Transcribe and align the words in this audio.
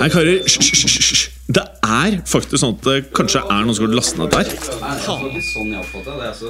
Hei, 0.00 0.08
karer. 0.08 0.38
Hysj. 0.48 1.26
Det 1.52 1.60
er 1.84 2.14
faktisk 2.24 2.62
sånn 2.62 2.78
at 2.78 2.86
det 2.86 2.94
kanskje 3.12 3.42
er 3.42 3.66
noen 3.66 3.76
som 3.76 3.84
har 3.84 3.98
lastet 3.98 4.16
ned 4.16 4.32
der. 4.32 4.48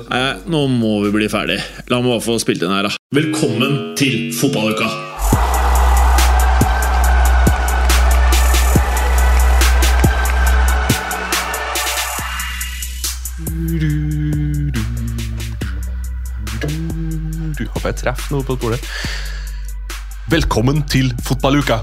Nei, 0.06 0.28
nå 0.54 0.60
må 0.70 0.92
vi 1.02 1.10
bli 1.16 1.26
ferdig. 1.32 1.56
La 1.90 1.98
meg 1.98 2.12
bare 2.12 2.22
få 2.22 2.36
spilt 2.38 2.62
inn 2.62 2.70
her, 2.70 2.86
da. 2.86 2.94
Velkommen 3.10 3.96
til 3.98 4.30
fotballuka! 4.38 4.86
Du 17.58 17.66
håper 17.66 17.90
jeg 17.90 17.98
treffer 18.04 18.36
noe 18.36 18.46
på 18.46 18.60
bordet. 18.62 18.78
Velkommen 20.30 20.84
til 20.86 21.10
fotballuka! 21.26 21.80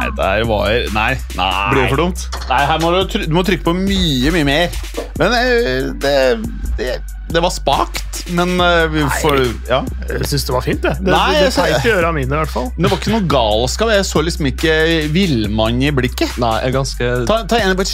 Nei, 0.00 0.08
der 0.16 0.44
var 0.48 0.68
Nei. 0.94 1.12
nei. 1.36 1.70
Blir 1.72 1.82
det 1.82 1.88
for 1.92 2.00
dumt? 2.00 2.26
Nei, 2.48 2.60
her 2.66 2.82
må 2.82 2.90
du, 2.94 3.00
try 3.10 3.26
du 3.28 3.34
må 3.36 3.42
trykke 3.46 3.66
på 3.66 3.74
mye, 3.76 4.32
mye 4.34 4.46
mer. 4.48 4.76
Men 5.20 5.34
eh, 5.36 5.90
det, 6.00 6.14
det, 6.78 6.94
det 7.30 7.42
var 7.44 7.52
spakt, 7.54 8.22
men 8.36 8.56
eh, 8.64 8.86
vi 8.92 9.04
får 9.20 9.42
Ja. 9.68 9.82
Jeg 10.08 10.30
syns 10.30 10.46
det 10.48 10.54
var 10.56 10.64
fint, 10.66 10.82
det. 10.84 10.94
Det, 11.00 11.12
Nei, 11.12 11.34
det, 11.36 11.50
det 11.54 11.84
i 11.84 11.92
øra 11.94 12.12
mine, 12.16 12.32
i 12.32 12.40
hvert 12.40 12.54
fall. 12.54 12.70
Det 12.76 12.88
var 12.90 12.98
ikke 13.00 13.14
noe 13.14 13.28
galskap. 13.30 13.92
Jeg 13.94 14.08
så 14.08 14.24
liksom 14.26 14.50
ikke 14.50 14.76
villmann 15.14 15.82
i 15.84 15.92
blikket. 15.94 16.38
Nei, 16.42 16.56
jeg 16.64 16.72
er 16.72 16.78
ganske 16.80 17.10
Ta, 17.30 17.42
ta 17.50 17.60
en 17.60 17.76
bare 17.78 17.90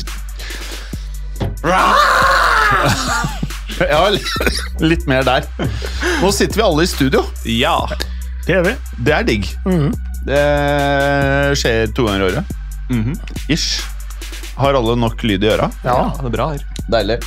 Ja, 3.77 4.07
litt 4.81 5.05
mer 5.11 5.27
der. 5.27 5.45
Nå 6.23 6.31
sitter 6.33 6.63
vi 6.63 6.65
alle 6.65 6.87
i 6.87 6.89
studio. 6.91 7.27
Ja. 7.51 7.77
Det 8.47 8.55
gjør 8.55 8.65
vi. 8.69 8.75
Det 9.07 9.15
er 9.17 9.27
digg. 9.27 9.49
Det 10.27 10.43
skjer 11.59 11.91
to 11.97 12.07
ganger 12.07 12.23
i 12.23 12.27
året. 12.31 12.55
Ish. 13.53 13.81
Har 14.57 14.79
alle 14.79 14.95
nok 14.99 15.23
lyd 15.27 15.45
i 15.45 15.51
øra? 15.53 15.67
Ja. 15.85 15.97
det 16.21 16.31
er 16.31 16.35
bra 16.37 16.47
her. 16.55 16.63
Deilig. 16.93 17.19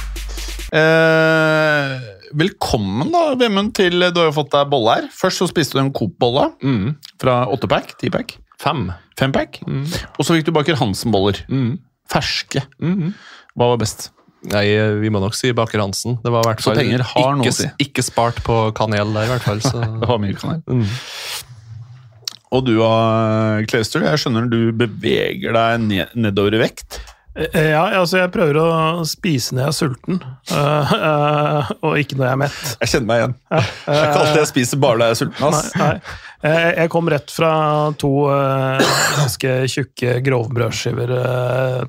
Eh, 0.79 1.93
velkommen, 2.39 3.09
da, 3.13 3.23
Vemund, 3.39 3.71
til 3.77 3.99
Du 4.13 4.19
har 4.21 4.29
jo 4.29 4.35
fått 4.35 4.51
deg 4.53 4.69
bolle 4.71 4.95
her. 4.99 5.07
Først 5.13 5.41
så 5.43 5.47
spiste 5.49 5.77
du 5.77 5.81
en 5.83 5.91
Coop-bolle 5.93 6.51
Mm. 6.63 6.95
fra 7.21 7.45
åttepack, 7.49 7.97
tipack, 7.99 8.37
Fem. 8.61 8.91
fempack. 9.17 9.59
Og 9.67 10.23
så 10.25 10.35
fikk 10.37 10.45
du 10.45 10.51
Baker 10.55 10.75
Hansen-boller. 10.75 11.43
Mm. 11.49 11.79
Ferske. 12.09 12.63
Mhm. 12.81 13.13
Hva 13.57 13.69
var 13.73 13.77
best? 13.77 14.09
Nei, 14.47 14.63
vi 15.01 15.09
må 15.11 15.19
nok 15.19 15.35
si 15.35 15.51
Baker 15.55 15.81
Hansen. 15.83 16.15
Det 16.23 16.31
var 16.31 16.45
i 16.45 16.49
hvert 16.53 16.63
fall 16.63 16.79
ikke, 16.79 17.51
si. 17.51 17.67
ikke 17.83 18.03
spart 18.05 18.39
på 18.45 18.57
kanel 18.77 19.11
der, 19.17 19.27
i 19.27 19.33
hvert 19.33 19.45
fall. 19.45 19.59
Så. 19.63 19.83
Det 20.01 20.07
var 20.07 20.21
mye 20.23 20.37
kanel. 20.39 20.63
Mm. 20.63 20.85
Og 22.55 22.65
du, 22.65 22.73
uh, 22.81 23.59
Clayster, 23.69 24.05
jeg 24.07 24.21
skjønner 24.23 24.47
du 24.49 24.71
beveger 24.73 25.53
deg 25.53 26.07
nedover 26.17 26.55
i 26.57 26.63
vekt. 26.63 27.01
Eh, 27.37 27.69
Ja, 27.69 27.83
altså 27.99 28.17
jeg 28.23 28.31
prøver 28.33 28.57
å 28.59 28.69
spise 29.07 29.53
når 29.55 29.61
jeg 29.61 29.69
er 29.69 29.75
sulten, 29.77 30.17
uh, 30.51 30.93
uh, 30.95 31.69
og 31.85 31.99
ikke 32.01 32.17
når 32.17 32.25
jeg 32.25 32.33
er 32.35 32.39
mett. 32.41 32.71
Jeg 32.81 32.91
kjenner 32.93 33.09
meg 33.11 33.21
igjen. 33.21 33.35
Det 33.53 33.93
er 33.93 34.07
ikke 34.07 34.23
alltid 34.23 34.41
jeg 34.41 34.49
spiser 34.49 34.81
bare 34.81 34.99
når 34.99 35.05
jeg 35.05 35.15
er 35.15 35.19
sulten. 35.21 35.45
Ass. 35.49 35.69
nei. 35.77 35.91
nei. 35.93 36.17
Jeg 36.39 36.87
kom 36.93 37.09
rett 37.11 37.31
fra 37.35 37.49
to 37.99 38.09
ganske 38.31 39.49
tjukke 39.67 40.13
grovbrødskiver 40.23 41.11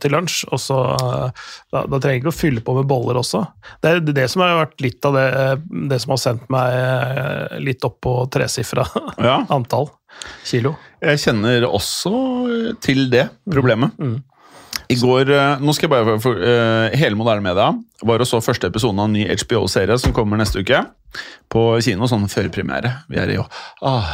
til 0.03 0.11
lunsj, 0.17 0.41
og 0.51 0.59
så 0.59 0.79
da, 0.99 1.85
da 1.85 2.01
trenger 2.03 2.17
jeg 2.17 2.23
ikke 2.25 2.33
å 2.33 2.35
fylle 2.35 2.65
på 2.67 2.75
med 2.81 2.89
boller 2.91 3.21
også. 3.21 3.45
Det 3.79 3.93
er 3.93 4.03
det 4.11 4.25
som 4.33 4.43
har 4.43 4.57
vært 4.59 4.83
litt 4.83 5.07
av 5.07 5.15
det, 5.15 5.29
det 5.93 6.01
som 6.03 6.17
har 6.17 6.23
sendt 6.25 6.51
meg 6.51 7.63
litt 7.63 7.87
opp 7.87 8.01
på 8.03 8.17
tresifra 8.35 8.89
Ja, 9.23 9.37
antall 9.57 9.87
kilo. 10.43 10.75
jeg 10.99 11.23
kjenner 11.23 11.69
også 11.71 12.11
til 12.83 13.07
det 13.15 13.29
problemet. 13.47 13.95
I 14.91 14.97
går, 14.99 15.31
eh, 15.31 15.61
nå 15.63 15.75
skal 15.77 15.87
jeg 15.87 15.93
bare 15.93 16.17
for, 16.23 16.41
uh, 16.43 16.91
Hele 16.99 17.15
Moderne 17.19 17.45
Media 17.45 17.69
var 18.07 18.23
og 18.23 18.27
så 18.27 18.41
første 18.43 18.67
episode 18.67 18.99
av 18.99 19.07
en 19.07 19.15
ny 19.15 19.23
HBO-serie 19.29 19.99
som 20.03 20.15
kommer 20.17 20.41
neste 20.41 20.65
uke. 20.65 20.81
På 21.51 21.63
kino, 21.83 22.09
sånn 22.11 22.27
førpremiere. 22.31 22.91
Vi 23.11 23.19
er 23.21 23.31
i 23.35 23.39
ah, 23.39 24.11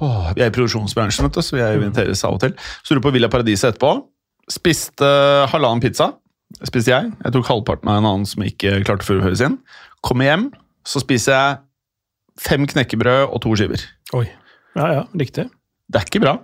oh, 0.00 0.28
Vi 0.34 0.42
er 0.44 0.50
i 0.50 0.54
produksjonsbransjen, 0.54 1.28
vet 1.28 1.38
du, 1.38 1.42
så 1.44 1.56
vi 1.56 1.64
er- 1.64 1.80
inviteres 1.80 2.24
av 2.24 2.36
og 2.36 2.40
til. 2.44 2.54
Så 2.84 2.94
dro 2.94 3.00
på 3.04 3.12
Villa 3.14 3.28
Paradiset 3.32 3.74
etterpå. 3.74 4.04
Spiste 4.52 5.08
halvannen 5.52 5.80
pizza. 5.82 6.12
Spiste 6.62 6.92
jeg. 6.92 7.12
Jeg 7.24 7.32
tok 7.32 7.48
halvparten 7.48 7.88
av 7.88 7.98
en 8.00 8.08
annen 8.12 8.26
som 8.28 8.44
ikke 8.44 8.84
klarte 8.84 9.04
å 9.04 9.10
fullføre 9.10 9.36
sin. 9.36 9.58
Kommer 10.02 10.28
hjem, 10.28 10.50
så 10.86 11.00
spiser 11.02 11.32
jeg 11.32 11.58
fem 12.38 12.66
knekkebrød 12.68 13.32
og 13.32 13.40
to 13.42 13.54
skiver. 13.56 13.80
Oi. 14.14 14.26
Ja, 14.76 14.92
ja, 14.92 15.04
riktig. 15.16 15.48
Det 15.86 16.00
er 16.00 16.08
ikke 16.08 16.22
bra. 16.24 16.34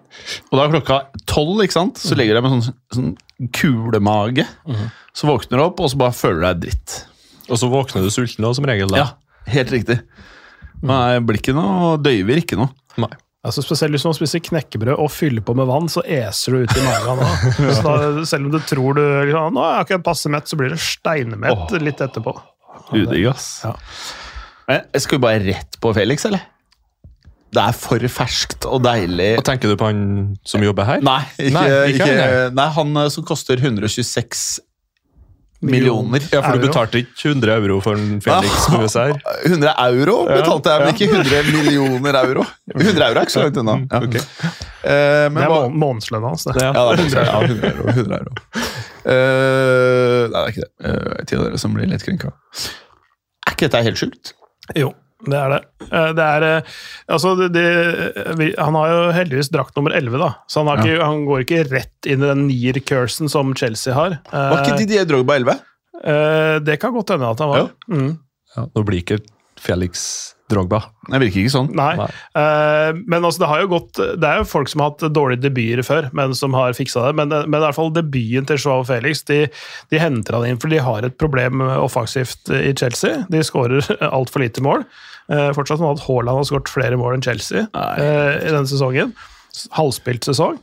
Og 0.50 0.58
da 0.58 0.64
er 0.64 0.74
klokka 0.76 0.98
tolv, 1.26 1.62
ikke 1.64 1.74
sant? 1.74 1.98
så 1.98 2.14
ligger 2.18 2.38
jeg 2.38 2.44
meg 2.44 2.54
med 2.54 2.66
sånn, 2.68 2.76
sånn 2.94 3.12
kulemage. 3.50 4.46
Så 5.16 5.26
våkner 5.28 5.58
du 5.60 5.64
opp, 5.64 5.80
og 5.82 5.90
så 5.92 5.98
bare 6.00 6.14
føler 6.16 6.40
du 6.40 6.46
deg 6.46 6.62
dritt. 6.66 6.94
Og 7.50 7.58
så 7.60 7.68
våkner 7.72 8.04
du 8.04 8.10
sulten 8.14 8.46
òg, 8.48 8.54
som 8.56 8.68
regel. 8.68 8.92
da. 8.92 9.02
Ja, 9.02 9.52
helt 9.52 9.72
riktig. 9.74 9.98
Nei, 10.82 11.18
blir 11.22 11.38
ikke 11.38 11.54
noe, 11.56 11.96
døyver 12.02 12.40
ikke 12.42 12.58
noe. 12.58 12.72
Nei. 13.02 13.12
Altså 13.42 13.62
Spesielt 13.64 13.90
hvis 13.96 14.04
man 14.06 14.14
spiser 14.14 14.38
knekkebrød 14.46 15.00
og 15.02 15.08
fyller 15.10 15.42
på 15.42 15.54
med 15.58 15.66
vann, 15.66 15.88
så 15.90 16.04
eser 16.06 16.54
du 16.54 16.62
ut 16.62 16.76
i 16.78 16.84
magen. 16.86 17.18
Da. 17.18 17.30
Så 17.74 17.82
da, 17.82 18.24
selv 18.30 18.46
om 18.46 18.52
du 18.54 18.60
tror 18.62 18.94
du 18.98 19.02
liksom, 19.02 19.56
nå 19.56 19.64
er 19.66 19.80
jeg 19.80 19.88
ikke 19.88 19.98
passe 20.06 20.30
mett, 20.30 20.46
så 20.46 20.58
blir 20.60 20.70
du 20.70 20.78
steinmett 20.78 21.74
litt 21.82 22.02
etterpå. 22.06 22.36
Udigg, 22.94 23.26
ass. 23.32 23.48
Ja. 23.66 23.74
Skal 24.94 25.18
vi 25.18 25.22
bare 25.26 25.42
rett 25.42 25.78
på 25.82 25.90
Felix, 25.96 26.24
eller? 26.30 26.44
Det 27.52 27.60
er 27.60 27.76
for 27.76 28.08
ferskt 28.08 28.64
og 28.64 28.80
deilig. 28.86 29.34
Og 29.36 29.44
tenker 29.44 29.68
du 29.68 29.76
på 29.76 29.90
han 29.90 30.02
som 30.48 30.62
jobber 30.64 30.88
her? 30.88 31.02
Nei, 31.04 31.20
ikke, 31.36 31.52
Nei, 31.52 31.64
ikke, 31.68 31.88
ikke 31.98 32.12
han, 32.12 32.54
nei, 32.56 32.68
han 32.78 33.00
eh, 33.02 33.08
som 33.12 33.26
koster 33.28 33.60
126 33.60 34.60
millioner. 35.62 36.24
Ja, 36.32 36.40
for 36.42 36.58
du 36.58 36.64
betalte 36.66 37.02
ikke 37.02 37.28
100 37.30 37.52
euro 37.54 37.76
for 37.84 37.98
en 38.00 38.16
Felix 38.24 38.64
disse 38.82 39.04
her? 39.04 39.20
100 39.46 39.74
euro 39.84 40.16
betalte 40.26 40.72
jeg, 40.72 40.80
men 40.82 40.96
ikke 40.96 41.08
100 41.20 41.52
millioner 41.52 42.18
euro. 42.22 42.46
100 42.74 43.04
euro 43.06 43.20
er 43.20 43.22
ikke 43.28 43.36
så 43.36 43.44
langt 43.44 43.60
unna. 43.62 43.76
Ja. 43.84 44.00
Okay. 44.00 44.24
Uh, 44.82 45.28
men 45.30 45.38
Det 45.38 45.46
er 45.46 45.76
månedslønna 45.84 46.32
hans. 46.32 46.48
det. 46.48 46.56
Ja. 46.58 46.72
Det 46.72 46.80
er 46.80 47.04
100 47.04 47.22
euro. 47.28 47.44
100 47.52 47.70
euro, 47.70 47.88
100 47.94 48.18
euro. 48.18 48.34
Eh, 49.02 50.24
nei, 50.32 50.32
det 50.32 50.42
er 50.42 50.50
ikke 50.52 50.64
det. 50.64 50.72
Uh, 50.88 51.24
til 51.30 51.44
dere 51.44 51.62
som 51.62 51.76
blir 51.76 51.90
litt 51.90 52.04
krenka. 52.06 52.32
Er 53.46 53.54
ikke 53.54 53.68
dette 53.68 53.84
helt 53.86 54.02
sjukt? 54.02 54.34
Jo, 54.78 54.92
det 55.26 55.38
er 55.38 55.52
det. 55.54 55.60
Eh, 55.88 56.08
Det 56.18 56.24
er, 56.26 56.46
eh, 56.48 56.70
altså 57.14 57.34
det, 57.38 57.48
det, 57.54 57.66
han 58.58 58.74
har 58.78 58.88
jo 58.90 59.02
heldigvis 59.16 59.52
drakt 59.54 59.76
nummer 59.78 59.94
11, 59.94 60.18
da. 60.22 60.30
så 60.50 60.62
han, 60.64 60.70
har 60.72 60.82
ikke, 60.82 61.04
han 61.04 61.24
går 61.28 61.44
ikke 61.46 61.62
rett 61.70 62.10
inn 62.10 62.24
i 62.24 62.30
den 62.32 62.46
nier-cursen 62.48 63.30
som 63.32 63.54
Chelsea 63.58 63.94
har. 63.94 64.18
Eh, 64.32 64.48
Var 64.54 64.64
ikke 64.64 64.80
Didier 64.82 65.06
Drogba 65.08 65.38
11? 65.38 65.58
eh, 66.02 66.58
det 66.66 66.80
kan 66.82 66.94
godt 66.96 67.14
hende 67.14 67.30
at 67.30 67.38
han 67.44 67.52
var. 67.54 67.64
Ja. 67.66 67.96
Mm. 67.96 68.12
Ja, 68.56 68.66
nå 68.74 68.82
blir 68.84 69.00
ikke 69.04 69.20
Felix 69.62 70.34
Drogba. 70.50 70.82
Det 71.08 71.16
virker 71.22 71.40
ikke 71.40 71.52
sånn. 71.54 71.68
Nei. 71.78 71.94
Nei. 71.96 72.08
Uh, 72.36 72.90
men 73.08 73.22
altså, 73.24 73.40
det 73.40 73.48
har 73.48 73.62
jo 73.62 73.68
gått 73.70 73.96
Det 74.20 74.26
er 74.28 74.40
jo 74.42 74.48
folk 74.50 74.68
som 74.68 74.82
har 74.82 74.90
hatt 74.90 75.04
dårlige 75.16 75.46
debuter 75.46 75.80
før, 75.86 76.08
men 76.12 76.34
som 76.36 76.52
har 76.58 76.74
fiksa 76.76 77.06
det. 77.06 77.14
Men, 77.22 77.30
men 77.46 77.56
i 77.56 77.62
hvert 77.62 77.78
fall 77.78 77.88
debuten 77.94 78.44
til 78.50 78.60
Joao 78.60 78.82
Felix 78.84 79.22
de, 79.30 79.46
de 79.88 80.02
henter 80.02 80.36
han 80.36 80.44
inn 80.50 80.60
fordi 80.60 80.76
de 80.76 80.84
har 80.84 81.06
et 81.08 81.16
problem 81.16 81.62
offensivt 81.64 82.52
i 82.52 82.74
Chelsea. 82.76 83.22
De 83.32 83.40
skårer 83.46 83.86
altfor 84.18 84.44
lite 84.44 84.60
mål. 84.66 84.84
Eh, 85.32 85.50
fortsatt 85.56 85.80
sånn 85.80 85.94
at 85.94 86.02
Haaland 86.04 86.42
har 86.42 86.44
skåret 86.48 86.68
flere 86.68 86.98
mål 87.00 87.14
enn 87.16 87.22
Chelsea 87.24 87.64
eh, 87.72 88.32
i 88.42 88.50
denne 88.52 88.68
sesongen. 88.68 89.14
Halvspilt 89.76 90.24
sesong. 90.28 90.58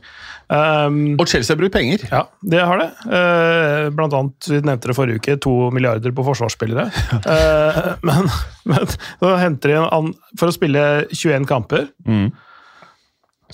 Um, 0.50 1.14
Og 1.22 1.28
Chelsea 1.30 1.54
har 1.54 1.58
brukt 1.60 1.74
penger. 1.76 2.02
ja, 2.10 2.24
det 2.42 2.58
har 2.66 2.80
det. 2.80 2.88
Uh, 3.06 3.84
blant 3.94 4.14
annet, 4.18 4.48
vi 4.50 4.58
nevnte 4.66 4.90
det 4.90 4.96
forrige 4.98 5.20
uke, 5.22 5.36
to 5.42 5.52
milliarder 5.70 6.10
på 6.14 6.24
forsvarsspillere. 6.26 6.88
uh, 7.22 7.92
men, 8.08 8.26
men 8.66 8.90
så 9.22 9.30
henter 9.38 9.70
de 9.70 9.76
en 9.78 9.86
an, 9.94 10.08
For 10.38 10.50
å 10.50 10.56
spille 10.56 10.82
21 11.14 11.46
kamper, 11.50 11.86
Mm. 12.06 12.32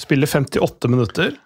spille 0.00 0.26
58 0.28 0.88
minutter 0.92 1.36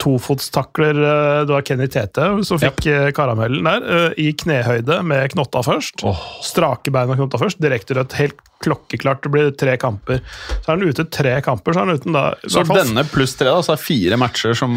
tofotstakler 0.00 0.96
eh, 1.02 1.40
Du 1.46 1.52
har 1.56 1.62
Kenny 1.66 1.88
Tete, 1.90 2.28
som 2.46 2.58
fikk 2.62 2.86
yep. 2.86 3.12
karamellen 3.16 3.64
der, 3.66 3.84
eh, 4.08 4.14
i 4.22 4.32
knehøyde 4.32 5.00
med 5.06 5.32
knotta 5.34 5.62
først. 5.66 6.02
Strake 6.44 6.92
bein 6.94 7.10
og 7.12 7.20
knotta 7.20 7.40
først, 7.40 7.60
direkte 7.62 7.96
rødt. 7.98 8.16
Helt 8.18 8.40
klokkeklart. 8.62 9.24
Det 9.24 9.30
blir 9.34 9.50
tre 9.58 9.74
kamper. 9.80 10.20
Så 10.62 10.70
er 10.70 10.76
han 10.76 10.84
ute 10.86 11.04
tre 11.10 11.32
kamper, 11.42 11.74
så 11.74 11.82
er 11.82 11.88
han 11.88 11.98
uten 11.98 12.14
da 12.14 12.24
Så 12.46 12.62
denne 12.68 13.02
pluss 13.10 13.34
tre, 13.38 13.48
da, 13.50 13.58
så 13.66 13.74
er 13.74 13.82
fire 13.82 14.18
matcher 14.22 14.54
som 14.58 14.76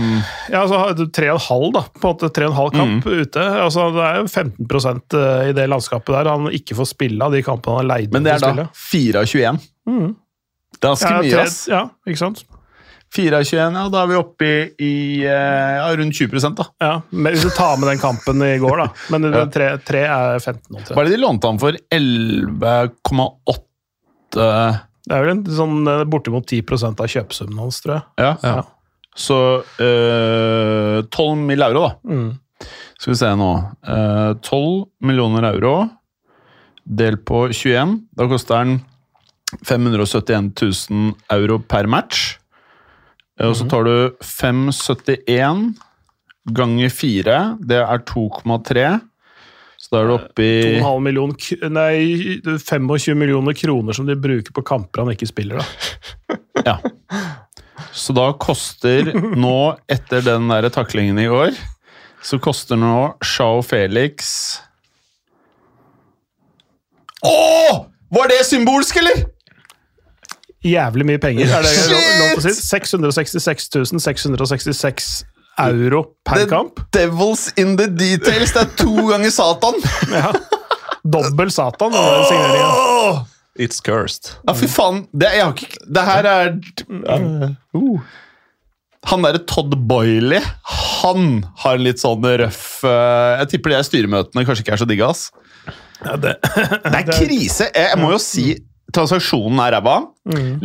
Ja, 0.50 0.63
så 0.69 0.79
har 0.81 0.95
du 0.97 1.06
tre 1.13 1.29
og 1.29 1.38
en 1.39 1.45
halv, 1.45 1.69
da. 1.75 1.83
På 2.00 2.09
en 2.09 2.15
måte 2.15 2.31
tre 2.33 2.47
og 2.50 2.56
en 2.56 2.59
halv 2.62 2.73
kamp 2.73 3.06
Mm. 3.06 3.21
ute. 3.21 3.45
Altså, 3.62 3.88
det 3.94 4.03
er 4.07 4.15
jo 4.21 4.27
15 4.27 5.50
i 5.50 5.53
det 5.53 5.69
landskapet 5.69 6.13
der 6.15 6.29
han 6.31 6.50
ikke 6.50 6.75
får 6.77 6.89
spille 6.95 7.21
av 7.21 7.31
de 7.31 7.41
kampene 7.45 7.77
han 7.77 7.85
er 7.85 7.91
leid 7.94 8.12
Men 8.13 8.23
det 8.23 8.33
er 8.33 8.39
da 8.39 8.67
4 8.73 9.19
av 9.21 9.25
21. 9.25 9.59
Det 10.75 10.83
er 10.83 10.89
ganske 10.89 11.09
Ja, 11.09 11.21
mye, 11.21 11.41
ass. 11.45 11.67
Ja, 11.69 11.89
ikke 12.07 12.17
sant? 12.21 12.44
4 13.15 13.39
av 13.39 13.45
21, 13.47 13.77
ja, 13.79 13.83
da 13.94 14.01
er 14.03 14.09
vi 14.12 14.17
oppe 14.19 14.47
i, 14.47 14.56
i 14.83 14.94
eh, 15.23 15.75
ja, 15.79 15.88
rundt 15.97 16.17
20 16.19 16.56
da. 16.57 16.65
Ja, 16.83 16.94
men 17.12 17.33
Hvis 17.35 17.45
du 17.47 17.51
tar 17.56 17.77
med 17.81 17.89
den 17.94 18.01
kampen 18.01 18.44
i 18.45 18.57
går, 18.62 18.83
da. 18.83 18.88
Men 19.15 19.29
Ja. 19.31 19.45
tre, 19.51 19.69
tre 19.88 20.03
er 20.06 20.39
15 20.39 20.62
omtrent. 20.75 20.94
Hva 20.94 21.01
er 21.01 21.09
det 21.09 21.15
de 21.15 21.23
lånte 21.23 21.51
han 21.51 21.62
for? 21.62 21.71
11,8 21.95 23.57
Det 24.35 25.13
er 25.13 25.21
vel 25.25 25.33
en, 25.35 25.44
sånn 25.45 25.88
eh, 25.88 26.06
bortimot 26.09 26.47
10 26.50 26.63
av 26.94 27.07
kjøpesummen 27.15 27.62
hans, 27.62 27.81
tror 27.83 27.94
jeg. 27.97 28.03
Ja. 28.25 28.33
Ja. 28.44 28.63
Så 29.15 29.38
øh, 29.79 31.03
12 31.07 31.38
mill. 31.47 31.62
euro, 31.63 31.88
da. 31.88 31.91
Mm. 32.12 32.33
Skal 33.00 33.13
vi 33.13 33.19
se 33.19 33.29
nå. 33.38 33.51
Uh, 33.85 34.33
12 34.41 34.85
millioner 35.06 35.44
euro 35.53 35.75
delt 36.85 37.25
på 37.27 37.47
21. 37.51 38.00
Da 38.15 38.27
koster 38.29 38.63
den 38.63 38.79
571 39.65 40.51
000 40.89 41.13
euro 41.35 41.59
per 41.59 41.88
match. 41.91 42.38
Eh, 43.40 43.48
Og 43.50 43.56
så 43.60 43.68
tar 43.70 43.84
du 43.88 44.16
571 44.24 45.76
ganger 46.56 46.90
4. 46.94 47.38
Det 47.60 47.82
er 47.82 48.04
2,3. 48.08 48.86
Så 49.78 49.92
da 49.92 50.00
er 50.02 50.08
du 50.10 50.14
oppe 50.16 50.42
i 50.46 50.80
2,5 50.80 51.02
millioner 51.06 51.70
nei, 51.70 52.40
25 52.42 53.14
millioner 53.20 53.54
kroner 53.54 53.94
som 53.94 54.08
de 54.08 54.16
bruker 54.18 54.56
på 54.56 54.64
kamper 54.66 55.04
han 55.04 55.12
ikke 55.14 55.30
spiller. 55.30 55.62
da. 55.62 56.40
Ja. 56.66 56.80
Så 57.94 58.16
da 58.16 58.30
koster 58.42 59.12
nå, 59.38 59.76
etter 59.92 60.24
den 60.26 60.48
der 60.50 60.66
taklingen 60.74 61.20
i 61.22 61.28
går, 61.30 61.52
så 62.26 62.40
koster 62.42 62.80
nå 62.80 62.96
Shao 63.22 63.60
Felix 63.62 64.32
Å! 67.22 67.36
Var 68.16 68.32
det 68.32 68.40
symbolsk, 68.48 68.98
eller?! 69.04 69.22
Jævlig 70.65 71.06
mye 71.06 71.21
penger, 71.21 71.51
er 71.53 71.62
det 71.65 71.71
lov, 71.91 72.06
lov 72.19 72.39
å 72.39 72.44
si. 72.45 72.53
666 72.57 73.69
666 74.01 75.09
euro 75.62 76.01
per 76.25 76.41
The 76.41 76.50
kamp. 76.50 76.81
Devils 76.95 77.47
in 77.62 77.75
the 77.79 77.88
details! 77.88 78.51
Det 78.56 78.63
er 78.65 78.71
to 78.81 79.07
ganger 79.12 79.33
Satan! 79.33 79.79
Ja. 80.15 80.33
Dobbel 81.06 81.51
Satan, 81.53 81.94
It's 83.56 83.79
cursed. 83.79 84.33
Ja, 84.47 84.56
fy 84.57 84.67
faen. 84.67 85.03
Det, 85.15 85.29
jeg 85.38 85.45
har 85.45 85.53
ikke, 85.53 85.81
det 85.95 86.06
her 86.09 86.27
er 86.27 86.56
Uh. 87.75 88.00
Han 89.06 89.21
derre 89.21 89.39
Todd 89.45 89.75
Boiley, 89.85 90.41
han 90.65 91.44
har 91.62 91.77
litt 91.77 92.01
sånn 92.01 92.25
røff 92.41 92.79
uh, 92.81 93.38
Jeg 93.44 93.51
tipper 93.51 93.75
de 93.75 93.81
styremøtene 93.85 94.45
kanskje 94.47 94.65
ikke 94.65 94.73
er 94.73 94.81
så 94.81 94.88
digge, 94.89 95.06
ass. 95.06 95.27
Ja, 96.01 96.15
det, 96.17 96.33
Det 96.41 96.89
er 96.89 97.06
krise! 97.12 97.67
Jeg, 97.69 97.91
jeg 97.91 98.01
må 98.01 98.09
jo 98.15 98.19
si 98.21 98.47
transaksjonen 98.95 99.62
er 99.65 99.75
ræva. 99.77 100.00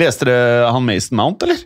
Leste 0.01 0.29
dere 0.29 0.71
han 0.73 0.87
Mason 0.87 1.19
Mount, 1.21 1.45
eller? 1.47 1.61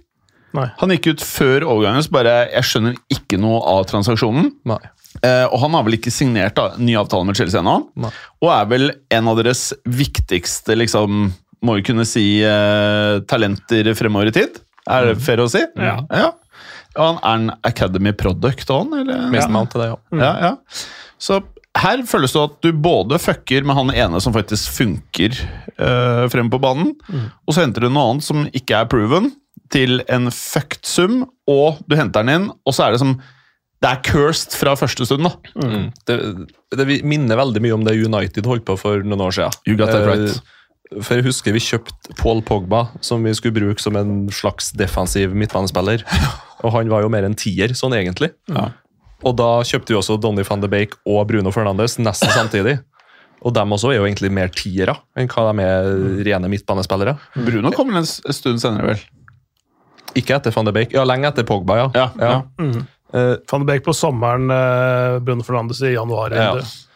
Nei. 0.54 0.68
Han 0.78 0.92
gikk 0.94 1.08
ut 1.14 1.22
før 1.26 1.64
overgangen, 1.66 2.04
så 2.06 2.12
bare 2.14 2.34
Jeg 2.52 2.66
skjønner 2.68 2.98
ikke 3.10 3.40
noe 3.42 3.58
av 3.74 3.88
transaksjonen. 3.90 4.52
Nei. 4.70 4.80
Eh, 5.22 5.46
og 5.46 5.58
han 5.62 5.74
har 5.76 5.86
vel 5.86 5.96
ikke 5.98 6.12
signert 6.14 6.56
da, 6.58 6.68
ny 6.78 6.96
avtale 6.98 7.26
med 7.28 7.38
Chelsea 7.38 7.62
ennå. 7.62 7.78
Nei. 8.02 8.10
Og 8.42 8.50
er 8.54 8.68
vel 8.70 8.92
en 9.14 9.30
av 9.30 9.38
deres 9.40 9.68
viktigste, 9.86 10.76
liksom, 10.78 11.28
må 11.64 11.78
vi 11.78 11.86
kunne 11.86 12.06
si, 12.08 12.26
eh, 12.46 13.20
talenter 13.30 13.92
fremover 13.98 14.30
i 14.30 14.34
tid. 14.36 14.58
Er 14.90 15.10
det 15.10 15.22
fair 15.24 15.42
å 15.42 15.48
si? 15.50 15.62
Ja. 15.80 15.96
ja. 16.10 16.32
Og 16.94 17.04
han 17.06 17.18
er 17.22 17.38
en 17.38 17.54
Academy 17.66 18.12
Product, 18.14 18.68
han? 18.70 18.92
Eller? 19.00 19.26
Mason 19.32 19.54
Mount 19.54 19.72
til 19.72 19.82
det, 19.82 19.90
ja. 19.94 19.98
Ja, 20.20 20.32
ja. 20.50 20.52
Så 21.18 21.40
her 21.74 22.02
føles 22.06 22.34
det 22.34 22.42
at 22.42 22.58
du 22.62 22.70
både 22.84 23.18
fucker 23.22 23.64
med 23.66 23.76
han 23.76 23.92
ene 23.94 24.20
som 24.22 24.34
faktisk 24.34 24.76
funker 24.76 25.34
uh, 25.80 26.26
frem 26.32 26.50
på 26.52 26.60
banen, 26.62 26.92
og 27.44 27.54
så 27.54 27.64
henter 27.64 27.86
du 27.86 27.90
noe 27.90 28.12
annet 28.12 28.26
som 28.26 28.44
ikke 28.54 28.78
er 28.78 28.90
proven, 28.90 29.32
til 29.72 30.02
en 30.12 30.30
fucked 30.30 30.84
sum, 30.86 31.24
og 31.50 31.80
du 31.88 31.96
henter 31.98 32.22
den 32.22 32.34
inn, 32.34 32.50
og 32.52 32.76
så 32.76 32.86
er 32.86 32.94
det 32.94 33.02
som 33.02 33.16
Det 33.82 33.90
er 33.90 34.04
cursed 34.06 34.54
fra 34.56 34.72
første 34.80 35.04
stund, 35.04 35.26
da. 35.26 35.32
Mm. 35.60 35.88
Det, 36.08 36.14
det 36.78 37.00
minner 37.04 37.36
veldig 37.36 37.60
mye 37.60 37.74
om 37.74 37.82
det 37.84 37.98
United 38.00 38.46
holdt 38.48 38.64
på 38.64 38.78
for 38.80 39.02
noen 39.04 39.20
år 39.26 39.34
siden. 39.36 39.58
You 39.68 39.76
got 39.76 39.92
that 39.92 40.06
Eh, 40.06 40.08
right. 40.08 40.38
For 41.02 41.18
jeg 41.18 41.26
husker 41.26 41.52
vi 41.52 41.60
kjøpte 41.60 42.14
Paul 42.16 42.40
Pogba, 42.46 42.86
som 43.04 43.24
vi 43.26 43.34
skulle 43.36 43.56
bruke 43.56 43.82
som 43.82 43.98
en 44.00 44.30
slags 44.32 44.70
defensiv 44.72 45.34
midtbanespiller. 45.36 46.04
Og 46.64 46.72
han 46.78 46.88
var 46.88 47.04
jo 47.04 47.10
mer 47.12 47.26
en 47.28 47.36
tier, 47.36 47.74
sånn 47.76 47.92
egentlig. 47.98 48.30
Og 49.22 49.36
da 49.38 49.50
kjøpte 49.64 49.94
vi 49.94 49.98
også 50.00 50.18
Donny 50.20 50.44
van 50.46 50.64
de 50.64 50.70
Bake 50.72 50.98
og 51.06 51.22
Bruno 51.28 51.52
Fernandes 51.54 51.98
nesten 52.02 52.32
samtidig. 52.34 52.78
Og 53.44 53.52
dem 53.54 53.74
også 53.76 53.92
er 53.92 53.98
jo 54.00 54.06
egentlig 54.08 54.30
mer 54.32 54.48
tiere 54.52 54.96
enn 55.20 55.28
hva 55.28 55.50
de 55.50 55.64
er 55.64 55.90
rene 56.26 56.48
midtbanespillere. 56.52 57.16
Bruno 57.36 57.72
kommer 57.76 58.00
en 58.00 58.08
stund 58.08 58.62
senere, 58.62 58.94
vel. 58.94 59.04
Ikke 60.18 60.36
etter 60.38 60.54
van 60.54 60.68
de 60.68 60.72
Beek. 60.74 60.94
Ja, 60.94 61.04
lenge 61.08 61.28
etter 61.28 61.46
Pogba, 61.46 61.76
ja. 61.82 61.86
Ja, 61.96 62.08
ja. 62.18 62.40
Eh, 63.14 63.34
Van 63.50 63.62
de 63.62 63.68
Beek 63.68 63.84
på 63.86 63.94
sommeren, 63.94 64.48
eh, 64.50 65.18
Bruno 65.22 65.44
Fernandes 65.46 65.82
i 65.82 65.92
januar. 65.94 66.34
Ja. 66.34 66.54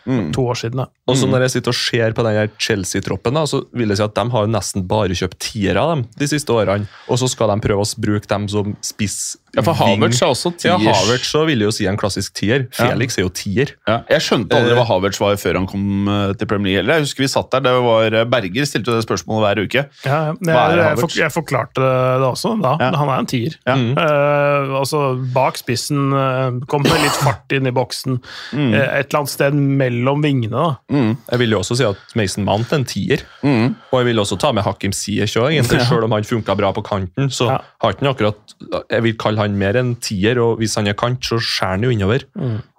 Mm. 0.09 0.31
To 0.33 0.47
år 0.49 0.57
siden, 0.57 0.81
ja. 0.81 0.87
Og 1.07 1.19
så 1.21 1.27
når 1.29 1.45
jeg 1.45 1.53
sitter 1.59 1.75
og 1.75 1.77
ser 1.77 2.15
på 2.17 2.25
den 2.25 2.33
her 2.39 2.49
Chelsea-troppen, 2.57 3.37
da, 3.37 3.43
så 3.45 3.61
vil 3.77 3.93
jeg 3.93 3.99
si 4.01 4.05
at 4.07 4.15
de 4.17 4.25
har 4.33 4.47
jo 4.47 4.51
nesten 4.55 4.87
bare 4.89 5.13
kjøpt 5.19 5.37
tiere 5.51 5.83
av 5.83 5.91
dem 5.93 6.05
de 6.17 6.29
siste 6.31 6.55
årene. 6.55 6.89
Og 7.13 7.21
så 7.21 7.29
skal 7.29 7.53
de 7.53 7.61
prøve 7.67 7.85
å 7.85 8.01
bruke 8.01 8.31
dem 8.31 8.47
som 8.49 8.73
spiss. 8.81 9.37
Ja, 9.57 9.63
for 9.65 9.73
Havertz 9.79 10.21
er 10.23 10.29
også 10.33 10.53
Ja. 10.65 10.77
Havertz 10.77 11.31
så 11.33 11.45
ville 11.49 11.65
jo 11.65 11.71
si 11.73 11.87
en 11.89 11.97
klassisk 11.97 12.35
tier. 12.37 12.67
Felix 12.77 13.17
er 13.19 13.23
jo 13.25 13.31
tier. 13.33 13.73
Ja, 13.89 14.03
jeg 14.11 14.21
skjønte 14.27 14.57
aldri 14.59 14.75
hva 14.77 14.85
Havertz 14.89 15.21
var 15.21 15.37
før 15.41 15.55
han 15.61 15.67
kom 15.71 16.09
eh, 16.09 16.33
til 16.39 16.47
Premier 16.51 16.73
League. 16.73 16.85
Eller, 16.85 16.99
Jeg 17.01 17.07
husker 17.09 17.25
vi 17.25 17.29
satt 17.33 17.51
der, 17.55 17.61
det 17.65 17.73
var 17.87 18.13
eh, 18.13 18.25
Berger 18.29 18.69
stilte 18.69 18.93
det 18.99 19.05
spørsmålet 19.07 19.47
hver 19.47 19.63
uke. 19.65 19.85
Ja, 20.05 20.19
ja. 20.29 20.35
Hva 20.37 20.53
er 20.53 20.77
Jeg, 20.77 20.79
jeg, 20.79 20.85
Havertz? 20.99 21.17
jeg 21.23 21.33
forklarte 21.35 21.81
det 22.21 22.29
også 22.29 22.55
da. 22.63 22.75
Ja. 22.81 22.91
Han 23.01 23.09
er 23.15 23.23
en 23.25 23.31
tier. 23.31 23.57
Ja. 23.67 23.77
Uh, 23.77 24.77
altså 24.81 25.03
Bak 25.35 25.59
spissen, 25.61 26.13
uh, 26.13 26.59
kom 26.71 26.83
med 26.87 27.01
litt 27.03 27.17
fart 27.23 27.53
inn 27.57 27.67
i 27.69 27.75
boksen. 27.75 28.19
Mm. 28.53 28.69
Uh, 28.75 28.79
et 28.99 29.09
eller 29.09 29.23
annet 29.23 29.33
sted 29.33 29.57
mellom 29.59 30.23
vingene. 30.25 30.53
da. 30.53 31.03
Jeg 31.33 31.43
vil 31.43 31.57
jo 31.57 31.63
også 31.63 31.77
si 31.79 31.87
at 31.89 32.17
Mason 32.19 32.45
Mount 32.47 32.73
er 32.73 32.83
en 32.83 32.87
tier. 32.89 33.25
Og 33.43 33.97
jeg 34.01 34.11
vil 34.11 34.21
også 34.23 34.39
ta 34.41 34.53
med 34.57 34.65
Hakim 34.67 34.93
Ziyech 34.97 35.37
òg. 35.41 35.57
Selv 35.69 36.05
om 36.07 36.15
han 36.17 36.27
funka 36.27 36.55
bra 36.59 36.73
på 36.77 36.85
kanten, 36.87 37.31
så 37.33 37.49
Ja. 37.49 37.59
har 37.83 37.93
ikke 37.95 38.05
han 38.05 38.13
akkurat 38.15 38.55
Jeg 38.91 39.03
vil 39.03 39.15
kalle 39.17 39.38
han 39.39 39.57
mer 39.59 39.79
en 39.81 39.95
tier, 40.03 40.39
og 40.43 40.59
hvis 40.61 40.75
han 40.79 40.89
er 40.91 40.97
kant, 40.99 41.23
så 41.25 41.39
skjærer 41.41 41.77
han 41.79 41.87
jo 41.87 41.93
innover. 41.95 42.25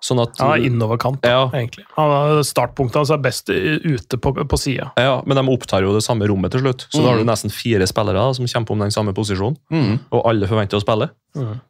Sånn 0.03 0.21
at 0.23 0.37
Han 0.39 0.53
er 0.55 0.65
innoverkant, 0.69 1.25
Ja. 1.27 1.49
egentlig. 1.51 1.83
Han 1.97 2.11
er 2.11 2.43
Startpunktet 2.47 2.95
hans 3.01 3.09
er 3.11 3.17
best 3.23 3.49
ute 3.49 4.19
på, 4.21 4.31
på 4.47 4.59
sida. 4.59 4.91
Ja, 4.97 5.21
men 5.25 5.35
de 5.35 5.43
opptar 5.51 5.83
jo 5.83 5.91
det 5.95 6.03
samme 6.05 6.27
rommet 6.29 6.51
til 6.55 6.61
slutt. 6.63 6.85
Så 6.89 7.01
da 7.03 7.11
har 7.11 7.19
du 7.19 7.27
nesten 7.27 7.51
fire 7.51 7.87
spillere 7.89 8.19
da, 8.21 8.33
som 8.37 8.47
kjemper 8.47 8.75
om 8.77 8.79
den 8.85 8.93
samme 8.95 9.13
posisjonen. 9.17 9.57
Og 10.11 10.23
alle 10.29 10.47
forventer 10.47 10.79
å 10.79 10.83
spille. 10.85 11.09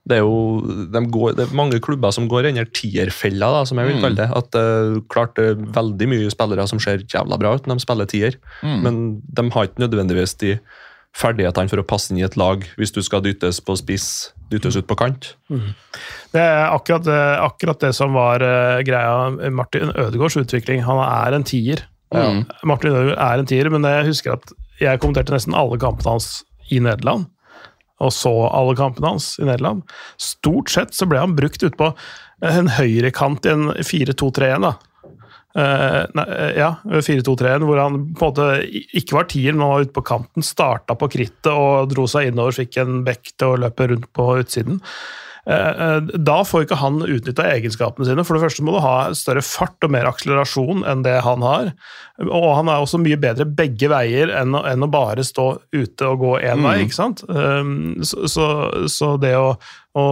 Det 0.07 0.15
er 0.15 0.21
jo 0.23 0.61
de 0.93 1.01
går, 1.11 1.33
det 1.35 1.47
er 1.47 1.55
mange 1.57 1.79
klubber 1.83 2.13
som 2.15 2.29
går 2.31 2.47
i 2.49 2.65
tierfella, 2.73 3.49
da, 3.57 3.63
som 3.67 3.77
jeg 3.81 3.89
vil 3.91 4.01
kalle 4.03 4.15
det. 4.21 4.29
At 4.31 4.55
uh, 4.55 4.99
klart 5.11 5.35
det 5.35 5.49
er 5.51 5.65
veldig 5.79 6.07
mye 6.13 6.29
spillere 6.31 6.67
som 6.69 6.79
ser 6.79 7.03
jævla 7.03 7.37
bra 7.41 7.55
ut 7.57 7.67
når 7.67 7.79
de 7.81 7.85
spiller 7.85 8.09
tier, 8.09 8.37
men 8.63 9.19
de 9.25 9.49
har 9.51 9.67
ikke 9.67 9.83
nødvendigvis 9.83 10.37
de 10.39 10.55
ferdighetene 11.17 11.69
for 11.71 11.81
å 11.81 11.87
passe 11.89 12.11
inn 12.13 12.19
i 12.21 12.25
et 12.27 12.37
lag 12.39 12.63
hvis 12.77 12.93
du 12.93 13.01
skal 13.05 13.23
dyttes 13.25 13.59
på 13.65 13.75
spiss, 13.79 14.31
dyttes 14.51 14.77
ut 14.79 14.87
på 14.89 14.97
kant. 14.99 15.33
Det 16.33 16.41
er 16.41 16.73
akkurat 16.73 17.05
det, 17.05 17.21
akkurat 17.45 17.79
det 17.81 17.93
som 17.97 18.13
var 18.17 18.43
eh, 18.45 18.81
greia 18.87 19.29
med 19.35 19.55
Martin 19.61 19.93
Ødegaards 19.93 20.37
utvikling. 20.41 20.83
Han 20.87 21.01
er 21.05 21.37
en 21.37 21.47
tier. 21.47 21.85
Martin 22.65 22.93
Ødegaard 22.95 23.19
er 23.21 23.43
en 23.43 23.49
tier, 23.49 23.69
men 23.69 23.85
jeg 23.85 24.07
husker 24.09 24.37
at 24.37 24.53
jeg 24.79 25.01
kommenterte 25.01 25.35
nesten 25.35 25.57
alle 25.57 25.77
kampene 25.81 26.15
hans 26.15 26.43
i 26.71 26.79
Nederland. 26.81 27.27
Og 27.99 28.13
så 28.15 28.31
alle 28.47 28.77
kampene 28.79 29.11
hans 29.13 29.33
i 29.41 29.47
Nederland. 29.47 29.83
Stort 30.21 30.71
sett 30.71 30.95
så 30.95 31.07
ble 31.09 31.19
han 31.19 31.35
brukt 31.37 31.63
ut 31.63 31.75
på 31.79 31.91
en 32.45 32.71
høyrekant 32.71 33.45
i 33.45 33.51
en 33.51 33.71
4-2-3-1. 33.75 34.69
Eh, 35.59 36.01
eh, 36.23 36.51
ja, 36.59 36.69
4-2-3-1, 36.85 37.65
hvor 37.67 37.81
han 37.81 37.97
på 38.15 38.27
en 38.27 38.31
måte 38.31 38.47
ikke 38.95 39.17
var 39.17 39.29
tier, 39.31 39.55
men 39.55 39.67
var 39.67 39.87
ute 39.87 39.95
på 39.95 40.05
kanten, 40.07 40.45
starta 40.45 40.95
på 40.99 41.09
krittet 41.11 41.51
og 41.51 41.89
dro 41.91 42.05
seg 42.09 42.29
innover, 42.29 42.55
fikk 42.61 42.79
en 42.83 43.01
bekk 43.07 43.33
til 43.35 43.55
å 43.55 43.59
løpe 43.65 43.89
rundt 43.91 44.07
på 44.15 44.27
utsiden. 44.43 44.79
Eh, 45.47 45.69
eh, 45.85 45.99
Da 46.19 46.39
får 46.43 46.65
ikke 46.65 46.77
han 46.81 46.99
utnytta 47.05 47.45
egenskapene 47.53 48.05
sine. 48.09 48.25
For 48.27 48.35
det 48.35 48.43
første 48.43 48.63
må 48.65 48.73
du 48.75 48.81
ha 48.83 49.09
større 49.17 49.41
fart 49.45 49.77
og 49.87 49.91
mer 49.95 50.09
akselerasjon 50.09 50.83
enn 50.89 51.03
det 51.05 51.17
han 51.25 51.41
har. 51.45 51.71
Og 52.27 52.47
han 52.57 52.67
er 52.67 52.81
også 52.83 52.99
mye 52.99 53.17
bedre 53.21 53.45
begge 53.47 53.87
veier 53.91 54.33
enn 54.41 54.55
å, 54.57 54.65
enn 54.67 54.83
å 54.83 54.89
bare 54.91 55.23
stå 55.23 55.47
ute 55.71 56.09
og 56.09 56.19
gå 56.25 56.33
én 56.43 56.63
vei. 56.65 56.75
ikke 56.83 56.97
sant? 56.97 57.23
Um, 57.29 58.01
Så, 58.03 58.27
så, 58.27 58.47
så 58.91 59.13
det 59.21 59.35
å, 59.39 59.53
å 59.95 60.03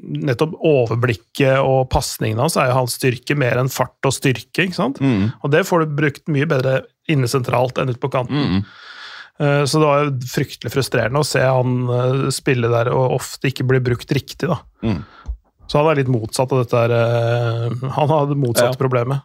nettopp 0.00 0.54
overblikket 0.62 1.58
og 1.62 1.88
pasningene 1.92 2.44
hans 2.46 2.56
er 2.60 2.70
jo 2.70 2.78
hans 2.80 2.96
styrke 2.98 3.36
mer 3.38 3.58
enn 3.60 3.70
fart 3.72 4.06
og 4.08 4.14
styrke. 4.16 4.64
ikke 4.68 4.78
sant? 4.78 5.00
Og 5.42 5.50
det 5.52 5.64
får 5.68 5.84
du 5.86 5.96
brukt 5.98 6.28
mye 6.32 6.46
bedre 6.50 6.82
inne 7.10 7.26
sentralt 7.30 7.78
enn 7.82 7.90
ute 7.90 8.00
på 8.02 8.10
kanten. 8.12 8.60
Eh, 8.60 8.86
Så 9.40 9.78
det 9.80 9.86
var 9.88 10.10
fryktelig 10.28 10.70
frustrerende 10.74 11.22
å 11.22 11.24
se 11.24 11.40
han 11.40 11.76
eh, 11.88 12.26
spille 12.34 12.68
der 12.68 12.90
og 12.92 13.14
ofte 13.16 13.48
ikke 13.48 13.64
bli 13.70 13.78
brukt 13.80 14.10
riktig. 14.12 14.50
da. 14.50 14.58
Mm. 14.84 14.98
Så 15.70 15.78
han 15.80 15.88
er 15.92 16.00
litt 16.02 16.10
motsatt 16.12 16.50
av 16.52 16.60
dette 16.64 16.76
her 16.76 16.92
eh, 16.96 17.88
Han 17.96 18.10
har 18.10 18.26
det 18.28 18.36
motsatte 18.36 18.74
Ja. 18.74 18.80
problemet. 18.80 19.24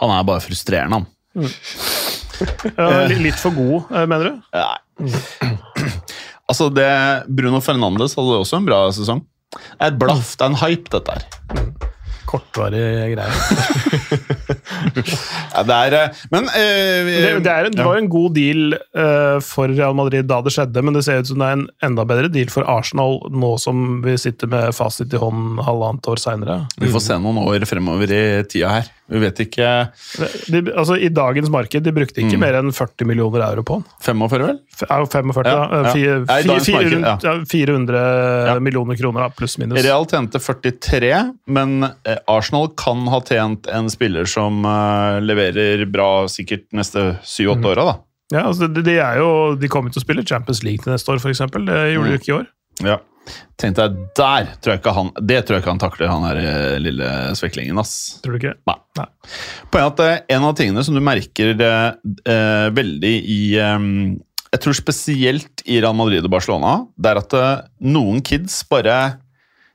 Han 0.00 0.10
er 0.14 0.24
bare 0.26 0.40
frustrerende, 0.44 1.02
han. 1.02 1.10
Ja, 2.78 3.04
litt 3.10 3.38
for 3.38 3.52
god, 3.54 3.92
eh, 3.94 4.06
mener 4.10 4.32
du? 4.32 4.40
Nei. 4.56 5.50
Altså, 6.48 6.66
det 6.74 6.88
Bruno 7.28 7.60
Fernandes 7.64 8.16
hadde 8.18 8.40
også 8.40 8.58
en 8.58 8.66
bra 8.68 8.80
sesong. 8.96 9.22
Det 9.54 9.80
er 9.80 9.92
et 9.92 9.98
blaff, 10.00 10.34
det 10.38 10.44
er 10.44 10.50
en 10.52 10.58
hype, 10.60 10.90
dette 10.92 11.14
her. 11.14 11.83
Kortvarige 12.34 13.12
greier. 13.14 13.34
Ja, 15.54 15.62
det 15.66 15.74
er, 15.74 15.94
eh, 15.96 16.22
men 16.32 16.46
eh, 16.50 17.06
Det, 17.06 17.30
det, 17.44 17.50
er, 17.50 17.68
en- 17.68 17.74
det 17.76 17.84
var 17.86 17.96
jo 17.96 18.02
en 18.04 18.08
god 18.10 18.34
deal 18.36 18.74
uh, 18.74 19.38
for 19.44 19.70
Real 19.70 19.94
Madrid 19.96 20.26
da 20.28 20.40
det 20.44 20.52
skjedde, 20.54 20.82
men 20.84 20.96
det 20.96 21.04
ser 21.06 21.22
ut 21.22 21.28
som 21.30 21.40
det 21.40 21.46
er 21.48 21.56
en 21.58 21.64
enda 21.88 22.04
bedre 22.08 22.30
deal 22.32 22.50
for 22.52 22.66
Arsenal 22.70 23.20
nå 23.32 23.52
som 23.62 24.00
vi 24.04 24.16
sitter 24.20 24.50
med 24.50 24.74
fasit 24.76 25.14
i 25.14 25.20
hånd 25.20 25.62
halvannet 25.66 26.06
år 26.10 26.20
seinere. 26.22 26.58
Vi 26.80 26.90
får 26.92 27.04
se 27.06 27.18
noen 27.22 27.38
år 27.44 27.66
fremover 27.70 28.12
i 28.14 28.22
tida 28.50 28.72
her. 28.78 28.90
Vi 29.12 29.18
vet 29.20 29.36
ikke 29.44 29.64
De, 30.48 30.60
altså, 30.72 30.94
I 30.96 31.10
dagens 31.12 31.50
marked 31.52 31.82
de 31.84 31.92
brukte 31.92 32.22
ikke 32.24 32.38
mer 32.40 32.56
enn 32.56 32.70
40 32.72 33.04
millioner 33.10 33.42
euro 33.50 33.64
på 33.68 33.76
den. 33.76 33.84
45, 34.06 34.46
vel? 34.48 34.60
F- 34.72 34.86
Er 34.88 35.04
45, 35.12 35.44
Ja, 35.44 35.52
da. 35.52 35.82
Ja. 35.84 35.92
Fire- 35.92 36.14
Ja, 36.24 36.38
fire- 36.40 36.78
marked, 36.78 36.94
rundt, 36.94 37.24
ja. 37.26 37.34
ja, 37.34 37.34
400 37.52 38.60
millioner 38.64 38.96
kroner, 38.96 39.28
pluss 39.36 39.58
minus. 39.60 39.82
Real 39.84 40.08
tjente 40.08 40.40
43, 40.40 41.12
men 41.52 41.84
Arsenal 42.30 42.70
kan 42.80 43.06
ha 43.12 43.20
tjent 43.24 43.68
en 43.70 43.90
spiller 43.92 44.28
som 44.30 44.64
uh, 44.66 45.20
leverer 45.24 45.84
bra 45.90 46.26
sikkert 46.30 46.66
neste 46.76 47.14
7-8 47.22 47.72
åra, 47.72 47.88
da. 47.92 47.96
Ja, 48.32 48.46
altså, 48.48 48.68
de, 48.70 48.82
de, 48.84 48.98
er 48.98 49.20
jo, 49.20 49.30
de 49.60 49.70
kommer 49.70 49.92
til 49.92 50.00
å 50.00 50.04
spille 50.04 50.24
Champions 50.26 50.62
League 50.64 50.84
til 50.84 50.94
neste 50.94 51.12
år, 51.12 51.20
f.eks. 51.20 51.44
Det 51.44 51.80
gjorde 51.92 52.08
de 52.08 52.16
jo 52.16 52.22
ikke 52.22 52.32
i 52.32 52.38
år. 52.38 52.46
Ja. 52.84 53.00
Tenkte 53.60 53.86
jeg, 53.86 54.04
der 54.18 54.50
tror 54.60 54.74
jeg 54.74 54.80
ikke 54.82 54.92
han 54.92 55.10
Det 55.16 55.38
tror 55.46 55.56
jeg 55.56 55.62
ikke 55.62 55.72
han 55.72 55.80
takler, 55.80 56.10
han 56.12 56.26
der 56.26 56.40
eh, 56.42 56.76
lille 56.82 57.08
sveklingen, 57.38 57.78
ass. 57.80 57.94
Tror 58.24 58.36
du 58.36 58.40
ikke? 58.42 58.54
Nei. 58.68 58.76
Nei. 58.98 59.06
Poenget 59.72 59.80
er 59.80 59.88
at 59.94 60.04
eh, 60.04 60.36
en 60.36 60.46
av 60.50 60.56
tingene 60.58 60.84
som 60.84 60.96
du 60.96 61.00
merker 61.04 61.54
eh, 61.54 62.68
veldig 62.76 63.14
i 63.32 63.40
eh, 63.62 63.88
Jeg 64.52 64.62
tror 64.66 64.76
spesielt 64.76 65.64
i 65.64 65.80
Real 65.80 65.96
Madrid 65.96 66.26
og 66.26 66.34
Barcelona, 66.34 66.76
det 66.96 67.14
er 67.14 67.22
at 67.22 67.38
noen 67.80 68.20
kids 68.24 68.60
bare 68.68 68.98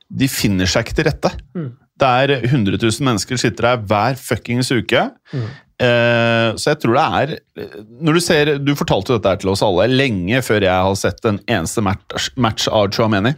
De 0.06 0.30
finner 0.30 0.70
seg 0.70 0.86
ikke 0.86 1.00
til 1.00 1.10
rette. 1.10 1.34
Det 1.54 1.66
er 2.06 2.32
100 2.38 2.78
000 2.78 3.06
mennesker 3.06 3.40
sitter 3.40 3.66
der 3.68 3.82
hver 3.90 4.18
fuckings 4.20 4.70
uke. 4.72 5.10
Eh, 5.80 6.48
så 6.60 6.74
jeg 6.74 6.80
tror 6.82 6.96
det 6.98 7.04
er 7.16 7.30
Når 8.04 8.18
Du 8.18 8.20
ser, 8.20 8.50
du 8.60 8.74
fortalte 8.76 9.14
jo 9.14 9.16
dette 9.16 9.30
her 9.32 9.40
til 9.40 9.52
oss 9.54 9.62
alle 9.64 9.86
lenge 9.88 10.42
før 10.44 10.66
jeg 10.66 10.86
har 10.88 10.98
sett 10.98 11.24
en 11.24 11.40
eneste 11.48 11.80
match, 11.84 12.28
match 12.36 12.68
av 12.68 12.90
Chouameni. 12.92 13.32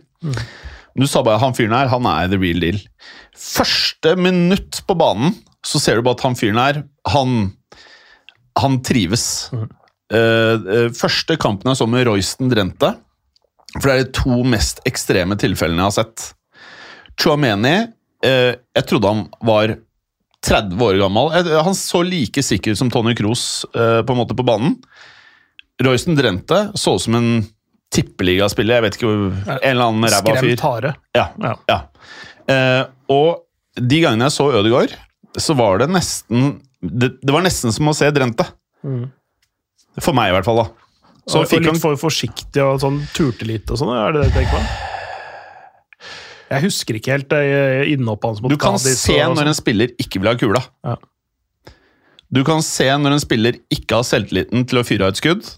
Du 0.99 1.07
sa 1.09 1.23
bare 1.25 1.41
han 1.41 1.55
fyren 1.57 1.77
her, 1.77 1.89
han 1.93 2.09
er 2.09 2.33
the 2.33 2.41
real 2.41 2.61
deal. 2.61 2.81
Første 3.39 4.17
minutt 4.19 4.83
på 4.89 4.97
banen 4.99 5.37
så 5.65 5.79
ser 5.81 5.97
du 5.97 6.05
bare 6.05 6.19
at 6.19 6.27
han 6.27 6.37
fyren 6.37 6.59
her, 6.61 6.83
han, 7.13 7.39
han 8.59 8.83
trives. 8.85 9.25
Mm. 9.55 9.65
eh, 10.19 10.91
første 10.99 11.39
kampen 11.41 11.71
jeg 11.71 11.81
så 11.81 11.89
med 11.89 12.07
Royston 12.11 12.51
Drente, 12.53 12.93
for 13.79 13.87
det 13.89 13.95
er 13.95 14.05
de 14.05 14.15
to 14.19 14.43
mest 14.45 14.83
ekstreme 14.89 15.39
tilfellene 15.41 15.81
jeg 15.81 15.93
har 15.93 15.97
sett. 16.03 16.27
Chouameni, 17.21 17.77
eh, 18.25 18.55
jeg 18.77 18.87
trodde 18.89 19.09
han 19.13 19.25
var 19.47 19.75
30 20.47 20.81
år 20.83 20.99
gammel. 20.99 21.31
Jeg- 21.37 21.65
Han 21.65 21.75
så 21.79 22.03
like 22.07 22.43
sikker 22.43 22.73
ut 22.73 22.79
som 22.79 22.91
Tony 22.91 23.15
Kroos 23.15 23.65
eh, 23.75 24.03
på 24.03 24.11
en 24.15 24.19
måte 24.23 24.35
på 24.37 24.45
banen. 24.47 24.77
Royston 25.83 26.15
Drente 26.19 26.73
så 26.79 26.95
ut 26.97 27.03
som 27.03 27.15
en 27.19 27.29
tippeligaspiller. 27.95 28.79
Jeg 28.81 28.83
vet 28.87 28.97
ikke 28.99 29.13
En 29.13 29.59
eller 29.63 29.85
annen 29.91 30.09
ræva 30.11 30.35
fyr. 30.41 30.57
Skremt 30.57 30.61
hare. 30.67 30.95
Ja. 31.15 31.29
Ja. 31.43 31.55
ja. 31.69 31.79
Eh, 32.53 32.85
og 33.13 33.43
de 33.79 34.01
gangene 34.03 34.27
jeg 34.29 34.35
så 34.37 34.51
Ødegaard, 34.53 34.95
så 35.39 35.55
var 35.57 35.79
det 35.81 35.89
nesten 35.95 36.61
Det, 36.83 37.13
det 37.23 37.31
var 37.33 37.43
nesten 37.47 37.73
som 37.73 37.87
å 37.89 37.95
se 37.95 38.11
Drenthe. 38.11 38.45
For 40.03 40.13
meg, 40.17 40.33
i 40.33 40.35
hvert 40.35 40.45
fall. 40.49 40.57
da. 40.65 40.69
Så 41.29 41.39
og, 41.39 41.45
og 41.47 41.61
litt 41.61 41.69
han 41.71 41.79
for 41.79 41.95
forsiktig 42.01 42.63
og 42.65 42.81
sånn 42.83 42.97
turte 43.15 43.47
litt 43.47 43.71
og 43.71 43.79
sånn, 43.79 43.93
er 43.95 44.11
det 44.17 44.25
det 44.25 44.33
du 44.33 44.39
tenker 44.41 44.57
på? 44.57 44.92
Jeg 46.53 46.67
husker 46.67 46.99
ikke 46.99 47.15
helt 47.15 47.33
eh, 47.37 47.87
innhoppet 47.95 48.29
hans 48.29 48.43
mot 48.45 48.53
Du 48.53 48.59
kan 48.61 48.77
Kadis 48.77 49.01
se 49.01 49.17
når 49.17 49.39
sånn. 49.41 49.51
en 49.55 49.57
spiller 49.57 49.95
ikke 50.03 50.21
vil 50.21 50.29
ha 50.31 50.37
kula. 50.37 50.63
Ja. 50.85 50.97
Du 52.33 52.43
kan 52.49 52.63
se 52.65 52.87
når 52.97 53.17
en 53.17 53.23
spiller 53.23 53.59
ikke 53.73 53.99
har 54.01 54.07
selvtilliten 54.09 54.67
til 54.69 54.81
å 54.81 54.85
fyre 54.89 55.09
av 55.09 55.15
et 55.15 55.21
skudd. 55.21 55.49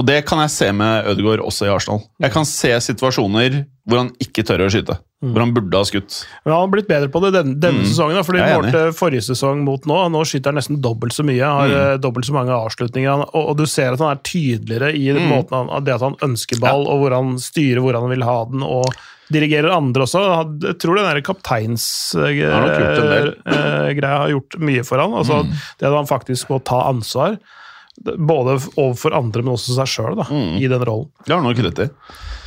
Og 0.00 0.06
det 0.08 0.22
kan 0.24 0.38
jeg 0.40 0.50
se 0.54 0.70
med 0.72 1.04
Ødegaard 1.10 1.42
også 1.44 1.66
i 1.66 1.72
Arsenal. 1.74 2.00
Jeg 2.24 2.32
kan 2.32 2.46
se 2.48 2.70
situasjoner 2.80 3.66
hvor 3.84 3.98
han 3.98 4.08
ikke 4.22 4.44
tør 4.46 4.62
å 4.64 4.70
skyte. 4.72 4.94
Mm. 5.22 5.32
Hvor 5.34 5.42
han 5.44 5.52
burde 5.54 5.76
ha 5.76 5.84
skutt. 5.84 6.16
Men 6.46 6.52
han 6.54 6.62
har 6.62 6.70
blitt 6.72 6.88
bedre 6.88 7.10
på 7.12 7.20
det 7.26 7.32
denne, 7.34 7.58
denne 7.60 7.84
sesongen. 7.84 8.16
Da, 8.16 8.22
fordi 8.24 8.40
Mm. 8.40 8.46
Jeg 8.46 8.54
er 8.54 8.62
enig. 8.62 8.72
målte 8.72 8.96
forrige 8.98 9.24
sesong 9.28 9.60
mot 9.66 9.84
nå. 9.86 9.98
Nå 10.10 10.22
skyter 10.24 10.46
han 10.50 10.56
nesten 10.56 10.80
dobbelt 10.80 11.12
så 11.12 11.22
mye. 11.28 11.44
Har 11.44 11.68
Mm. 11.68 11.76
eh, 11.92 11.96
dobbelt 11.98 12.24
så 12.24 12.32
mange 12.32 12.56
avslutninger. 12.56 13.26
Og, 13.34 13.48
og 13.50 13.56
du 13.58 13.66
ser 13.66 13.92
at 13.92 13.98
han 14.00 14.16
er 14.16 14.22
tydeligere 14.24 14.94
i 14.96 15.12
Mm. 15.12 15.28
måten 15.28 15.68
han, 15.68 15.84
det 15.84 15.94
at 15.94 16.00
han 16.00 16.16
ønsker 16.22 16.58
ball, 16.58 16.86
og 16.88 17.00
hvor 17.04 17.12
han 17.14 17.36
styrer 17.38 17.80
hvor 17.84 17.92
han 18.00 18.08
vil 18.08 18.22
ha 18.24 18.44
den. 18.46 18.62
og 18.62 18.86
Dirigerer 19.32 19.70
andre 19.76 20.02
også. 20.02 20.20
Jeg 20.62 20.78
tror 20.78 20.96
den 20.96 21.22
kapteinsgreia 21.22 22.50
har 22.52 22.66
nok 22.66 22.76
kapteinsgreia 22.80 24.18
har 24.18 24.28
gjort 24.32 24.58
mye 24.60 24.84
for 24.84 24.98
han. 24.98 25.12
Altså, 25.12 25.42
Mm. 25.44 25.52
Det 25.78 25.86
at 25.88 25.94
han 25.94 26.06
faktisk 26.06 26.48
må 26.50 26.62
ta 26.64 26.82
ansvar, 26.88 27.38
både 28.00 28.56
overfor 28.80 29.14
andre, 29.14 29.42
men 29.44 29.54
også 29.54 29.74
seg 29.76 29.86
sjøl, 29.86 30.16
Mm. 30.28 30.56
i 30.62 30.66
den 30.68 30.84
rollen. 30.84 31.10
Det 31.26 31.34
har 31.34 31.42
nok 31.42 31.58
rett 31.58 31.78
i. 31.84 31.88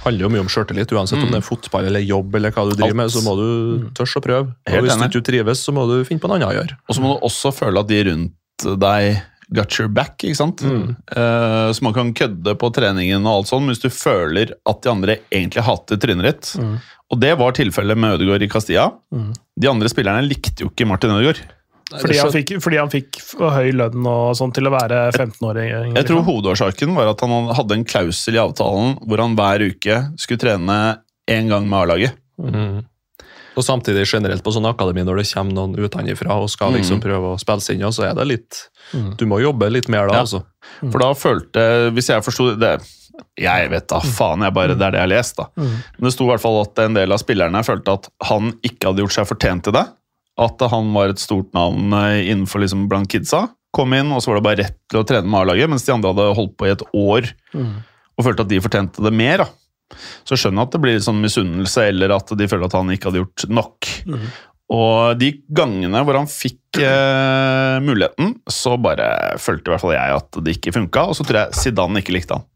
handler 0.06 0.22
jo 0.22 0.30
mye 0.30 0.40
om 0.46 0.48
sjøltillit. 0.48 0.92
Uansett 0.94 1.24
om 1.24 1.32
det 1.32 1.38
er 1.42 1.46
fotball 1.46 1.86
eller 1.90 2.00
jobb, 2.06 2.36
eller 2.36 2.52
hva 2.52 2.70
du 2.70 2.76
driver 2.76 2.94
med, 2.96 3.10
så 3.10 3.22
må 3.26 3.36
du 3.38 3.90
tørre 3.98 4.20
å 4.20 4.22
prøve. 4.22 4.56
Helt 4.68 4.78
Og 4.78 4.84
Hvis 4.86 4.98
hvis 4.98 5.12
du 5.12 5.20
ikke 5.20 5.26
trives, 5.32 5.64
så 5.66 5.74
må 5.74 5.88
du 5.90 6.04
finne 6.06 6.20
på 6.22 6.28
noe 6.30 6.38
annet 6.38 6.50
å 6.54 6.58
gjøre. 6.60 6.78
Og 6.90 6.96
så 6.96 7.02
må 7.02 7.14
du 7.16 7.26
også 7.26 7.54
føle 7.54 7.80
at 7.80 7.88
de 7.88 8.04
rundt 8.10 8.80
deg 8.80 9.22
got 9.54 9.80
your 9.80 9.88
back, 9.88 10.18
ikke 10.26 10.36
sant? 10.36 10.62
Eh, 10.66 11.70
så 11.74 11.82
man 11.86 11.94
kan 11.94 12.14
kødde 12.14 12.56
på 12.58 12.70
treningen 12.74 13.22
og 13.26 13.32
alt 13.44 13.48
sånn, 13.50 13.62
men 13.66 13.76
hvis 13.76 13.82
du 13.86 13.90
føler 13.90 14.54
at 14.66 14.82
de 14.82 14.90
andre 14.90 15.18
egentlig 15.32 15.64
hater 15.64 15.98
trynet 15.98 16.24
ditt, 16.26 16.56
og 17.12 17.20
det 17.22 17.38
var 17.38 17.52
tilfellet 17.54 17.98
med 17.98 18.18
Ødegaard 18.20 18.42
i 18.42 18.48
Castilla, 18.50 18.92
de 19.14 19.68
andre 19.70 19.88
spillerne 19.90 20.26
likte 20.28 20.62
jo 20.66 20.70
ikke 20.70 20.88
Martin 20.90 21.12
Ødegaard. 21.14 21.42
Fordi 21.92 22.18
han, 22.18 22.32
fikk, 22.34 22.52
fordi 22.64 22.78
han 22.82 22.90
fikk 22.90 23.20
høy 23.38 23.68
lønn 23.78 24.08
og 24.10 24.32
sånn 24.40 24.54
til 24.56 24.66
å 24.66 24.72
være 24.74 25.04
15-åring. 25.14 25.94
Jeg 26.00 26.08
tror 26.10 26.24
hovedårsaken 26.26 26.96
var 26.98 27.12
at 27.12 27.22
han 27.22 27.52
hadde 27.54 27.78
en 27.78 27.86
klausul 27.86 28.34
i 28.34 28.42
avtalen 28.42 28.96
hvor 29.06 29.22
han 29.22 29.36
hver 29.38 29.62
uke 29.70 30.00
skulle 30.18 30.42
trene 30.42 30.78
én 31.30 31.52
gang 31.52 31.68
med 31.70 31.84
A-laget. 31.84 32.18
Og 33.56 33.64
samtidig 33.64 34.04
generelt 34.10 34.44
på 34.44 34.52
sånn 34.52 34.66
akademi, 34.68 35.06
når 35.08 35.22
det 35.22 35.28
kommer 35.32 35.56
noen 35.56 35.78
utenfra 35.80 36.36
og 36.44 36.50
skal 36.52 36.74
liksom 36.76 37.00
prøve 37.04 37.36
å 37.36 37.40
spille 37.40 37.64
seg 37.64 37.78
inn, 37.80 37.94
så 37.96 38.10
er 38.10 38.18
det 38.18 38.26
litt 38.28 38.64
Du 39.18 39.24
må 39.30 39.40
jobbe 39.42 39.70
litt 39.72 39.88
mer 39.90 40.10
da, 40.10 40.18
Ja. 40.18 40.26
altså. 40.26 40.42
For 40.92 41.00
da 41.00 41.14
følte 41.16 41.92
Hvis 41.96 42.10
jeg 42.12 42.22
forsto 42.26 42.50
det 42.60 42.74
Jeg 43.40 43.70
vet 43.72 43.88
da 43.88 44.02
faen, 44.02 44.42
jeg 44.44 44.54
bare, 44.54 44.76
det 44.76 44.84
er 44.90 44.92
det 44.92 45.00
jeg 45.00 45.08
har 45.08 45.14
lest. 45.14 45.38
da. 45.38 45.46
Men 45.56 46.04
det 46.10 46.12
sto 46.18 46.26
i 46.26 46.34
hvert 46.34 46.42
fall 46.44 46.60
at 46.66 46.80
en 46.84 46.94
del 46.98 47.12
av 47.16 47.22
spillerne 47.22 47.62
følte 47.64 47.94
at 47.96 48.10
han 48.28 48.52
ikke 48.62 48.90
hadde 48.90 49.06
gjort 49.06 49.16
seg 49.16 49.30
fortjent 49.30 49.64
til 49.64 49.72
det. 49.78 49.86
At 50.38 50.60
han 50.72 50.90
var 50.96 51.14
et 51.14 51.22
stort 51.22 51.54
navn 51.56 51.94
eh, 51.96 52.26
innenfor 52.32 52.60
liksom 52.64 52.88
blant 52.92 53.08
kidsa. 53.12 53.46
Kom 53.76 53.94
inn, 53.96 54.12
og 54.16 54.22
så 54.24 54.32
var 54.32 54.40
det 54.40 54.46
bare 54.48 54.64
rett 54.64 54.78
til 54.92 55.02
å 55.02 55.06
trene 55.08 55.28
med 55.28 55.42
A-laget, 55.42 55.70
mens 55.72 55.84
de 55.88 55.92
andre 55.94 56.12
hadde 56.14 56.34
holdt 56.38 56.56
på 56.60 56.68
i 56.68 56.74
et 56.74 56.84
år 56.96 57.30
og 58.16 58.24
følte 58.24 58.46
at 58.46 58.52
de 58.52 58.60
fortjente 58.64 59.04
det 59.04 59.12
mer. 59.12 59.44
da. 59.44 59.48
Så 60.28 60.38
skjønner 60.40 60.62
jeg 60.64 60.68
at 60.70 60.76
det 60.76 60.82
blir 60.86 61.00
sånn 61.04 61.20
misunnelse, 61.24 61.84
eller 61.92 62.14
at 62.16 62.32
de 62.40 62.48
føler 62.48 62.66
at 62.70 62.76
han 62.78 62.92
ikke 62.94 63.10
hadde 63.12 63.20
gjort 63.24 63.44
nok. 63.52 63.90
Og 64.76 65.20
de 65.20 65.28
gangene 65.54 66.00
hvor 66.08 66.18
han 66.18 66.26
fikk 66.32 66.80
eh, 66.82 67.76
muligheten, 67.86 68.32
så 68.50 68.78
bare 68.82 69.36
følte 69.38 69.70
i 69.70 69.74
hvert 69.76 69.84
fall 69.84 69.94
jeg 69.94 70.16
at 70.22 70.40
det 70.42 70.56
ikke 70.58 70.74
funka. 70.80 71.04
Og 71.12 71.20
så 71.20 71.28
tror 71.28 71.42
jeg 71.44 71.60
Zidane 71.60 72.02
ikke 72.02 72.16
likte 72.16 72.40
han. 72.40 72.48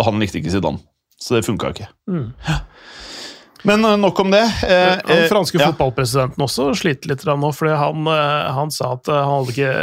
Og 0.00 0.08
han 0.08 0.18
likte 0.24 0.40
ikke 0.40 0.50
Zidane. 0.56 0.80
Så 1.20 1.36
det 1.36 1.44
funka 1.46 1.70
ikke. 1.74 1.86
Men 3.68 3.84
eh, 3.84 3.96
nok 4.00 4.20
om 4.22 4.30
det. 4.32 4.42
Eh, 4.66 5.00
Han 5.04 5.16
eh, 5.24 5.26
franske 5.30 5.58
ja. 5.60 5.68
fotballpresidenten 5.70 6.44
også 6.44 6.70
sliter 6.78 7.12
litt 7.12 7.24
nå, 7.28 7.50
fordi 7.56 7.74
han, 7.76 8.06
eh, 8.08 8.46
han 8.56 8.72
sa 8.74 8.94
at 8.96 9.10
han 9.12 9.28
hadde, 9.34 9.54
ikke, 9.54 9.74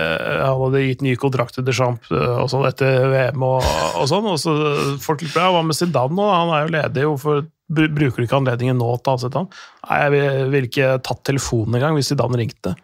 han 0.41 0.63
hadde 0.63 0.85
gitt 0.87 1.05
ny 1.05 1.13
kontrakt 1.19 1.57
til 1.57 1.67
Deschamps 1.67 2.09
og 2.13 2.49
sånn 2.53 2.65
etter 2.69 3.05
VM 3.13 3.45
og, 3.45 3.67
og 4.01 4.09
sånn. 4.09 4.27
Og 4.33 4.39
så 4.41 4.55
folk 5.03 5.21
lurer 5.25 5.35
på 5.37 5.53
hva 5.57 5.63
med 5.67 5.77
Zidane 5.77 6.17
nå? 6.17 6.27
Han 6.33 6.53
er 6.57 6.65
jo 6.65 6.73
ledig 6.77 7.05
Hvorfor 7.07 7.45
bruker 7.67 8.21
du 8.21 8.25
ikke 8.27 8.37
anledningen 8.39 8.77
nå 8.79 8.93
til 9.01 9.11
å 9.11 9.15
ansette 9.17 9.41
ham? 9.41 9.49
Nei, 9.89 9.97
jeg 10.05 10.13
vil- 10.53 10.69
ikke 10.69 10.91
tatt 11.03 11.25
telefonen 11.27 11.75
engang 11.79 11.97
hvis 11.99 12.13
Zidane 12.13 12.39
ringte. 12.39 12.75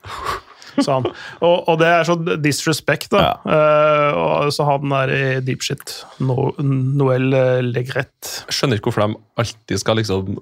Han. 0.88 1.06
Og, 1.46 1.68
og 1.70 1.76
det 1.78 1.86
er 1.86 2.08
så 2.08 2.16
disrespect, 2.42 3.12
da. 3.14 3.36
Eh, 3.46 4.16
og, 4.18 4.48
så 4.56 4.66
han 4.66 4.96
er 4.98 5.12
i 5.14 5.24
deep 5.46 5.62
shit. 5.62 6.00
No, 6.26 6.50
Noel 6.58 7.28
Legret. 7.70 8.32
Jeg 8.50 8.58
skjønner 8.58 8.80
ikke 8.82 8.90
hvorfor 8.90 9.06
de 9.06 9.20
alltid 9.44 9.82
skal 9.84 10.00
liksom 10.02 10.34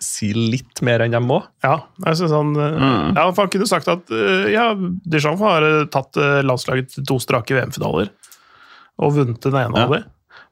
si 0.00 0.30
litt 0.32 0.80
mer 0.86 1.02
enn 1.04 1.12
de 1.12 1.20
må. 1.20 1.42
Ja, 1.62 1.74
jeg 2.06 2.16
synes 2.20 2.32
han 2.32 2.54
eh, 2.56 2.78
Mm. 2.80 3.16
Ja, 3.16 3.26
for 3.32 3.42
han 3.44 3.50
kunne 3.52 3.68
sagt 3.68 3.88
at 3.92 4.10
eh, 4.10 4.46
ja, 4.54 4.70
Deschamps 5.06 5.40
har 5.44 5.62
eh, 5.66 5.84
tatt 5.92 6.16
landslaget 6.46 6.94
til 6.94 7.04
to 7.04 7.18
strake 7.20 7.52
VM-finaler 7.54 8.08
og 9.00 9.12
vunnet 9.16 9.40
den 9.44 9.54
ene 9.60 9.76
Ja. 9.76 9.84
av 9.84 9.92
dem. 9.96 10.04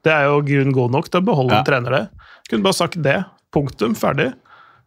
Det 0.04 0.12
er 0.12 0.28
jo 0.28 0.42
grunn 0.46 0.72
god 0.72 0.92
nok 0.92 1.08
til 1.10 1.20
å 1.20 1.24
beholde 1.24 1.52
Ja. 1.56 1.58
en 1.60 1.64
trener 1.64 1.90
det. 1.96 2.04
Kunne 2.48 2.62
bare 2.62 2.76
sagt 2.76 3.00
det. 3.02 3.24
Punktum. 3.52 3.94
Ferdig. 3.96 4.34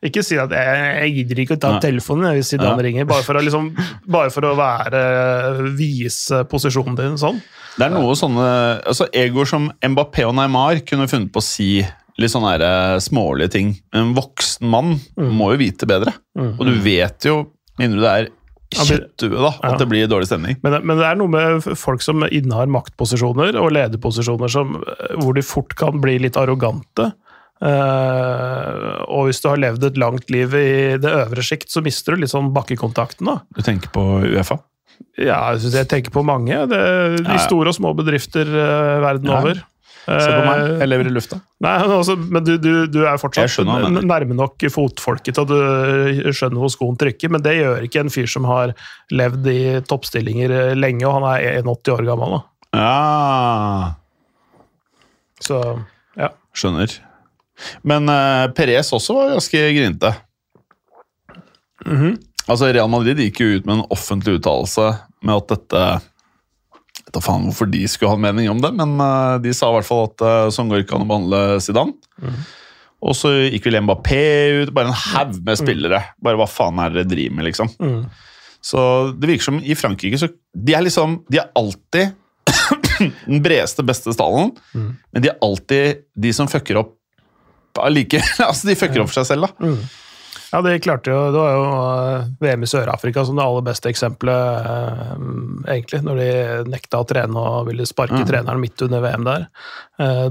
Ikke 0.04 0.24
si 0.26 0.38
at 0.38 0.50
jeg, 0.50 0.78
jeg 1.02 1.12
gidder 1.18 1.40
ikke 1.44 1.58
å 1.58 1.62
ta 1.62 1.72
Nei. 1.76 1.80
telefonen 1.84 2.34
hvis 2.34 2.50
Zidane 2.54 2.78
Ja. 2.78 2.86
ringer, 2.88 3.06
bare 3.06 3.22
for 3.26 3.38
å, 3.38 3.42
liksom, 3.46 3.68
bare 4.10 4.32
for 4.34 4.42
å 4.50 4.56
være 4.58 5.76
vise 5.78 6.44
posisjonen 6.50 6.96
din 6.98 7.18
sånn. 7.22 7.42
Det 7.78 7.86
er 7.86 7.94
noe 7.94 8.16
sånne 8.18 8.82
altså 8.86 9.06
Egoer 9.14 9.46
som 9.48 9.70
Mbappé 9.82 10.26
og 10.28 10.34
Neymar 10.36 10.82
kunne 10.86 11.08
funnet 11.08 11.32
på 11.32 11.40
å 11.40 11.46
si 11.46 11.86
litt 12.22 12.32
sånne 12.34 12.54
eh, 12.62 12.98
smålige 13.04 13.52
ting. 13.58 13.74
En 13.94 14.14
voksen 14.18 14.68
mann 14.70 14.94
må 15.18 15.52
jo 15.54 15.62
vite 15.64 15.88
bedre. 15.90 16.14
Og 16.38 16.62
du 16.68 16.76
vet 16.86 17.28
jo, 17.28 17.42
mindre 17.82 18.00
du 18.00 18.08
er 18.12 18.30
Ja, 18.72 18.86
men- 18.88 19.02
da, 19.20 19.48
at 19.52 19.72
Ja. 19.74 19.78
det 19.82 19.88
blir 19.92 20.08
dårlig 20.08 20.28
stemning. 20.30 20.56
Men, 20.64 20.72
det- 20.72 20.86
men 20.86 20.96
det 20.98 21.04
er 21.06 21.16
noe 21.20 21.28
med 21.28 21.62
folk 21.78 22.02
som 22.02 22.24
innehar 22.24 22.70
maktposisjoner 22.72 23.58
og 23.60 23.74
lederposisjoner 23.76 24.50
som, 24.50 24.78
hvor 25.20 25.34
de 25.36 25.42
fort 25.44 25.76
kan 25.76 26.00
bli 26.00 26.18
litt 26.24 26.38
arrogante. 26.40 27.12
Uh, 27.62 29.04
og 29.12 29.28
hvis 29.30 29.42
du 29.44 29.50
har 29.52 29.60
levd 29.62 29.84
et 29.90 30.00
langt 30.02 30.30
liv 30.34 30.54
i 30.58 30.98
det 31.02 31.12
øvre 31.12 31.44
sjikt, 31.46 31.70
så 31.74 31.84
mister 31.86 32.16
du 32.16 32.24
litt 32.24 32.32
sånn 32.34 32.52
bakkekontakten. 32.56 33.28
da. 33.28 33.40
Du 33.56 33.62
tenker 33.66 33.92
på 33.94 34.04
Uefa? 34.26 34.60
Ja, 35.18 35.52
jeg 35.58 35.88
tenker 35.90 36.14
på 36.14 36.24
mange. 36.26 36.56
Det, 36.70 36.82
de 37.26 37.38
store 37.44 37.72
og 37.74 37.78
små 37.78 37.94
bedrifter 37.98 38.48
uh, 38.48 39.02
verden 39.04 39.30
Ja. 39.32 39.40
over. 39.42 39.62
Se 40.06 40.30
på 40.34 40.42
meg, 40.48 40.62
Eh, 40.62 40.80
jeg 40.82 40.90
lever 40.90 41.10
i 41.10 41.14
lufta. 41.14 41.38
Nei, 41.62 41.74
men 41.84 41.94
også, 41.96 42.16
men 42.18 42.46
du, 42.46 42.54
du, 42.62 42.72
du 42.90 43.02
er 43.06 43.20
fortsatt 43.22 43.68
nærme 44.08 44.38
nok 44.38 44.66
fotfolket 44.74 45.38
til 45.38 45.44
at 45.44 45.52
du 45.52 46.32
skjønner 46.34 46.62
hvor 46.64 46.72
skoen 46.74 46.98
trykker, 47.00 47.32
men 47.34 47.44
det 47.46 47.58
gjør 47.60 47.86
ikke 47.88 48.02
en 48.06 48.14
fyr 48.14 48.30
som 48.30 48.48
har 48.50 48.74
levd 49.14 49.50
i 49.52 49.62
toppstillinger 49.90 50.56
eh, 50.58 50.74
lenge, 50.78 51.06
og 51.08 51.20
han 51.20 51.28
er 51.34 51.62
81 51.62 51.94
år 51.96 52.08
gammel. 52.10 52.38
da. 52.38 52.42
Ja, 52.82 53.94
Så 55.42 55.62
ja. 56.18 56.32
skjønner. 56.56 56.94
Men 57.86 58.10
uh, 58.10 58.50
Perez 58.58 58.90
også 58.96 59.14
var 59.18 59.34
ganske 59.36 59.60
grinete. 59.76 60.16
-hmm. 61.86 62.18
Altså, 62.48 62.72
Real 62.74 62.90
Madrid 62.90 63.20
gikk 63.20 63.42
jo 63.42 63.58
ut 63.58 63.66
med 63.66 63.76
en 63.78 63.88
offentlig 63.94 64.40
uttalelse 64.40 64.88
med 65.22 65.36
at 65.36 65.52
dette 65.54 65.84
vet 67.02 67.14
da 67.16 67.22
faen 67.24 67.46
hvorfor 67.48 67.70
de 67.72 67.84
skulle 67.90 68.14
ha 68.14 68.20
en 68.20 68.24
mening 68.24 68.50
om 68.52 68.62
det, 68.64 68.72
men 68.78 68.96
eh, 69.02 69.36
de 69.44 69.54
sa 69.58 69.72
i 69.72 69.78
hvert 69.78 69.88
fall 69.88 70.08
at 70.10 70.26
uh, 70.26 70.50
sånn 70.54 70.72
går 70.72 70.84
ikke 70.84 70.98
an 70.98 71.06
å 71.06 71.10
behandle 71.10 71.42
Zidane. 71.64 71.96
Og 73.02 73.16
så 73.18 73.32
gikk 73.48 73.66
vel 73.66 73.80
Mbappé 73.82 74.24
ut, 74.62 74.74
bare 74.76 74.92
en 74.92 75.00
haug 75.08 75.40
med 75.42 75.58
spillere. 75.58 76.04
Bare 76.22 76.38
hva 76.38 76.46
faen 76.50 76.78
er 76.84 76.94
det 76.94 77.08
dere 77.08 77.16
driver 77.16 77.38
med, 77.40 77.48
liksom. 77.50 77.72
Mm. 77.82 78.04
Så 78.62 78.82
det 79.18 79.32
virker 79.32 79.48
som 79.48 79.58
i 79.58 79.74
Frankrike 79.74 80.20
så 80.22 80.28
De 80.54 80.76
er 80.78 80.84
liksom 80.86 81.16
De 81.34 81.40
er 81.42 81.48
alltid 81.58 82.12
den 83.26 83.42
bredeste, 83.42 83.82
beste 83.82 84.14
stallen, 84.14 84.52
men 84.76 85.24
de 85.24 85.32
er 85.32 85.40
alltid 85.42 86.04
de 86.14 86.34
som 86.36 86.50
fucker 86.52 86.78
opp 86.84 86.94
like, 87.90 88.20
altså, 88.50 88.68
de 88.68 88.76
fucker 88.78 89.02
opp 89.02 89.10
for 89.10 89.22
seg 89.22 89.30
selv, 89.32 89.48
da. 89.48 89.72
Ja, 90.52 90.60
de 90.62 90.74
klarte 90.84 91.12
jo, 91.14 91.20
Det 91.32 91.40
var 91.40 91.54
jo 91.56 91.66
eh, 92.20 92.26
VM 92.44 92.66
i 92.66 92.70
Sør-Afrika 92.70 93.24
som 93.28 93.38
det 93.40 93.46
aller 93.46 93.64
beste 93.70 93.88
eksempelet, 93.92 94.68
eh, 94.68 95.14
egentlig. 95.78 96.02
Når 96.04 96.20
de 96.20 96.30
nekta 96.74 97.00
å 97.00 97.08
trene 97.08 97.40
og 97.40 97.70
ville 97.70 97.88
sparke 97.88 98.20
Mm. 98.22 98.28
treneren 98.28 98.60
midt 98.60 98.82
under 98.84 99.02
VM 99.02 99.24
der. 99.24 99.48
Eh, 100.00 100.28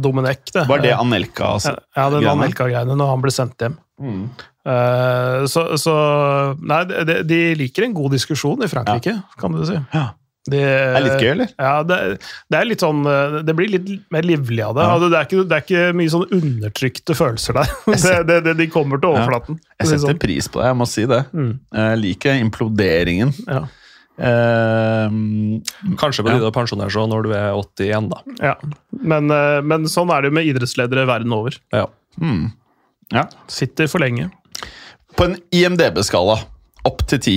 det. 0.52 0.66
Var 0.68 0.78
det 0.84 0.92
Anelka? 0.92 1.54
Altså, 1.56 1.76
Ja, 1.96 2.10
det 2.10 2.22
var? 2.24 2.36
Anelka-greiene 2.36 2.96
når 2.96 3.08
han 3.14 3.22
ble 3.24 3.30
sendt 3.32 3.56
hjem. 3.58 3.78
Mm. 4.00 4.30
så, 5.48 5.76
så 5.80 5.92
Nei, 6.60 6.84
de, 6.84 7.54
liker 7.56 7.84
en 7.84 7.94
god 7.96 8.12
diskusjon 8.12 8.62
i 8.62 8.68
Frankrike, 8.68 9.22
kan 9.40 9.52
du 9.52 9.64
si. 9.64 9.76
Ja. 9.94 10.10
De, 10.50 10.60
Det 10.60 10.98
er 10.98 11.04
litt 11.04 11.22
gøy, 11.24 11.30
eller? 11.34 11.50
Ja, 11.60 11.72
det, 11.86 11.98
det 12.50 12.58
er 12.60 12.66
litt 12.68 12.82
sånn 12.82 13.04
eh, 13.06 13.36
Det 13.46 13.54
blir 13.58 13.70
litt 13.72 13.90
mer 14.14 14.26
livlig 14.26 14.62
av 14.66 14.74
det. 14.78 14.84
Ja. 14.86 14.94
Altså, 14.96 15.08
det, 15.12 15.18
er 15.20 15.28
ikke, 15.28 15.44
det 15.50 15.58
er 15.58 15.66
ikke 15.66 15.98
mye 16.00 16.12
sånn 16.14 16.26
undertrykte 16.40 17.16
følelser 17.18 17.58
der. 17.60 17.74
Det, 18.00 18.14
det, 18.30 18.38
det, 18.48 18.54
de 18.60 18.66
kommer 18.72 19.00
til 19.02 19.12
overflaten. 19.14 19.60
Jeg 19.80 19.86
si 19.86 19.94
det 19.94 20.00
setter 20.02 20.16
sånn. 20.16 20.22
pris 20.26 20.48
på 20.50 20.60
det, 20.62 20.70
jeg 20.72 20.78
må 20.80 20.86
si 20.90 21.04
det. 21.10 21.20
Mm. 21.36 21.52
Jeg 21.80 22.00
liker 22.04 22.40
imploderingen. 22.44 23.32
Ja. 23.46 23.62
Eh, 24.20 25.08
Kanskje 26.00 26.24
på 26.24 26.28
Ja. 26.30 26.36
tide 26.38 26.50
å 26.50 26.54
pensjonere 26.54 26.92
seg 26.92 27.08
når 27.10 27.24
du 27.26 27.30
er 27.36 27.52
81, 27.56 28.10
da. 28.12 28.20
Ja. 28.44 28.54
Men, 28.92 29.30
eh, 29.32 29.60
men 29.62 29.86
sånn 29.88 30.10
er 30.12 30.22
det 30.22 30.30
jo 30.30 30.36
med 30.40 30.48
idrettsledere 30.50 31.06
verden 31.08 31.32
over. 31.36 31.56
Ja. 31.72 31.86
Mm. 32.20 32.50
ja. 33.14 33.24
Sitter 33.48 33.88
for 33.88 34.02
lenge. 34.02 34.30
På 35.16 35.24
en 35.28 35.36
IMDb-skala, 35.54 36.36
opp 36.86 37.02
til 37.10 37.18
ti, 37.22 37.36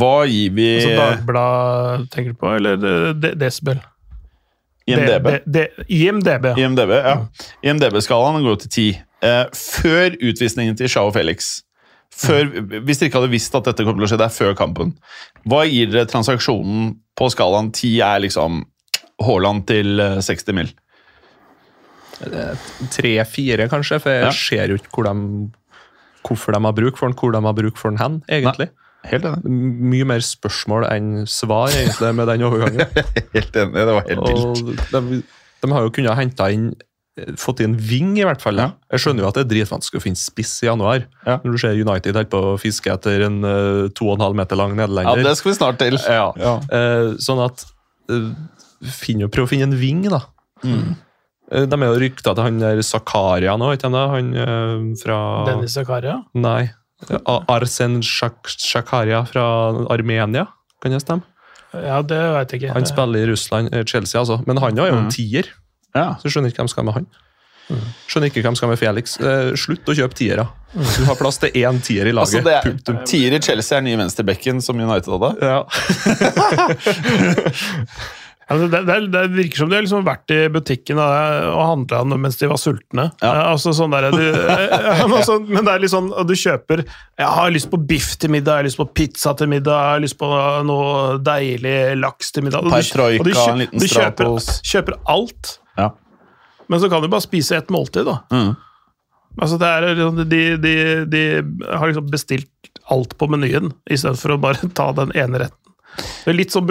hva 0.00 0.24
gir 0.28 0.50
vi 0.56 0.68
Altså 0.78 0.94
Dagbladet 1.00 2.10
tenker 2.14 2.32
du 2.34 2.38
på, 2.40 2.52
eller 2.56 3.34
Desibel? 3.40 3.80
IMDb? 4.86 5.24
De, 5.30 5.38
de, 5.46 5.66
de, 5.78 5.84
IMDb, 5.96 6.44
ja. 6.50 6.54
IMDb, 6.60 6.90
ja. 6.92 7.14
IMDb-skalaen 7.64 8.42
går 8.44 8.58
til 8.64 8.70
ti. 8.74 8.86
Eh, 9.24 9.44
før 9.56 10.12
utvisningen 10.20 10.76
til 10.76 10.90
Shao 10.92 11.08
Felix 11.14 11.62
før, 12.14 12.46
Hvis 12.84 13.00
dere 13.00 13.08
ikke 13.08 13.18
hadde 13.22 13.32
visst 13.32 13.54
at 13.58 13.64
dette 13.66 13.82
kom 13.82 13.96
til 13.96 14.04
å 14.06 14.08
skje, 14.12 14.18
det 14.20 14.26
er 14.28 14.34
før 14.36 14.52
kampen. 14.54 14.92
Hva 15.48 15.64
gir 15.66 15.88
dere 15.90 16.06
transaksjonen 16.06 16.92
på 17.18 17.30
skalaen? 17.32 17.72
Ti 17.74 17.90
er 18.06 18.20
liksom 18.22 18.60
Haaland 19.24 19.64
til 19.66 19.98
eh, 20.04 20.20
60 20.22 20.54
mil. 20.60 20.70
Tre-fire, 22.94 23.66
kanskje, 23.72 23.98
for 24.00 24.10
jeg 24.14 24.22
Ja. 24.28 24.30
ser 24.30 24.68
jo 24.70 24.76
ikke 24.78 24.92
hvor 24.94 25.04
de, 25.08 25.50
hvorfor 26.24 26.52
de 26.54 26.60
har 26.64 26.72
bruk 26.72 26.96
for 27.00 27.08
den, 27.08 27.16
hvor 27.18 27.32
de 27.34 27.40
har 27.42 27.52
bruk 27.58 27.76
for 27.80 27.90
den 27.90 27.98
hen, 27.98 28.22
egentlig. 28.28 28.68
Helt 29.10 29.28
enig. 29.28 29.52
Mye 29.92 30.08
mer 30.08 30.24
spørsmål 30.24 30.88
enn 30.88 31.12
svar, 31.30 31.72
egentlig, 31.74 32.10
med 32.16 32.30
den 32.30 32.46
overgangen. 32.48 33.04
Helt 33.36 33.60
enig, 33.60 33.76
Det 33.76 33.94
var 33.98 34.08
helt 34.08 34.26
vilt. 34.28 34.82
De, 34.92 35.22
de 35.64 35.72
har 35.74 35.86
jo 35.86 35.94
kunnet 35.94 36.20
hente 36.20 36.50
inn 36.54 36.74
fått 37.38 37.60
inn 37.62 37.76
Ving, 37.78 38.16
i 38.18 38.24
hvert 38.26 38.42
fall. 38.42 38.58
Ja. 38.58 38.72
Jeg 38.90 39.04
skjønner 39.04 39.22
jo 39.22 39.28
at 39.28 39.36
det 39.38 39.44
er 39.44 39.50
dritvanskelig 39.52 40.00
å 40.00 40.02
finne 40.02 40.18
spiss 40.18 40.56
i 40.64 40.66
januar. 40.66 41.04
Ja. 41.22 41.36
Når 41.44 41.54
du 41.54 41.60
ser 41.62 41.78
United 41.78 42.16
holder 42.16 42.30
på 42.32 42.40
å 42.42 42.56
fiske 42.58 42.90
etter 42.90 43.22
en 43.28 43.38
uh, 43.46 43.84
2,5 43.94 44.34
meter 44.40 44.58
lang 44.58 44.74
Ja. 44.82 45.14
Det 45.14 45.36
skal 45.38 45.52
vi 45.52 45.56
snart 45.60 45.78
til. 45.78 46.00
Ja. 46.02 46.32
Ja. 46.40 46.56
Uh, 46.72 47.14
sånn 47.22 47.44
at 47.44 47.62
uh, 48.10 48.32
finne, 48.82 49.30
Prøv 49.30 49.46
å 49.46 49.52
finne 49.52 49.68
en 49.70 49.78
Ving, 49.78 50.02
da. 50.10 50.24
Mm. 50.66 50.96
Eh, 51.52 51.66
de 51.68 51.76
er 51.78 51.90
jo 51.90 52.00
rykta 52.00 52.32
til 52.34 52.46
han 52.46 52.62
der 52.62 52.80
Zakaria 52.84 53.56
nå, 53.60 53.74
ikke 53.74 53.88
sant? 53.88 54.00
Han 54.14 54.32
eh, 54.38 54.86
fra 55.00 55.18
Dennis 55.48 55.76
Zakaria. 55.76 56.18
Nei. 56.34 56.72
Arsen 57.48 58.02
Shak 58.02 58.46
Shakaria 58.58 59.24
fra 59.26 59.42
Armenia, 59.90 60.46
kan 60.82 60.92
det 60.92 61.00
stemme? 61.02 61.22
Ja, 61.74 62.02
det 62.02 62.20
vet 62.36 62.52
jeg 62.52 62.62
ikke. 62.62 62.72
Han 62.76 62.86
spiller 62.86 63.18
i 63.24 63.26
Russland, 63.32 63.74
eh, 63.74 63.82
Chelsea, 63.84 64.20
altså. 64.20 64.38
Men 64.46 64.56
han 64.62 64.78
er 64.78 64.86
jo 64.92 64.96
en 64.96 65.04
Mm. 65.06 65.10
tier. 65.10 65.42
Ja. 65.94 66.14
Så 66.18 66.22
jeg 66.28 66.32
skjønner 66.32 66.48
ikke 66.52 66.60
hvem 66.62 66.68
skal 66.68 66.84
med 66.84 66.92
han. 66.94 67.06
Skjønner 68.06 68.26
ikke 68.28 68.42
hvem 68.44 68.54
skal 68.56 68.68
med 68.68 68.78
Felix. 68.78 69.16
Eh, 69.20 69.54
slutt 69.56 69.84
å 69.88 69.94
kjøpe 69.96 70.14
tiere. 70.14 70.46
Du 70.74 71.04
har 71.08 71.14
plass 71.16 71.38
til 71.38 71.48
én 71.50 71.80
tier 71.82 72.06
i 72.06 72.10
Altså, 72.12 72.42
laget. 72.42 72.44
det 72.44 72.62
Punktum. 72.84 72.98
Tier 73.06 73.32
i 73.32 73.38
Chelsea 73.40 73.78
er 73.78 73.82
nye 73.82 73.96
venstrebekken 73.96 74.60
som 74.62 74.76
United 74.78 75.08
hadde. 75.08 75.36
Ja. 75.40 75.64
Altså, 78.44 78.66
det, 78.68 78.80
det, 78.84 78.96
det 79.14 79.20
virker 79.32 79.56
som 79.62 79.70
de 79.70 79.76
har 79.78 79.84
liksom 79.86 80.02
vært 80.04 80.32
i 80.34 80.38
butikken 80.52 80.98
og, 81.00 81.54
handla 81.64 82.02
mens 82.20 82.36
de 82.36 82.48
var 82.50 82.58
sultne. 82.60 83.06
Ja. 83.22 83.30
Eh, 83.30 83.46
Altså 83.54 83.72
sånn 83.72 83.94
der, 83.94 84.10
du, 84.12 84.20
eh, 84.20 85.00
men 85.08 85.14
altså, 85.16 85.38
men 85.40 85.64
det 85.64 85.72
er 85.72 85.80
litt 85.80 85.92
sånn 85.94 86.10
at 86.12 86.28
du 86.28 86.34
kjøper 86.36 86.82
Jeg 86.84 87.30
har 87.38 87.54
lyst 87.54 87.70
på 87.72 87.80
biff 87.88 88.10
til 88.20 88.34
middag, 88.34 88.58
jeg 88.58 88.62
har 88.64 88.68
lyst 88.68 88.80
på 88.82 88.86
pizza 89.00 89.32
til 89.40 89.48
middag, 89.48 89.72
jeg 89.72 89.94
har 89.96 90.04
lyst 90.04 90.18
på 90.20 90.28
noe 90.68 91.16
deilig 91.24 91.76
laks 92.02 92.32
til 92.36 92.44
middag. 92.44 92.60
Og 92.60 92.68
du- 92.68 92.76
Petroika, 92.76 93.22
og 93.22 93.24
du 93.24 93.32
kjø- 93.32 93.48
en 93.54 93.62
liten 93.64 93.80
Du 93.80 93.88
kjøper, 93.88 94.52
kjøper 94.74 95.00
alt, 95.16 95.54
Ja. 95.80 95.88
men 96.68 96.80
så 96.84 96.90
kan 96.92 97.00
du 97.02 97.08
bare 97.08 97.24
spise 97.24 97.56
ett 97.56 97.72
måltid, 97.72 98.04
da. 98.04 98.18
Mm. 98.30 98.52
Altså 99.40 99.56
det 99.58 99.66
er, 99.72 99.88
liksom- 99.96 100.28
de, 100.28 100.42
de, 100.62 100.74
de 101.10 101.24
har 101.72 101.88
liksom 101.88 102.10
bestilt 102.12 102.50
alt 102.92 103.16
på 103.18 103.26
menyen, 103.32 103.72
istedenfor 103.90 104.36
å 104.36 104.40
bare 104.40 104.68
ta 104.76 104.92
den 104.92 105.10
ene 105.16 105.40
retten. 105.46 105.63
Det 105.96 106.32
er 106.32 106.36
litt 106.38 106.54
sånn, 106.54 106.70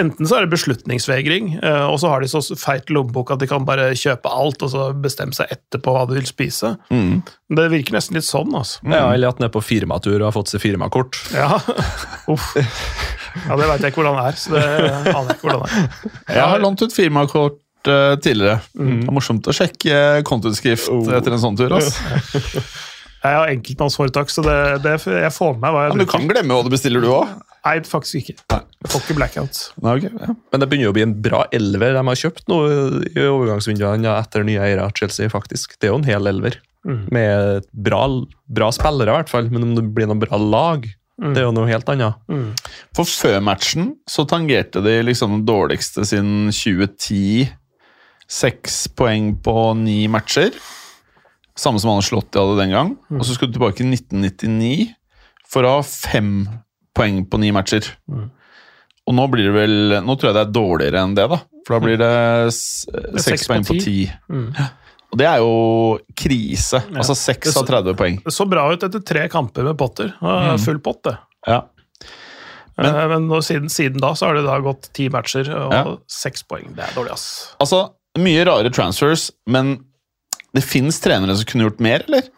Enten 0.00 0.28
så 0.28 0.36
er 0.38 0.44
det 0.46 0.52
beslutningsvegring, 0.54 1.52
eh, 1.62 1.84
og 1.86 1.98
så 2.02 2.10
har 2.12 2.24
de 2.24 2.28
så 2.30 2.42
feit 2.58 2.90
lommebok 2.92 3.32
at 3.34 3.40
de 3.42 3.48
kan 3.50 3.64
bare 3.68 3.90
kjøpe 3.98 4.30
alt 4.30 4.62
og 4.66 4.72
så 4.72 4.88
bestemme 4.96 5.36
seg 5.36 5.52
etterpå 5.54 5.94
hva 5.94 6.04
de 6.10 6.18
vil 6.18 6.28
spise. 6.28 6.74
Mm. 6.92 7.20
Det 7.56 7.66
virker 7.72 7.96
nesten 7.96 8.18
litt 8.18 8.28
sånn, 8.28 8.52
altså. 8.56 8.82
ja, 8.86 9.06
Eller 9.14 9.32
at 9.32 9.40
den 9.40 9.48
er 9.48 9.54
på 9.54 9.62
firmatur 9.64 10.18
og 10.20 10.28
har 10.28 10.36
fått 10.36 10.52
seg 10.52 10.62
firmakort. 10.64 11.18
Ja, 11.34 11.56
Uff. 12.32 12.52
ja 13.46 13.56
det 13.58 13.70
veit 13.70 13.82
jeg 13.86 13.94
ikke 13.94 14.02
hvordan 14.02 14.20
det 14.20 14.28
er. 14.28 14.38
så 14.42 14.54
det 14.54 14.62
aner 15.14 15.32
jeg 15.32 15.38
ikke 15.38 15.48
hvordan 15.48 15.66
det 15.66 15.72
er. 15.72 15.90
Jeg 16.40 16.46
har 16.52 16.62
lånt 16.62 16.82
ut 16.84 16.94
firmakort 16.94 17.90
eh, 17.90 18.14
tidligere. 18.22 18.60
Det 18.76 19.08
er 19.08 19.16
morsomt 19.16 19.48
å 19.50 19.54
sjekke 19.56 19.98
kontoutskrift 20.28 20.90
etter 21.16 21.36
en 21.36 21.42
sånn 21.42 21.58
tur. 21.58 21.74
ass. 21.78 21.94
Jeg 23.20 23.36
har 23.36 23.50
enkeltmannsforetak, 23.52 24.30
så 24.32 24.42
det, 24.46 24.56
det, 24.80 24.94
jeg 25.04 25.32
får 25.36 25.58
med 25.58 25.66
meg 25.66 25.74
hva 25.74 25.80
jeg 25.84 25.92
Men 25.92 26.00
du 26.00 26.08
kan 26.08 26.22
glemme 26.30 26.56
hva 26.56 26.64
du 26.64 26.70
bestiller, 26.72 27.02
du 27.04 27.10
òg. 27.12 27.34
Nei, 27.66 27.76
faktisk 27.84 28.22
ikke. 28.22 28.36
Jeg 28.80 28.88
får 28.88 29.02
ikke 29.04 29.16
blackout. 29.18 29.58
Okay, 29.82 30.08
ja. 30.08 30.32
Men 30.52 30.62
det 30.62 30.68
begynner 30.70 30.88
jo 30.88 30.92
å 30.94 30.96
bli 30.96 31.04
en 31.04 31.18
bra 31.20 31.42
elver 31.52 31.92
de 31.98 32.04
har 32.06 32.20
kjøpt 32.22 32.46
nå 32.48 32.58
i 33.10 33.26
overgangsvinduene 33.26 34.08
ja, 34.08 34.14
etter 34.22 34.46
nye 34.48 34.62
eiere 34.64 34.86
av 34.86 34.94
Chelsea. 34.96 35.28
faktisk. 35.32 35.76
Det 35.76 35.88
er 35.88 35.92
jo 35.92 35.98
en 36.00 36.08
hel 36.08 36.30
elver. 36.30 36.56
Med 37.12 37.66
bra, 37.76 38.06
bra 38.48 38.70
spillere, 38.72 39.12
i 39.12 39.18
hvert 39.20 39.32
fall. 39.32 39.50
Men 39.52 39.66
om 39.68 39.74
det 39.76 39.84
blir 39.92 40.08
noe 40.08 40.22
bra 40.22 40.38
lag, 40.40 40.88
det 41.20 41.42
er 41.42 41.44
jo 41.44 41.52
noe 41.52 41.68
helt 41.68 41.88
annet. 41.92 42.16
For 42.96 43.04
før 43.04 43.42
matchen 43.44 43.90
så 44.08 44.24
tangerte 44.24 44.80
de 44.80 44.94
liksom 45.04 45.34
den 45.36 45.44
dårligste 45.48 46.06
siden 46.08 46.48
2010. 46.48 47.50
Seks 48.30 48.86
poeng 48.96 49.34
på 49.44 49.54
ni 49.76 50.06
matcher. 50.08 50.54
Samme 51.58 51.82
som 51.82 51.92
Anders 51.92 52.08
Slotti 52.08 52.40
hadde 52.40 52.56
den 52.62 52.72
gang. 52.72 52.96
Og 53.12 53.26
så 53.26 53.36
skulle 53.36 53.52
du 53.52 53.58
tilbake 53.58 53.84
i 53.84 53.90
1999 53.92 54.94
for 55.50 55.66
å 55.66 55.76
ha 55.76 55.84
fem 55.84 56.46
poeng 56.96 57.22
på 57.30 57.40
ni 57.42 57.50
matcher. 57.54 57.86
Og 58.10 59.16
nå 59.16 59.24
blir 59.32 59.48
det 59.50 59.54
vel 59.56 59.96
Nå 60.06 60.14
tror 60.18 60.30
jeg 60.30 60.36
det 60.36 60.42
er 60.44 60.52
dårligere 60.54 61.00
enn 61.04 61.16
det, 61.18 61.26
da. 61.32 61.40
For 61.66 61.76
da 61.76 61.80
blir 61.84 61.98
det 62.00 62.52
seks 62.54 63.48
poeng 63.50 63.66
på 63.66 63.78
ti. 63.82 63.96
Mm. 64.30 64.52
Og 65.10 65.18
det 65.18 65.26
er 65.26 65.42
jo 65.42 65.54
krise. 66.14 66.84
Altså 66.94 67.16
seks 67.18 67.56
av 67.58 67.66
30 67.66 67.96
poeng. 67.98 68.20
Det 68.22 68.34
så 68.34 68.46
bra 68.46 68.68
ut 68.70 68.84
etter 68.86 69.02
tre 69.02 69.24
kamper 69.32 69.66
med 69.66 69.78
Potter. 69.80 70.12
Mm. 70.22 70.58
Full 70.62 70.78
pott, 70.84 71.02
det. 71.08 71.16
Ja. 71.50 71.64
Men, 72.80 72.96
men 73.10 73.26
nå, 73.28 73.40
siden, 73.44 73.68
siden 73.72 74.00
da 74.00 74.12
så 74.16 74.28
har 74.30 74.38
det 74.38 74.46
da 74.46 74.56
gått 74.64 74.88
ti 74.96 75.08
matcher 75.12 75.50
og 75.52 75.74
Ja. 75.74 75.82
seks 76.08 76.46
poeng. 76.48 76.70
Det 76.76 76.86
er 76.86 76.94
dårlig, 76.96 77.12
ass. 77.16 77.26
Altså, 77.60 77.82
mye 78.22 78.44
rare 78.48 78.70
transfers, 78.72 79.28
men 79.50 79.80
det 80.56 80.62
fins 80.64 81.00
trenere 81.02 81.36
som 81.36 81.46
kunne 81.50 81.66
gjort 81.68 81.82
mer, 81.84 82.06
eller? 82.08 82.30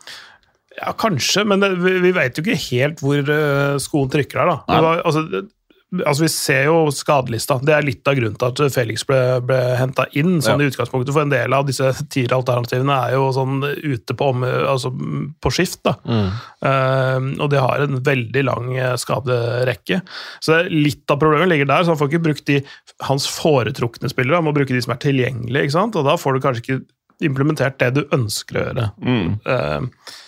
Ja, 0.82 0.92
kanskje, 0.98 1.44
men 1.46 1.62
det, 1.62 1.74
vi, 1.82 1.96
vi 2.02 2.14
vet 2.16 2.38
jo 2.38 2.44
ikke 2.44 2.58
helt 2.68 3.02
hvor 3.04 3.28
uh, 3.28 3.80
skoen 3.82 4.10
trykker 4.10 4.42
der, 4.42 4.50
da. 4.50 4.80
Var, 4.82 5.02
altså, 5.06 5.22
det, 5.30 5.44
altså, 6.00 6.24
vi 6.24 6.30
ser 6.32 6.62
jo 6.68 6.76
skadelista. 6.94 7.58
Det 7.62 7.74
er 7.76 7.84
litt 7.84 8.08
av 8.08 8.16
grunnen 8.16 8.36
til 8.40 8.48
at 8.48 8.74
Felix 8.74 9.04
ble, 9.08 9.18
ble 9.46 9.58
henta 9.78 10.06
inn, 10.18 10.38
sånn 10.44 10.62
i 10.64 10.68
utgangspunktet, 10.70 11.12
for 11.14 11.24
en 11.24 11.32
del 11.32 11.54
av 11.56 11.66
disse 11.68 11.90
tieralternativene 12.12 12.96
er 13.08 13.16
jo 13.16 13.28
sånn 13.36 13.60
ute 13.62 14.16
på, 14.16 14.30
om, 14.32 14.46
altså, 14.46 14.92
på 15.42 15.52
skift, 15.54 15.82
da. 15.88 15.94
Eh, 16.64 17.28
og 17.36 17.52
de 17.52 17.60
har 17.60 17.84
en 17.84 18.00
veldig 18.06 18.46
lang 18.48 18.72
eh, 18.78 18.94
skaderekke. 19.00 20.00
Så 20.44 20.62
litt 20.70 21.12
av 21.12 21.20
problemet 21.22 21.52
ligger 21.52 21.68
der, 21.70 21.84
så 21.84 21.94
han 21.94 22.00
får 22.00 22.12
ikke 22.12 22.24
brukt 22.30 22.48
de 22.48 22.62
hans 23.08 23.28
foretrukne 23.30 24.10
spillere, 24.12 24.40
han 24.40 24.48
må 24.48 24.56
bruke 24.56 24.74
de 24.74 24.82
som 24.84 24.96
er 24.96 25.04
tilgjengelige, 25.04 25.68
ikke 25.68 25.78
sant? 25.78 25.98
og 25.98 26.08
da 26.08 26.18
får 26.20 26.36
du 26.38 26.44
kanskje 26.44 26.64
ikke 26.64 26.82
implementert 27.22 27.78
det 27.82 27.92
du 27.98 28.04
ønsker 28.14 28.58
å 28.58 28.66
gjøre. 28.68 28.90
Eh, 29.52 30.20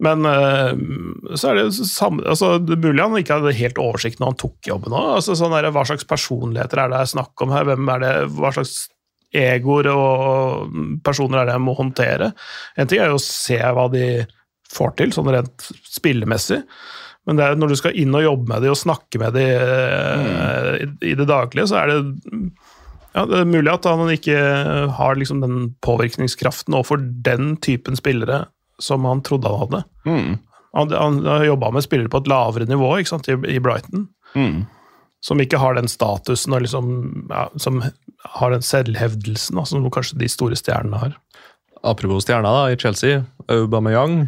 men 0.00 0.24
uh, 0.24 0.72
så 1.36 1.50
er 1.50 1.58
det 1.58 1.66
samme 1.76 2.24
altså, 2.24 2.54
Det 2.62 2.78
er 2.78 2.80
mulig 2.80 3.02
han 3.04 3.16
ikke 3.18 3.36
hadde 3.36 3.58
helt 3.58 3.80
oversikt 3.82 4.22
når 4.22 4.32
han 4.32 4.40
tok 4.40 4.70
jobben 4.70 4.96
òg. 4.96 5.18
Altså, 5.18 5.36
sånn 5.36 5.52
der, 5.52 5.68
hva 5.74 5.84
slags 5.88 6.08
personligheter 6.08 6.80
er 6.80 6.92
det 6.92 7.02
jeg 7.04 7.12
snakker 7.12 7.46
om 7.46 7.52
her? 7.52 7.68
Hvem 7.68 7.92
er 7.92 8.02
det, 8.02 8.12
hva 8.38 8.52
slags 8.56 8.86
egoer 9.36 9.88
og 9.92 10.80
personer 11.04 11.42
er 11.42 11.50
det 11.50 11.58
jeg 11.58 11.64
må 11.66 11.76
håndtere? 11.76 12.32
En 12.76 12.88
ting 12.88 13.02
er 13.04 13.12
jo 13.12 13.20
å 13.20 13.24
se 13.24 13.60
hva 13.60 13.86
de 13.92 14.06
får 14.72 14.96
til, 14.96 15.12
sånn 15.12 15.30
rent 15.32 15.68
spillemessig. 15.92 16.62
Men 17.28 17.38
det 17.38 17.46
er, 17.46 17.58
når 17.60 17.72
du 17.72 17.78
skal 17.78 17.96
inn 17.98 18.16
og 18.16 18.24
jobbe 18.24 18.50
med 18.50 18.64
de 18.64 18.72
og 18.72 18.80
snakke 18.80 19.20
med 19.22 19.36
de 19.36 19.44
eh, 19.46 20.70
i, 20.82 20.88
i 21.12 21.14
det 21.18 21.28
daglige, 21.28 21.68
så 21.70 21.82
er 21.82 21.92
det 21.92 22.00
ja, 23.12 23.26
Det 23.28 23.42
er 23.42 23.50
mulig 23.52 23.68
at 23.68 23.86
han 23.86 24.08
ikke 24.08 24.38
har 24.96 25.18
liksom 25.20 25.42
den 25.44 25.56
påvirkningskraften 25.84 26.74
overfor 26.74 27.02
den 27.28 27.54
typen 27.62 27.98
spillere 27.98 28.46
som 28.82 29.06
han 29.08 29.22
trodde 29.24 29.48
han 29.50 29.62
hadde. 29.64 29.82
Mm. 30.08 30.38
Han, 30.74 30.92
han 30.96 31.18
han 31.28 31.46
jobba 31.46 31.70
med 31.76 31.84
spillere 31.84 32.10
på 32.12 32.22
et 32.22 32.30
lavere 32.32 32.66
nivå 32.70 32.90
ikke 32.98 33.14
sant, 33.14 33.28
i, 33.30 33.38
i 33.54 33.60
Brighton, 33.62 34.08
Mm. 34.34 34.62
som 35.20 35.40
ikke 35.44 35.58
har 35.60 35.74
den 35.76 35.90
statusen 35.92 36.54
og 36.56 36.62
liksom, 36.64 36.86
ja, 37.28 37.42
som 37.60 37.82
har 38.38 38.54
den 38.54 38.62
selvhevdelsen 38.64 39.58
da, 39.60 39.64
som 39.68 39.84
kanskje 39.92 40.16
de 40.22 40.28
store 40.32 40.56
stjernene 40.56 40.96
har. 41.02 41.12
Apropos 41.84 42.24
stjerner 42.24 42.48
da, 42.56 42.62
i 42.72 42.78
Chelsea, 42.80 43.20
Aubameyang. 43.52 44.22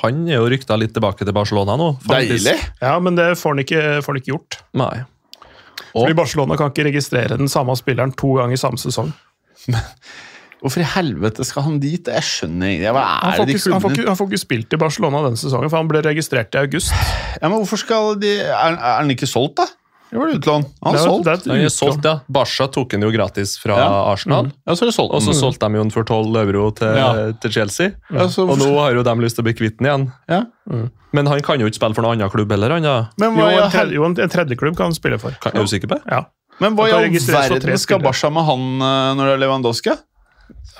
Han 0.00 0.22
er 0.28 0.38
jo 0.40 0.48
rykta 0.50 0.76
litt 0.80 0.94
tilbake 0.96 1.26
til 1.28 1.36
Barcelona 1.36 1.74
nå. 1.78 1.90
faktisk. 2.02 2.46
Deilig! 2.48 2.68
Ja, 2.80 2.94
men 3.04 3.18
det 3.20 3.30
får 3.38 3.54
han 3.54 3.62
ikke, 3.62 3.82
får 4.02 4.14
han 4.14 4.20
ikke 4.22 4.32
gjort. 4.32 4.58
Nei. 4.80 4.94
Fordi 5.92 6.14
Barcelona 6.16 6.56
kan 6.58 6.70
ikke 6.72 6.86
registrere 6.88 7.36
den 7.38 7.50
samme 7.52 7.74
spilleren 7.78 8.12
to 8.16 8.32
ganger 8.38 8.56
i 8.56 8.60
samme 8.60 8.80
sesong. 8.80 9.12
Hvorfor 10.60 10.82
i 10.82 10.88
helvete 10.94 11.44
skal 11.48 11.62
han 11.64 11.78
dit? 11.80 12.04
Jeg 12.04 12.22
skjønner 12.26 12.74
ikke. 12.76 12.92
Hva 12.92 13.02
Han 13.22 13.32
er 13.32 13.36
får, 13.40 13.48
ikke, 13.54 13.64
de 13.64 13.72
han, 13.72 13.80
får 13.84 13.92
ikke, 13.96 14.06
han 14.10 14.16
får 14.20 14.30
ikke 14.30 14.42
spilt 14.44 14.74
i 14.76 14.80
Barcelona 14.82 15.22
denne 15.24 15.40
sesongen, 15.40 15.70
for 15.72 15.80
han 15.80 15.88
ble 15.88 16.02
registrert 16.04 16.54
i 16.54 16.58
august. 16.60 16.92
ja, 17.40 17.48
men 17.48 17.58
hvorfor 17.62 17.80
skal 17.80 18.16
de 18.20 18.34
Er, 18.40 18.76
er 18.76 18.98
han 19.00 19.10
ikke 19.10 19.28
solgt, 19.30 19.56
da? 19.62 19.66
Var 20.10 20.26
det 20.26 20.40
utlån? 20.40 20.64
Han 20.82 20.92
Det 20.92 20.98
er 21.00 21.04
solgt. 21.06 21.24
det 21.24 21.32
er 21.54 21.60
Han 21.62 21.70
solgt, 21.70 22.04
ja. 22.04 22.14
Barca 22.28 22.66
tok 22.74 22.92
han 22.96 23.04
jo 23.06 23.10
gratis 23.14 23.52
fra 23.62 23.76
Ja. 23.78 23.90
Arsenal. 24.10 24.48
Ja, 24.66 24.74
så 24.74 24.82
er 24.82 24.90
det 24.90 24.94
solgt. 24.96 25.14
Og 25.14 25.22
så 25.22 25.32
solgte 25.38 25.68
de 25.70 25.78
jo 25.78 25.84
han 25.84 25.92
for 25.94 26.02
12 26.02 26.34
euro 26.42 26.70
til, 26.74 26.96
Ja. 26.98 27.30
til 27.32 27.52
Chelsea. 27.54 27.92
Ja, 28.10 28.26
så 28.26 28.42
Og 28.50 28.58
nå 28.58 28.72
har 28.80 28.90
jo 28.92 29.04
de 29.06 29.14
lyst 29.22 29.36
til 29.38 29.44
å 29.44 29.46
bli 29.46 29.54
kvitt 29.54 29.78
den 29.78 29.86
igjen. 29.86 30.12
ja. 30.28 30.42
Men 31.12 31.26
han 31.26 31.40
kan 31.42 31.58
jo 31.58 31.66
ikke 31.66 31.78
spille 31.78 31.94
for 31.94 32.02
noen 32.02 32.18
annen 32.18 32.30
klubb 32.30 32.50
heller. 32.50 32.70
Han, 32.70 32.82
ja. 32.84 33.06
Men 33.18 33.36
Jo, 33.36 33.42
hva, 33.42 33.52
jo, 33.52 33.62
en, 33.62 33.70
tredje, 33.70 33.94
jo, 33.94 34.04
en 34.04 34.14
tredjeklubb 34.30 34.76
kan 34.76 34.86
han 34.90 34.94
spille 34.94 35.18
for. 35.18 35.30
Kan, 35.40 35.52
er 35.54 35.62
du 35.62 35.66
sikker 35.70 35.88
på 35.90 35.98
det? 35.98 36.02
Ja. 36.10 36.24
men 36.60 36.74
hva 36.76 36.86
i 36.88 36.90
Han 36.90 37.04
all 37.04 37.10
verden 37.10 37.78
skal. 37.78 37.98
Barca 38.02 38.30
med 38.30 38.44
han 38.44 38.60
eh, 38.82 39.14
når 39.14 39.24
det 39.26 39.32
er 39.34 39.40
Lewandowski? 39.46 39.90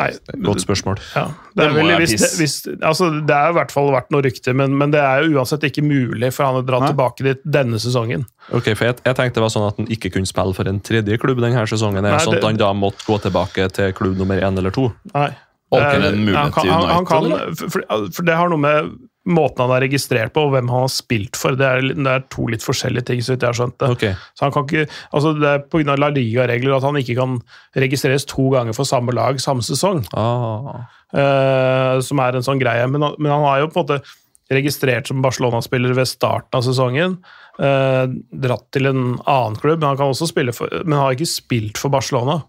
Nei, 0.00 0.08
Godt 0.46 0.62
spørsmål. 0.62 0.96
ja. 1.14 1.26
Det, 1.56 1.64
er 1.66 1.74
vel, 1.76 1.90
hvis, 2.00 2.22
hvis, 2.38 2.54
altså, 2.80 3.10
det 3.26 3.34
er 3.36 3.50
i 3.50 3.56
hvert 3.58 3.72
fall 3.74 3.90
vært 3.92 4.08
noe 4.14 4.22
rykte, 4.24 4.54
men, 4.56 4.72
men 4.78 4.90
det 4.94 5.00
er 5.02 5.26
jo 5.26 5.36
uansett 5.36 5.66
ikke 5.68 5.82
mulig 5.84 6.30
for 6.32 6.46
han 6.48 6.60
å 6.62 6.64
dra 6.64 6.78
Nei. 6.80 6.88
tilbake 6.92 7.26
dit 7.26 7.42
denne 7.44 7.76
sesongen. 7.82 8.24
Ok, 8.54 8.70
for 8.78 8.86
jeg, 8.88 8.96
jeg 9.04 9.18
tenkte 9.18 9.40
det 9.40 9.44
var 9.44 9.52
sånn 9.52 9.68
at 9.68 9.76
han 9.82 9.90
ikke 9.92 10.12
kunne 10.14 10.30
spille 10.30 10.56
for 10.56 10.70
en 10.70 10.80
tredje 10.80 11.18
klubb 11.20 11.42
denne 11.44 11.66
sesongen. 11.68 12.02
Nei, 12.06 12.16
sånn 12.24 12.38
at 12.38 12.48
han 12.48 12.56
da 12.62 12.72
måtte 12.72 13.04
gå 13.04 13.18
tilbake 13.26 13.68
til 13.76 13.92
klubb 13.98 14.16
nummer 14.16 14.40
én 14.40 14.56
eller 14.62 14.70
to. 14.72 14.88
Nei. 15.12 15.28
Er- 15.70 16.00
han 16.34 16.50
kan- 16.50 16.64
til 16.64 16.72
han- 16.72 16.88
han 16.90 17.04
kan- 17.06 17.54
for- 17.54 17.84
for 18.10 18.22
det 18.26 18.34
har 18.34 18.48
noe 18.50 18.58
med 18.58 18.90
måten 19.32 19.62
han 19.64 19.72
er 19.76 19.84
registrert 19.86 20.32
på, 20.34 20.44
og 20.46 20.52
hvem 20.54 20.68
han 20.72 20.84
har 20.84 20.92
spilt 20.92 21.36
for. 21.38 21.56
Det 21.58 21.66
er, 21.66 21.80
det 21.94 22.12
er 22.12 22.24
to 22.32 22.46
litt 22.52 22.64
forskjellige 22.66 23.06
ting, 23.10 23.20
så 23.24 23.34
vidt 23.34 23.42
jeg 23.46 23.50
har 23.52 23.58
skjønt 23.58 23.76
det. 23.82 23.90
Okay. 23.96 24.14
Så 24.38 24.46
han 24.46 24.52
kan 24.54 24.66
ikke, 24.68 24.86
altså 25.16 25.32
Det 25.40 25.50
er 25.54 25.64
pga. 25.72 25.96
La 26.00 26.08
Liga-regler 26.14 26.76
at 26.76 26.86
han 26.86 26.98
ikke 27.00 27.16
kan 27.18 27.36
registreres 27.76 28.26
to 28.30 28.48
ganger 28.54 28.76
for 28.76 28.88
samme 28.88 29.12
lag 29.16 29.40
samme 29.42 29.62
sesong. 29.66 30.04
ah. 30.14 30.82
Uh, 31.10 31.98
som 32.06 32.20
er 32.22 32.36
en 32.38 32.44
sånn 32.46 32.60
greie. 32.62 32.84
Men, 32.86 33.02
han- 33.02 33.16
men 33.18 33.32
han 33.32 33.42
har 33.42 33.58
jo 33.64 33.68
på 33.72 33.80
en 33.80 33.86
måte 33.86 34.02
registrert 34.50 35.06
som 35.10 35.22
Barcelona-spiller 35.22 35.94
ved 35.94 36.06
starten 36.10 36.58
av 36.58 36.62
sesongen. 36.66 37.18
Uh, 37.60 38.06
dratt 38.32 38.66
til 38.74 38.86
en 38.90 39.02
annen 39.28 39.58
klubb, 39.60 39.80
men 39.82 39.88
han 39.92 39.98
kan 39.98 40.12
også 40.14 40.28
spille 40.30 40.54
for, 40.56 40.70
men 40.84 40.94
han 40.96 41.04
har 41.08 41.16
ikke 41.18 41.28
spilt 41.30 41.78
for 41.78 41.90
Barcelona. 41.92 42.40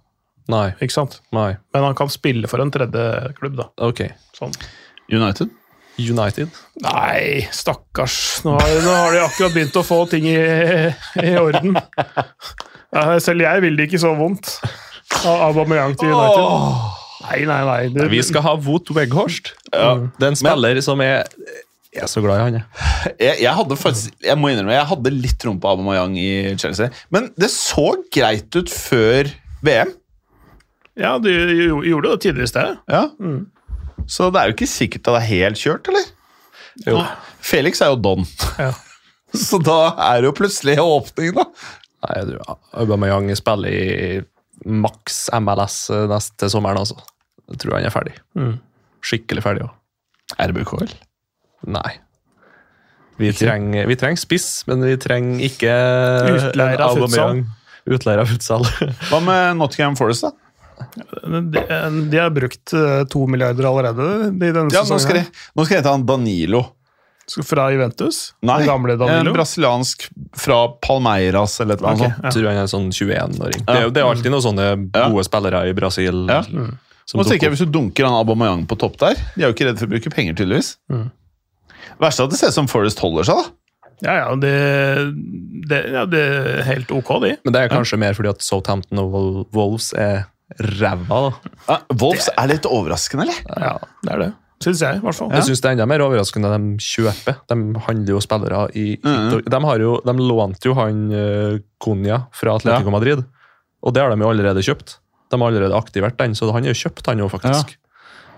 Nei, 0.51 0.71
ikke 0.81 0.93
sant? 0.95 1.19
nei. 1.31 1.51
Men 1.73 1.83
han 1.89 1.95
kan 1.95 2.09
spille 2.09 2.49
for 2.49 2.59
en 2.63 2.71
tredje 2.73 3.33
klubb, 3.37 3.55
da. 3.59 3.67
Ok. 3.85 4.01
Sånn. 4.37 4.53
United? 5.11 5.49
United. 5.99 6.49
Nei, 6.81 7.47
stakkars. 7.53 8.15
Nå 8.45 8.55
har, 8.57 8.71
nå 8.85 8.93
har 8.95 9.15
de 9.15 9.23
akkurat 9.25 9.55
begynt 9.55 9.75
å 9.77 9.83
få 9.85 9.99
ting 10.11 10.27
i, 10.29 10.37
i 11.21 11.33
orden. 11.39 11.75
Selv 13.23 13.43
jeg 13.45 13.63
vil 13.65 13.77
det 13.79 13.89
ikke 13.89 14.01
så 14.01 14.13
vondt. 14.17 14.55
Aubameyang 15.27 15.97
til 15.99 16.13
United. 16.13 16.97
Nei, 17.21 17.41
nei, 17.45 17.59
nei. 17.67 17.81
Det, 17.93 18.07
Vi 18.11 18.21
skal 18.25 18.43
ha 18.47 18.55
Wout 18.65 18.89
Weghorst. 18.95 19.53
Det 19.71 20.25
er 20.25 20.31
en 20.31 20.39
spiller 20.39 20.79
som 20.83 21.03
er 21.05 21.27
Jeg 21.91 22.05
er 22.05 22.09
så 22.09 22.23
glad 22.23 22.39
i 22.39 22.43
han, 22.47 22.57
jeg. 22.57 23.13
Jeg, 23.19 23.35
jeg 23.43 23.53
hadde 23.59 23.77
faktisk, 23.77 24.13
jeg 24.23 24.39
må 24.39 24.49
innrømme, 24.53 24.73
jeg 24.77 24.87
hadde 24.93 25.11
litt 25.11 25.35
tro 25.43 25.51
på 25.59 25.73
Aubameyang 25.73 26.15
i 26.17 26.29
Chelsea. 26.61 26.87
Men 27.11 27.29
det 27.39 27.51
så 27.51 27.91
greit 28.15 28.55
ut 28.55 28.71
før 28.71 29.27
VM. 29.61 29.91
Ja, 30.99 31.17
du 31.21 31.29
gjorde 31.31 32.13
det 32.13 32.21
tidligere 32.25 32.47
i 32.47 32.51
sted. 32.51 32.79
Ja. 32.91 33.03
Så 34.09 34.29
det 34.33 34.41
er 34.41 34.49
jo 34.49 34.55
ikke 34.55 34.69
sikkert 34.69 35.07
at 35.07 35.13
det 35.15 35.21
er 35.21 35.29
helt 35.29 35.61
kjørt, 35.61 35.91
eller? 35.91 36.09
Jo. 36.87 37.01
Felix 37.43 37.81
er 37.83 37.91
jo 37.93 37.99
don. 38.01 38.25
Ja. 38.61 38.71
Så 39.47 39.61
da 39.63 39.79
er 40.09 40.21
det 40.21 40.29
jo 40.31 40.35
plutselig 40.35 40.75
åpning, 40.81 41.33
da. 41.37 41.45
Nei, 42.01 42.17
du, 42.27 42.35
Aubameyang 42.81 43.29
spiller 43.37 43.71
i 43.71 44.21
maks 44.65 45.23
MLS 45.41 45.85
neste 46.11 46.49
sommeren, 46.51 46.81
altså. 46.81 46.97
Jeg 47.51 47.61
tror 47.63 47.77
han 47.77 47.87
er 47.87 47.93
ferdig. 47.93 48.15
Skikkelig 49.05 49.43
ferdig 49.45 49.65
òg. 49.67 49.73
RBKL. 50.39 50.91
Nei. 51.71 51.91
Vi 53.21 53.29
trenger, 53.37 53.85
vi 53.89 53.97
trenger 53.99 54.17
spiss, 54.21 54.47
men 54.69 54.81
vi 54.85 54.95
trenger 54.99 55.43
ikke 55.45 55.73
Utleier 56.31 56.81
av 56.81 56.97
futsal. 56.97 57.43
Utleier 57.91 58.21
av 58.23 58.31
futsal. 58.31 58.65
Hva 59.11 59.19
med 59.25 59.59
Nottingham 59.59 59.97
Forest, 59.99 60.25
da? 60.25 60.50
De, 61.51 61.61
de 62.11 62.17
har 62.19 62.29
brukt 62.35 62.73
eh, 62.77 63.03
to 63.11 63.25
milliarder 63.29 63.67
allerede 63.69 64.07
De 64.35 64.51
denne 64.51 64.73
Ja, 64.73 64.83
nå 64.87 64.97
skal, 65.01 65.21
jeg, 65.21 65.27
nå 65.55 65.65
skal 65.65 65.77
jeg 65.77 65.83
hete 65.83 65.93
han 65.95 66.05
Danilo. 66.09 66.63
Fra 67.47 67.69
Juventus? 67.71 68.33
Nei, 68.43 68.57
Den 68.63 68.67
gamle 68.67 68.95
en 68.97 68.99
Danilo? 69.05 69.31
brasiliansk 69.37 70.07
fra 70.35 70.57
Palmeiras 70.83 71.59
eller 71.63 71.77
et 71.77 71.83
eller 71.83 71.93
annet 71.93 72.23
ja. 72.25 72.31
Tror 72.33 72.47
han 72.49 72.59
er 72.63 72.71
sånn 72.71 72.89
21-åring. 72.91 73.63
Det, 73.67 73.77
er 73.77 73.93
det 73.93 74.01
er 74.03 74.09
alltid 74.09 74.33
noen 74.33 74.45
sånne 74.49 74.65
Ja. 74.73 75.05
gode 75.13 75.23
spillere 75.29 75.61
i 75.69 75.75
Brasil. 75.77 76.25
Ja. 76.27 76.41
som 77.07 77.21
Nå 77.21 77.27
tenker 77.29 77.47
jeg. 77.47 77.55
Hvis 77.55 77.63
du 77.63 77.71
dunker 77.71 78.09
han 78.09 78.17
Aubameyang 78.19 78.65
på 78.67 78.75
topp 78.81 78.97
der 78.99 79.15
De 79.37 79.45
er 79.45 79.47
jo 79.49 79.55
ikke 79.55 79.69
redd 79.69 79.79
for 79.79 79.87
å 79.87 79.93
bruke 79.95 80.11
penger, 80.11 80.35
tydeligvis. 80.41 80.73
Mm. 80.91 81.07
Verst 82.01 82.19
er 82.19 82.27
at 82.27 82.33
det 82.35 82.39
ser 82.41 82.51
ut 82.51 82.57
som 82.57 82.67
Forest 82.71 82.99
holder 83.03 83.27
seg, 83.29 83.39
da. 83.41 83.57
Ja, 84.01 84.13
ja, 84.17 84.29
det, 84.41 84.51
det, 85.69 85.79
ja, 85.93 86.05
det 86.09 86.21
er 86.25 86.63
helt 86.65 86.89
ok, 86.91 87.11
de. 87.21 87.35
Men 87.45 87.53
det 87.53 87.59
er 87.61 87.69
kanskje 87.71 87.99
mer 88.01 88.15
fordi 88.17 88.31
at 88.33 88.41
Southampton 88.41 88.97
og 89.03 89.13
Wolves 89.53 89.91
er 89.93 90.23
ræva. 90.59 91.19
da. 91.27 91.55
Ja, 91.67 91.79
Wolves 92.01 92.29
er 92.35 92.51
litt 92.51 92.67
overraskende, 92.69 93.27
eller? 93.27 93.59
Ja, 93.61 93.75
det 94.03 94.13
er 94.15 94.23
det. 94.25 94.31
Syns 94.61 94.81
jeg, 94.83 94.99
i 94.99 95.01
hvert 95.01 95.17
fall. 95.17 95.31
Jeg 95.33 95.47
synes 95.47 95.61
det 95.63 95.69
er 95.69 95.75
enda 95.75 95.87
mer 95.89 96.03
overraskende 96.05 96.51
de 96.53 96.85
kjøper. 96.85 97.39
De 97.49 97.57
handler 97.87 98.13
jo 98.13 98.21
spillere 98.21 98.67
i 98.77 98.99
mm 99.01 99.09
-hmm. 99.09 99.43
de, 99.49 99.81
jo, 99.81 99.93
de 100.05 100.13
lånte 100.13 100.67
jo 100.67 100.73
han 100.77 101.11
uh, 101.11 101.59
Konya 101.79 102.27
fra 102.31 102.55
Atletico 102.55 102.89
Ja. 102.89 102.91
Madrid, 102.91 103.23
og 103.81 103.93
det 103.93 104.01
har 104.01 104.09
de 104.09 104.21
jo 104.21 104.29
allerede 104.29 104.61
kjøpt. 104.61 104.99
De 105.31 105.39
har 105.39 105.47
allerede 105.47 105.75
aktivert 105.75 106.17
den, 106.17 106.35
så 106.35 106.51
han 106.51 106.63
er 106.63 106.73
jo 106.73 106.73
kjøpt, 106.73 107.07
han 107.07 107.19
jo 107.19 107.29
faktisk. 107.29 107.77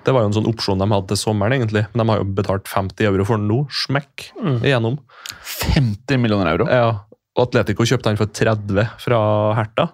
Det 0.06 0.12
var 0.14 0.22
jo 0.22 0.28
en 0.28 0.34
sånn 0.34 0.48
opsjon 0.48 0.80
de 0.80 0.88
hadde 0.92 1.08
til 1.08 1.18
sommeren, 1.18 1.54
egentlig. 1.54 1.88
Men 1.94 2.06
de 2.06 2.12
har 2.12 2.18
jo 2.20 2.24
betalt 2.24 2.68
50 2.68 3.06
euro 3.08 3.26
for 3.26 3.38
den 3.38 3.48
nå. 3.48 3.68
Smekk 3.72 4.32
igjennom. 4.64 5.00
50 5.44 6.18
millioner 6.20 6.52
euro. 6.52 6.68
Ja, 6.68 7.06
og 7.34 7.48
Atletico 7.48 7.86
kjøpte 7.88 8.12
han 8.12 8.20
for 8.20 8.26
30 8.26 8.90
fra 9.02 9.20
Herta. 9.58 9.88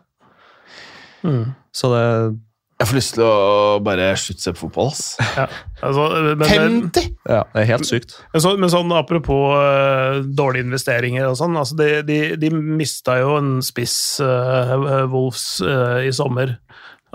Mm. 1.23 1.49
Så 1.75 1.91
det 1.93 2.03
Jeg 2.79 2.88
får 2.88 2.95
lyst 2.95 3.13
til 3.17 3.25
å 3.27 3.79
bare 3.84 4.12
slutte 4.15 4.39
å 4.39 4.45
se 4.45 4.53
på 4.55 4.62
fotball. 4.67 4.91
ass. 4.93 5.03
Ja. 5.39 5.47
Altså, 5.84 6.05
men, 6.15 6.38
men, 6.39 6.77
50! 6.93 7.10
Ja, 7.27 7.41
det 7.53 7.63
er 7.63 7.67
helt 7.73 7.88
sykt. 7.88 8.15
men, 8.34 8.43
så, 8.43 8.53
men 8.60 8.71
sånn 8.71 8.93
apropos 8.95 9.55
uh, 9.55 10.21
dårlige 10.23 10.67
investeringer 10.67 11.27
og 11.27 11.38
sånn, 11.39 11.58
altså 11.60 11.75
de, 11.79 11.89
de, 12.08 12.19
de 12.39 12.51
mista 12.55 13.19
jo 13.19 13.36
en 13.39 13.60
spiss, 13.63 13.97
uh, 14.23 15.03
Wolves, 15.12 15.60
uh, 15.63 15.99
i 16.08 16.12
sommer. 16.15 16.55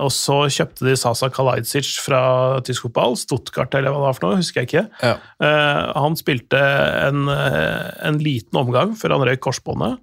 Og 0.03 0.11
så 0.11 0.41
kjøpte 0.51 0.89
de 0.89 0.97
Sasa 0.99 1.29
Kalajdzic 1.31 1.93
fra 2.03 2.23
tysk 2.67 2.89
fotball, 2.89 3.15
Stuttgart 3.19 3.77
eller 3.79 3.95
hva 3.95 4.01
det 4.01 4.07
var 4.09 4.17
for 4.17 4.27
noe, 4.27 4.41
husker 4.41 4.63
jeg 4.63 4.71
ikke. 4.71 4.87
Ja. 5.05 5.15
Uh, 5.39 5.93
han 6.03 6.19
spilte 6.19 6.59
en, 7.05 7.29
eh, 7.31 7.93
en 8.09 8.19
liten 8.23 8.59
omgang 8.59 8.97
før 8.99 9.15
han 9.17 9.27
røyk 9.29 9.43
korsbåndet. 9.45 10.01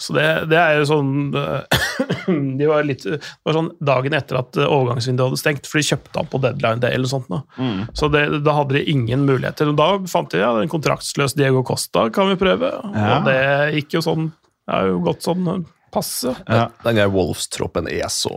Så 0.00 0.14
det, 0.16 0.26
det 0.48 0.56
er 0.56 0.78
jo 0.80 0.86
sånn 0.88 1.10
eh, 1.36 1.81
De 2.58 2.68
var 2.68 2.86
litt 2.86 3.04
Det 3.06 3.18
var 3.46 3.56
sånn 3.56 3.70
dagen 3.82 4.16
etter 4.16 4.40
at 4.40 4.58
eh, 4.60 4.68
overgangsvinduet 4.68 5.30
hadde 5.30 5.40
stengt, 5.40 5.68
for 5.70 5.80
de 5.80 5.88
kjøpte 5.90 6.20
han 6.20 6.30
på 6.32 6.40
deadline 6.42 6.82
day 6.82 6.96
eller 6.96 7.10
sånt. 7.10 7.28
mm. 7.30 7.82
Så 7.98 8.08
det, 8.12 8.24
da 8.46 8.56
hadde 8.60 8.78
de 8.78 8.84
ingen 8.90 9.26
muligheter. 9.28 9.70
Og 9.72 9.78
da 9.78 9.88
fant 10.10 10.30
de 10.32 10.42
ja, 10.42 10.52
en 10.60 10.72
kontraktsløs 10.72 11.36
Diego 11.38 11.62
Costa 11.66 12.08
kan 12.14 12.32
vi 12.32 12.38
prøve. 12.40 12.72
Ja. 12.94 13.18
Og 13.18 13.28
det 13.28 13.40
gikk 13.78 13.98
jo 13.98 14.04
sånn 14.04 14.30
Det 14.32 14.78
er 14.78 14.90
jo 14.92 15.02
gått 15.06 15.26
sånn 15.26 15.48
eh, 15.52 15.62
passe. 15.92 16.34
Ja. 16.48 16.70
Den 16.86 17.00
der 17.00 17.12
Wolfstroppen 17.12 17.90
er 17.90 18.08
så 18.12 18.32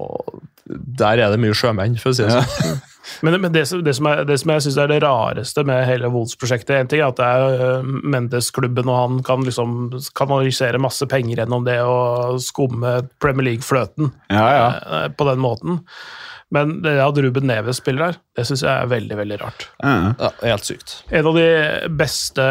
Der 0.65 1.21
er 1.21 1.31
det 1.31 1.39
mye 1.41 1.55
sjømenn, 1.55 1.97
for 2.01 2.11
å 2.11 2.17
si 2.17 2.25
det 2.25 2.35
sånn. 2.35 2.81
Men, 3.25 3.39
men 3.41 3.51
det, 3.55 3.65
som- 3.69 3.83
det, 3.85 3.93
som 3.97 4.09
er, 4.11 4.23
det 4.27 4.37
som 4.41 4.51
jeg 4.55 4.65
syns 4.65 4.77
er 4.83 4.91
det 4.91 4.99
rareste 5.03 5.63
med 5.67 5.85
hele 5.89 6.09
Wolds-prosjektet 6.13 6.75
En 6.79 6.87
ting 6.91 7.01
er 7.03 7.09
at 7.11 7.19
det 7.21 7.25
er 7.31 7.65
eh, 7.79 7.89
Mendes-klubben, 8.15 8.89
og 8.91 8.99
han 9.01 9.23
kan 9.27 9.43
liksom 9.47 9.75
kanalisere 10.17 10.81
masse 10.81 11.05
penger 11.11 11.41
gjennom 11.43 11.65
det 11.67 11.79
og 11.85 12.37
skumme 12.43 12.97
Premier 13.21 13.51
League-fløten 13.51 14.11
Ja, 14.33 14.45
ja. 14.59 14.69
eh, 15.03 15.09
på 15.15 15.27
den 15.29 15.39
måten. 15.43 15.81
Men 16.53 16.75
det 16.85 16.91
at 17.01 17.17
Ruben 17.19 17.47
Neves 17.49 17.79
spiller 17.81 18.11
der, 18.11 18.17
det 18.37 18.43
syns 18.47 18.61
jeg 18.63 18.69
er 18.69 18.87
veldig 18.91 19.15
veldig 19.17 19.37
rart. 19.41 19.63
Ja. 19.81 19.95
Ja, 20.21 20.29
det 20.39 20.51
helt 20.51 20.67
sykt. 20.69 20.91
En 21.09 21.25
av 21.31 21.35
de 21.39 21.47
beste 21.97 22.45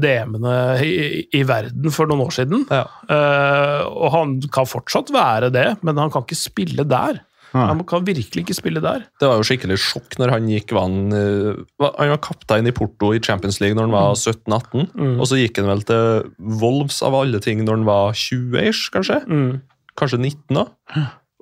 DM-ene 0.00 0.54
i, 0.86 1.24
i 1.34 1.42
verden 1.48 1.90
for 1.92 2.08
noen 2.08 2.22
år 2.28 2.34
siden. 2.38 2.62
Ja. 2.70 2.84
Uh, 3.10 3.82
og 3.90 4.14
han 4.14 4.36
kan 4.54 4.68
fortsatt 4.70 5.10
være 5.14 5.50
det, 5.52 5.66
men 5.86 5.98
han 6.00 6.12
kan 6.14 6.24
ikke 6.24 6.38
spille 6.38 6.86
der. 6.88 7.18
Han 7.52 7.82
kan 7.88 8.04
virkelig 8.06 8.44
ikke 8.44 8.54
spille 8.54 8.80
der. 8.82 9.06
Det 9.20 9.26
var 9.28 9.40
jo 9.40 9.46
skikkelig 9.46 9.78
sjokk 9.82 10.18
når 10.20 10.30
han 10.36 10.48
gikk 10.50 10.74
vann 10.76 11.10
han, 11.10 11.12
eh, 11.12 11.64
var- 11.80 12.18
kaptein 12.22 12.66
i 12.68 12.72
Porto 12.74 13.12
i 13.14 13.18
Champions 13.18 13.60
League 13.60 13.74
når 13.74 13.88
han 13.88 13.94
var 13.96 14.14
17-18, 14.14 15.18
og 15.18 15.26
så 15.26 15.38
gikk 15.40 15.56
han 15.58 15.66
vel 15.66 15.82
til 15.82 16.30
Wolves 16.60 17.02
av 17.02 17.14
alle 17.14 17.40
ting 17.40 17.64
når 17.64 17.80
han 17.80 17.84
var 17.88 18.12
20-ish, 18.12 18.90
kanskje? 18.94 19.24
Mm. 19.26 19.60
Kanskje 19.98 20.20
19 20.20 20.54
da? 20.54 20.66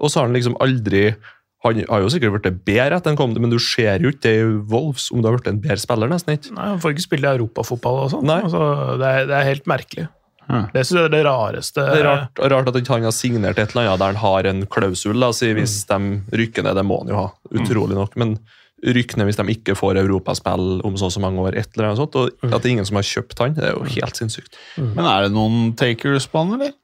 Og 0.01 0.11
så 0.11 0.21
har 0.21 0.27
han 0.29 0.35
liksom 0.37 0.57
aldri 0.61 1.17
Han 1.65 1.75
har 1.91 2.01
jo 2.05 2.07
sikkert 2.09 2.41
blitt 2.41 2.65
bedre 2.65 2.95
etter 2.97 3.11
han 3.11 3.17
kom, 3.19 3.33
til, 3.35 3.43
men 3.43 3.51
du 3.51 3.59
ser 3.59 3.99
jo 3.99 4.13
ikke 4.13 4.23
det 4.23 4.35
i 4.39 4.45
Wolves 4.71 5.09
om 5.11 5.21
du 5.21 5.27
har 5.27 5.37
blitt 5.37 5.49
en 5.51 5.59
bedre 5.61 5.77
spiller, 5.83 6.07
nesten 6.07 6.37
ikke. 6.39 6.53
Nei, 6.55 6.69
Han 6.71 6.79
får 6.79 6.93
ikke 6.95 7.03
spille 7.03 7.33
europafotball 7.35 8.05
og 8.05 8.11
sånn. 8.13 8.31
Altså, 8.31 8.61
det, 8.97 9.09
er, 9.09 9.27
det 9.27 9.35
er 9.35 9.49
helt 9.49 9.67
merkelig. 9.67 10.05
Ja. 10.49 10.63
Det 10.73 10.85
synes 10.87 10.97
jeg 10.97 11.09
er 11.11 11.13
det 11.13 11.25
rareste. 11.27 11.83
Det 11.85 12.01
er 12.01 12.07
rart, 12.09 12.41
rart 12.53 12.71
at 12.71 12.79
ikke 12.81 12.95
han 12.95 13.05
har 13.05 13.15
signert 13.15 13.59
et 13.61 13.75
eller 13.75 13.91
annet 13.91 14.01
der 14.01 14.15
han 14.15 14.23
har 14.23 14.49
en 14.49 14.63
klausul, 14.71 15.19
da, 15.21 15.29
si, 15.37 15.51
hvis 15.57 15.83
de 15.91 15.99
rykker 16.41 16.65
ned. 16.65 16.79
Det 16.79 16.87
må 16.89 17.03
han 17.03 17.13
jo 17.13 17.19
ha, 17.19 17.27
utrolig 17.53 17.99
nok. 17.99 18.17
Men 18.21 18.39
rykker 18.87 19.19
ned 19.19 19.29
hvis 19.29 19.41
de 19.41 19.47
ikke 19.57 19.77
får 19.79 20.01
europaspill 20.05 20.81
om 20.87 20.99
så 20.99 21.09
og 21.11 21.15
så 21.15 21.23
mange 21.23 21.43
år, 21.43 21.59
et 21.59 21.71
eller 21.75 21.91
annet 21.91 22.01
sånt, 22.01 22.19
og 22.19 22.31
at 22.47 22.61
det 22.61 22.69
er 22.69 22.75
ingen 22.77 22.89
som 22.89 23.01
har 23.01 23.09
kjøpt 23.09 23.41
han, 23.43 23.57
det 23.57 23.67
er 23.69 23.75
jo 23.75 23.87
helt 23.99 24.21
sinnssykt. 24.21 24.61
Men 24.79 25.03
er 25.05 25.27
det 25.27 25.33
noen 25.35 25.73
takers 25.79 26.29
på 26.31 26.45
han, 26.45 26.55
eller? 26.59 26.77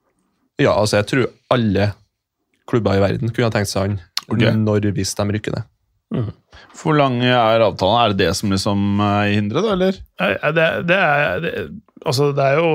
Ja, 0.61 0.75
altså, 0.75 1.01
jeg 1.01 1.11
tror 1.11 1.31
alle 1.55 1.93
klubber 2.71 2.99
i 2.99 3.03
verden 3.03 3.31
kunne 3.31 3.49
ha 3.49 3.55
tenkt 3.55 3.71
seg 3.71 3.87
han 3.87 3.97
okay. 4.29 4.53
når 4.59 4.91
hvis 4.97 5.15
de 5.19 5.29
rykker 5.37 5.57
ned. 5.57 5.71
Hvor 6.75 6.95
lang 6.97 7.19
er 7.25 7.63
avtalen? 7.65 7.97
Er 8.01 8.13
det 8.13 8.27
det 8.27 8.35
som 8.39 8.53
liksom 8.53 9.01
er 9.03 9.33
i 9.33 9.39
eller? 9.41 9.99
Nei, 10.21 10.31
Det, 10.55 10.69
det, 10.89 10.99
er, 10.99 11.41
det, 11.43 11.53
altså 12.05 12.31
det, 12.37 12.45
er 12.45 12.61
jo, 12.61 12.71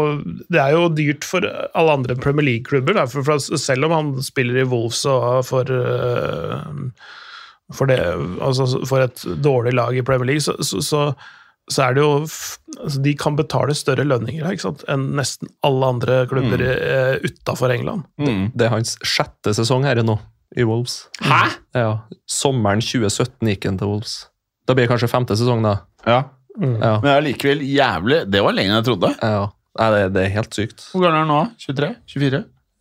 det 0.49 0.61
er 0.61 0.75
jo 0.75 0.85
dyrt 0.93 1.25
for 1.27 1.45
alle 1.47 1.95
andre 1.99 2.17
Premier 2.19 2.47
League-klubber. 2.47 2.99
For, 3.11 3.25
for 3.25 3.57
selv 3.57 3.87
om 3.87 3.95
han 3.95 4.13
spiller 4.25 4.61
i 4.61 4.67
Wolves 4.69 5.01
og 5.09 5.43
for, 5.47 5.69
øh, 5.69 6.87
for, 7.73 7.89
det, 7.89 7.99
altså 8.41 8.69
for 8.89 9.05
et 9.05 9.25
dårlig 9.43 9.75
lag 9.77 9.97
i 9.97 10.05
Premier 10.05 10.33
League, 10.33 10.45
så, 10.45 10.55
så, 10.63 10.81
så, 10.85 11.03
så 11.69 11.85
er 11.85 11.97
det 11.97 12.03
jo 12.05 12.15
altså 12.79 13.03
De 13.05 13.13
kan 13.17 13.37
betale 13.37 13.75
større 13.77 14.07
lønninger 14.07 14.49
ikke 14.49 14.65
sant, 14.67 14.83
enn 14.89 15.11
nesten 15.17 15.51
alle 15.65 15.93
andre 15.93 16.23
klubber 16.29 16.61
mm. 16.61 17.25
utafor 17.27 17.73
England. 17.73 18.05
Det 18.17 18.67
er 18.67 18.73
hans 18.73 18.97
sjette 19.05 19.53
sesong 19.57 19.85
her 19.89 20.01
nå, 20.05 20.17
i 20.57 20.65
Wolves. 20.65 21.03
Hæ?! 21.25 21.43
Ja, 21.77 21.93
Sommeren 22.29 22.81
2017 22.81 23.51
gikk 23.51 23.69
han 23.69 23.81
til 23.81 23.91
Wolves. 23.91 24.19
Da 24.69 24.75
blir 24.77 24.85
det 24.85 24.93
kanskje 24.93 25.09
femte 25.11 25.37
sesong, 25.37 25.65
da. 25.65 25.79
Ja. 26.05 26.19
Ja, 26.59 26.93
Men 26.99 27.09
er 27.13 27.21
likevel 27.23 27.61
jævlig 27.63 28.17
Det 28.31 28.41
var 28.43 28.55
lenger 28.57 28.73
enn 28.75 28.79
jeg 28.81 28.87
trodde. 28.91 29.11
ja. 29.23 29.47
Nei, 29.79 29.89
det, 29.93 29.99
det 30.15 30.23
er 30.25 30.31
helt 30.33 30.55
sykt. 30.57 30.81
Hvor 30.91 31.03
gammel 31.05 31.15
er 31.15 31.21
han 31.23 31.29
nå? 31.31 31.41
23? 31.61 31.89
24? 32.11 32.39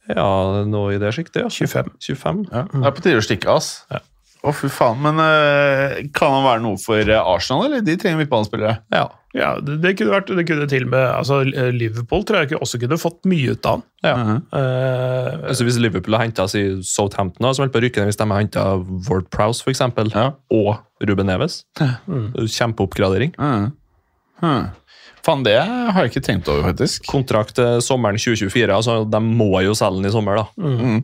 Ja, 0.09 0.25
noe 0.67 0.95
i 0.97 0.99
det 0.99 1.11
sjiktet, 1.15 1.43
ja. 1.45 1.51
25. 1.53 1.91
25. 2.01 2.41
Ja. 2.51 2.63
Det 2.73 2.87
er 2.89 2.95
på 2.97 3.05
tide 3.05 3.21
å 3.21 3.25
stikke, 3.27 3.53
ass. 3.55 3.69
Å, 4.47 4.53
fy 4.55 4.69
faen. 4.71 5.01
Men 5.03 5.19
øh, 5.23 5.97
kan 6.15 6.31
han 6.37 6.45
være 6.47 6.63
noe 6.63 6.79
for 6.79 7.01
øh, 7.03 7.23
Arsenal, 7.35 7.65
eller? 7.67 7.81
De 7.87 7.97
trenger 7.99 8.21
midtbanespillere. 8.23 8.77
Ja. 8.95 9.07
Ja, 9.37 9.51
det, 9.61 9.75
det 9.83 9.91
kunne 9.99 10.15
vært 10.15 10.31
det 10.33 10.45
kunne 10.49 10.65
til 10.71 10.87
med 10.89 11.03
altså 11.05 11.43
Liverpool 11.45 12.23
tror 12.25 12.39
jeg 12.41 12.49
ikke 12.49 12.61
også 12.65 12.79
kunne 12.81 12.97
fått 12.99 13.27
mye 13.29 13.53
ut 13.53 13.67
av 13.69 13.75
han. 13.77 13.83
ja. 14.07 14.15
Mhm. 14.17 14.39
uh, 14.57 15.49
Altså, 15.51 15.67
hvis 15.69 15.77
Liverpool 15.83 16.17
har 16.17 16.25
henta 16.25 16.47
Southampton, 16.49 17.45
da, 17.45 17.51
som 17.53 17.67
holdt 17.67 17.75
på 17.77 17.83
å 17.83 17.85
rykke 17.85 18.01
ned 18.01 18.09
hvis 18.09 18.19
de 18.23 18.27
har 18.31 18.41
henta 18.41 18.65
Ward 19.11 19.29
Prowse 19.35 19.63
for 19.63 19.71
eksempel, 19.75 20.09
Ja. 20.17 20.31
og 20.51 20.79
Ruben 21.05 21.29
Neves 21.29 21.61
Kjempeoppgradering. 21.79 23.35
Mhm. 23.39 23.73
Mhm. 24.43 24.69
Faen, 25.27 25.43
det 25.45 25.59
har 25.59 26.05
jeg 26.05 26.13
ikke 26.13 26.25
tenkt 26.25 26.49
over, 26.49 26.71
faktisk. 26.71 27.05
Kontrakt 27.11 27.59
sommeren 27.85 28.17
2024. 28.21 28.71
altså 28.73 29.03
De 29.05 29.21
må 29.21 29.51
jo 29.67 29.75
selge 29.77 30.01
den 30.01 30.09
i 30.09 30.15
sommer, 30.15 30.39
da. 30.41 30.47
Mm. 30.57 31.03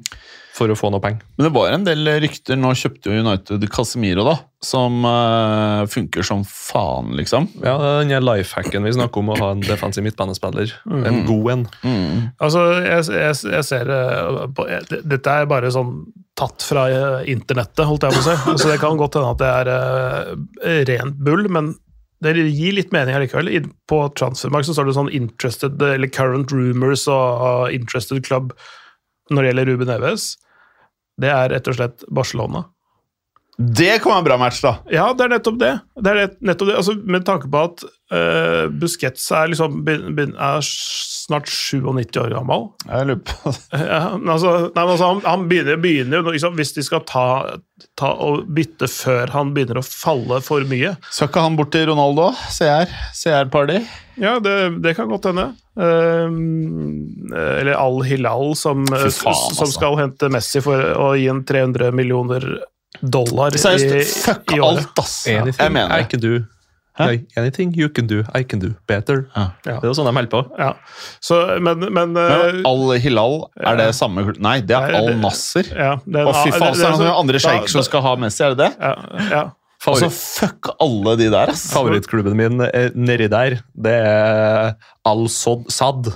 For 0.55 0.71
å 0.71 0.77
få 0.79 0.87
noe 0.95 1.03
penger. 1.03 1.25
Men 1.35 1.49
det 1.49 1.53
var 1.57 1.73
en 1.75 1.85
del 1.87 2.09
rykter. 2.23 2.55
Nå 2.61 2.71
kjøpte 2.79 3.11
jo 3.11 3.25
United 3.25 3.65
Casemiro, 3.75 4.23
da. 4.29 4.37
Som 4.65 5.03
uh, 5.03 5.83
funker 5.91 6.25
som 6.25 6.45
faen, 6.47 7.11
liksom. 7.19 7.49
Ja, 7.65 7.75
Den 8.01 8.15
life 8.15 8.55
lifehacken 8.55 8.87
vi 8.87 8.95
snakker 8.95 9.21
om, 9.21 9.33
å 9.35 9.39
ha 9.41 9.51
en 9.57 9.65
defensiv 9.67 10.07
midtbanespiller. 10.07 10.77
En 10.87 11.25
god 11.27 11.51
en. 11.57 11.65
Mm. 11.83 12.21
Altså, 12.39 12.69
jeg, 12.87 13.09
jeg, 13.19 13.41
jeg 13.59 13.67
ser 13.67 13.91
eh, 13.99 14.45
på, 14.55 14.69
jeg, 14.71 15.03
Dette 15.11 15.35
er 15.41 15.51
bare 15.51 15.75
sånn 15.75 15.97
tatt 16.39 16.63
fra 16.67 16.87
eh, 16.91 17.33
internettet, 17.35 17.85
holdt 17.91 18.07
jeg 18.07 18.15
på 18.15 18.23
å 18.23 18.27
si. 18.29 18.37
Altså, 18.55 18.71
det 18.71 18.79
kan 18.83 19.01
godt 19.01 19.19
hende 19.19 19.35
at 19.35 19.43
det 19.43 19.51
er 19.51 19.73
eh, 19.75 20.81
rent 20.93 21.19
bull, 21.27 21.51
men 21.51 21.75
det 22.23 22.35
gir 22.37 22.77
litt 22.77 22.93
mening 22.95 23.17
allikevel. 23.17 23.51
På 23.91 24.05
Transfermark 24.17 24.67
så 24.67 24.77
står 24.77 24.87
det 24.87 24.97
sånn 24.97 25.13
'interested' 25.13 25.83
eller 25.83 26.09
'current 26.09 26.53
rumors' 26.53 27.09
og 27.09 27.73
'interested 27.73 28.25
club' 28.25 28.53
når 29.31 29.43
det 29.43 29.49
gjelder 29.51 29.67
Ruben 29.73 29.89
Eves. 29.89 30.37
Det 31.21 31.31
er 31.31 31.49
rett 31.51 31.69
og 31.69 31.75
slett 31.75 32.05
Barcelona. 32.11 32.65
Det 33.57 34.01
kan 34.03 34.11
være 34.11 34.23
en 34.23 34.27
bra 34.27 34.37
match, 34.41 34.63
da. 34.65 34.73
Ja, 34.91 35.11
det 35.15 35.29
er 35.29 35.37
nettopp 35.37 35.59
det. 35.61 35.75
det, 36.03 36.11
er 36.11 36.33
nettopp 36.43 36.71
det. 36.73 36.79
Altså, 36.81 36.97
med 37.07 37.27
tanke 37.27 37.51
på 37.51 37.61
at 37.69 37.85
uh, 37.87 38.65
Busquets 38.75 39.29
er, 39.31 39.53
liksom, 39.53 39.77
er 39.87 40.65
snart 40.67 41.47
97 41.49 42.19
år 42.19 42.35
gammel. 42.35 42.67
Jeg 42.89 43.09
lurer 43.11 43.23
på 43.23 43.53
Ja, 43.93 44.01
men 44.19 44.33
altså, 44.35 44.57
nei, 44.67 44.83
men 44.83 44.93
altså 44.97 45.13
han, 45.13 45.23
han 45.29 45.47
begynner, 45.51 45.79
begynner 45.81 46.27
liksom, 46.27 46.59
Hvis 46.59 46.75
de 46.77 46.85
skal 46.85 47.05
ta, 47.09 47.27
ta 47.99 48.11
og 48.27 48.51
bytte 48.55 48.91
før 48.91 49.33
han 49.37 49.55
begynner 49.55 49.81
å 49.81 49.87
falle 49.87 50.41
for 50.45 50.67
mye 50.69 50.97
Skal 51.09 51.31
ikke 51.31 51.47
han 51.47 51.59
bort 51.59 51.73
til 51.75 51.89
Ronaldo? 51.93 52.33
CR? 52.53 52.91
CR-party? 53.23 53.81
Ja, 54.21 54.37
det, 54.43 54.83
det 54.83 54.93
kan 54.99 55.09
godt 55.11 55.31
hende. 55.31 55.49
Uh, 55.79 56.31
eller 57.35 57.75
Al 57.79 58.03
Hilal, 58.07 58.53
som, 58.59 58.85
faen, 58.87 59.11
som 59.15 59.35
altså. 59.35 59.73
skal 59.75 59.99
hente 60.03 60.31
Messi 60.31 60.63
for 60.63 60.79
å 60.79 61.09
gi 61.19 61.27
en 61.33 61.43
300 61.47 61.91
millioner 61.95 62.47
dollar 63.13 63.55
i, 63.55 63.61
Seriøst, 63.61 64.25
fuck 64.25 64.53
i 64.55 64.61
året. 64.61 64.85
alt, 64.87 64.99
ass! 65.05 65.15
Anything 65.29 65.61
Jeg 65.65 65.73
mener 65.77 65.99
I 65.99 66.09
can 66.11 66.23
do. 66.23 66.43
Like, 66.95 67.27
anything 67.37 67.73
you 67.75 67.89
can 67.91 68.07
do, 68.07 68.23
I 68.39 68.45
can 68.45 68.61
do 68.63 68.69
better. 68.87 69.25
Ja. 69.35 69.49
Det 69.65 69.73
er 69.83 69.89
jo 69.89 69.97
sånn 69.99 70.07
de 70.07 70.13
holder 70.15 70.31
på. 70.31 70.43
Ja. 70.61 70.69
Så, 71.19 71.41
men, 71.59 71.83
men, 71.91 72.13
Men 72.15 72.21
eh, 72.23 72.61
Al 72.71 72.85
Hilal, 73.03 73.41
er 73.59 73.81
det 73.81 73.89
samme? 73.99 74.23
Nei, 74.39 74.61
det 74.63 74.77
er 74.79 74.95
Al-Nasser. 75.01 75.73
ja, 75.75 75.97
det 76.07 76.23
er 76.23 76.31
Å, 76.31 76.37
fy 76.45 76.55
faen, 76.55 76.77
så 76.79 76.87
er 76.87 76.95
det 76.95 77.03
noen 77.03 77.19
andre 77.25 77.43
sjeiker 77.43 77.67
sjeik 77.67 77.75
som 77.75 77.83
skal 77.89 78.05
ha 78.07 78.15
Messi, 78.23 78.45
er 78.47 78.55
det 78.55 78.69
det? 78.69 78.71
Ja, 78.79 78.95
ja. 79.33 79.45
Altså, 79.93 80.09
fuck 80.15 80.69
alle 80.81 81.13
de 81.21 81.27
der, 81.33 81.51
ass. 81.53 81.67
favorittklubben 81.75 82.37
min 82.39 82.63
er 82.65 82.95
nedi 82.97 83.27
der, 83.29 83.59
det 83.85 83.93
er 84.01 84.75
Al-Sod 85.07 85.67
Sad. 85.73 86.09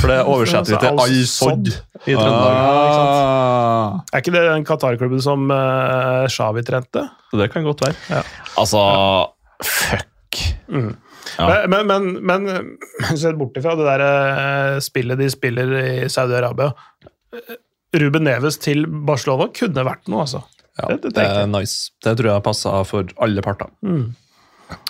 For 0.00 0.10
det 0.10 0.18
oversetter 0.32 0.74
vi 0.74 0.80
til 0.82 0.88
Altså, 0.90 1.06
Al-Sod 1.06 1.52
Al-Sod. 1.52 1.70
i 2.02 2.16
Trøndelag. 2.18 2.56
Ah. 2.58 4.00
Er 4.12 4.24
ikke 4.24 4.34
det 4.34 4.42
den 4.48 4.66
Qatar-klubben 4.66 5.22
som 5.22 5.46
uh, 5.54 6.26
Shawi 6.32 6.64
trente? 6.66 7.06
Det 7.32 7.50
kan 7.54 7.64
godt 7.68 7.84
være. 7.86 8.22
Altså, 8.58 8.82
fuck. 9.62 10.40
Ja. 11.38 11.46
Men, 11.68 11.86
men, 11.86 12.06
men, 12.26 12.46
men 12.50 13.16
sett 13.16 13.38
bort 13.38 13.56
ifra 13.56 13.76
det 13.78 13.86
der 13.86 14.02
eh, 14.04 14.78
spillet 14.82 15.20
de 15.20 15.28
spiller 15.32 15.70
i 15.78 16.08
Saudi-Arabia 16.10 16.72
eh, 17.36 17.54
Ruben 18.02 18.26
Neves 18.26 18.58
til 18.60 18.84
Barcelona 19.06 19.46
kunne 19.54 19.84
vært 19.86 20.10
noe, 20.10 20.24
altså. 20.26 20.42
Ja, 20.80 20.88
Det- 20.88 21.02
det 21.02 21.14
det, 21.18 21.24
er 21.26 21.46
nice. 21.52 21.90
Det 22.02 22.16
tror 22.18 22.30
jeg 22.32 22.42
passer 22.46 22.84
for 22.88 23.04
alle 23.20 23.42
parter. 23.44 23.68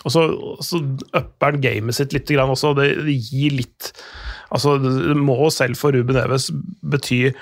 Og 0.05 0.11
så, 0.15 0.23
så 0.63 0.79
upper 1.13 1.49
han 1.51 1.61
gamet 1.65 1.95
sitt 1.97 2.13
litt 2.15 2.29
grann 2.31 2.53
også. 2.55 2.75
Det, 2.79 2.91
det 3.07 3.17
gir 3.31 3.51
litt 3.63 3.93
Altså, 4.53 4.77
det 4.79 5.17
må 5.17 5.35
selv 5.51 5.79
for 5.81 5.93
Ruben 5.97 6.15
Eves 6.21 6.51
bety 6.85 7.33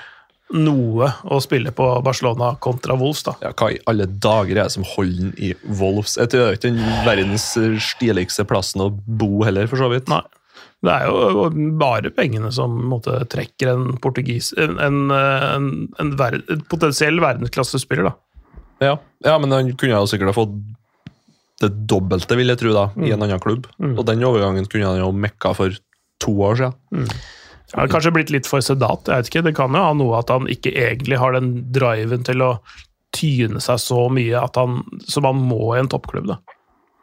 noe 0.55 1.09
å 1.27 1.41
spille 1.43 1.71
på 1.75 1.85
Barcelona 2.03 2.53
kontra 2.63 2.95
Wolves, 2.99 3.23
da. 3.27 3.33
Ja, 3.43 3.51
hva 3.51 3.67
i 3.73 3.79
alle 3.91 4.05
dager 4.07 4.55
er 4.57 4.63
det 4.69 4.71
som 4.77 4.83
holder 4.87 5.17
den 5.29 5.33
i 5.37 5.49
Wolves? 5.79 6.15
Jeg 6.19 6.31
tror 6.31 6.39
det 6.39 6.47
er 6.47 6.57
ikke 6.57 6.71
den 6.71 7.03
verdens 7.05 7.45
stiligste 7.83 8.45
plassen 8.47 8.83
å 8.83 8.89
bo 8.95 9.43
heller, 9.43 9.67
for 9.67 9.79
så 9.83 9.89
vidt. 9.91 10.07
Nei. 10.11 10.21
Det 10.81 10.89
er 10.95 11.11
jo 11.11 11.49
bare 11.77 12.09
pengene 12.15 12.49
som 12.55 12.79
måte, 12.89 13.19
trekker 13.29 13.69
en 13.69 13.97
portugis 14.01 14.49
En, 14.57 14.79
en, 14.81 15.01
en, 15.13 15.67
en, 16.01 16.15
ver, 16.17 16.39
en 16.49 16.63
potensiell 16.71 17.19
verdensklassespiller, 17.21 18.07
da. 18.09 18.15
Ja. 18.81 18.95
ja, 19.23 19.37
men 19.39 19.51
han 19.53 19.71
kunne 19.77 19.93
jo 19.99 20.07
sikkert 20.09 20.31
ha 20.31 20.37
fått 20.41 20.55
det 21.61 21.69
dobbelte, 21.85 22.33
vil 22.39 22.49
jeg 22.49 22.57
tro, 22.57 22.71
da, 22.73 22.87
i 23.05 23.11
en 23.13 23.21
annen 23.21 23.39
klubb. 23.43 23.67
Og 23.93 24.01
den 24.07 24.23
overgangen 24.25 24.65
kunne 24.65 24.87
han 24.89 24.97
jo 25.03 25.11
mekka 25.13 25.51
for 25.53 25.75
to 26.21 26.31
år 26.41 26.57
siden. 26.57 27.11
Han 27.71 27.83
har 27.85 27.91
kanskje 27.93 28.11
blitt 28.15 28.31
litt 28.33 28.47
for 28.49 28.59
sedat. 28.65 29.05
jeg 29.07 29.15
vet 29.21 29.29
ikke, 29.29 29.43
Det 29.45 29.53
kan 29.55 29.71
jo 29.77 29.83
ha 29.85 29.93
noe 29.93 30.17
at 30.19 30.29
han 30.33 30.47
ikke 30.49 30.73
egentlig 30.73 31.19
har 31.21 31.31
den 31.37 31.51
driven 31.71 32.23
til 32.25 32.41
å 32.41 32.49
tyne 33.13 33.61
seg 33.61 33.77
så 33.83 34.07
mye 34.11 34.41
at 34.41 34.57
han, 34.57 34.81
som 35.07 35.23
han 35.29 35.35
må 35.37 35.75
i 35.75 35.79
en 35.79 35.87
toppklubb. 35.91 36.27
da. 36.33 36.39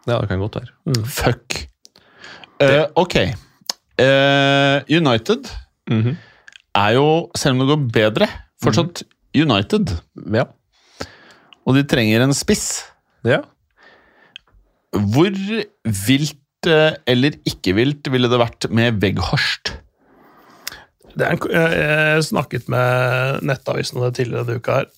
Ja, 0.08 0.18
det 0.20 0.28
kan 0.28 0.40
godt 0.42 0.58
være. 0.58 1.04
Fuck. 1.06 1.68
Uh, 2.60 2.86
ok. 2.98 3.14
Uh, 4.00 4.80
United 4.90 5.46
Mhm. 5.88 6.16
er 6.76 6.92
jo, 6.98 7.30
selv 7.36 7.54
om 7.54 7.58
det 7.62 7.70
går 7.70 7.86
bedre, 7.92 8.28
fortsatt 8.62 9.02
United. 9.34 9.94
Ja. 10.34 10.44
Og 11.68 11.76
de 11.76 11.84
trenger 11.88 12.24
en 12.24 12.34
spiss. 12.36 12.84
ja. 13.28 13.42
Hvor 14.88 15.34
vilt 15.84 16.66
eh, 16.66 16.94
eller 17.06 17.34
ikke 17.46 17.74
vilt 17.76 18.08
ville 18.08 18.30
det 18.32 18.38
vært 18.40 18.66
med 18.72 18.96
Veghorst? 19.02 19.74
Det 21.18 21.26
en, 21.28 21.40
jeg 21.52 22.24
snakket 22.24 22.70
med 22.72 23.42
Nettavisen 23.44 23.98
om 24.00 24.06
det 24.06 24.14
tidligere 24.16 24.46
denne 24.48 24.62
uka. 24.62 24.78
her. 24.80 24.88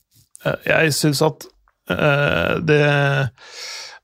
Eh, 0.46 0.68
Jeg 0.70 0.94
syns 0.94 1.22
at 1.26 1.48
eh, 1.90 2.54
det, 2.62 2.78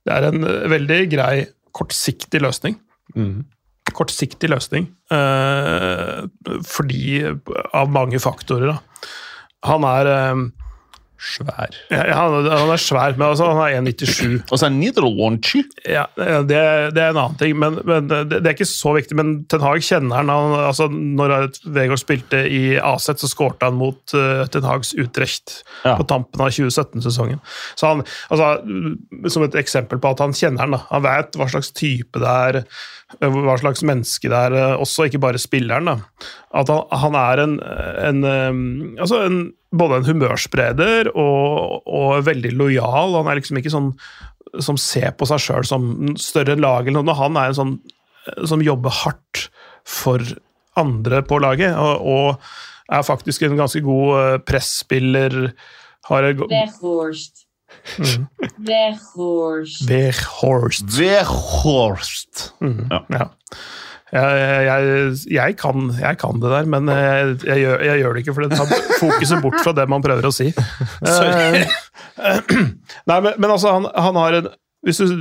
det 0.03 0.17
er 0.17 0.27
en 0.27 0.43
veldig 0.75 0.99
grei, 1.15 1.45
kortsiktig 1.71 2.43
løsning. 2.43 2.75
Mm. 3.15 3.45
Kortsiktig 3.95 4.49
løsning 4.51 4.89
fordi 6.67 7.21
av 7.71 7.87
mange 7.95 8.19
faktorer. 8.19 8.73
Da. 8.75 9.07
Han 9.71 9.85
er 9.87 10.09
Svær. 11.17 11.73
ja, 11.91 12.03
han, 12.13 12.45
han 12.45 12.69
er 12.73 12.81
svær, 12.81 13.15
men 13.17 13.27
altså, 13.31 13.47
han 13.57 13.61
er 13.65 13.91
1,97. 13.91 14.43
Og 14.51 14.59
så 14.61 14.67
er 14.67 14.73
Niederlaunchy. 14.75 15.63
Ja, 15.89 16.05
det, 16.17 16.59
det 16.95 17.01
er 17.03 17.11
en 17.13 17.19
annen 17.23 17.37
ting, 17.39 17.55
men, 17.59 17.79
men 17.87 18.07
det, 18.11 18.21
det 18.31 18.41
er 18.45 18.55
ikke 18.55 18.67
så 18.69 18.93
viktig. 18.97 19.17
Men 19.17 19.31
Ten 19.49 19.63
Hag 19.65 19.81
kjenner 19.85 20.19
han. 20.21 20.29
han 20.31 20.55
altså, 20.67 20.87
når 20.91 21.35
Vegard 21.75 22.01
spilte 22.01 22.43
i 22.49 22.61
Aset, 22.77 23.19
så 23.23 23.29
skårte 23.31 23.69
han 23.69 23.79
mot 23.79 24.01
uh, 24.17 24.45
Ten 24.53 24.67
Hags 24.67 24.93
Utrecht 24.97 25.61
Ja. 25.83 25.95
på 25.99 26.05
tampen 26.09 26.41
av 26.43 26.49
2017-sesongen. 26.53 27.41
Så 27.77 27.91
han, 27.91 28.05
altså, 28.29 28.53
Som 29.33 29.45
et 29.47 29.57
eksempel 29.59 29.99
på 30.01 30.13
at 30.13 30.21
han 30.23 30.35
kjenner 30.37 30.65
han. 30.65 30.77
da. 30.77 30.83
Han 30.91 31.05
vet 31.05 31.37
hva 31.39 31.49
slags 31.51 31.73
type 31.77 32.19
det 32.21 32.27
er, 32.31 32.61
eh, 33.21 33.29
hva 33.33 33.57
slags 33.61 33.83
menneske 33.85 34.29
det 34.31 34.37
er, 34.49 34.55
eh, 34.57 34.75
også 34.81 35.07
ikke 35.09 35.21
bare 35.23 35.41
spilleren. 35.41 35.85
da. 35.89 35.97
At 36.57 36.69
han, 36.71 36.83
han 37.03 37.15
er 37.19 37.43
en, 37.43 37.57
en, 38.07 38.21
altså 38.99 39.23
en 39.27 39.39
både 39.75 39.97
en 40.01 40.05
humørspreder 40.07 41.09
og, 41.13 41.81
og 41.87 42.21
veldig 42.27 42.51
lojal. 42.55 43.17
Han 43.19 43.27
er 43.31 43.39
liksom 43.41 43.57
ikke 43.59 43.73
sånn 43.73 43.91
som 44.63 44.77
ser 44.79 45.11
på 45.19 45.27
seg 45.27 45.41
sjøl 45.43 45.65
som 45.67 46.15
større 46.21 46.55
enn 46.55 46.63
laget. 46.63 46.93
eller 46.93 47.03
noe. 47.03 47.17
Han 47.19 47.35
er 47.37 47.51
en 47.51 47.57
sånn 47.57 47.73
eh, 48.27 48.45
som 48.47 48.63
jobber 48.63 48.93
hardt 49.03 49.47
for 49.87 50.23
andre 50.77 51.23
på 51.25 51.39
laget, 51.41 51.73
og, 51.75 52.05
og 52.05 52.93
er 52.93 53.03
faktisk 53.03 53.43
en 53.47 53.57
ganske 53.59 53.81
god 53.83 54.13
eh, 54.21 54.37
presspiller. 54.47 55.37
Har 56.07 56.29
go- 56.39 56.47
Weghorst. 58.63 59.83
Weghorst. 59.89 60.85
Weghorst. 60.99 62.53
ja 62.61 63.01
Ja. 63.11 63.27
Jeg, 64.07 64.67
jeg, 64.67 65.15
jeg, 65.35 65.55
kan, 65.59 65.89
jeg 65.99 66.17
kan 66.21 66.39
det 66.39 66.51
der, 66.53 66.69
men 66.71 66.87
jeg, 66.87 67.33
jeg, 67.43 67.73
gjør, 67.99 68.13
det 68.13 68.21
ikke, 68.23 68.35
for 68.37 68.45
det 68.45 68.55
tar 68.55 68.85
fokuset 69.01 69.41
bort 69.43 69.59
fra 69.65 69.73
det 69.75 69.83
man 69.91 70.05
prøver 70.05 70.29
å 70.29 70.31
si. 70.31 70.47
Sorry. 71.17 71.65
Eh, 72.15 72.55
Nei, 73.09 73.19
men, 73.19 73.33
men 73.35 73.51
altså, 73.51 73.75
han, 73.75 73.89
han 73.91 74.21
har 74.21 74.39
en 74.39 74.49
hvis 74.85 75.01
du, 75.01 75.13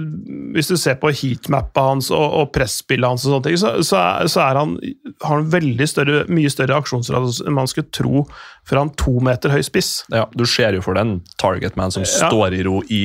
hvis 0.54 0.68
du 0.70 0.76
ser 0.78 0.98
på 1.00 1.10
heatmappa 1.10 1.88
hans 1.88 2.10
og, 2.14 2.22
og 2.22 2.50
presspillet 2.54 3.08
hans, 3.08 3.24
og 3.24 3.32
sånne 3.32 3.46
ting, 3.48 3.56
så, 3.58 3.72
så, 3.86 3.98
er, 3.98 4.28
så 4.30 4.42
er 4.44 4.60
han, 4.60 4.76
har 5.24 5.40
han 5.40 5.48
veldig 5.50 5.88
større, 5.90 6.20
mye 6.30 6.52
større 6.52 6.76
aksjonsrad 6.78 7.26
enn 7.42 7.56
man 7.56 7.70
skulle 7.70 7.90
tro 7.90 8.26
for 8.66 8.80
han 8.80 8.88
to 8.98 9.12
meter 9.22 9.52
høy 9.54 9.60
spiss. 9.62 10.02
Ja, 10.10 10.24
du 10.34 10.42
ser 10.50 10.74
jo 10.74 10.80
for 10.82 10.98
den 10.98 11.20
targetman 11.38 11.92
som 11.94 12.02
Ja. 12.02 12.26
står 12.28 12.56
i 12.58 12.62
ro 12.66 12.80
i 12.90 13.02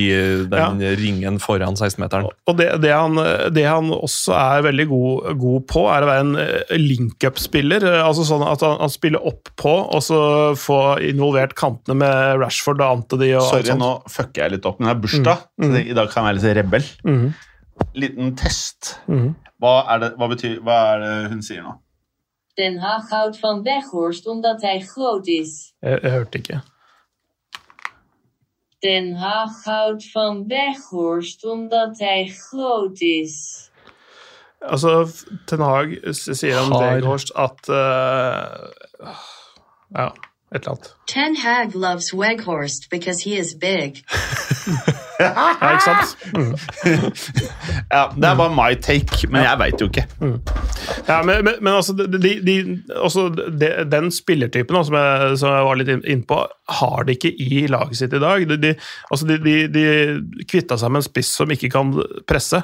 den 0.49 0.79
ringen 0.97 1.37
foran 1.43 1.75
16-meteren. 1.77 2.25
Og 2.49 2.57
det, 2.57 2.69
det, 2.81 2.91
han, 2.97 3.15
det 3.53 3.65
han 3.67 3.91
også 3.93 4.33
er 4.33 4.63
veldig 4.65 4.87
god, 4.89 5.29
god 5.43 5.67
på, 5.69 5.83
er 5.93 6.01
å 6.01 6.09
være 6.09 6.23
en 6.25 6.33
eh, 6.41 6.73
link-up-spiller. 6.81 7.85
eh, 7.91 7.99
Altså 8.07 8.25
sånn 8.27 8.41
at 8.47 8.65
han, 8.65 8.79
han 8.81 8.89
spiller 8.93 9.21
opp 9.29 9.51
på, 9.61 9.69
og 9.93 10.01
så 10.05 10.21
få 10.57 10.79
involvert 11.11 11.53
kantene 11.59 11.99
med 12.01 12.41
Rashford 12.41 12.81
og 12.81 12.97
Antony. 12.97 13.29
Og 13.37 13.45
Sorry, 13.51 13.69
sånt. 13.69 13.79
nå 13.85 13.91
fucker 14.09 14.45
jeg 14.47 14.55
litt 14.57 14.65
opp, 14.65 14.81
men 14.81 14.89
det 14.89 14.95
er 14.97 15.03
bursdag, 15.05 15.45
så 15.61 15.71
det, 15.77 15.85
i 15.93 15.93
dag 15.97 16.09
kan 16.11 16.25
jeg 16.25 16.31
være 16.31 16.41
litt 16.41 16.57
rebell. 16.63 16.89
Mm. 17.05 17.29
Liten 18.01 18.33
test. 18.37 18.95
Mm. 19.09 19.31
Hva, 19.61 19.75
er 19.93 20.01
det, 20.07 20.11
hva, 20.17 20.27
betyr, 20.33 20.57
hva 20.65 20.75
er 20.95 21.01
det 21.05 21.13
hun 21.35 21.41
sier 21.45 21.61
nå? 21.65 21.77
Den 22.61 22.77
Haag 22.77 23.09
houdt 23.09 23.39
van 23.39 23.63
Weghorst 23.63 24.27
omdat 24.27 24.61
hij 24.61 24.79
groot 24.81 25.27
is. 25.27 25.73
Jeg, 25.79 25.99
jeg 26.01 26.11
hørte 26.11 26.37
ikke. 26.37 26.61
Den 28.79 29.15
Haag 29.15 29.63
houdt 29.63 30.11
van 30.11 30.47
Weghorst 30.47 31.43
omdat 31.45 31.99
hij 31.99 32.27
groot 32.27 33.01
is. 33.01 33.69
Altså, 34.59 35.07
Ten 35.45 35.59
Hag 35.59 35.87
sier 36.11 36.61
om. 36.61 36.69
Weghorst 36.69 37.33
at 37.33 37.69
eh, 37.69 38.69
Ja, 39.93 40.13
et 40.49 40.65
eller 40.65 40.69
annet. 40.69 40.95
Ten 41.05 41.35
Hag 41.35 41.73
loves 41.73 42.11
Weghorst 42.11 42.89
because 42.89 43.29
he 43.29 43.35
is 43.35 43.57
big. 43.57 44.03
Ja, 45.21 45.71
ikke 45.71 45.85
sant? 45.85 46.15
Ja, 47.91 48.01
Det 48.15 48.27
er 48.29 48.35
bare 48.39 48.53
my 48.55 48.75
take, 48.81 49.27
men 49.31 49.43
jeg 49.45 49.59
veit 49.59 49.81
jo 49.83 49.87
ikke. 49.89 50.05
Ja, 51.07 51.17
men, 51.27 51.43
men, 51.45 51.57
men 51.61 51.73
altså, 51.73 51.93
de, 51.97 52.31
de, 52.45 52.55
altså 52.95 53.27
de, 53.35 53.69
den 53.91 54.11
spillertypen 54.15 54.79
som, 54.87 54.95
jeg, 54.97 55.37
som 55.41 55.51
jeg 55.55 55.67
var 55.67 55.79
litt 55.81 55.91
inn- 55.95 56.05
innpå, 56.15 56.39
har 56.81 57.07
de 57.07 57.15
ikke 57.17 57.33
i 57.43 57.65
laget 57.71 57.99
sitt 57.99 58.15
i 58.17 58.21
dag. 58.23 58.45
De, 58.63 58.73
altså 59.11 59.27
de, 59.29 59.39
de, 59.43 59.55
de 59.73 60.45
kvitta 60.51 60.77
seg 60.79 60.91
med 60.93 61.03
en 61.03 61.09
spiss 61.09 61.33
som 61.41 61.51
ikke 61.53 61.71
kan 61.73 61.93
presse. 62.29 62.61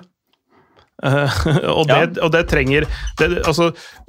Eh, 1.05 1.36
og, 1.77 1.83
det, 1.89 2.17
og 2.25 2.31
det 2.33 2.39
trenger 2.49 2.88
det, 3.19 3.27
altså, 3.45 3.67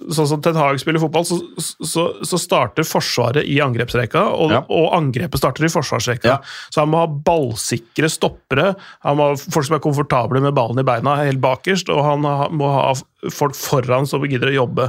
Sånn 0.08 0.28
som 0.30 0.40
Ten 0.44 0.56
Hag 0.56 0.78
spiller 0.80 1.02
fotball, 1.02 1.26
så, 1.28 1.36
så, 1.84 2.06
så 2.24 2.40
starter 2.40 2.86
Forsvaret 2.88 3.44
i 3.44 3.58
angrepsrekka, 3.60 4.22
og, 4.32 4.54
Ja. 4.54 4.62
og 4.72 4.94
angrepet 4.96 5.42
starter 5.42 5.66
i 5.66 5.72
forsvarsrekka. 5.72 6.38
Ja. 6.38 6.38
Så 6.72 6.80
han 6.84 6.92
må 6.94 7.02
ha 7.02 7.10
ballsikre 7.10 8.08
stoppere, 8.12 8.72
han 9.04 9.18
må 9.20 9.30
ha 9.32 9.36
folk 9.36 9.68
som 9.68 9.76
er 9.76 9.84
komfortable 9.84 10.40
med 10.44 10.56
ballen 10.56 10.80
i 10.80 10.86
beina 10.88 11.18
helt 11.20 11.42
bakerst, 11.44 11.92
og 11.92 12.00
han 12.06 12.24
må 12.56 12.72
ha 12.72 12.94
folk 13.34 13.58
foran 13.58 14.08
som 14.08 14.24
gidder 14.24 14.52
å 14.54 14.58
jobbe. 14.62 14.88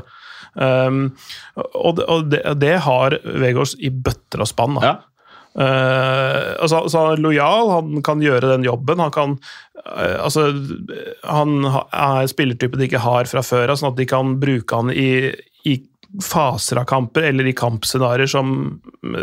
Um, 0.56 1.12
og 1.78 2.00
det, 2.00 2.06
og 2.10 2.30
det, 2.32 2.40
det 2.62 2.74
har 2.86 3.16
Vegårs 3.44 3.76
i 3.78 3.92
bøtter 3.94 4.42
og 4.42 4.50
spann. 4.50 4.80
Da. 4.80 4.86
Ja. 4.88 4.96
Eh, 5.60 6.56
altså, 6.62 6.86
altså, 6.86 6.98
han 7.02 7.18
er 7.18 7.24
lojal, 7.24 7.70
han 7.74 8.04
kan 8.06 8.24
gjøre 8.24 8.54
den 8.54 8.64
jobben. 8.64 9.02
Han 9.04 9.12
kan 9.12 9.36
uh, 9.36 10.18
altså, 10.24 10.48
han 11.28 11.68
ha- 11.68 11.86
er 12.24 12.30
spillertype 12.32 12.80
de 12.80 12.88
ikke 12.88 13.04
har 13.04 13.28
fra 13.28 13.44
før 13.44 13.74
av, 13.74 13.80
sånn 13.82 13.92
at 13.92 14.00
de 14.00 14.08
kan 14.10 14.38
bruke 14.40 14.80
han 14.80 14.94
i, 14.94 15.34
i 15.68 15.76
faser 16.26 16.80
av 16.82 16.88
kamper 16.90 17.28
eller 17.28 17.46
i 17.46 17.54
kampscenarioer 17.54 18.32
som, 18.32 18.54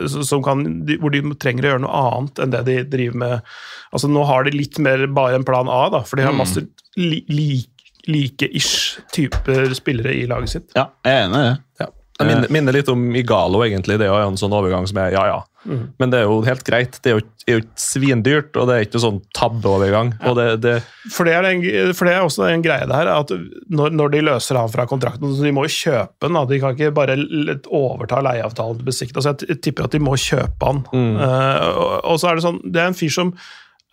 som 0.06 0.44
kan, 0.44 0.62
hvor 1.02 1.10
de 1.14 1.24
trenger 1.42 1.66
å 1.66 1.72
gjøre 1.72 1.84
noe 1.86 2.02
annet 2.12 2.44
enn 2.44 2.52
det 2.52 2.62
de 2.68 2.76
driver 2.92 3.22
med. 3.24 3.56
Altså, 3.96 4.12
nå 4.12 4.26
har 4.28 4.46
de 4.46 4.54
litt 4.54 4.78
mer 4.82 5.06
bare 5.16 5.40
en 5.40 5.48
plan 5.48 5.72
A, 5.72 5.86
da, 5.96 6.04
for 6.06 6.20
de 6.20 6.28
har 6.28 6.36
masse 6.36 6.62
li, 7.00 7.24
like, 7.32 7.72
like-ish 8.06 9.00
typer 9.16 9.72
spillere 9.74 10.14
i 10.14 10.28
laget 10.30 10.52
sitt. 10.52 10.68
Ja, 10.76 10.90
jeg 11.02 11.16
er 11.16 11.24
enig 11.26 11.40
i 11.40 11.48
det. 11.48 11.56
Ja. 11.82 11.90
Det 12.16 12.24
minner, 12.24 12.52
minner 12.54 12.72
litt 12.76 12.88
om 12.88 13.02
Igalo, 13.18 13.60
egentlig. 13.66 13.98
Det 14.00 14.06
er 14.06 14.22
jo 14.22 14.30
en 14.30 14.38
sånn 14.40 14.54
overgang 14.56 14.86
som 14.88 15.00
er 15.02 15.16
ja, 15.16 15.24
ja. 15.32 15.40
Men 15.66 16.12
det 16.12 16.20
er 16.20 16.28
jo 16.28 16.38
helt 16.46 16.64
greit. 16.66 16.98
Det 17.02 17.10
er 17.10 17.18
jo, 17.18 17.24
er 17.46 17.56
jo 17.56 17.62
ikke 17.64 17.82
svindyrt, 17.82 18.56
og 18.58 18.68
det 18.68 18.76
er 18.76 18.86
ikke 18.86 19.02
sånn 19.02 19.20
tabbeovergang. 19.36 20.12
Ja. 20.20 20.34
det, 20.38 20.46
det, 20.64 20.74
For 21.12 21.28
det, 21.28 21.36
er 21.36 21.92
for 21.96 22.08
det 22.08 22.14
er 22.16 22.26
også 22.26 22.48
en 22.50 22.64
greie 22.64 22.88
der, 22.90 23.10
at 23.12 23.34
når, 23.72 23.94
når 23.98 24.14
de 24.14 24.24
løser 24.28 24.60
han 24.60 24.72
fra 24.72 24.86
kontrakten, 24.88 25.34
så 25.34 25.46
de 25.46 25.54
må 25.56 25.66
jo 25.66 25.74
kjøpe 25.76 26.28
den. 26.28 26.38
Da. 26.38 26.46
De 26.50 26.62
kan 26.62 26.76
ikke 26.76 26.94
bare 26.96 27.18
overta 27.66 28.22
leieavtalen 28.24 28.80
til 28.80 28.90
besikt. 28.90 29.18
Altså, 29.18 29.36
jeg 29.46 29.60
tipper 29.64 29.88
at 29.88 29.96
de 29.96 30.02
må 30.02 30.16
kjøpe 30.20 30.72
han. 30.72 30.82
Uh, 30.90 31.70
og, 31.70 31.94
og 32.12 32.20
så 32.22 32.30
er 32.30 32.38
det 32.38 32.46
sånn, 32.46 32.60
det 32.64 32.82
er 32.82 32.92
en 32.92 32.98
fyr 32.98 33.14
som 33.14 33.36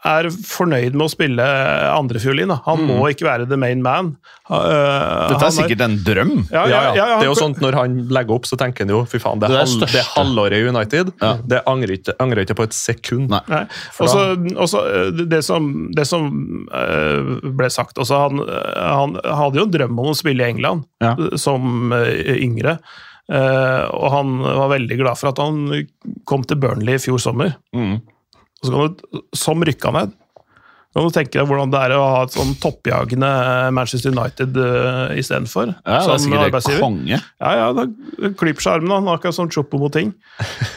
er 0.03 0.27
fornøyd 0.29 0.95
med 0.97 1.05
å 1.05 1.11
spille 1.11 1.43
andrefiolin. 1.93 2.51
Han 2.65 2.73
Han 2.73 2.87
må 2.89 3.09
ikke 3.13 3.27
være 3.27 3.45
the 3.47 3.57
main 3.59 3.81
man. 3.83 4.13
Uh, 4.49 5.29
Dette 5.29 5.37
han 5.39 5.45
er 5.47 5.53
sikkert 5.55 5.83
en 5.85 5.93
drøm. 6.03 6.31
ja, 6.51 6.65
ja, 6.67 6.67
ja, 6.67 6.79
ja. 6.83 6.95
ja, 6.95 7.05
det 7.21 7.23
er 7.23 7.29
jo 7.29 7.37
sånt 7.39 7.61
Når 7.63 7.77
han 7.77 7.93
legger 8.11 8.35
opp, 8.35 8.47
så 8.49 8.57
tenker 8.59 8.83
han 8.83 8.91
jo 8.91 8.99
fy 9.07 9.21
faen, 9.23 9.39
det, 9.39 9.47
Det 9.53 9.61
er 9.61 9.69
det, 9.85 9.87
det 9.93 10.03
halvåret 10.17 10.57
i 10.57 10.67
United 10.67 11.13
Ja. 11.23 11.31
det 11.53 11.61
angrer 11.69 11.95
ikke, 11.95 12.15
angrer 12.19 12.43
ikke 12.43 12.57
på 12.59 12.67
et 12.67 12.75
sekund. 12.75 13.31
Nei. 13.31 13.39
Nei. 13.47 13.63
Og 14.03 14.11
så 14.11 14.25
også, 14.65 14.83
eh, 14.91 15.23
det 15.31 15.39
som, 15.47 15.71
det 15.95 16.05
som 16.09 16.27
uh, 16.73 17.39
ble 17.55 17.71
sagt 17.71 18.01
også, 18.01 18.19
han, 18.25 18.43
eh, 18.43 18.83
han 18.83 19.15
hadde 19.23 19.61
jo 19.61 19.67
en 19.69 19.73
drøm 19.73 20.03
om 20.03 20.11
å 20.11 20.17
spille 20.17 20.43
i 20.43 20.51
England 20.51 20.83
Ja. 21.03 21.15
som 21.39 21.93
uh, 21.95 22.11
yngre. 22.35 22.77
Og 23.33 24.07
han 24.11 24.33
var 24.43 24.67
veldig 24.73 24.97
glad 24.99 25.15
for 25.17 25.31
at 25.31 25.39
han 25.39 25.85
kom 26.27 26.43
til 26.43 26.59
Burnley 26.59 26.97
i 26.99 27.01
fjor 27.01 27.21
sommer. 27.23 27.53
Mm. 27.73 28.01
Og 28.63 28.67
så 28.67 28.73
kan 28.73 28.93
du, 28.93 29.23
som 29.37 29.63
rykka 29.67 29.91
ned. 29.95 30.13
Kan 30.93 31.07
du 31.09 31.13
tenke 31.13 31.39
deg 31.39 31.47
hvordan 31.49 31.71
det 31.73 31.79
er 31.87 31.95
å 31.97 32.01
ha 32.05 32.17
et 32.27 32.35
sånn 32.35 32.51
toppjagende 32.61 33.29
Manchester 33.73 34.13
United 34.13 34.57
uh, 34.61 35.13
istedenfor? 35.17 35.71
Ja, 35.81 36.01
det 36.05 36.13
er 36.13 36.21
sikkert 36.21 36.59
helt 36.69 36.83
konge. 36.83 37.17
Ja, 37.17 37.53
ja, 37.57 37.71
da 37.73 37.87
klyper 38.37 38.61
seg 38.61 38.77
armen, 38.77 38.93
da. 38.93 39.15
Akkurat 39.15 39.35
som 39.35 39.49
Choupo-Moting. 39.49 40.13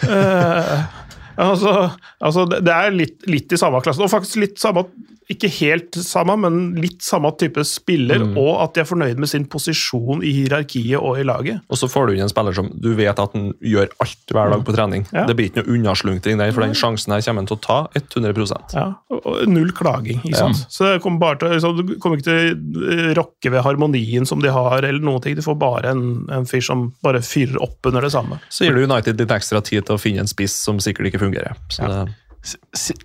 uh, 0.09 0.87
altså, 1.51 1.75
altså, 2.17 2.47
det 2.49 2.63
det 2.65 2.79
er 2.79 2.97
litt, 2.97 3.19
litt 3.29 3.53
i 3.53 3.61
samme 3.61 3.83
klasse, 3.85 4.01
og 4.01 4.13
faktisk 4.13 4.41
litt 4.41 4.57
samme 4.63 4.87
Ikke 5.33 5.49
helt 5.51 5.97
samme, 6.07 6.37
men 6.39 6.77
litt 6.79 7.03
samme 7.03 7.33
type 7.41 7.65
spiller, 7.67 8.23
og 8.39 8.61
at 8.63 8.77
de 8.77 8.81
er 8.85 8.87
fornøyd 8.87 9.19
med 9.19 9.27
sin 9.31 9.45
posisjon 9.51 10.21
i 10.23 10.31
hierarkiet 10.37 11.01
og 11.01 11.19
i 11.19 11.25
laget. 11.27 11.65
Og 11.67 11.81
så 11.81 11.89
får 11.91 12.07
du 12.07 12.13
inn 12.15 12.23
en 12.23 12.31
spiller 12.31 12.55
som 12.55 12.69
du 12.71 12.93
vet 12.95 13.19
at 13.19 13.35
han 13.35 13.49
gjør 13.59 13.91
alt 14.05 14.35
hver 14.37 14.53
dag 14.55 14.63
på 14.69 14.75
trening. 14.77 15.07
Ja. 15.11 15.25
Det 15.27 15.35
blir 15.39 15.49
ikke 15.51 15.65
noe 15.65 15.75
unnaslunkring 15.75 16.39
der, 16.39 16.53
for 16.55 16.63
den 16.63 16.77
sjansen 16.79 17.11
her 17.17 17.25
kommer 17.27 17.43
han 17.43 17.49
til 17.51 17.59
å 17.59 17.65
ta 17.65 17.79
100% 17.99 18.77
Ja, 18.77 18.85
og 19.11 19.41
null 19.51 19.73
klaging. 19.77 20.21
ikke 20.23 20.39
sant? 20.45 20.63
Så 20.71 20.87
det 20.93 21.01
kommer 21.03 21.19
bare 21.25 21.41
til, 21.43 21.57
så 21.65 21.73
Du 21.77 21.97
kommer 22.03 22.21
ikke 22.21 22.29
til 22.31 22.53
å 22.55 23.17
rokke 23.19 23.51
ved 23.57 23.65
harmonien 23.67 24.27
som 24.31 24.41
de 24.45 24.53
har, 24.55 24.79
eller 24.87 25.03
noen 25.03 25.21
ting. 25.25 25.35
Du 25.39 25.43
får 25.43 25.59
bare 25.59 25.91
en, 25.91 26.05
en 26.33 26.47
fyr 26.47 26.63
som 26.65 26.93
bare 27.03 27.19
fyrer 27.27 27.59
opp 27.63 27.87
under 27.91 28.07
det 28.07 28.13
samme. 28.15 28.39
Så 28.49 28.65
gir 28.69 28.79
du 28.79 28.85
United 28.87 29.19
litt 29.21 29.35
ekstra 29.35 29.59
tid 29.65 29.87
til 29.89 29.97
å 29.99 30.01
finne 30.01 30.23
en 30.23 30.31
spiss 30.31 30.55
som 30.67 30.79
sikkert 30.79 31.11
ikke 31.11 31.25
fungerer. 31.27 31.59
Så 31.69 31.83
det, 31.91 32.07
Si- 32.07 32.23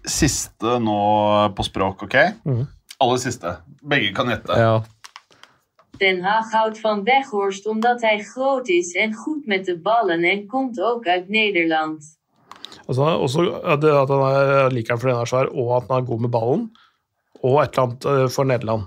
Siste 0.05 0.79
nå 0.79 0.97
på 1.55 1.63
språk, 1.63 2.03
ok? 2.03 2.15
Aller 3.01 3.17
siste. 3.17 3.55
Begge 3.81 4.13
kan 4.13 4.27
gjette. 4.29 4.57
ja. 4.57 4.81
Den 6.01 6.23
Haag 6.23 6.47
houdt 6.53 6.79
van 6.81 7.03
Weghorst 7.05 7.67
omdat 7.67 8.01
hij 8.01 8.23
groot 8.23 8.67
is 8.69 8.95
en 8.95 9.13
goed 9.13 9.45
met 9.47 9.65
de 9.65 9.75
ballen 9.77 10.23
en 10.23 10.47
komt 10.47 10.79
ook 10.81 11.07
uit 11.07 11.29
Nederland. 11.29 12.03
Altså, 12.87 13.01
også 13.03 13.61
at 13.63 13.81
det- 13.81 13.91
at 13.93 14.09
han 14.09 14.21
er, 14.21 14.69
liker 14.71 14.93
han 14.93 14.99
fordi 14.99 15.13
han 15.13 15.21
er 15.21 15.25
svær, 15.25 15.49
og 15.53 15.75
at 15.75 15.87
han 15.89 16.01
er 16.01 16.05
god 16.07 16.19
med 16.21 16.29
ballen. 16.29 16.71
Og 17.43 17.61
et 17.63 17.69
eller 17.77 17.83
annet 17.83 18.05
eh, 18.05 18.29
for 18.29 18.43
Nederland. 18.43 18.83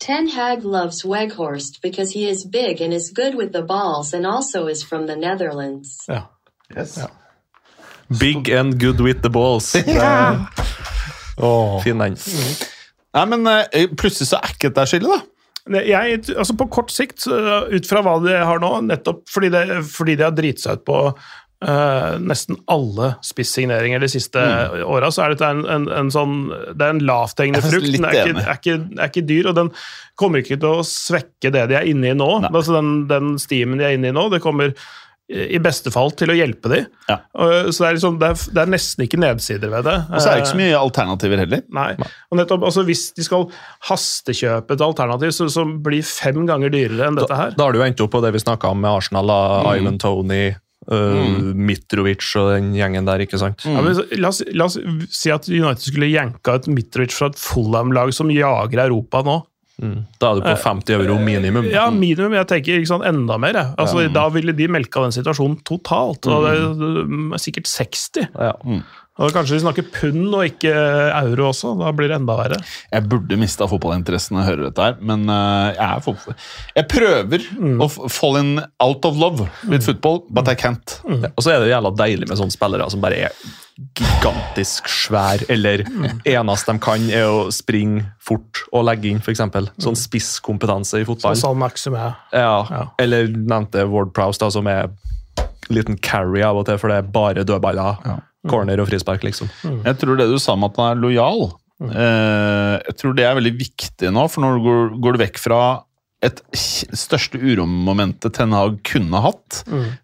Ten 0.00 0.28
Hag 0.30 0.62
loves 0.64 1.04
Weghorst 1.04 1.80
because 1.82 2.12
he 2.18 2.28
is 2.30 2.44
big 2.52 2.80
and 2.80 2.92
is 2.92 3.10
good 3.16 3.34
with 3.34 3.52
the 3.52 3.62
balls 3.64 4.12
and 4.14 4.26
also 4.26 4.66
is 4.66 4.84
from 4.84 5.06
the 5.06 5.16
Netherlands. 5.16 6.04
Ja. 6.08 6.22
Yes. 6.76 6.98
Big 8.20 8.48
and 8.50 8.78
good 8.80 9.00
with 9.04 9.20
the 9.22 9.30
balls. 9.30 9.74
Ja. 9.86 10.46
Åh, 11.38 11.80
fin 11.84 11.98
den. 12.02 12.16
Nei, 13.14 13.24
men 13.30 13.46
eh, 13.46 13.84
plutselig 13.94 14.30
så 14.32 14.40
er 14.40 14.54
ikke 14.56 14.72
dette 14.72 14.86
skillet, 14.90 15.12
da. 15.68 15.82
Jeg, 15.84 16.22
altså 16.32 16.54
på 16.56 16.64
kort 16.72 16.88
sikt, 16.90 17.26
ut 17.28 17.86
fra 17.86 18.00
hva 18.02 18.14
de 18.24 18.32
har 18.40 18.58
nå, 18.62 18.70
nettopp 18.88 19.20
fordi, 19.28 19.50
det, 19.52 19.62
fordi 19.92 20.14
de 20.16 20.24
har 20.24 20.32
driti 20.32 20.64
seg 20.64 20.80
ut 20.80 20.84
på 20.88 20.96
uh, 21.12 22.14
nesten 22.24 22.56
alle 22.72 23.10
spissigneringer 23.26 24.00
de 24.00 24.08
siste 24.08 24.40
Mm. 24.40 24.80
åra, 24.88 25.10
så 25.12 25.26
er 25.26 25.34
dette 25.34 25.50
en, 25.52 25.60
en, 25.68 25.84
en 25.92 26.10
sånn 26.14 26.38
Det 26.72 26.86
er 26.86 26.94
en 26.94 27.02
lavthengende 27.04 27.60
frukt. 27.66 27.90
Den 27.92 28.06
er 28.08 28.16
ikke, 28.22 28.40
er, 28.40 28.54
ikke, 28.56 28.78
er 28.96 29.12
ikke 29.12 29.26
dyr, 29.28 29.50
og 29.52 29.58
den 29.60 29.70
kommer 30.18 30.40
ikke 30.40 30.56
til 30.56 30.80
å 30.80 30.86
svekke 30.88 31.52
det 31.54 31.66
de 31.70 31.76
er 31.82 31.90
inne 31.92 32.14
i 32.14 32.16
nå. 32.16 32.30
Nei. 32.46 32.50
Altså 32.54 32.78
den, 32.78 32.94
den 33.10 33.36
stimen 33.42 33.78
de 33.78 33.86
er 33.90 33.98
inne 33.98 34.08
i 34.10 34.16
nå, 34.16 34.24
det 34.32 34.40
kommer 34.44 34.72
i 35.28 35.58
beste 35.60 35.90
fall 35.92 36.08
til 36.16 36.30
å 36.32 36.36
hjelpe 36.38 36.70
dem. 36.72 36.86
Ja. 37.08 37.18
Så 37.68 37.82
det 37.82 37.88
er, 37.90 37.96
liksom, 37.98 38.14
det, 38.20 38.30
er, 38.32 38.44
det 38.56 38.62
er 38.62 38.70
nesten 38.72 39.04
ikke 39.04 39.18
nedsider 39.20 39.68
ved 39.74 39.84
det. 39.84 39.96
Og 40.08 40.22
så 40.24 40.30
er 40.30 40.38
det 40.38 40.44
ikke 40.46 40.52
så 40.54 40.60
mye 40.62 40.78
alternativer 40.80 41.42
heller. 41.42 41.60
Nei. 41.76 41.90
Og 42.32 42.38
nettopp, 42.40 42.64
altså 42.70 42.84
Hvis 42.88 43.02
de 43.18 43.26
skal 43.26 43.44
hastekjøpe 43.90 44.72
et 44.78 44.84
alternativ 44.86 45.34
så- 45.36 45.50
som 45.52 45.76
blir 45.84 46.02
fem 46.06 46.46
ganger 46.48 46.72
dyrere 46.72 47.08
enn 47.10 47.18
dette 47.20 47.36
her 47.36 47.50
da 47.58 47.64
har 47.66 47.72
du 47.72 47.78
jo 47.80 47.84
endt 47.84 48.00
opp 48.00 48.10
på 48.14 48.22
det 48.24 48.32
vi 48.32 48.38
snakka 48.42 48.70
om 48.72 48.80
med 48.80 48.90
Arsenal. 48.90 49.26
mm. 49.28 49.68
Island 49.76 50.00
Tony, 50.00 50.54
uh, 50.90 51.52
Mitrovic 51.54 52.24
og 52.40 52.52
den 52.54 52.72
gjengen 52.76 53.04
der, 53.08 53.18
ikke 53.24 53.38
sant? 53.40 53.64
ja, 53.68 53.80
men, 53.84 53.98
la, 54.18 54.28
oss, 54.32 54.42
la 54.54 54.64
oss 54.64 54.78
si 55.10 55.30
at 55.34 55.48
United 55.48 55.84
skulle 55.84 56.08
jenka 56.10 56.56
ut 56.58 56.68
Mitrovic 56.72 57.12
fra 57.12 57.28
et 57.32 57.36
Fulham-lag 57.40 58.12
som 58.14 58.30
jager 58.32 58.84
Europa 58.86 59.22
nå. 59.26 59.42
Mm. 59.78 59.98
Da 60.18 60.32
er 60.32 60.40
du 60.40 60.46
på 60.48 60.54
50 60.58 60.94
euro 60.96 61.18
minimum. 61.22 61.68
Ja, 61.70 61.88
minimum. 61.94 62.34
Jeg 62.34 62.48
tenker 62.50 62.80
ikke 62.80 62.90
sant, 62.90 63.04
enda 63.06 63.36
mer. 63.38 63.58
Altså, 63.78 64.06
Da 64.12 64.28
ville 64.34 64.54
de 64.56 64.66
melka 64.68 65.04
den 65.06 65.14
situasjonen 65.14 65.60
totalt. 65.66 66.26
og 66.26 66.46
det, 66.48 66.56
er 66.58 67.38
Sikkert 67.38 67.70
60. 67.70 68.26
Ja. 68.34 68.54
Og 69.18 69.32
Kanskje 69.34 69.56
vi 69.56 69.62
snakker 69.64 69.86
pund 69.90 70.34
og 70.34 70.44
ikke 70.46 70.70
euro 70.70 71.48
også. 71.50 71.72
Da 71.80 71.90
blir 71.94 72.10
det 72.10 72.18
enda 72.20 72.36
verre. 72.38 72.58
Jeg 72.92 73.06
burde 73.10 73.38
mista 73.40 73.66
fotballinteressen 73.70 74.36
når 74.36 74.44
jeg 74.44 74.50
hører 74.52 74.68
dette 74.68 74.88
her, 74.88 74.98
men 75.02 75.24
eh, 75.34 75.74
jeg 75.74 75.88
er. 75.88 76.34
Jeg 76.78 76.88
prøver 76.94 77.46
å 77.82 77.88
fall 78.14 78.38
in 78.42 78.52
out 78.82 79.08
of 79.08 79.18
love 79.18 79.48
with 79.66 79.82
football, 79.86 80.22
but 80.30 80.50
I 80.50 80.54
can't. 80.58 80.98
Ja, 81.06 81.32
Og 81.34 81.42
så 81.46 81.54
er 81.54 81.64
det 81.64 81.72
jævla 81.72 81.94
deilig 81.98 82.28
med 82.30 82.38
sånne 82.38 82.54
spillere 82.54 82.86
som 82.94 83.02
bare 83.02 83.24
er 83.28 83.42
gigantisk 83.98 84.88
svær, 84.90 85.42
eller 85.50 85.84
eneste 86.26 86.72
de 86.74 86.80
kan, 86.82 87.04
er 87.14 87.28
å 87.30 87.44
springe 87.54 88.04
fort 88.22 88.64
og 88.72 88.86
legge 88.88 89.10
inn, 89.12 89.20
f.eks. 89.22 89.42
Sånn 89.82 89.98
spisskompetanse 89.98 90.98
i 91.00 91.04
Så 91.04 91.12
fotball. 91.12 91.36
San 91.38 91.60
Maxim 91.60 91.94
er 91.98 92.16
Ja, 92.34 92.66
Ja. 92.70 92.82
Eller 92.98 93.28
nevnte 93.30 93.86
Ward 93.90 94.12
Prowse, 94.16 94.40
da, 94.42 94.50
som 94.50 94.66
er 94.70 94.90
liten 95.70 95.98
carry 96.00 96.42
av 96.42 96.56
og 96.56 96.66
til, 96.66 96.78
for 96.80 96.90
det 96.90 96.98
er 97.02 97.12
bare 97.12 97.44
dødballer. 97.46 98.02
Corner 98.48 98.80
og 98.80 98.88
frispark, 98.88 99.22
liksom. 99.26 99.50
Jeg 99.84 99.98
tror 100.00 100.16
det 100.18 100.28
du 100.30 100.38
sa 100.42 100.54
med 100.56 100.70
at 100.72 100.78
han 100.80 100.92
er 100.96 101.00
lojal, 101.02 101.48
eh, 101.84 102.74
jeg 102.88 102.96
tror 102.98 103.14
det 103.14 103.26
er 103.28 103.36
veldig 103.38 103.54
viktig 103.58 104.10
nå, 104.14 104.24
for 104.32 104.42
når 104.42 104.56
du 104.58 104.64
går, 104.66 104.94
går 105.04 105.12
du 105.18 105.22
vekk 105.24 105.38
fra 105.42 105.60
et 106.24 106.40
største 106.98 107.38
uromomentet 107.38 108.34
Ten 108.34 108.50
Hag 108.56 108.80
kunne 108.86 109.20
hatt, 109.22 109.60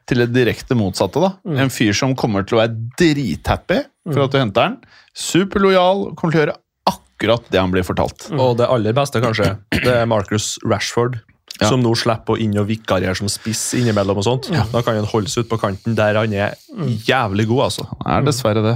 til 0.06 0.22
det 0.22 0.28
direkte 0.34 0.76
motsatte. 0.78 1.18
da. 1.22 1.32
En 1.58 1.72
fyr 1.74 1.92
som 1.96 2.14
kommer 2.14 2.46
til 2.46 2.58
å 2.58 2.62
være 2.62 2.76
drithappy 3.00 3.80
for 4.12 4.24
at 4.26 4.34
du 4.34 4.38
henter 4.38 4.68
han. 4.68 4.76
Superlojal, 5.14 6.10
kommer 6.14 6.34
til 6.36 6.40
å 6.40 6.44
gjøre 6.44 6.56
akkurat 6.90 7.46
det 7.50 7.60
han 7.62 7.72
blir 7.74 7.86
fortalt. 7.86 8.28
Og 8.34 8.58
det 8.60 8.66
aller 8.70 8.94
beste, 8.96 9.22
kanskje, 9.24 9.56
det 9.74 9.94
er 10.02 10.06
Marcus 10.10 10.54
Rashford. 10.66 11.20
Ja. 11.62 11.68
som 11.70 11.78
nå 11.84 11.92
slipper 11.94 12.34
å 12.34 12.38
inn 12.42 12.56
og 12.58 12.64
vikariere 12.66 13.14
som 13.14 13.28
spiss 13.30 13.76
innimellom. 13.78 14.18
og 14.18 14.24
sånt. 14.26 14.48
Da 14.50 14.80
kan 14.82 14.96
han 14.98 15.06
holde 15.06 15.30
seg 15.30 15.44
ut 15.44 15.52
på 15.52 15.58
kanten 15.62 15.94
der 15.94 16.16
han 16.18 16.32
er 16.34 16.56
jævlig 17.06 17.46
god. 17.46 17.60
altså. 17.68 17.84
Han 18.00 18.16
er 18.16 18.26
dessverre 18.26 18.62
det. 18.64 18.72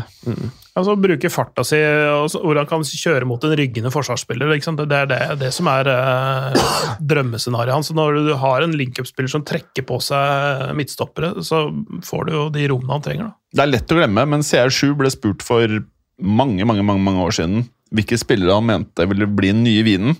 Altså 0.78 0.94
Bruke 1.00 1.30
farta 1.32 1.64
si, 1.66 1.78
og 2.14 2.30
hvor 2.38 2.58
han 2.60 2.68
kan 2.70 2.84
kjøre 2.86 3.26
mot 3.26 3.42
en 3.44 3.54
ryggende 3.58 3.90
forsvarsspiller. 3.90 4.52
Det 4.54 4.86
er 4.94 5.10
det, 5.10 5.20
det 5.40 5.50
som 5.54 5.68
er 5.72 5.90
eh, 5.90 6.68
drømmescenarioet 7.02 7.74
hans. 7.74 7.90
Når 7.96 8.20
du 8.28 8.32
har 8.38 8.64
en 8.64 8.76
link-up-spiller 8.78 9.32
som 9.32 9.46
trekker 9.46 9.86
på 9.88 9.98
seg 10.04 10.70
midtstoppere, 10.78 11.34
så 11.42 11.66
får 12.06 12.28
du 12.28 12.34
jo 12.36 12.44
de 12.54 12.68
rommene 12.70 12.94
han 12.94 13.06
trenger. 13.06 13.30
da. 13.30 13.38
Det 13.58 13.64
er 13.64 13.72
lett 13.72 13.94
å 13.94 13.98
glemme, 13.98 14.26
men 14.30 14.46
CR7 14.46 14.94
ble 14.98 15.10
spurt 15.12 15.42
for 15.46 15.80
mange 16.18 16.64
mange, 16.66 16.82
mange, 16.82 17.02
mange 17.02 17.22
år 17.22 17.34
siden 17.36 17.66
hvilke 17.94 18.18
spillere 18.20 18.56
han 18.58 18.66
mente 18.68 19.06
ville 19.08 19.28
bli 19.30 19.52
den 19.54 19.64
nye 19.64 19.84
vinen. 19.86 20.16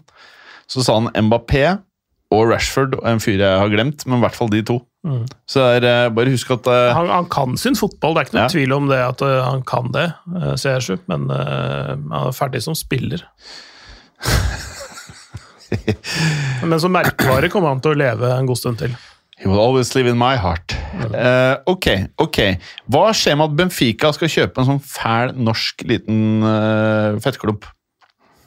Så 0.69 0.85
sa 0.85 0.99
han 0.99 1.11
Mbappé 1.27 1.65
og 2.35 2.43
Rashford 2.51 2.95
og 2.99 3.07
en 3.09 3.21
fyr 3.25 3.39
jeg 3.41 3.61
har 3.63 3.71
glemt, 3.73 4.05
men 4.07 4.19
i 4.19 4.21
hvert 4.27 4.37
fall 4.37 4.51
de 4.53 4.61
to. 4.69 4.77
Så 5.49 5.63
det 5.81 5.89
er, 5.89 6.09
eh, 6.09 6.13
bare 6.13 6.29
husk 6.35 6.51
at 6.53 6.67
uh, 6.69 6.91
Han, 6.93 7.07
han 7.09 7.25
kan 7.33 7.55
sin 7.57 7.75
fotball, 7.79 8.13
det 8.15 8.21
er 8.21 8.25
ikke 8.29 8.37
noen 8.37 8.45
Ja. 8.45 8.49
tvil 8.53 8.73
om 8.77 8.89
det 8.91 8.99
at 9.01 9.23
uh, 9.25 9.39
han 9.47 9.63
kan 9.65 9.89
det, 9.95 10.11
uh, 10.35 10.53
CR7, 10.61 10.99
men 11.09 11.31
han 11.33 12.13
er 12.29 12.33
ferdig 12.37 12.61
som 12.67 12.75
spiller. 12.77 13.23
men 16.69 16.81
som 16.81 16.93
merkevare 16.93 17.49
kommer 17.53 17.73
han 17.73 17.81
til 17.85 17.95
å 17.95 17.99
leve 18.03 18.33
en 18.35 18.49
god 18.49 18.61
stund 18.61 18.81
til. 18.83 18.93
He 19.39 19.47
will 19.47 19.61
always 19.63 19.93
live 19.95 20.11
in 20.11 20.19
my 20.19 20.35
heart. 20.37 20.75
Uh, 20.99 21.55
ok, 21.71 21.87
ok. 22.19 22.39
Hva 22.91 23.05
skjer 23.15 23.37
med 23.39 23.53
at 23.53 23.59
Benfica 23.61 24.11
skal 24.17 24.33
kjøpe 24.33 24.65
en 24.65 24.71
sånn 24.73 24.81
fæl 24.83 25.31
norsk 25.39 25.85
liten 25.87 26.43
uh, 26.43 27.15
fettklump? 27.23 27.69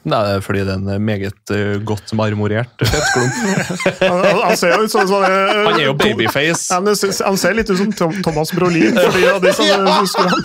Nei, 0.04 0.18
det 0.26 0.30
er 0.34 0.40
fordi 0.42 0.62
det 0.66 0.72
er 0.74 0.80
en 0.96 1.04
meget 1.06 1.52
eh, 1.54 1.76
godt 1.86 2.10
marmorert 2.18 2.72
fettklump. 2.82 3.36
Han, 4.02 4.18
han, 4.24 4.40
han 4.48 4.56
ser 4.58 4.72
jo 4.74 4.88
ut 4.88 4.90
som 4.90 5.06
sånn 5.06 5.22
uh, 5.22 5.60
Han 5.68 5.78
er 5.78 5.84
jo 5.86 5.94
babyface. 6.00 6.72
Ja, 6.72 6.80
men 6.82 6.90
det 6.98 7.12
han 7.22 7.38
ser 7.38 7.54
litt 7.54 7.70
ut 7.70 7.78
som 7.78 7.92
Tom, 7.94 8.16
Thomas 8.26 8.50
Brolin, 8.56 8.98
fordi 8.98 9.28
av 9.30 9.38
de 9.44 9.52
som 9.54 9.86
husker 10.00 10.32
han. 10.32 10.42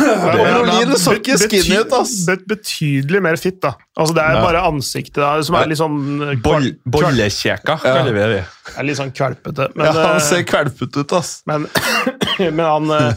Brolin 0.00 0.94
så 1.00 1.14
ikke 1.18 1.36
skinny 1.40 1.80
ut, 1.82 1.92
ass. 1.96 2.12
bet- 2.28 2.46
Betydelig 2.50 3.20
mer 3.22 3.36
fitt, 3.40 3.58
da. 3.62 3.74
Altså, 3.98 4.14
det 4.16 4.22
er 4.24 4.38
Ja. 4.38 4.42
bare 4.44 4.62
ansiktet 4.70 5.20
da, 5.20 5.42
som 5.42 5.54
er 5.58 5.66
litt 5.70 5.78
sånn 5.78 5.98
eh, 6.30 6.34
Boll, 6.42 6.70
bollekjeka, 6.86 7.78
kaller 7.82 8.12
vi 8.14 8.26
det. 8.36 8.44
er 8.76 8.84
litt 8.86 8.96
sånn 8.98 9.12
kvalpete. 9.12 9.68
Men, 9.74 9.86
Ja, 9.86 10.06
han 10.14 10.20
ser 10.20 10.42
kvalpete 10.44 11.02
ut, 11.04 11.12
ass. 11.12 11.42
men, 11.46 11.66
men 12.38 12.64
han 12.64 12.90
eh, 12.90 13.12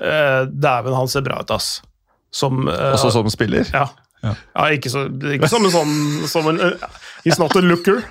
eh, 0.00 0.44
Dæven, 0.46 0.94
han 0.94 1.08
ser 1.08 1.22
bra 1.26 1.40
ut, 1.40 1.50
ass. 1.50 1.80
Som 2.34 2.68
uh, 2.68 2.92
Også 2.92 3.10
som 3.14 3.28
spiller. 3.32 3.68
Ja. 3.72 3.88
ja. 4.22 4.34
ikke, 4.74 4.90
så, 4.92 5.06
ikke 5.34 5.50
som 5.50 5.64
en 5.64 5.74
sånn 5.74 5.94
som 6.28 6.48
en, 6.52 6.60
uh, 6.60 7.04
He's 7.24 7.40
not 7.40 7.56
a 7.56 7.62
looker. 7.64 8.02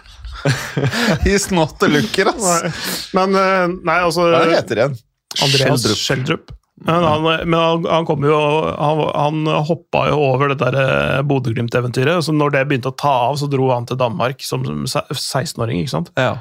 He's 1.25 1.49
not 1.53 1.81
a 1.83 1.89
looker, 1.91 2.31
ass. 2.33 2.47
Nei. 2.47 2.71
Men 3.17 3.37
uh, 3.37 3.75
Nei, 3.89 3.99
altså 4.01 4.29
Hva 4.33 4.45
heter 4.51 4.83
igjen? 4.83 4.97
Andreas 5.43 5.85
Schjelderup. 5.99 6.53
Men, 6.85 7.03
han, 7.03 7.23
men 7.49 7.59
han, 7.59 7.85
han 7.89 8.05
kom 8.05 8.25
jo 8.27 8.37
Han, 8.77 8.99
han 9.15 9.47
hoppa 9.65 10.03
jo 10.11 10.19
over 10.27 10.51
det 10.51 10.59
der 10.61 10.75
eh, 10.77 11.23
Bodø-Glimt-eventyret. 11.25 12.21
Så 12.25 12.35
når 12.35 12.53
det 12.53 12.63
begynte 12.69 12.91
å 12.91 12.97
ta 12.97 13.13
av, 13.31 13.37
så 13.41 13.49
dro 13.49 13.71
han 13.71 13.87
til 13.89 13.97
Danmark 13.97 14.43
som 14.45 14.63
16-åring. 14.85 15.81
ikke 15.81 15.95
sant? 15.95 16.11
Ja. 16.19 16.37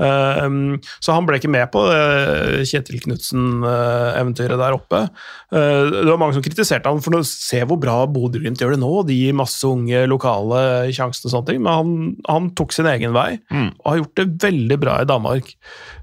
Um, 0.00 0.78
så 1.04 1.16
han 1.16 1.28
ble 1.28 1.36
ikke 1.40 1.52
med 1.52 1.68
på 1.74 1.84
det 1.90 2.64
Kjetil 2.70 3.02
Knutsen-eventyret 3.04 4.60
der 4.60 4.78
oppe. 4.78 5.04
Uh, 5.52 5.84
det 5.92 6.08
var 6.08 6.20
mange 6.22 6.38
som 6.38 6.46
kritiserte 6.46 6.88
ham 6.88 7.02
for 7.04 7.20
å 7.20 7.24
se 7.28 7.60
hvor 7.68 7.80
bra 7.80 8.00
Bodø-Glimt 8.08 8.64
gjør 8.64 8.76
det 8.76 8.80
nå. 8.82 8.92
De 9.08 9.18
gir 9.20 9.36
masse 9.36 9.68
unge 9.68 10.06
lokale 10.08 10.64
sjanser 10.96 11.28
og 11.28 11.36
sånne 11.36 11.50
ting, 11.52 11.60
men 11.64 11.74
han, 11.74 12.14
han 12.30 12.48
tok 12.56 12.72
sin 12.72 12.88
egen 12.88 13.12
vei 13.16 13.34
og 13.52 13.88
har 13.90 14.00
gjort 14.00 14.18
det 14.20 14.30
veldig 14.48 14.80
bra 14.80 14.96
i 15.02 15.08
Danmark. 15.08 15.52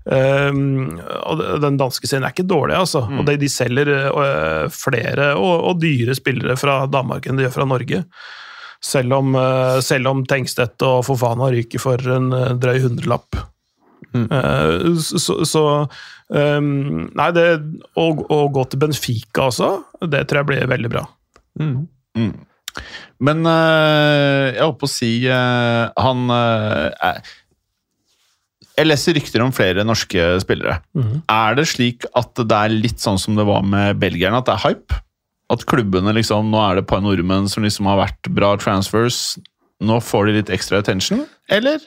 Um, 0.02 0.98
og 1.30 1.42
den 1.62 1.76
danske 1.78 2.10
serien 2.10 2.26
er 2.26 2.34
ikke 2.34 2.48
dårlig, 2.50 2.74
altså. 2.80 3.04
Og 3.06 3.26
de, 3.28 3.38
de 3.42 3.50
selger 3.52 3.92
uh, 4.10 4.66
flere 4.74 5.34
og, 5.38 5.68
og 5.70 5.82
dyre 5.84 6.16
spillere 6.18 6.58
fra 6.58 6.84
Danmark 6.90 7.28
enn 7.30 7.38
de 7.38 7.46
gjør 7.46 7.58
fra 7.60 7.70
Norge. 7.70 8.04
Selv 8.82 9.14
om, 9.20 9.36
uh, 9.38 9.78
selv 9.86 10.10
om 10.10 10.26
Tengstedt 10.26 10.82
og 10.88 11.04
Fofana 11.06 11.52
ryker 11.54 11.82
for 11.84 12.02
en 12.18 12.34
uh, 12.34 12.52
drøy 12.58 12.82
hundrelapp. 12.88 13.44
Eh, 14.12 14.96
så, 14.98 15.46
så 15.46 15.64
um, 16.28 17.10
Nei, 17.16 17.28
det 17.36 17.46
å, 17.96 18.08
å 18.12 18.40
gå 18.52 18.66
til 18.68 18.82
Benfica 18.82 19.48
også, 19.48 19.70
det 20.12 20.26
tror 20.28 20.42
jeg 20.42 20.50
blir 20.50 20.72
veldig 20.72 20.92
bra. 20.92 21.06
Men 23.22 23.46
øh, 23.46 24.46
jeg 24.50 24.64
holdt 24.64 24.78
på 24.80 24.88
å 24.88 24.92
si 24.92 25.10
Han 25.28 26.32
er 26.32 27.34
Jeg 28.80 28.88
leser 28.88 29.14
rykter 29.18 29.44
om 29.44 29.52
flere 29.54 29.84
norske 29.86 30.26
spillere. 30.42 30.80
Er 31.30 31.56
det 31.60 31.68
slik 31.70 32.06
at 32.18 32.34
det 32.40 32.58
er 32.58 32.72
litt 32.74 33.02
sånn 33.04 33.20
som 33.22 33.36
det 33.38 33.46
var 33.46 33.64
med 33.68 34.00
belgierne, 34.02 34.40
at 34.40 34.48
det 34.48 34.56
er 34.56 34.64
hype? 34.70 35.00
At 35.52 35.66
klubbene 35.68 36.14
liksom 36.16 36.48
Nå 36.54 36.60
er 36.64 36.78
det 36.80 36.86
et 36.86 36.92
par 36.94 37.02
nordmenn 37.04 37.50
som 37.52 37.66
liksom 37.66 37.90
har 37.92 38.00
vært 38.00 38.30
bra 38.32 38.54
transfers. 38.62 39.38
Nå 39.84 39.98
får 40.06 40.30
de 40.30 40.38
litt 40.40 40.52
ekstra 40.54 40.80
attention, 40.80 41.26
eller? 41.52 41.82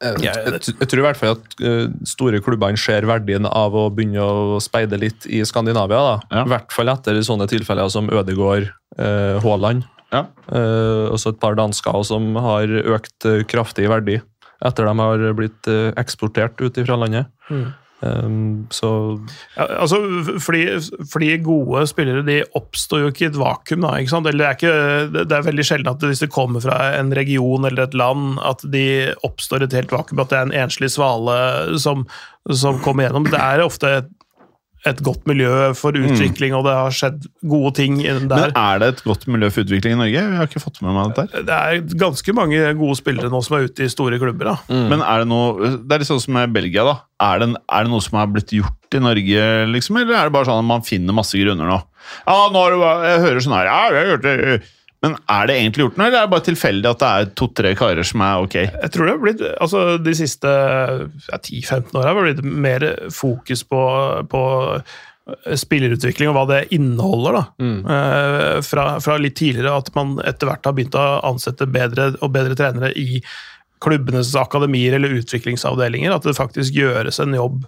Jeg, 0.00 0.16
jeg, 0.24 0.60
jeg 0.80 0.88
tror 0.88 1.00
i 1.02 1.04
hvert 1.04 1.18
fall 1.20 1.34
at 1.34 1.56
eh, 1.60 1.88
store 2.08 2.38
klubbene 2.40 2.78
ser 2.80 3.04
verdien 3.08 3.44
av 3.44 3.74
å 3.76 3.82
begynne 3.92 4.22
å 4.24 4.60
speide 4.64 4.96
litt 4.96 5.26
i 5.28 5.42
Skandinavia. 5.44 5.98
da. 6.00 6.14
Ja. 6.38 6.44
I 6.46 6.52
hvert 6.54 6.72
fall 6.72 6.88
etter 6.88 7.18
sånne 7.26 7.44
tilfeller 7.50 7.90
som 7.92 8.08
Ødegård, 8.08 8.70
eh, 8.96 9.36
Haaland, 9.44 9.84
Ja. 10.14 10.22
eh, 10.48 11.10
også 11.12 11.34
et 11.34 11.40
par 11.42 11.54
dansker 11.58 12.00
som 12.08 12.32
har 12.40 12.64
økt 12.96 13.26
eh, 13.28 13.42
kraftig 13.44 13.84
i 13.84 13.92
verdi 13.92 14.16
etter 14.64 14.84
de 14.90 14.96
har 15.00 15.22
blitt 15.38 15.68
eh, 15.70 15.92
eksportert 16.00 16.60
ut 16.60 16.80
fra 16.86 16.96
landet. 17.00 17.30
Um, 18.02 18.66
så 18.72 19.20
Ja, 19.58 19.66
altså, 19.82 19.98
fordi, 20.40 20.62
fordi 21.12 21.34
gode 21.44 21.82
spillere 21.90 22.22
de 22.24 22.38
oppstår 22.56 23.02
jo 23.02 23.10
ikke 23.12 23.26
i 23.26 23.28
et 23.28 23.36
vakuum. 23.36 23.82
Da, 23.84 23.90
ikke 24.00 24.12
sant? 24.14 24.26
Eller 24.30 24.40
det, 24.40 24.46
er 24.48 24.56
ikke, 24.56 25.10
det- 25.12 25.24
det 25.28 25.36
er 25.36 25.44
veldig 25.50 25.66
sjelden 25.68 25.90
at 25.92 26.06
hvis 26.08 26.22
det 26.24 26.30
kommer 26.32 26.64
fra 26.64 26.78
en 26.96 27.12
region 27.12 27.66
eller 27.68 27.82
et 27.84 27.94
land, 28.00 28.38
at 28.40 28.64
de 28.72 28.86
oppstår 29.28 29.60
i 29.60 29.68
et 29.68 29.76
helt 29.76 29.92
vakuum. 29.92 30.22
At 30.24 30.32
det 30.32 30.38
er 30.38 30.48
en 30.48 30.56
enslig 30.64 30.88
svale 30.94 31.36
som, 31.78 32.06
som 32.48 32.80
kommer 32.80 33.04
gjennom. 33.04 33.28
Det 33.28 33.36
er 33.40 33.66
ofte 33.66 33.92
et, 34.00 34.08
et 34.88 35.00
godt 35.04 35.26
miljø 35.28 35.50
for 35.76 35.92
utvikling, 35.92 36.54
og 36.56 36.64
det 36.64 36.72
har 36.72 36.94
skjedd 36.96 37.26
gode 37.44 37.72
ting 37.76 37.98
innen 38.00 38.30
der. 38.30 38.48
Men 38.48 38.56
er 38.56 38.78
det 38.80 38.88
et 38.94 39.02
godt 39.04 39.26
miljø 39.28 39.50
for 39.52 39.66
utvikling 39.66 39.92
i 39.92 39.98
Norge? 40.00 40.22
Jeg 40.22 40.38
har 40.38 40.48
ikke 40.48 40.62
fått 40.62 40.80
med 40.80 40.96
meg 40.96 41.12
dette. 41.18 41.42
Det 41.44 41.58
er 41.58 41.82
ganske 42.00 42.34
mange 42.36 42.62
gode 42.80 42.96
spillere 42.96 43.28
nå 43.32 43.42
som 43.44 43.58
er 43.58 43.68
ute 43.68 43.84
i 43.84 43.92
store 43.92 44.16
klubber. 44.22 44.54
da. 44.54 44.56
Men 44.90 45.04
er 45.04 45.24
det 45.24 45.28
noe 45.28 45.74
Det 45.84 45.92
er 45.96 46.02
litt 46.04 46.08
sånn 46.08 46.22
som 46.24 46.34
med 46.38 46.54
Belgia, 46.56 46.86
da. 46.88 46.96
Er 47.20 47.42
det, 47.42 47.50
er 47.68 47.84
det 47.84 47.92
noe 47.92 48.00
som 48.04 48.16
har 48.16 48.30
blitt 48.32 48.54
gjort 48.56 48.96
i 48.96 49.02
Norge, 49.04 49.46
liksom? 49.74 50.00
Eller 50.00 50.16
er 50.16 50.30
det 50.30 50.36
bare 50.38 50.48
sånn 50.48 50.64
at 50.64 50.70
man 50.72 50.82
finner 50.86 51.12
masse 51.16 51.36
grunner 51.36 51.68
nå? 51.68 51.80
Ja, 52.24 52.38
nå 52.48 52.64
har 52.64 52.72
du 52.72 52.80
Jeg 52.80 53.24
hører 53.26 53.44
sånn 53.44 53.58
her 53.58 53.68
Ja, 53.68 53.80
vi 53.92 54.00
har 54.00 54.12
gjort 54.14 54.24
det. 54.24 54.62
Men 55.00 55.14
er 55.32 55.46
det 55.48 55.54
egentlig 55.56 55.86
gjort 55.86 55.96
noe, 55.96 56.06
eller 56.10 56.18
er 56.20 56.26
det 56.26 56.32
bare 56.34 56.44
tilfeldig 56.44 56.88
at 56.90 57.00
det 57.00 57.10
er 57.10 57.28
to-tre 57.40 57.70
karer 57.78 58.04
som 58.04 58.24
er 58.24 58.42
ok? 58.44 58.56
Jeg 58.60 58.92
tror 58.92 59.06
det 59.06 59.14
har 59.14 59.22
blitt, 59.22 59.44
altså 59.64 59.84
De 60.02 60.12
siste 60.18 60.50
ja, 60.50 61.38
10-15 61.38 61.94
åra 61.96 62.10
har 62.10 62.18
det 62.20 62.34
blitt 62.42 62.58
mer 62.66 62.84
fokus 63.14 63.64
på, 63.64 63.80
på 64.28 64.42
spillerutvikling 65.56 66.30
og 66.30 66.36
hva 66.36 66.44
det 66.50 66.60
inneholder. 66.76 67.38
da. 67.38 67.44
Eh, 67.96 68.58
fra, 68.66 68.84
fra 69.02 69.16
litt 69.20 69.38
tidligere 69.40 69.78
at 69.78 69.90
man 69.96 70.18
etter 70.26 70.50
hvert 70.50 70.66
har 70.68 70.76
begynt 70.76 70.98
å 70.98 71.06
ansette 71.30 71.68
bedre 71.70 72.12
og 72.20 72.34
bedre 72.34 72.58
trenere 72.58 72.92
i 72.98 73.22
klubbenes 73.80 74.34
akademier 74.36 74.98
eller 74.98 75.16
utviklingsavdelinger. 75.20 76.12
At 76.12 76.28
det 76.28 76.36
faktisk 76.38 76.76
gjøres 76.76 77.20
en 77.22 77.36
jobb. 77.36 77.64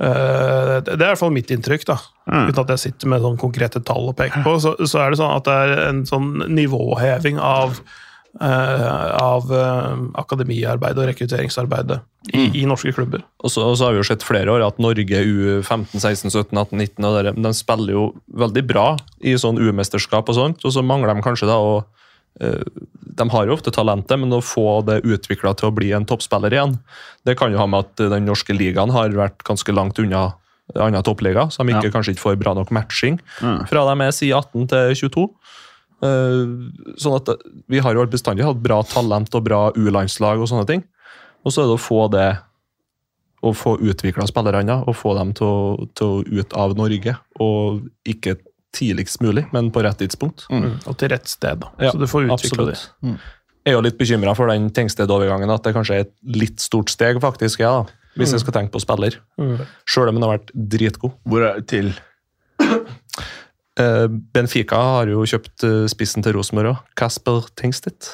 Eh, 0.00 0.76
det 0.86 0.94
er 0.94 1.02
i 1.02 1.10
hvert 1.10 1.20
fall 1.20 1.34
mitt 1.34 1.50
inntrykk, 1.52 1.84
da. 1.90 1.98
uten 2.26 2.62
at 2.62 2.72
jeg 2.74 2.84
sitter 2.86 3.12
med 3.12 3.24
sånn 3.24 3.40
konkrete 3.40 3.82
tall 3.84 4.08
å 4.12 4.16
peke 4.16 4.44
på. 4.46 4.56
Så, 4.62 4.76
så 4.88 5.02
er 5.02 5.12
det 5.12 5.20
sånn 5.20 5.36
at 5.36 5.48
det 5.48 5.58
er 5.66 5.84
en 5.90 6.06
sånn 6.08 6.32
nivåheving 6.48 7.40
av 7.42 7.82
uh, 8.40 9.08
av 9.20 9.50
uh, 9.52 9.98
akademiarbeid 10.22 10.96
og 10.96 11.08
rekrutteringsarbeidet 11.10 11.98
i, 12.32 12.46
i 12.62 12.66
norske 12.68 12.94
klubber. 12.96 13.24
Og 13.42 13.52
så, 13.52 13.64
og 13.66 13.76
så 13.78 13.88
har 13.88 13.96
vi 13.96 14.00
jo 14.00 14.08
sett 14.08 14.24
flere 14.26 14.54
år 14.54 14.64
at 14.64 14.80
Norge 14.82 15.22
U15, 15.22 15.98
16, 15.98 16.30
17, 16.30 16.56
18, 16.56 16.78
19 16.78 17.08
og 17.08 17.18
der, 17.18 17.32
de 17.36 17.52
spiller 17.56 17.96
jo 17.96 18.06
veldig 18.44 18.64
bra 18.68 18.86
i 19.20 19.34
sånn 19.40 19.60
U-mesterskap 19.60 20.30
og 20.30 20.38
sånt, 20.38 20.64
og 20.64 20.74
så 20.74 20.84
mangler 20.86 21.12
de 21.12 21.26
kanskje 21.26 21.50
da 21.50 21.58
å 21.60 21.74
eh, 21.82 22.01
De 22.40 23.28
har 23.28 23.46
jo 23.46 23.52
ofte 23.54 23.70
talentet, 23.70 24.18
men 24.18 24.32
å 24.32 24.40
få 24.42 24.80
det 24.86 25.02
utvikla 25.04 25.52
til 25.58 25.68
å 25.68 25.74
bli 25.74 25.90
en 25.92 26.06
toppspiller 26.08 26.54
igjen, 26.54 26.78
det 27.26 27.36
kan 27.38 27.52
jo 27.52 27.58
ha 27.60 27.66
med 27.68 27.84
at 27.84 27.96
den 28.10 28.24
norske 28.26 28.56
ligaen 28.56 28.90
har 28.90 29.10
vært 29.10 29.44
ganske 29.44 29.72
langt 29.74 29.98
unna 30.00 30.32
andre 30.80 31.02
toppliga, 31.04 31.50
så 31.52 31.66
de 31.66 31.74
ikke, 31.74 31.90
Ja. 31.90 31.90
kanskje 31.90 32.14
ikke 32.14 32.24
får 32.24 32.38
bra 32.40 32.54
nok 32.54 32.70
matching 32.70 33.20
Mm. 33.42 33.68
fra 33.68 33.84
de 33.94 34.00
er 34.00 34.10
siden 34.12 34.38
18 34.38 34.68
til 34.68 34.94
22. 35.10 35.28
Eh, 36.02 36.96
sånn 36.98 37.16
at 37.16 37.28
Vi 37.68 37.78
har 37.78 37.94
jo 37.94 38.06
bestandig 38.06 38.44
hatt 38.44 38.62
bra 38.62 38.82
talent 38.82 39.34
og 39.34 39.44
bra 39.44 39.70
U-landslag 39.76 40.40
og 40.40 40.48
sånne 40.48 40.66
ting. 40.66 40.82
Og 41.44 41.52
så 41.52 41.62
er 41.62 41.66
det 41.68 41.76
å 41.78 41.86
få 41.88 42.10
det 42.10 42.38
å 43.42 43.52
få 43.54 43.78
utvikla 43.78 44.26
spillerne 44.26 44.84
og 44.86 44.94
få 44.94 45.16
dem 45.18 45.32
til 45.34 45.46
å, 45.46 45.88
til 45.94 46.06
å 46.06 46.40
ut 46.40 46.52
av 46.54 46.76
Norge. 46.76 47.16
Og 47.40 47.82
ikke 48.06 48.36
tidligst 48.72 49.20
mulig, 49.24 49.46
men 49.52 49.70
på 49.74 49.82
rett 49.84 49.98
tidspunkt. 50.00 50.46
Og 50.50 50.96
til 50.98 51.12
rett 51.12 51.28
sted. 51.28 51.60
da. 51.62 51.70
Ja, 51.78 51.92
så 51.92 52.00
du 52.00 52.06
får 52.08 52.28
utvikla 52.30 52.68
det. 52.70 52.78
Absolutt. 52.78 53.20
er 53.68 53.76
jo 53.76 53.82
litt 53.84 53.98
bekymra 54.00 54.32
for 54.34 54.50
den 54.50 54.70
Tengsted-overgangen, 54.74 55.50
at 55.54 55.62
det 55.66 55.74
kanskje 55.76 55.94
er 55.98 56.06
et 56.06 56.14
litt 56.26 56.58
stort 56.60 56.90
steg, 56.90 57.20
faktisk, 57.22 57.60
ja, 57.62 57.82
da, 57.82 57.98
hvis 58.18 58.32
jeg 58.34 58.42
skal 58.42 58.56
tenke 58.56 58.74
på 58.74 58.80
spiller. 58.82 59.20
Sjøl 59.88 60.10
om 60.10 60.18
han 60.18 60.26
har 60.26 60.34
vært 60.38 60.50
dritgod. 60.72 61.14
Hvor 61.28 61.46
er 61.46 61.60
til? 61.68 61.92
Eh, 63.80 64.04
Benfica 64.36 64.76
har 64.98 65.08
jo 65.08 65.22
kjøpt 65.24 65.64
eh, 65.64 65.86
spissen 65.88 66.20
til 66.24 66.34
Rosenborg 66.36 66.74
òg. 66.74 66.80
Kasper 66.98 67.46
Tengsted. 67.56 68.04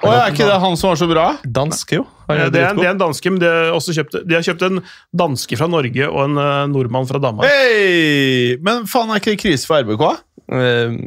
Å, 0.00 0.10
er 0.14 0.32
ikke 0.32 0.48
det 0.48 0.56
han 0.62 0.76
som 0.80 0.92
var 0.92 0.98
så 1.00 1.06
bra? 1.10 1.26
Danske, 1.44 2.00
jo. 2.00 2.06
Ja, 2.30 2.46
Det 2.48 2.60
er 2.62 2.70
en, 2.70 2.78
det 2.78 2.86
er 2.86 2.94
en 2.94 3.00
danske, 3.00 3.32
men 3.32 3.40
de 3.42 3.48
har, 3.50 3.70
også 3.76 3.92
kjøpt, 3.96 4.20
de 4.24 4.36
har 4.36 4.44
kjøpt 4.46 4.62
en 4.68 4.80
danske 5.20 5.58
fra 5.60 5.68
Norge 5.68 6.08
og 6.08 6.20
en 6.24 6.40
uh, 6.40 6.66
nordmann 6.72 7.08
fra 7.10 7.20
Danmark. 7.22 7.50
Hei! 7.50 8.56
Men 8.64 8.86
faen, 8.88 9.12
er 9.12 9.20
ikke 9.20 9.34
det 9.34 9.42
krise 9.42 9.68
for 9.68 9.82
RBK? 9.84 10.06
Uh, 10.50 11.00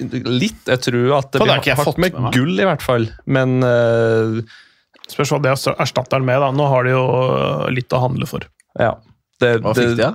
litt. 0.00 0.62
Jeg 0.70 0.82
tror 0.88 1.16
at 1.18 1.34
det 1.34 1.42
har 1.42 1.50
blir 1.50 1.76
hardt 1.76 1.90
fått 1.90 2.00
med 2.00 2.16
med 2.16 2.36
gull, 2.36 2.54
i 2.56 2.68
hvert 2.68 2.84
fall. 2.84 3.10
Men 3.28 3.58
uh, 3.60 4.40
Spørs 5.10 5.34
hva 5.34 5.40
det 5.44 5.52
erstatter 5.52 6.16
den 6.20 6.28
med. 6.28 6.40
da. 6.40 6.50
Nå 6.54 6.66
har 6.70 6.86
de 6.86 6.94
jo 6.94 7.02
eh, 7.04 7.66
litt 7.76 7.92
å 7.92 8.00
handle 8.06 8.28
for. 8.30 8.46
ja. 8.80 8.94
Det, 9.42 9.58
Hva 9.64 9.72
fikk 9.74 9.96
de? 9.98 10.06
da? 10.06 10.12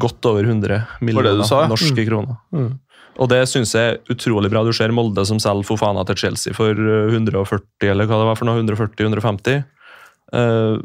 Godt 0.00 0.24
over 0.24 0.46
100 0.48 0.78
millioner 1.04 1.42
ja. 1.44 1.58
norske 1.68 2.04
kroner. 2.08 2.38
Mm. 2.56 2.70
Og 3.16 3.30
det 3.32 3.40
syns 3.48 3.72
jeg 3.76 3.94
er 3.94 4.12
utrolig 4.12 4.50
bra. 4.52 4.62
Du 4.66 4.74
ser 4.76 4.92
Molde 4.94 5.24
som 5.28 5.40
selger 5.42 5.66
Fofana 5.66 6.04
til 6.08 6.18
Chelsea 6.20 6.56
for 6.56 6.72
eh, 6.76 7.12
140, 7.12 7.88
eller 7.88 8.08
hva 8.08 8.20
det 8.20 8.28
var 8.28 8.38
for 8.38 8.48
noe, 8.48 8.60
140-150. 8.64 9.64
Uh, 10.34 10.82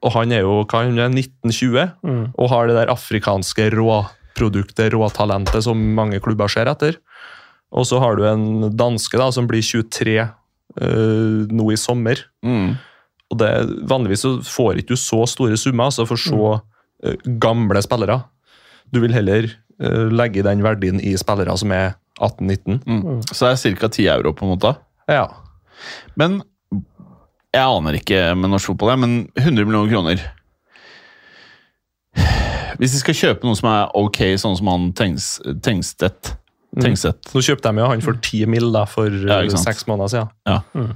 og 0.00 0.14
han 0.14 0.32
er 0.32 0.46
jo 0.46 0.62
hva, 0.64 0.86
han 0.86 0.96
er 0.96 1.12
1920 1.12 1.90
Mm. 2.00 2.32
og 2.32 2.48
har 2.48 2.66
det 2.66 2.76
der 2.78 2.92
afrikanske 2.92 3.66
råproduktet, 3.74 4.94
råtalentet, 4.94 5.60
som 5.66 5.76
mange 5.94 6.20
klubber 6.24 6.48
ser 6.48 6.70
etter. 6.70 6.96
Og 7.70 7.84
så 7.86 8.00
har 8.02 8.16
du 8.16 8.24
en 8.26 8.70
danske 8.74 9.20
da, 9.20 9.28
som 9.30 9.46
blir 9.46 9.62
23 9.62 10.16
uh, 10.24 11.46
nå 11.46 11.70
i 11.70 11.78
sommer. 11.78 12.24
Mm. 12.42 12.78
Og 13.30 13.38
det, 13.38 13.50
vanligvis 13.86 14.24
så 14.24 14.34
får 14.42 14.80
ikke 14.80 14.96
du 14.96 15.00
så 15.00 15.22
store 15.28 15.58
summer 15.60 15.90
altså 15.90 16.08
for 16.08 16.18
så 16.18 16.56
uh, 16.58 17.16
gamle 17.42 17.82
spillere. 17.84 18.22
Du 18.90 18.98
vil 19.04 19.14
heller 19.14 19.46
eh, 19.46 19.59
legge 20.12 20.44
den 20.44 20.62
verdien 20.64 21.00
i 21.00 21.16
spillere 21.20 21.56
som 21.58 21.72
er 21.72 21.94
18-19. 22.20 22.80
Mm. 22.84 23.20
Så 23.32 23.46
det 23.48 23.52
er 23.72 23.78
ca. 23.80 23.88
10 23.88 24.08
euro, 24.12 24.32
på 24.36 24.44
en 24.44 24.52
måte. 24.52 24.74
Ja. 25.08 25.26
Men 26.20 26.42
jeg 27.54 27.64
aner 27.64 27.96
ikke 27.98 28.20
med 28.38 28.52
norsk 28.52 28.72
fotball, 28.72 28.98
men 29.00 29.14
100 29.34 29.64
millioner 29.66 29.90
kroner 29.90 30.20
Hvis 32.78 32.92
de 32.94 33.00
skal 33.00 33.16
kjøpe 33.16 33.44
noe 33.48 33.58
som 33.58 33.68
er 33.72 33.90
ok, 33.98 34.20
sånn 34.40 34.54
som 34.56 34.68
han 34.70 34.92
Tengs, 34.96 35.34
Tengstedt 35.64 36.34
Tengstedt. 36.78 37.32
Nå 37.34 37.42
kjøpte 37.42 37.72
de 37.72 37.82
jo 37.82 37.88
han 37.90 38.02
for 38.04 38.14
10 38.14 38.46
mill. 38.46 38.70
for 38.86 39.10
seks 39.10 39.82
Ja, 39.82 39.90
måneder 39.90 40.12
siden. 40.12 40.28
Ja. 40.46 40.60
siden. 40.74 40.92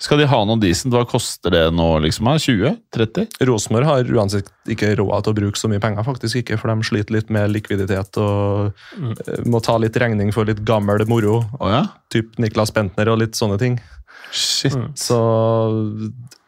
Skal 0.00 0.22
de 0.22 0.26
ha 0.30 0.38
noe 0.48 0.56
decent? 0.60 0.94
Hva 0.94 1.04
koster 1.08 1.52
det 1.52 1.66
nå? 1.76 1.86
liksom? 2.06 2.30
20? 2.40 2.72
30? 2.96 3.36
Rosenborg 3.44 3.88
har 3.88 4.12
uansett 4.16 4.48
ikke 4.72 4.94
råd 4.96 5.26
til 5.26 5.34
å 5.34 5.38
bruke 5.42 5.60
så 5.60 5.68
mye 5.68 5.82
penger, 5.82 6.06
faktisk 6.06 6.40
ikke, 6.40 6.56
for 6.60 6.72
de 6.72 6.88
sliter 6.88 7.18
litt 7.18 7.32
med 7.32 7.52
likviditet 7.52 8.16
og 8.22 8.72
mm. 8.96 9.12
må 9.52 9.60
ta 9.64 9.76
litt 9.82 9.98
regning 10.00 10.32
for 10.32 10.48
litt 10.48 10.64
gammel 10.64 11.04
moro, 11.10 11.42
Oh, 11.60 11.68
ja? 11.68 11.84
typ 12.12 12.38
Niklas 12.40 12.72
Bentner 12.72 13.12
og 13.12 13.20
litt 13.20 13.36
sånne 13.36 13.60
ting. 13.60 13.76
Shit. 14.32 14.76
Så, 14.96 15.18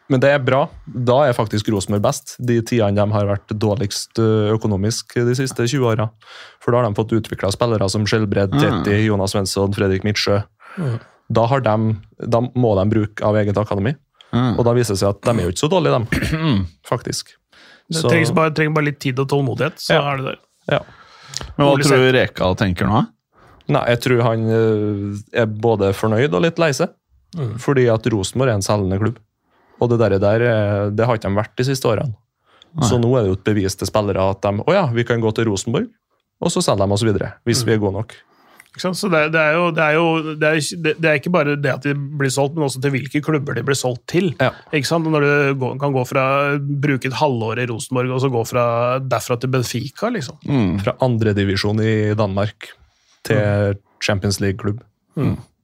men 0.08 0.22
det 0.22 0.32
er 0.32 0.40
bra. 0.40 0.64
Da 0.86 1.18
er 1.26 1.36
faktisk 1.36 1.68
Rosenborg 1.74 2.06
best, 2.08 2.36
de 2.40 2.56
tidene 2.64 2.96
de 2.96 3.16
har 3.18 3.30
vært 3.34 3.52
dårligst 3.52 4.22
økonomisk 4.56 5.18
de 5.28 5.36
siste 5.36 5.68
20 5.68 5.88
åra. 5.92 6.08
For 6.62 6.72
da 6.72 6.80
har 6.80 6.88
de 6.88 6.96
fått 6.96 7.12
utvikla 7.20 7.52
spillere 7.52 7.88
som 7.92 8.08
Skjelbred, 8.08 8.56
Tetti, 8.56 8.96
Jonas 9.04 9.36
Svensson, 9.36 9.76
Fredrik 9.76 10.08
Midtsjø. 10.08 10.40
Da, 11.30 11.46
har 11.46 11.60
de, 11.60 11.76
da 12.28 12.40
må 12.40 12.72
de 12.80 12.88
bruke 12.90 13.22
av 13.24 13.34
eget 13.36 13.56
akademi, 13.56 13.94
Mm. 14.32 14.58
og 14.58 14.64
da 14.64 14.72
viser 14.72 14.94
det 14.94 15.00
seg 15.02 15.10
at 15.10 15.20
de 15.22 15.30
er 15.30 15.44
jo 15.44 15.50
ikke 15.52 15.60
så 15.60 15.68
dårlige, 15.68 15.98
de. 16.00 16.66
Faktisk. 16.88 17.34
Det 17.90 17.98
Så- 18.00 18.08
trengs 18.08 18.30
bare, 18.34 18.50
trenger 18.50 18.72
bare 18.74 18.84
litt 18.86 18.98
tid 19.00 19.18
og 19.20 19.28
tålmodighet, 19.28 19.76
så 19.76 19.92
Ja. 19.94 20.12
er 20.12 20.16
det 20.16 20.24
der. 20.24 20.38
Ja. 20.70 20.78
Men 21.58 21.66
hva 21.66 21.76
tror 21.82 21.96
du 22.00 22.12
Reka 22.16 22.54
tenker 22.56 22.86
nå? 22.88 23.06
Nei, 23.68 23.84
jeg 23.88 24.00
tror 24.00 24.22
han 24.22 24.48
er 25.34 25.46
både 25.46 25.92
fornøyd 25.92 26.32
og 26.34 26.40
litt 26.42 26.58
lei 26.58 26.70
seg. 26.72 26.88
Mm. 27.36 27.58
Fordi 27.60 27.86
at 27.92 28.02
Rosenborg 28.12 28.48
er 28.48 28.54
en 28.54 28.62
selgende 28.62 28.98
klubb. 28.98 29.18
Og 29.80 29.88
det 29.90 29.98
der, 29.98 30.18
der 30.18 30.40
eh, 30.42 30.90
det 30.90 31.06
har 31.06 31.16
ikke 31.16 31.28
de 31.28 31.36
vært 31.36 31.56
de 31.56 31.64
siste 31.64 31.84
årene. 31.88 32.14
Så 32.80 32.98
nå 33.00 33.08
er 33.18 33.22
det 33.24 33.28
jo 33.28 33.36
et 33.36 33.44
bevis 33.44 33.76
til 33.76 33.86
spillere 33.86 34.16
at 34.30 34.40
de 34.40 34.48
å 34.64 34.72
ja, 34.72 34.86
vi 34.86 35.04
kan 35.04 35.20
gå 35.20 35.32
til 35.34 35.44
Rosenborg, 35.44 35.88
og 36.40 36.48
så 36.50 36.62
selger 36.64 36.86
de 36.86 36.92
oss 36.96 37.02
videre. 37.04 37.32
Hvis 37.46 37.64
vi 37.64 37.72
er 37.74 37.78
gode 37.78 37.92
nok. 38.00 38.14
Ikke 38.72 38.86
sant? 38.86 38.96
Så 38.96 39.10
det, 39.12 39.26
det, 39.34 39.40
er 39.40 39.58
jo, 39.58 39.64
det, 39.76 39.84
er 39.84 39.96
jo 39.98 40.34
det, 40.40 40.48
er, 40.48 40.94
det 40.96 41.08
er 41.08 41.18
ikke 41.20 41.32
bare 41.34 41.56
det 41.60 41.72
at 41.74 41.84
de 41.84 41.92
blir 41.92 42.32
solgt, 42.32 42.54
men 42.56 42.64
også 42.64 42.80
til 42.80 42.94
hvilke 42.94 43.20
klubber 43.24 43.58
de 43.58 43.64
blir 43.68 43.76
solgt 43.76 44.06
til. 44.08 44.30
Ja. 44.40 44.48
Ikke 44.72 44.88
sant? 44.88 45.10
Når 45.12 45.26
du 45.26 45.32
går, 45.60 45.76
kan 45.82 45.92
gå 45.92 46.04
fra 46.08 46.24
bruke 46.56 47.10
et 47.10 47.18
halvår 47.20 47.60
i 47.60 47.68
Rosenborg 47.68 48.14
og 48.16 48.22
så 48.24 48.32
gå 48.32 48.44
fra, 48.48 48.64
derfra 49.04 49.36
til 49.42 49.52
Benfica, 49.52 50.08
liksom. 50.16 50.40
Mm. 50.48 50.80
Fra 50.86 50.96
andredivisjon 51.04 51.84
i 51.84 51.94
Danmark 52.16 52.72
til 53.28 53.76
Champions 54.02 54.40
League-klubb. 54.40 54.80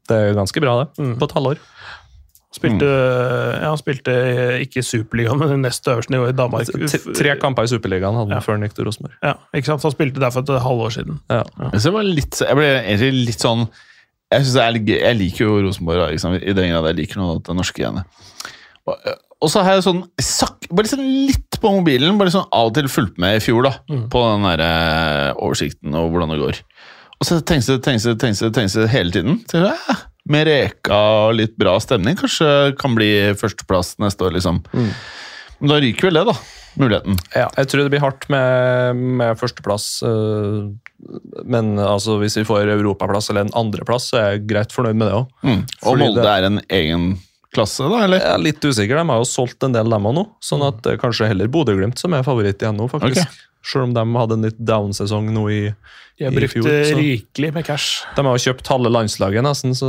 Det 0.09 0.17
er 0.17 0.37
ganske 0.37 0.61
bra, 0.61 0.77
det. 0.85 1.09
På 1.21 1.29
et 1.29 1.37
halvår. 1.37 1.65
Spilte, 2.55 2.87
ja, 3.61 3.71
spilte 3.77 4.13
ikke 4.65 4.81
i 4.81 4.87
Superligaen, 4.87 5.37
men 5.37 5.51
det 5.53 5.59
nest 5.67 5.85
øverste 5.93 6.15
nivå 6.15 6.31
i 6.31 6.37
Danmark. 6.37 6.71
T- 6.89 7.13
Tre 7.19 7.35
kamper 7.43 7.67
i 7.69 7.71
Superligaen 7.75 8.17
hadde 8.17 8.31
han 8.33 8.39
Ja. 8.39 8.41
før 8.41 8.57
han 8.57 8.65
gikk 8.65 8.75
til 8.79 8.87
Rosenborg. 8.89 9.13
Ja, 9.23 9.35
ikke 9.53 9.67
sant? 9.69 9.83
Så 9.85 9.91
han 9.91 9.97
spilte 9.99 10.23
derfor 10.23 10.41
et 10.47 10.63
halvår 10.65 10.95
siden. 10.97 11.21
Ja. 11.29 11.43
Jeg, 11.75 11.83
jeg, 11.85 12.05
litt, 12.17 12.41
jeg 12.41 12.57
ble 12.57 12.69
egentlig 12.81 13.27
litt 13.29 13.45
sånn 13.45 13.67
Jeg, 14.33 14.45
det 14.45 14.83
gøy- 14.89 15.01
jeg 15.01 15.17
liker 15.17 15.45
jo 15.45 15.61
Rosenborg, 15.67 16.11
liksom, 16.13 16.35
i 16.41 16.53
den 16.53 16.69
grad 16.73 16.85
jeg 16.91 16.97
liker 17.03 17.17
noe 17.21 17.37
av 17.37 17.43
det 17.47 17.55
norske 17.57 17.81
genet. 17.85 18.05
Og, 18.89 18.97
og 19.45 19.49
så 19.53 19.63
har 19.65 19.77
jeg 19.79 19.85
sånn 19.87 20.03
sak, 20.21 20.67
bare 20.73 20.89
sånn 20.91 21.05
litt 21.29 21.57
på 21.61 21.71
mobilen, 21.73 22.19
bare 22.21 22.33
sånn 22.33 22.45
av 22.53 22.69
og 22.69 22.75
til 22.77 22.89
fulgt 22.93 23.17
med 23.21 23.37
i 23.39 23.45
fjor, 23.45 23.63
da, 23.69 23.73
på 24.13 24.25
den 24.25 24.45
der 24.49 24.65
eh, 24.65 25.33
oversikten 25.37 25.95
og 25.97 26.11
hvordan 26.13 26.33
det 26.35 26.41
går. 26.43 26.61
Og 27.21 27.27
så 27.29 27.41
tenkte 27.41 27.77
jeg, 27.77 27.81
jeg, 27.81 28.19
tenkte 28.21 28.45
jeg, 28.49 28.53
tenkte 28.57 28.81
jeg 28.85 28.89
hele 28.93 29.11
tiden. 29.17 29.41
Så 29.51 29.63
jeg, 29.65 29.77
ja, 29.89 29.97
med 30.29 30.47
Reka 30.49 30.99
og 31.27 31.35
litt 31.39 31.57
bra 31.61 31.75
stemning, 31.83 32.17
kanskje 32.21 32.49
kan 32.79 32.95
bli 32.99 33.09
førsteplass 33.39 33.95
neste 34.03 34.27
år, 34.29 34.37
liksom. 34.39 34.63
Men 34.73 35.73
da 35.73 35.79
ryker 35.83 36.09
vel 36.11 36.21
det, 36.21 36.25
da. 36.31 36.37
Muligheten. 36.79 37.17
Ja, 37.35 37.49
jeg 37.57 37.67
tror 37.73 37.83
det 37.83 37.91
blir 37.91 38.03
hardt 38.05 38.29
med, 38.31 39.01
med 39.19 39.39
førsteplass. 39.41 39.87
øh, 40.07 40.69
Men 41.45 41.73
altså, 41.83 42.19
hvis 42.23 42.37
vi 42.39 42.45
får 42.47 42.69
europaplass 42.71 43.31
eller 43.33 43.47
en 43.49 43.55
andreplass, 43.59 44.11
så 44.13 44.21
er 44.21 44.29
jeg 44.37 44.45
greit 44.53 44.75
fornøyd 44.75 44.95
med 45.01 45.09
det 45.11 45.17
òg. 45.17 45.27
Mm. 45.43 45.65
Og 45.83 45.99
Molde 45.99 46.23
det- 46.23 46.37
er 46.37 46.47
en 46.47 46.61
egen 46.71 47.09
klasse, 47.55 47.83
da, 47.89 48.05
eller? 48.05 48.21
Jeg 48.23 48.31
er 48.35 48.45
litt 48.45 48.61
usikker. 48.69 48.95
De 49.01 49.09
har 49.11 49.19
jo 49.19 49.27
solgt 49.27 49.65
en 49.67 49.73
del, 49.75 49.91
dem 49.91 50.07
òg 50.07 50.15
nå. 50.21 50.25
Sånn 50.45 50.63
at 50.69 50.87
er 50.87 51.01
kanskje 51.03 51.27
heller 51.33 51.49
Bodø-Glimt 51.51 51.99
som 51.99 52.15
er 52.15 52.23
favoritt 52.23 52.63
igjen 52.63 52.77
nå, 52.79 52.87
faktisk. 52.93 53.25
Ok. 53.27 53.45
Selv 53.69 53.85
om 53.85 53.93
de 53.95 54.05
hadde 54.17 54.33
en 54.39 54.47
litt 54.49 54.59
down-sesong 54.65 55.29
nå 55.35 55.43
i, 55.53 55.61
De 56.19 56.25
har 56.25 56.33
i 56.33 56.39
brukt 56.41 56.55
fjor. 56.57 56.65
Så. 56.89 56.97
rikelig 56.99 57.51
med 57.55 57.65
cash. 57.67 58.03
De 58.17 58.23
har 58.27 58.35
jo 58.39 58.41
kjøpt 58.51 58.67
halve 58.73 58.91
landslaget, 58.91 59.45
nesten. 59.45 59.75
Så, 59.77 59.87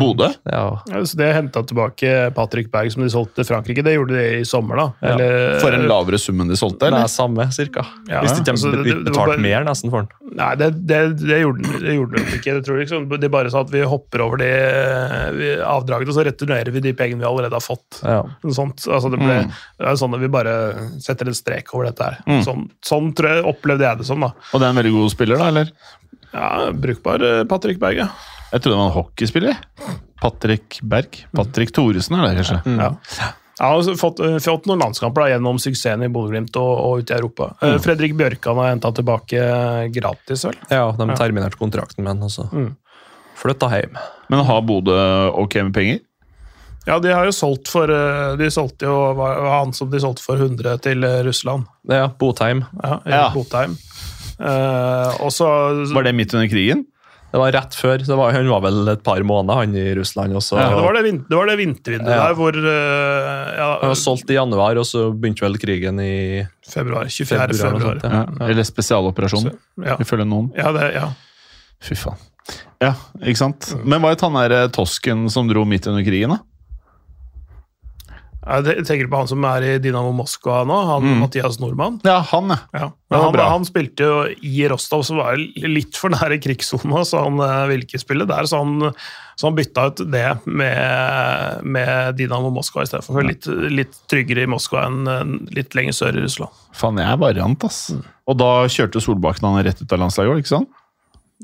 Bodø? 0.00 0.28
Ja. 0.48 0.62
Ja, 0.88 1.02
så 1.04 1.18
det 1.18 1.32
henta 1.36 1.60
tilbake 1.66 2.12
Patrick 2.36 2.70
Berg, 2.72 2.92
som 2.94 3.02
de 3.04 3.10
solgte 3.12 3.40
til 3.42 3.48
Frankrike. 3.50 3.82
Det 3.84 3.96
gjorde 3.96 4.14
de 4.16 4.38
i 4.38 4.44
sommer, 4.48 4.76
da. 4.80 4.86
Ja. 5.02 5.10
Eller, 5.16 5.58
For 5.60 5.74
en 5.76 5.84
lavere 5.90 6.20
sum 6.22 6.40
enn 6.40 6.48
de 6.48 6.56
solgte, 6.56 6.86
Nei, 6.88 7.00
eller? 7.02 7.10
samme, 7.12 7.48
cirka. 7.52 7.84
Ja, 8.08 8.22
Hvis 8.22 8.32
de 8.38 8.40
ikke 8.44 8.54
altså, 8.54 8.72
det- 8.84 8.96
betalt 9.10 9.34
bare- 9.34 9.42
mer 9.42 9.64
nesten 9.68 9.90
for 9.92 10.06
den. 10.06 10.36
Nei, 10.36 10.54
det, 10.62 10.70
det, 10.86 11.02
det 11.26 11.40
gjorde 11.42 11.62
de 11.66 11.82
det 11.84 11.94
gjorde 11.98 12.16
de 12.16 12.38
ikke. 12.38 12.54
Det 12.56 12.64
tror 12.66 12.78
liksom, 12.80 13.08
De 13.20 13.28
bare 13.28 13.50
sa 13.50 13.60
at 13.66 13.70
vi 13.70 13.80
hopper 13.82 14.20
over 14.24 14.36
de 14.40 14.52
avdragene, 15.66 16.08
og 16.10 16.16
så 16.16 16.24
returnerer 16.26 16.70
vi 16.74 16.80
de 16.84 16.92
pengene 16.96 17.22
vi 17.22 17.28
allerede 17.28 17.56
har 17.56 17.64
fått. 17.64 18.00
Ja. 18.02 18.22
Sånt. 18.54 18.86
Altså, 18.88 19.10
det, 19.12 19.18
ble, 19.20 19.36
Mm. 19.46 19.52
det 19.78 19.86
er 19.86 19.96
sånn 20.00 20.14
at 20.14 20.20
vi 20.20 20.28
bare 20.28 20.54
setter 21.00 21.26
en 21.28 21.34
strek 21.36 21.72
over 21.74 21.86
dette 21.90 22.02
her. 22.04 22.18
Sånn, 22.42 22.68
sånn 22.84 23.12
tror 23.18 23.30
jeg, 23.32 23.44
opplevde 23.52 23.86
jeg 23.88 23.98
det 24.02 24.06
som. 24.08 24.20
da. 24.20 24.32
Og 24.52 24.60
det 24.60 24.66
er 24.68 24.74
en 24.74 24.80
veldig 24.82 24.92
god 24.96 25.10
spiller, 25.14 25.40
da, 25.42 25.48
eller? 25.52 25.72
Ja, 26.36 26.50
Brukbar 26.72 27.22
eh, 27.24 27.44
Patrick 27.48 27.78
Berg, 27.82 28.02
ja. 28.04 28.08
Jeg 28.52 28.62
trodde 28.62 28.76
det 28.76 28.80
var 28.82 28.90
en 28.92 28.96
hockeyspiller. 28.98 29.56
Patrick 30.20 30.78
Berg. 30.82 31.18
Patrick 31.36 31.72
Thoresen 31.76 32.16
er 32.20 32.28
det, 32.28 32.36
kanskje? 32.44 32.60
ja. 32.80 32.92
Han 33.58 33.72
har 33.72 33.96
fått, 33.96 34.18
eh, 34.20 34.34
fått 34.44 34.66
noen 34.68 34.82
landskamper 34.84 35.22
da, 35.24 35.28
gjennom 35.32 35.56
suksessen 35.62 36.02
i 36.04 36.10
Bodø-Glimt 36.12 36.56
og, 36.60 36.72
og 36.76 36.98
ute 37.00 37.14
i 37.14 37.16
Europa. 37.16 37.46
Mm. 37.62 37.78
Fredrik 37.80 38.12
Bjørkan 38.18 38.58
har 38.60 38.68
henta 38.74 38.90
tilbake 38.92 39.40
eh, 39.40 39.86
gratis, 39.94 40.44
vel? 40.44 40.58
ja, 40.68 40.82
de 40.92 41.06
terminerte 41.16 41.56
kontrakten 41.60 42.04
med 42.04 42.12
han 42.18 42.26
og 42.28 42.34
så 42.34 42.44
Mm. 42.52 42.74
flytta 43.40 43.70
hjem. 43.72 43.96
Men 44.28 44.44
har 44.48 44.60
Bodø 44.68 44.98
ok 45.40 45.56
med 45.70 45.72
penger? 45.76 46.02
Ja, 46.86 46.98
de 47.02 47.10
har 47.10 47.24
jo 47.26 47.32
solgt 47.34 47.66
for 47.72 47.90
eh, 47.90 48.36
De 48.38 48.46
solgte 48.54 48.86
jo 48.86 48.94
han 49.50 49.72
som 49.74 49.90
de 49.90 49.98
solgte 50.02 50.22
for 50.22 50.38
100 50.38 50.76
til 50.86 51.02
eh, 51.04 51.22
Russland. 51.26 51.66
Ja, 51.90 52.06
Botheim. 52.20 52.64
Ja, 52.82 53.00
Ja. 53.10 53.24
Botheim. 53.34 53.74
Eh, 54.38 55.16
og 55.24 55.32
så 55.32 55.48
Var 55.94 56.04
det 56.06 56.14
midt 56.14 56.34
under 56.36 56.48
krigen? 56.52 56.84
Det 57.32 57.40
var 57.42 57.50
rett 57.52 57.74
før. 57.76 57.98
Det 58.06 58.16
var, 58.16 58.30
han 58.32 58.46
var 58.48 58.62
vel 58.64 58.86
et 58.88 59.02
par 59.04 59.18
måneder 59.26 59.58
han 59.58 59.74
i 59.76 59.82
Russland. 59.98 60.32
også. 60.38 60.56
ja, 60.60 60.68
det, 60.72 60.82
var 60.84 60.94
det, 60.96 61.02
vin- 61.04 61.24
det 61.28 61.36
var 61.36 61.46
det 61.50 61.56
vintervinduet 61.58 62.14
Ja. 62.14 62.28
der 62.28 62.36
hvor 62.38 62.54
eh, 62.56 63.56
ja, 63.58 63.66
Han 63.82 63.90
var 63.92 63.98
solgt 63.98 64.30
i 64.30 64.38
januar, 64.38 64.78
og 64.80 64.86
så 64.88 65.08
begynte 65.12 65.42
vel 65.44 65.58
krigen 65.60 66.00
i 66.00 66.46
Februar. 66.70 67.10
24. 67.10 67.26
februar. 67.26 67.52
februar. 67.58 68.00
sånt, 68.00 68.04
ja. 68.12 68.24
Ja. 68.40 68.48
Eller 68.48 68.64
spesialoperasjon, 68.64 69.50
Ja. 69.84 69.96
ifølge 70.00 70.24
noen. 70.24 70.52
Ja, 70.56 70.72
det, 70.72 70.92
ja. 70.94 71.08
Fy 71.82 71.94
faen. 71.98 72.16
Ja, 72.80 72.94
ikke 73.20 73.36
sant? 73.42 73.72
Men 73.84 74.00
hva 74.04 74.14
het 74.14 74.20
han 74.22 74.36
der 74.38 74.68
tosken 74.72 75.26
som 75.32 75.48
dro 75.50 75.64
midt 75.66 75.88
under 75.90 76.04
krigen, 76.06 76.30
da? 76.36 76.38
Jeg 78.46 78.84
tenker 78.86 79.08
på 79.10 79.18
han 79.18 79.26
som 79.30 79.44
er 79.48 79.64
i 79.66 79.70
Dynamo 79.82 80.12
Moskva 80.14 80.60
nå, 80.68 80.76
han 80.86 81.06
Mm. 81.06 81.20
Mathias 81.24 81.58
Nordmann. 81.58 81.96
Ja, 82.06 82.20
han, 82.30 82.52
ja. 82.72 82.88
Ja. 83.10 83.18
Han, 83.20 83.34
han 83.38 83.64
spilte 83.66 84.06
jo 84.06 84.16
i 84.42 84.66
Rostov, 84.70 85.02
som 85.06 85.18
var 85.18 85.36
litt 85.38 85.98
for 85.98 86.14
nære 86.14 86.38
krigssona, 86.42 87.02
så 87.08 87.24
han 87.26 87.40
eh, 87.42 87.62
ville 87.72 87.86
ikke 87.86 88.00
spille 88.02 88.26
der. 88.28 88.46
Så 88.46 88.60
han, 88.62 88.92
så 89.36 89.48
han 89.48 89.56
bytta 89.58 89.86
ut 89.90 90.02
det 90.14 90.24
med, 90.46 91.64
med 91.66 92.18
Dynamo 92.20 92.50
Moskva 92.54 92.86
i 92.86 92.90
stedet 92.90 93.04
for. 93.06 93.18
Litt, 93.26 93.46
litt 93.70 93.98
tryggere 94.10 94.46
i 94.46 94.50
Moskva 94.50 94.86
enn 94.88 95.40
litt 95.54 95.74
lenger 95.78 95.96
sør 95.98 96.18
i 96.20 96.26
Russland. 96.26 96.54
Faen, 96.76 97.02
jeg 97.02 97.10
er 97.12 97.18
variant, 97.22 97.66
ass. 97.66 97.80
Og 98.26 98.38
da 98.40 98.52
kjørte 98.70 99.02
Solbakken 99.02 99.46
han 99.50 99.62
rett 99.66 99.82
ut 99.82 99.92
av 99.94 100.02
landslaget, 100.06 100.44
ikke 100.44 100.54
sant? 100.54 100.70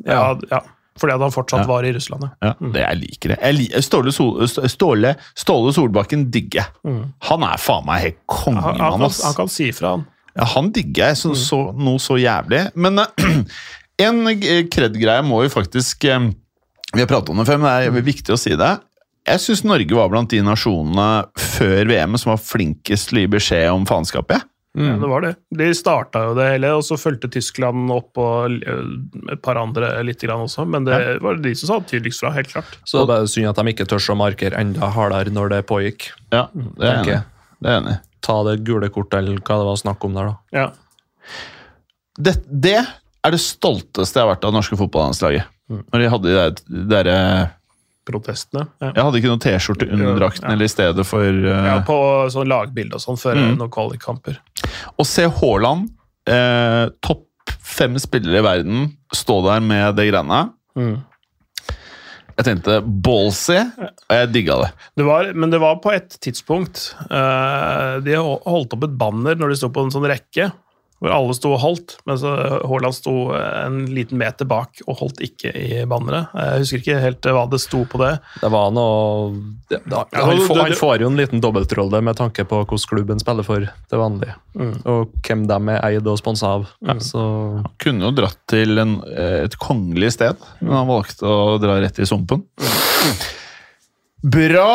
Ja, 0.07 0.33
ja. 0.51 0.63
Fordi 1.01 1.15
at 1.15 1.23
han 1.25 1.33
fortsatt 1.33 1.63
Ja. 1.65 1.69
var 1.71 1.87
i 1.89 1.93
Russland. 1.97 2.29
Ja. 2.43 2.55
mm. 2.61 2.73
det 2.75 2.81
Jeg 2.83 2.99
liker 3.01 3.33
det. 3.33 3.39
Jeg 3.43 3.57
liker, 3.57 3.85
Ståle, 3.87 4.13
Sol 4.13 4.49
Ståle, 4.49 5.15
Ståle 5.35 5.73
Solbakken 5.73 6.27
digger 6.31 6.63
jeg. 6.63 6.97
Han 7.31 7.47
er 7.49 7.63
faen 7.63 7.87
meg 7.89 8.03
helt 8.07 8.19
Han, 8.45 8.61
han, 8.61 8.77
kan, 8.77 9.09
han 9.09 9.39
kan 9.39 9.49
si 9.53 9.71
fra, 9.73 9.97
han. 9.97 10.05
Ja, 10.37 10.47
han 10.55 10.71
digger 10.73 11.13
jeg 11.13 11.21
så, 11.21 11.35
så, 11.37 11.59
noe 11.77 12.01
så 12.01 12.17
jævlig. 12.21 12.67
Men 12.75 13.03
uh, 13.03 13.09
en 14.07 14.23
eh, 14.33 14.65
kred-greie 14.73 15.25
må 15.27 15.43
jo 15.45 15.53
faktisk 15.53 16.05
eh, 16.09 16.31
Vi 16.95 17.01
har 17.01 17.11
pratet 17.11 17.33
om 17.33 17.41
det 17.41 17.49
før, 17.49 17.61
men 17.61 17.93
det 17.93 18.01
er 18.03 18.09
viktig 18.13 18.35
å 18.35 18.41
si 18.41 18.57
det. 18.59 18.73
Jeg 19.29 19.39
syns 19.39 19.63
Norge 19.65 19.95
var 19.95 20.09
blant 20.11 20.33
de 20.33 20.41
nasjonene 20.43 21.29
før 21.39 21.87
VM 21.87 22.17
som 22.19 22.33
var 22.33 22.41
flinkest 22.43 23.11
til 23.11 23.21
å 23.21 23.23
gi 23.23 23.31
beskjed 23.37 23.69
om 23.71 23.85
faenskapet. 23.87 24.49
Ja, 24.73 24.95
det 24.97 25.09
var 25.11 25.21
det. 25.21 25.35
De 25.53 25.67
starta 25.77 26.23
jo 26.25 26.37
det 26.39 26.47
hele, 26.55 26.71
og 26.79 26.85
så 26.87 26.97
fulgte 26.97 27.29
Tyskland 27.33 27.91
opp 27.93 28.17
og 28.21 28.55
eh, 28.65 28.87
et 29.35 29.43
par 29.45 29.61
andre 29.61 29.91
litt 30.07 30.23
grann 30.25 30.47
også, 30.47 30.65
men 30.65 30.87
det 30.89 30.97
var 31.21 31.43
de 31.45 31.53
som 31.59 31.69
sa 31.69 31.77
tydeligst 31.91 32.25
fra, 32.25 32.33
helt 32.33 32.49
klart. 32.55 32.79
Så 32.89 33.03
det 33.03 33.05
er 33.05 33.11
bare 33.11 33.29
synd 33.29 33.51
at 33.51 33.61
de 33.61 33.75
ikke 33.75 33.89
tør 33.91 34.15
å 34.15 34.19
markere 34.23 34.57
enda 34.61 34.89
hardere 34.95 35.35
når 35.35 35.53
det 35.53 35.61
pågikk. 35.69 36.09
Ja, 36.33 36.47
det 36.55 36.89
er 36.89 37.03
enig. 37.03 37.19
Det 37.61 37.69
er 37.69 37.83
enig. 37.83 37.99
Ta 38.25 38.39
det 38.49 38.57
gule 38.65 38.89
kortet, 38.95 39.19
eller 39.21 39.43
hva 39.45 39.61
det 39.61 39.69
var 39.69 39.81
snakk 39.83 40.09
om 40.09 40.17
der, 40.17 40.33
da. 40.33 40.63
Ja. 40.63 40.67
det, 42.17 42.39
det 42.49 42.79
er 42.81 43.35
det 43.35 43.43
stolteste 43.45 44.19
jeg 44.19 44.25
har 44.25 44.33
vært 44.33 44.47
av 44.47 44.55
det 44.55 44.61
norske 44.63 44.79
fotballandslaget. 44.81 45.51
Når 45.73 46.01
de 46.01 46.09
hadde 46.15 46.29
de 46.29 46.39
der, 46.39 46.57
de 46.69 46.87
der 46.91 47.11
eh, 47.13 47.53
Protestene. 48.13 48.67
Ja. 48.83 48.93
Jeg 48.93 49.05
hadde 49.09 49.21
ikke 49.21 49.33
noen 49.33 49.43
T-skjorte 49.43 49.89
under 49.91 50.19
drakten 50.21 50.51
eller 50.53 50.69
i 50.69 50.73
stedet 50.73 51.05
for 51.09 51.25
uh... 51.27 51.67
Ja, 51.67 51.77
på 51.87 51.99
sånn 52.35 52.51
lagbilde 52.53 52.99
og 53.01 53.05
sånn 53.05 53.19
før 53.21 53.41
Mm. 53.43 53.57
noen 53.59 53.73
kvalikkamper. 53.73 54.39
Å 55.01 55.07
se 55.09 55.25
Haaland, 55.41 55.89
eh, 56.31 56.87
topp 57.03 57.27
fem 57.63 57.97
spillere 57.99 58.39
i 58.43 58.45
verden, 58.47 58.85
stå 59.17 59.41
der 59.49 59.65
med 59.65 59.97
det 59.99 60.11
greiene 60.13 60.45
Mm. 60.79 61.01
Jeg 62.33 62.47
tenkte 62.47 62.79
ballsy, 63.05 63.59
og 63.61 64.15
jeg 64.17 64.31
digga 64.33 64.55
det. 64.63 64.69
Det 64.97 65.05
var, 65.05 65.27
men 65.37 65.53
det 65.53 65.59
var 65.61 65.77
på 65.85 65.93
et 65.93 66.15
tidspunkt 66.25 66.95
eh, 67.13 67.99
De 68.01 68.15
holdt 68.17 68.73
opp 68.73 68.87
et 68.87 68.95
banner 68.99 69.37
når 69.37 69.53
de 69.53 69.59
sto 69.61 69.69
på 69.75 69.85
en 69.85 69.93
sånn 69.93 70.07
rekke, 70.09 70.47
hvor 71.03 71.11
alle 71.11 71.35
sto 71.35 71.51
og 71.51 71.59
holdt, 71.59 71.97
mens 72.07 72.23
så 72.23 72.31
Haaland 72.63 72.95
sto 72.95 73.13
en 73.35 73.81
liten 73.91 74.21
meter 74.21 74.47
bak 74.47 74.85
og 74.87 75.01
holdt 75.01 75.23
ikke 75.27 75.51
i 75.51 75.81
banneret. 75.91 76.31
Jeg 76.31 76.63
husker 76.63 76.83
ikke 76.83 77.01
helt 77.03 77.29
hva 77.35 77.43
det 77.51 77.59
sto 77.59 77.81
på 77.91 77.99
det. 77.99 78.13
Det 78.39 78.51
var 78.55 78.71
noe 78.71 79.33
det, 79.67 79.81
da, 79.91 80.05
Ja, 80.15 80.29
han, 80.29 80.45
får, 80.47 80.61
han 80.61 80.77
får 80.79 81.03
jo 81.03 81.11
en 81.11 81.19
liten 81.19 81.43
dobbeltrolle 81.43 82.03
med 82.07 82.21
tanke 82.21 82.47
på 82.47 82.63
hvordan 82.63 82.87
klubben 82.93 83.23
spiller 83.23 83.47
for 83.47 83.67
til 83.67 84.03
vanlig. 84.03 84.31
Mm. 84.55 84.73
Og 84.95 85.19
hvem 85.27 85.45
de 85.51 85.59
er 85.75 85.83
eid 85.91 86.07
og 86.07 86.23
sponsa 86.23 86.55
av. 86.61 86.71
Så 87.03 87.27
Kunne 87.83 88.07
jo 88.07 88.15
dratt 88.23 88.39
til 88.53 88.79
en, 88.79 89.01
eh, 89.11 89.43
et 89.49 89.59
kongelig 89.59 90.15
sted, 90.21 90.39
men 90.63 90.79
han 90.79 90.91
valgte 90.91 91.27
å 91.27 91.59
dra 91.63 91.81
rett 91.83 91.99
i 91.99 92.07
sumpen. 92.07 92.47
Bra! 94.23 94.71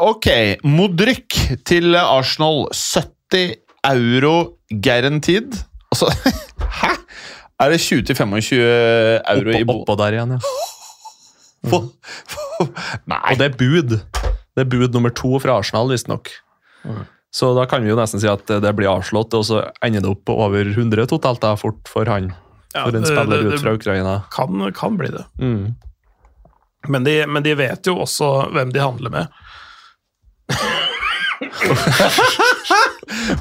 Ok, 0.00 0.32
Modryk 0.64 1.36
til 1.68 1.92
Arsenal. 2.00 2.70
70 2.72 3.67
euro 3.86 4.56
guaranteed. 4.70 5.54
Altså, 5.92 6.06
hæ?! 6.82 6.94
Er 7.60 7.70
det 7.74 7.80
20-25 7.82 8.54
euro 8.58 9.50
i 9.50 9.62
oppå, 9.62 9.66
bo... 9.72 9.78
oppå 9.82 9.94
der 9.98 10.12
igjen, 10.18 10.30
ja. 10.36 10.40
For- 11.68 11.88
for- 12.30 12.68
Nei! 13.10 13.32
Og 13.32 13.38
det 13.40 13.46
er 13.48 13.56
bud. 13.58 13.90
Det 14.54 14.62
er 14.62 14.68
bud 14.70 14.94
nummer 14.94 15.10
to 15.10 15.40
fra 15.42 15.56
Arsenal, 15.58 15.88
visstnok. 15.90 16.30
Så 17.34 17.50
da 17.58 17.64
kan 17.68 17.82
vi 17.84 17.90
jo 17.90 17.96
nesten 17.98 18.20
si 18.22 18.28
at 18.30 18.46
det 18.48 18.70
blir 18.78 18.88
avslått, 18.92 19.34
og 19.36 19.42
så 19.44 19.64
ender 19.84 20.00
det 20.04 20.10
opp 20.14 20.22
på 20.30 20.34
over 20.46 20.64
100 20.70 21.08
totalt 21.10 21.42
da, 21.42 21.50
fort 21.60 21.82
for 21.90 22.06
han. 22.08 22.30
Ja, 22.74 22.84
For 22.86 22.94
en 22.94 23.02
det- 23.02 23.10
spiller 23.10 23.42
det- 23.42 23.52
ut 23.58 23.62
fra 23.64 23.74
Ukraina. 23.76 24.14
Kan, 24.32 24.62
kan 24.72 24.96
bli 25.00 25.08
det. 25.12 25.24
Mm. 25.42 25.74
Men 26.88 27.04
de, 27.04 27.26
men 27.26 27.42
de 27.42 27.54
vet 27.58 27.86
jo 27.90 27.98
også 28.06 28.30
hvem 28.54 28.70
de 28.72 28.80
handler 28.80 29.10
med. 29.10 29.26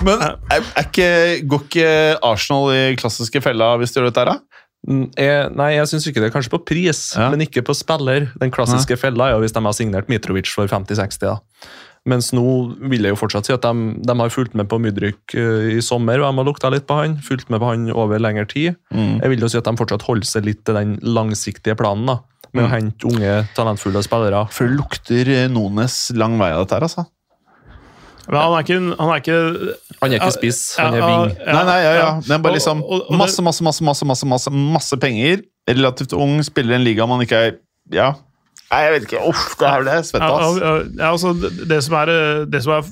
Men 0.05 0.21
er, 0.23 0.38
er 0.53 0.86
ikke, 0.86 1.07
går 1.49 1.65
ikke 1.67 1.89
Arsenal 2.25 2.69
i 2.75 2.84
klassiske 2.99 3.41
fella 3.43 3.73
hvis 3.82 3.93
de 3.95 3.99
gjør 4.01 4.09
dette 4.11 4.23
her, 4.23 4.32
da? 4.36 4.63
Mm, 4.88 5.03
Jeg, 5.19 5.49
nei, 5.57 5.71
jeg 5.75 5.89
syns 5.91 6.05
ikke 6.07 6.21
det. 6.23 6.30
Kanskje 6.36 6.53
på 6.53 6.61
pris, 6.69 7.01
Ja. 7.17 7.30
men 7.34 7.41
ikke 7.43 7.63
på 7.65 7.75
spiller. 7.75 8.30
Den 8.39 8.53
klassiske 8.53 8.95
fella 9.01 9.28
er 9.32 9.36
jo 9.36 9.41
hvis 9.43 9.55
de 9.57 9.63
har 9.65 9.75
signert 9.75 10.07
Mitrovic 10.11 10.47
for 10.53 10.69
50-60. 10.71 11.19
da. 11.25 11.38
Mens 12.07 12.30
nå 12.32 12.43
vil 12.88 13.03
jeg 13.03 13.11
jo 13.11 13.17
fortsatt 13.19 13.49
si 13.49 13.51
at 13.51 13.65
de, 13.65 13.97
de 13.99 14.13
har 14.15 14.30
fulgt 14.32 14.53
med 14.55 14.69
på 14.71 14.78
Mudryk 14.80 15.34
eh, 15.36 15.73
i 15.75 15.82
sommer, 15.84 16.21
og 16.21 16.30
de 16.30 16.39
har 16.39 16.47
lukta 16.47 16.69
litt 16.71 16.86
på 16.88 16.95
han. 17.01 17.17
Fulgt 17.25 17.49
med 17.51 17.59
på 17.59 17.67
han 17.73 17.89
over 17.91 18.21
lengre 18.23 18.45
tid. 18.47 18.78
Mm. 18.95 19.17
Jeg 19.25 19.34
vil 19.34 19.43
jo 19.43 19.49
si 19.51 19.59
at 19.59 19.67
de 19.67 19.75
fortsatt 19.82 20.05
holder 20.07 20.30
seg 20.30 20.45
litt 20.47 20.61
til 20.63 20.78
den 20.80 20.95
langsiktige 21.03 21.75
planen, 21.75 22.07
da. 22.13 22.19
Med 22.55 22.63
Mm. 22.63 22.67
å 22.69 22.71
hente 22.71 23.09
unge, 23.11 23.34
talentfulle 23.57 23.99
spillere. 24.05 24.45
For 24.55 24.69
det 24.69 24.78
lukter 24.80 25.28
eh, 25.36 25.47
Nones 25.51 25.97
lang 26.15 26.38
vei 26.39 26.53
av 26.55 26.63
dette 26.63 26.78
her, 26.80 26.86
altså. 26.88 27.03
Men 28.28 28.39
han 28.41 28.53
er 28.57 28.63
ikke, 28.65 28.78
han 28.99 29.09
er 29.13 29.21
ikke 29.21 29.38
Han 30.01 30.11
er 30.11 30.19
ikke 30.19 30.32
spiss, 30.36 30.61
han 30.78 30.93
er 30.97 31.05
wing. 31.05 31.36
nei, 31.47 31.63
nei, 31.69 31.78
ja, 31.84 31.93
ja. 31.95 32.09
Det 32.21 32.32
er 32.36 32.41
bare 32.43 32.53
liksom 32.57 32.82
det- 32.84 33.17
masse, 33.17 33.41
masse, 33.41 33.63
masse, 33.63 33.84
masse, 33.84 34.05
masse, 34.05 34.25
masse, 34.28 34.51
masse 34.51 34.97
penger. 34.99 35.41
Relativt 35.69 36.13
ung, 36.13 36.41
spiller 36.43 36.75
i 36.75 36.80
en 36.82 36.84
liga 36.84 37.05
man 37.07 37.21
ikke 37.23 37.36
er 37.47 37.51
Ja. 37.91 38.13
Nei, 38.71 38.80
jeg 38.84 38.91
vet 38.93 39.03
ikke. 39.07 39.21
Uff, 39.30 39.55
det 39.59 39.67
er 39.67 39.82
ble 39.82 39.91
jeg 39.95 40.03
svett 40.09 40.21
Ja, 40.99 41.11
altså, 41.11 41.32
det, 41.39 41.67
det 41.69 41.84
som 41.86 41.93
er, 41.95 42.09
eh, 42.11 42.45
det 42.51 42.63
som 42.63 42.73
er 42.75 42.84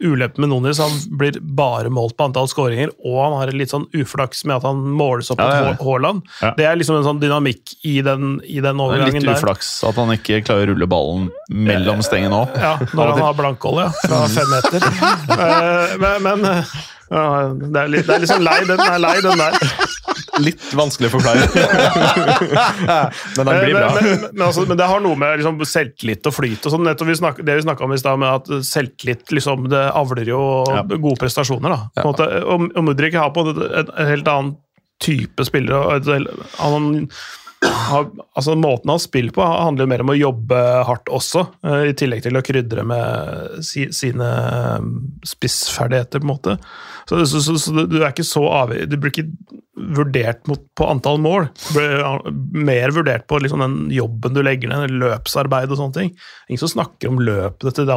ulempen 0.00 0.40
med 0.44 0.50
Nunes 0.52 0.78
han 0.80 0.92
blir 1.18 1.38
bare 1.40 1.90
målt 1.92 2.16
på 2.16 2.26
antall 2.28 2.48
skåringer, 2.50 2.92
og 3.04 3.16
han 3.22 3.36
har 3.38 3.52
litt 3.56 3.72
sånn 3.72 3.86
uflaks 3.96 4.44
med 4.48 4.56
at 4.58 4.66
han 4.68 4.80
måles 4.96 5.30
opp 5.32 5.40
Ja, 5.42 5.46
mot 5.46 5.54
det 5.54 5.60
er 5.60 5.70
ja. 5.70 5.86
Haaland. 5.86 6.22
Ja. 6.40 6.52
Det 6.56 6.68
er 6.70 6.78
liksom 6.80 6.98
en 7.00 7.06
sånn 7.06 7.20
dynamikk 7.22 7.74
i 7.86 7.98
den, 8.06 8.38
i 8.44 8.60
den 8.60 8.80
er 8.80 8.84
overgangen 8.86 9.20
litt 9.20 9.28
der. 9.28 9.40
uflaks 9.40 9.72
at 9.86 9.98
han 10.00 10.14
ikke 10.16 10.40
klarer 10.46 10.70
å 10.70 10.74
rulle 10.74 10.88
ballen 10.90 11.28
mellom 11.50 12.02
stengene 12.06 12.42
òg. 12.44 12.56
Ja, 12.60 12.74
når 12.94 13.12
han 13.14 13.24
har 13.28 13.36
blankhold, 13.40 13.82
ja. 13.84 13.90
Fra 14.06 14.24
fem 14.32 14.54
meter. 14.56 14.88
Eh, 15.40 15.92
men 16.00 16.22
men 16.22 16.44
eh, 16.44 16.72
ja, 17.10 17.22
det, 17.54 17.80
er 17.80 17.88
litt, 17.90 18.06
det 18.06 18.14
er 18.14 18.22
liksom 18.22 18.42
lei, 18.44 18.58
den 18.68 18.80
er 18.84 18.98
lei, 19.02 19.16
den 19.24 19.40
der. 19.40 19.56
Litt 20.40 20.70
vanskelig 20.76 21.10
å 21.10 21.14
forklare. 21.16 21.46
men 23.36 23.50
den 23.50 23.60
blir 23.64 23.76
bra. 23.76 23.90
men, 23.96 24.08
men, 24.32 24.44
altså, 24.46 24.64
men 24.68 24.80
det 24.80 24.88
har 24.90 25.02
noe 25.04 25.18
med 25.20 25.40
liksom, 25.40 25.60
selvtillit 25.68 26.26
og 26.30 26.36
flyt 26.36 26.66
og 26.66 26.74
sånn. 26.74 26.86
Nettopp 26.88 27.10
vi 27.10 27.18
snakk, 27.20 27.42
det 27.46 27.58
vi 27.60 27.66
snakka 27.66 27.86
om 27.86 27.94
i 27.96 28.00
stad, 28.00 28.20
med 28.22 28.30
at 28.40 28.66
selvtillit 28.66 29.34
liksom, 29.36 29.68
det 29.72 29.84
avler 29.90 30.32
jo 30.32 30.40
Ja. 30.70 30.82
gode 30.90 31.18
prestasjoner. 31.20 31.76
Da, 31.76 32.02
på 32.02 32.06
en 32.06 32.10
måte. 32.12 32.30
Og, 32.44 32.66
og 32.74 32.84
Mudrik 32.86 33.16
har 33.18 33.32
på 33.34 33.46
en, 33.50 33.62
en 33.90 34.10
helt 34.10 34.28
annen 34.30 34.56
type 35.00 35.44
spillere. 35.48 35.78
og 35.80 36.08
et 36.08 36.30
Han, 36.60 37.08
har, 37.66 38.06
altså 38.34 38.54
Måten 38.56 38.90
han 38.90 39.00
spiller 39.02 39.34
på, 39.36 39.44
handler 39.44 39.84
jo 39.84 39.90
mer 39.92 40.02
om 40.04 40.12
å 40.14 40.16
jobbe 40.16 40.60
hardt 40.88 41.10
også, 41.12 41.42
eh, 41.66 41.90
i 41.90 41.96
tillegg 41.98 42.22
til 42.24 42.38
å 42.38 42.44
krydre 42.44 42.84
med 42.88 43.64
si, 43.66 43.84
sine 43.92 44.28
eh, 44.28 44.86
spissferdigheter, 45.28 46.22
på 46.22 46.26
en 46.26 46.30
måte. 46.30 46.56
Så, 47.10 47.20
så, 47.28 47.42
så, 47.44 47.56
så 47.60 47.84
du 47.90 47.98
er 47.98 48.12
ikke 48.12 48.22
så 48.22 48.44
avhengig 48.54 48.86
Du 48.92 48.94
blir 49.00 49.10
ikke 49.10 49.58
vurdert 49.96 50.44
mot, 50.46 50.62
på 50.78 50.86
antall 50.88 51.20
mål. 51.20 51.50
Du 51.66 51.74
blir 51.76 51.98
eh, 51.98 52.32
mer 52.70 52.96
vurdert 52.96 53.28
på 53.28 53.42
liksom 53.44 53.64
den 53.64 53.78
jobben 53.92 54.36
du 54.36 54.42
legger 54.46 54.72
ned, 54.72 54.96
løpsarbeid 55.02 55.68
og 55.68 55.82
sånne 55.82 55.98
ting. 55.98 56.16
Ingen 56.48 56.64
som 56.64 56.74
snakker 56.78 57.12
om 57.12 57.20
løpet 57.20 57.76
til, 57.76 57.92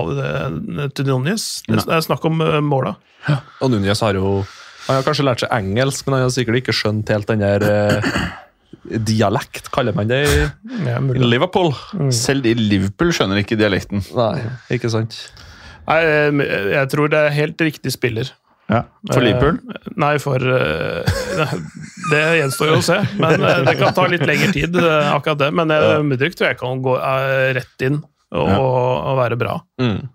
til 0.97 1.11
Nunez. 1.11 1.47
Det 1.69 1.87
er 1.87 2.03
snakk 2.03 2.27
om 2.27 2.43
måla. 2.67 2.97
Ja. 3.29 3.39
Og 3.63 3.71
Núñez 3.71 4.03
har 4.03 4.17
jo 4.19 4.41
Han 4.83 4.97
har 4.97 5.05
kanskje 5.05 5.23
lært 5.23 5.39
seg 5.39 5.51
engelsk, 5.55 6.03
men 6.03 6.17
han 6.17 6.25
har 6.25 6.31
sikkert 6.35 6.59
ikke 6.59 6.73
skjønt 6.75 7.07
helt 7.13 7.29
den 7.29 7.39
der 7.39 7.63
Dialekt, 8.83 9.69
kaller 9.73 9.95
man 9.95 10.09
det 10.09 10.21
i. 10.27 10.43
Liverpool? 11.23 11.71
Selv 12.13 12.47
i 12.49 12.53
Liverpool 12.57 13.13
skjønner 13.15 13.41
ikke 13.43 13.57
dialekten. 13.59 14.03
Nei, 14.17 14.37
ikke 14.75 14.91
sant. 14.93 15.17
Nei, 15.87 15.99
eh, 16.03 16.45
jeg 16.77 16.89
tror 16.93 17.11
det 17.11 17.19
er 17.27 17.35
helt 17.35 17.61
riktig 17.63 17.93
spiller. 17.95 18.31
Ja. 18.71 18.85
For 19.11 19.19
Liverpool? 19.23 19.57
Uh, 19.67 19.91
Nei, 19.99 20.13
for 20.23 20.39
uh, 20.39 21.03
Det 22.13 22.21
gjenstår 22.39 22.71
jo 22.71 22.77
å 22.79 22.85
se. 22.85 22.95
Men 23.19 23.43
uh, 23.43 23.59
det 23.67 23.75
kan 23.79 23.93
ta 23.95 24.05
litt 24.09 24.23
lengre 24.27 24.49
tid, 24.55 24.77
eh, 24.79 25.09
akkurat 25.11 25.41
det. 25.41 25.49
Men 25.55 25.73
uh, 25.73 25.99
Mudrik 26.05 26.37
tror 26.39 26.53
jeg 26.53 26.59
kan 26.61 26.81
gå 26.83 26.95
eh, 26.97 27.51
rett 27.59 27.85
inn 27.85 27.99
og, 28.33 28.47
Ja. 28.49 28.57
og 28.57 29.17
være 29.19 29.37
bra. 29.37 29.57
Mm. 29.81 30.07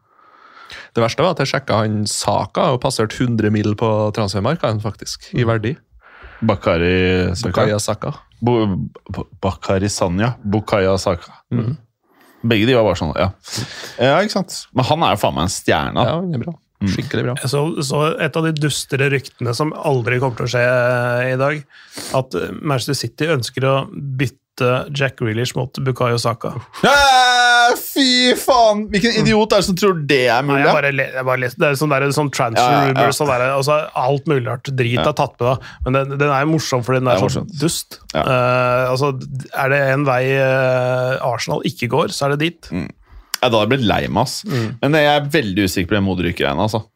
Det 0.97 1.05
verste 1.05 1.23
var 1.23 1.37
at 1.37 1.43
jeg 1.45 1.53
sjekka 1.53 1.83
han 1.85 2.01
Saka 2.11 2.71
og 2.75 2.81
passerte 2.83 3.15
100 3.21 3.53
mil 3.55 3.77
på 3.79 3.89
transfermarkedet, 4.17 4.81
faktisk, 4.83 5.29
i 5.39 5.45
verdi. 5.47 5.77
Bakari 6.41 7.35
Saka. 7.35 7.51
Bukaya 7.51 7.81
Saka. 7.83 8.15
Bakari 9.43 9.91
Sanya. 9.91 10.35
Bukaya 10.45 10.95
Saka. 10.99 11.41
Begge 12.47 12.69
de 12.69 12.77
var 12.79 12.87
bare 12.87 12.99
sånn, 13.01 13.13
ja. 13.19 13.33
Ja, 13.99 14.17
ikke 14.23 14.37
sant? 14.37 14.61
Men 14.77 14.87
han 14.87 15.03
er 15.03 15.17
jo 15.17 15.23
faen 15.25 15.35
meg 15.35 15.49
en 15.49 15.53
stjerne. 15.53 16.05
Ja, 16.07 16.19
han 16.21 16.35
er 16.37 16.45
bra. 16.45 16.55
Skikkelig 16.87 17.25
bra. 17.27 17.35
Så, 17.51 17.61
så 17.83 18.05
et 18.23 18.37
av 18.39 18.45
de 18.47 18.53
dustere 18.55 19.09
ryktene 19.11 19.51
som 19.57 19.73
aldri 19.75 20.21
kommer 20.23 20.39
til 20.39 20.47
å 20.47 20.53
skje 20.53 20.63
eh, 20.63 21.33
i 21.33 21.39
dag, 21.41 21.65
at 22.15 22.37
Manchester 22.63 22.95
City 23.01 23.27
ønsker 23.35 23.67
å 23.67 23.73
bytte 23.91 24.69
Jack 24.95 25.19
Grealish 25.19 25.57
mot 25.59 25.75
Bukayo 25.83 26.21
Saka. 26.23 26.55
Eh, 26.87 27.28
Fy 27.99 28.35
faen! 28.39 28.85
Hvilken 28.93 29.17
idiot 29.21 29.53
er 29.57 29.61
det 29.63 29.67
som 29.67 29.77
tror 29.79 29.97
det 30.09 30.21
er 30.31 30.45
Nei, 30.47 30.53
mulig? 30.53 30.63
jeg 30.63 30.77
bare, 30.79 30.93
jeg 31.19 31.27
bare 31.27 31.51
det 31.59 31.67
er 31.69 31.79
sånn, 31.81 31.91
der, 31.93 32.07
sånn 32.15 32.31
transfer 32.35 32.63
Ja, 32.77 32.85
ja, 32.93 33.07
ja. 33.09 33.15
sånn 33.17 33.31
der, 33.33 33.45
altså, 33.57 33.79
Alt 33.99 34.31
mulig 34.31 34.45
rart 34.47 34.71
drit 34.79 35.01
er 35.03 35.17
tatt 35.19 35.35
med, 35.41 35.49
da. 35.49 35.75
Men 35.87 35.99
den, 35.99 36.15
den 36.23 36.31
er 36.31 36.45
jo 36.47 36.53
morsom 36.55 36.85
fordi 36.87 37.03
den 37.03 37.11
er, 37.11 37.19
er 37.19 37.25
så 37.25 37.29
morsomt. 37.29 37.57
dust. 37.61 37.99
Ja. 38.15 38.23
Eh, 38.23 38.85
altså, 38.93 39.11
er 39.65 39.75
det 39.75 39.83
en 39.97 40.07
vei 40.09 40.23
eh, 40.37 41.27
Arsenal 41.27 41.67
ikke 41.69 41.91
går, 41.93 42.15
så 42.15 42.29
er 42.29 42.37
det 42.37 42.41
dit. 42.47 42.71
Ja, 42.73 42.87
da 43.49 43.51
hadde 43.51 43.65
jeg 43.67 43.75
blitt 43.77 43.87
lei 43.91 44.01
meg, 44.07 44.25
ass. 44.25 44.41
Men 44.49 44.97
jeg 44.99 45.11
er 45.13 45.29
veldig 45.35 45.69
usikker 45.69 45.93
på 45.93 45.99
den 45.99 46.07
Modric-greiene, 46.09 46.65
altså. 46.71 46.87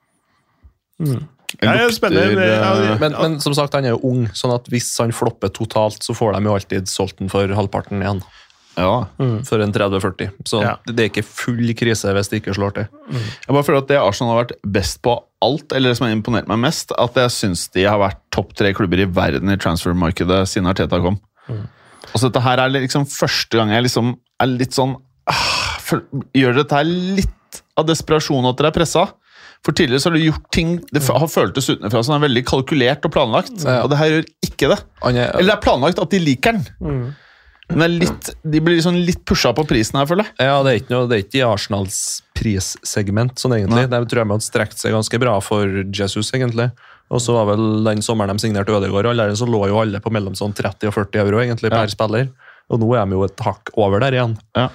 Det 1.03 1.12
Ja. 1.12 1.22
Ja, 1.61 1.72
eh, 1.76 2.98
Men, 3.00 3.12
men 3.12 3.34
som 3.44 3.53
sagt, 3.53 3.74
han 3.76 3.84
er 3.84 3.92
jo 3.92 4.00
ung, 4.09 4.22
sånn 4.32 4.55
at 4.55 4.68
hvis 4.72 4.86
han 5.03 5.12
flopper 5.12 5.50
totalt, 5.53 6.00
så 6.00 6.14
får 6.16 6.38
de 6.38 6.48
jo 6.48 6.55
alltid 6.57 6.88
solgt 6.88 7.18
den 7.20 7.28
for 7.32 7.50
halvparten 7.53 8.00
igjen. 8.00 8.22
Ja. 8.76 9.06
For 9.48 9.60
en 9.60 9.72
30-40. 9.74 10.30
Så 10.48 10.62
Ja. 10.62 10.76
det 10.86 10.98
er 11.00 11.10
ikke 11.10 11.24
full 11.26 11.74
krise 11.74 12.12
hvis 12.14 12.28
det 12.30 12.40
ikke 12.42 12.54
slår 12.56 12.74
til. 12.74 12.86
Jeg 13.12 13.48
bare 13.52 13.62
føler 13.66 13.82
at 13.82 13.88
det 13.88 13.98
Arsenal 14.00 14.32
har 14.34 14.44
vært 14.44 14.56
best 14.78 15.02
på 15.02 15.16
alt, 15.42 15.72
eller 15.72 15.90
det 15.90 15.98
som 15.98 16.06
har 16.06 16.14
imponert 16.16 16.48
meg 16.48 16.58
mest, 16.62 16.92
at 16.96 17.14
jeg 17.14 17.30
syns 17.34 17.66
de 17.74 17.84
har 17.84 17.98
vært 17.98 18.20
topp 18.30 18.54
tre 18.54 18.72
klubber 18.72 19.02
i 19.02 19.04
verden 19.10 19.50
i 19.50 19.56
transfermarkedet 19.60 20.44
siden 20.48 20.68
Arteta 20.70 21.00
kom. 21.02 21.18
Og 21.50 22.16
så 22.20 22.28
dette 22.30 22.42
her 22.44 22.58
er 22.58 22.70
liksom 22.74 23.04
første 23.10 23.58
gang 23.58 23.70
jeg 23.70 23.84
liksom 23.88 24.14
er 24.42 24.46
litt 24.46 24.72
sånn 24.74 24.96
ah, 25.30 25.78
for, 25.80 26.02
Gjør 26.34 26.54
dette 26.62 26.74
her 26.74 26.84
litt 26.84 27.62
av 27.78 27.86
desperasjon 27.88 28.46
at 28.50 28.56
dere 28.58 28.70
er 28.72 28.76
pressa? 28.76 29.04
For 29.62 29.70
tidligere 29.78 30.00
så 30.02 30.10
har 30.10 30.16
du 30.18 30.24
gjort 30.24 30.46
ting 30.50 30.70
Det 30.92 31.02
har 31.06 31.28
føltes 31.30 31.68
utenfra 31.70 32.00
som 32.02 32.16
er 32.16 32.24
veldig 32.26 32.42
kalkulert 32.48 33.04
og 33.06 33.12
planlagt, 33.14 33.62
Ja. 33.62 33.82
og 33.84 33.90
det 33.92 33.98
her 34.00 34.10
gjør 34.10 34.24
ikke 34.48 34.68
det. 34.72 34.78
Er, 35.04 35.10
Eller 35.38 35.52
det 35.52 35.54
er 35.54 35.62
planlagt 35.62 36.00
at 36.02 36.10
de 36.10 36.18
liker 36.18 36.52
den. 36.58 37.14
Men 37.78 37.98
litt, 38.00 38.32
de 38.42 38.60
blir 38.60 38.78
liksom 38.78 38.98
litt 39.06 39.22
pusha 39.28 39.52
på 39.56 39.64
prisen 39.68 39.98
her, 40.00 40.08
føler 40.08 40.28
jeg. 40.28 40.34
ja, 40.48 40.58
det 40.64 40.72
er 40.72 40.80
ikke, 40.80 40.92
noe, 40.94 41.08
det 41.10 41.16
er 41.18 41.24
ikke 41.24 41.40
i 41.40 41.44
Arsenals 41.46 41.98
prissegment, 42.36 43.36
sånn 43.40 43.56
egentlig. 43.56 43.86
Det 43.92 44.02
tror 44.10 44.22
jeg 44.22 44.30
man 44.32 44.42
strekte 44.42 44.76
strekt 44.76 44.82
seg 44.82 44.96
ganske 44.96 45.20
bra 45.22 45.36
for 45.44 45.82
Jesus, 45.94 46.32
egentlig. 46.34 46.70
Og 47.12 47.20
så 47.20 47.34
var 47.36 47.50
vel 47.52 47.84
den 47.84 48.02
sommeren 48.04 48.38
de 48.38 48.46
signerte 48.46 48.72
Ødegaard, 48.72 49.06
og 49.06 49.12
allerede 49.12 49.36
så 49.36 49.48
lå 49.48 49.66
jo 49.68 49.80
alle 49.82 50.00
på 50.00 50.12
mellom 50.14 50.36
sånn 50.38 50.54
30 50.56 50.88
og 50.88 50.96
40 50.96 51.24
euro 51.24 51.42
egentlig 51.42 51.72
per 51.72 51.92
spiller. 51.92 52.30
Og 52.72 52.80
nå 52.80 52.88
er 52.96 53.04
de 53.04 53.18
jo 53.18 53.26
et 53.26 53.44
hakk 53.44 53.72
over 53.76 54.00
der 54.00 54.16
igjen. 54.16 54.38
Ja. 54.56 54.70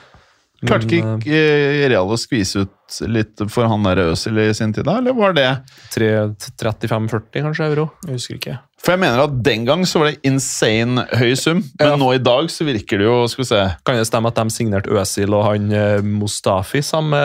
Klarte 0.66 0.90
ikke 0.98 1.38
eh, 1.38 1.84
Real 1.90 2.10
å 2.10 2.18
skvise 2.18 2.66
ut 2.66 3.02
litt 3.14 3.42
for 3.54 3.70
han 3.70 3.86
der 3.86 4.08
Øzil 4.08 4.40
i 4.42 4.50
sin 4.58 4.74
tid, 4.74 4.88
da? 4.88 4.98
Eller 5.02 5.14
var 5.18 5.36
det 5.38 5.50
35-40 5.94 7.46
kanskje 7.46 7.70
euro. 7.70 7.92
Jeg 8.08 8.18
husker 8.18 8.40
ikke. 8.40 8.58
For 8.78 8.94
jeg 8.94 9.02
mener 9.02 9.24
at 9.26 9.38
den 9.44 9.64
gang 9.66 9.82
så 9.90 10.00
var 10.00 10.12
det 10.12 10.20
insane 10.28 11.08
høy 11.18 11.32
sum, 11.36 11.64
men 11.80 11.88
Ja. 11.90 11.96
nå 11.98 12.12
i 12.14 12.20
dag 12.22 12.46
så 12.54 12.64
virker 12.68 13.00
det 13.02 13.08
jo 13.08 13.16
Skal 13.28 13.42
vi 13.42 13.48
se 13.50 13.62
Kan 13.84 13.98
det 13.98 14.06
stemme 14.08 14.30
at 14.30 14.36
de 14.38 14.54
signerte 14.54 14.92
Øsil 14.94 15.34
og 15.34 15.44
han 15.48 15.72
eh, 15.74 16.02
Mustafi 16.06 16.84
samme 16.86 17.18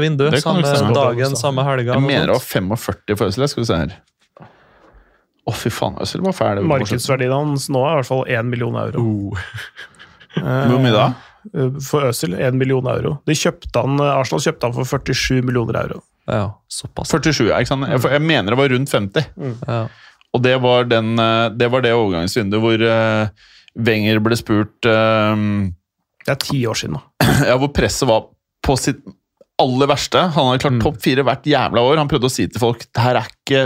vindu? 0.00 0.28
Det 0.30 0.40
Samme 0.44 0.62
stemme. 0.62 0.94
dagen, 0.94 1.34
samme 1.36 1.64
helga? 1.66 1.96
Jeg 1.98 2.02
mener 2.06 2.30
det 2.30 2.36
var 2.38 2.46
45 2.46 3.16
for 3.18 3.26
Øzil. 3.26 3.48
Skal 3.50 3.62
vi 3.64 3.66
se 3.72 3.76
her. 3.82 3.96
Å, 5.50 5.54
fy 5.56 5.70
faen, 5.72 5.96
Øzil 6.00 6.22
var 6.22 6.32
fæl. 6.36 6.62
Markedsverdien 6.68 7.32
hans 7.34 7.66
nå 7.74 7.82
er 7.82 7.90
i 7.90 7.98
hvert 8.00 8.06
fall 8.12 8.24
1 8.28 8.46
million 8.52 8.76
euro. 8.76 9.02
Oh. 9.02 9.38
Hvor 10.38 10.78
mye 10.84 10.92
da? 10.94 11.08
Eh, 11.56 11.72
For 11.82 12.06
Øzil 12.12 12.36
1 12.38 12.54
million 12.60 12.86
euro. 12.86 13.16
De 13.26 13.34
kjøpte 13.34 13.82
han, 13.82 13.98
Arsenal 13.98 14.44
kjøpte 14.44 14.68
han 14.68 14.76
for 14.78 14.84
47 14.86 15.42
millioner 15.42 15.80
euro. 15.82 16.02
Ja, 16.30 16.52
såpass. 16.70 17.10
47, 17.10 17.48
ja, 17.50 17.58
ikke 17.58 17.72
sant? 17.72 17.88
Jeg, 17.90 17.98
for 18.04 18.14
jeg 18.14 18.22
mener 18.22 18.54
det 18.54 18.60
var 18.60 18.70
rundt 18.70 18.92
50. 18.94 19.26
Ja. 19.66 19.80
Og 20.36 20.42
det 20.44 20.56
var, 20.62 20.86
den, 20.90 21.14
eh, 21.18 21.46
det, 21.58 21.70
var 21.72 21.84
det 21.84 21.94
overgangsvinduet 21.96 22.62
hvor 22.62 22.84
uh, 22.86 23.48
Wenger 23.80 24.20
ble 24.22 24.36
spurt 24.38 24.86
eh, 24.88 25.44
Det 26.26 26.34
er 26.34 26.42
ti 26.42 26.60
år 26.70 26.78
siden, 26.78 26.98
da. 26.98 27.26
ja, 27.50 27.56
hvor 27.58 27.72
presset 27.74 28.08
var 28.10 28.28
på 28.66 28.76
sitt 28.78 29.02
aller 29.60 29.90
verste. 29.90 30.22
Han 30.36 30.50
hadde 30.50 30.62
klart 30.64 30.82
topp 30.82 30.98
fire 31.04 31.24
hvert 31.26 31.46
jævla 31.48 31.82
år. 31.84 32.00
Han 32.00 32.10
prøvde 32.10 32.30
å 32.30 32.32
si 32.32 32.46
til 32.48 32.62
folk 32.62 32.86
det 32.86 33.04
her 33.04 33.18
er 33.20 33.30
ikke 33.30 33.64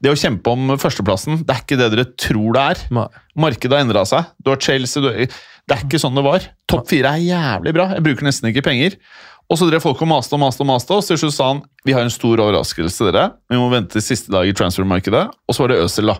Det 0.00 0.08
å 0.08 0.16
kjempe 0.16 0.52
om 0.54 0.70
førsteplassen, 0.80 1.42
det 1.44 1.52
er 1.52 1.64
ikke 1.64 1.76
det 1.76 1.88
dere 1.92 2.06
tror 2.16 2.54
det 2.56 2.62
er. 2.72 2.84
Nei. 2.96 3.08
Markedet 3.44 3.76
har 3.76 3.84
endra 3.84 4.06
seg. 4.08 4.30
Du 4.40 4.52
har 4.52 4.60
Chelsea 4.62 5.02
du, 5.04 5.10
Det 5.10 5.76
er 5.76 5.82
ikke 5.84 6.00
sånn 6.00 6.16
det 6.16 6.24
var. 6.24 6.46
Topp 6.70 6.88
fire 6.88 7.12
er 7.16 7.26
jævlig 7.26 7.74
bra. 7.76 7.90
Jeg 7.96 8.06
bruker 8.06 8.28
nesten 8.28 8.48
ikke 8.52 8.64
penger. 8.70 8.96
Og 9.50 9.58
så 9.58 9.66
drev 9.66 9.82
folk 9.82 9.98
og 10.04 10.08
maste 10.12 10.36
og 10.36 10.40
maste, 10.44 10.62
og 10.62 10.68
maste, 10.70 10.94
og 10.94 11.02
så 11.02 11.14
til 11.16 11.24
slutt 11.24 11.34
sa 11.34 11.48
han 11.50 11.62
vi 11.84 11.94
har 11.96 12.04
en 12.06 12.12
stor 12.14 12.38
overraskelse 12.38 13.08
dere. 13.10 13.32
Vi 13.50 13.58
må 13.58 13.66
vente 13.72 13.96
til 13.96 14.04
siste 14.04 14.30
dag 14.30 14.46
i 14.46 14.54
transfermarkedet. 14.54 15.24
Og 15.48 15.56
så 15.56 15.64
var 15.64 15.72
det 15.72 15.80
Øzil, 15.82 16.06
da. 16.12 16.18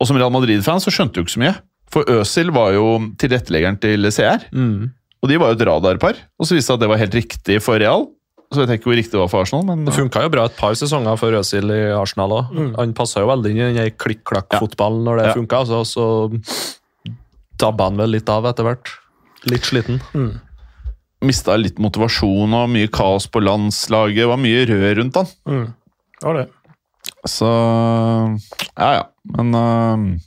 Og 0.00 0.08
som 0.08 0.18
Real 0.18 0.32
Madrid-fan 0.34 0.82
så 0.82 0.90
skjønte 0.90 1.14
du 1.14 1.22
ikke 1.22 1.36
så 1.36 1.42
mye. 1.44 1.54
For 1.94 2.08
Øzil 2.10 2.50
var 2.50 2.72
jo 2.74 2.88
tilretteleggeren 3.22 3.78
til 3.80 4.08
CR. 4.10 4.42
Mm. 4.52 4.90
Og 5.22 5.30
de 5.30 5.38
var 5.38 5.52
jo 5.52 5.58
et 5.60 5.66
radarpar. 5.68 6.18
Og 6.40 6.48
så 6.48 6.56
viste 6.56 6.66
det 6.66 6.72
seg 6.72 6.78
at 6.80 6.82
det 6.84 6.90
var 6.90 7.00
helt 7.04 7.14
riktig 7.16 7.60
for 7.62 7.78
Real. 7.78 8.08
Så 8.50 8.60
vet 8.62 8.70
jeg 8.74 8.80
ikke 8.80 8.90
hvor 8.90 8.98
riktig 8.98 9.14
det 9.14 9.20
var 9.22 9.30
for 9.30 9.42
Arsenal, 9.42 9.64
men 9.66 9.84
Det 9.86 9.94
funka 9.94 10.20
jo 10.22 10.28
bra 10.30 10.44
et 10.46 10.56
par 10.58 10.74
sesonger 10.78 11.16
for 11.18 11.34
Øzil 11.38 11.70
i 11.74 11.80
Arsenal 11.94 12.34
òg. 12.36 12.52
Han 12.78 12.92
passa 12.98 13.22
jo 13.22 13.30
veldig 13.30 13.50
inn 13.54 13.62
i 13.62 13.70
den 13.78 13.94
klikk-klakk-fotballen 13.98 15.02
når 15.06 15.18
det 15.22 15.26
Ja. 15.30 15.34
funka. 15.38 15.62
så, 15.66 15.80
så 15.86 16.04
dabba 17.58 17.88
han 17.90 17.96
vel 18.02 18.10
litt 18.16 18.28
av 18.30 18.46
etter 18.46 18.66
hvert. 18.68 18.92
Litt 19.50 19.66
sliten. 19.66 20.00
Mista 21.26 21.56
litt 21.60 21.80
motivasjon 21.82 22.54
og 22.56 22.70
mye 22.72 22.90
kaos 22.92 23.26
på 23.30 23.42
landslaget. 23.44 24.22
Det 24.24 24.30
var 24.30 24.40
mye 24.40 24.64
rød 24.70 24.86
rundt 25.00 25.20
han. 25.20 25.32
Mm. 25.48 25.66
Det 26.16 26.28
var 26.28 26.40
det. 26.40 26.46
Så 27.26 27.46
Ja, 28.76 28.94
ja. 28.94 29.04
Men 29.36 29.54
uh, 29.54 30.18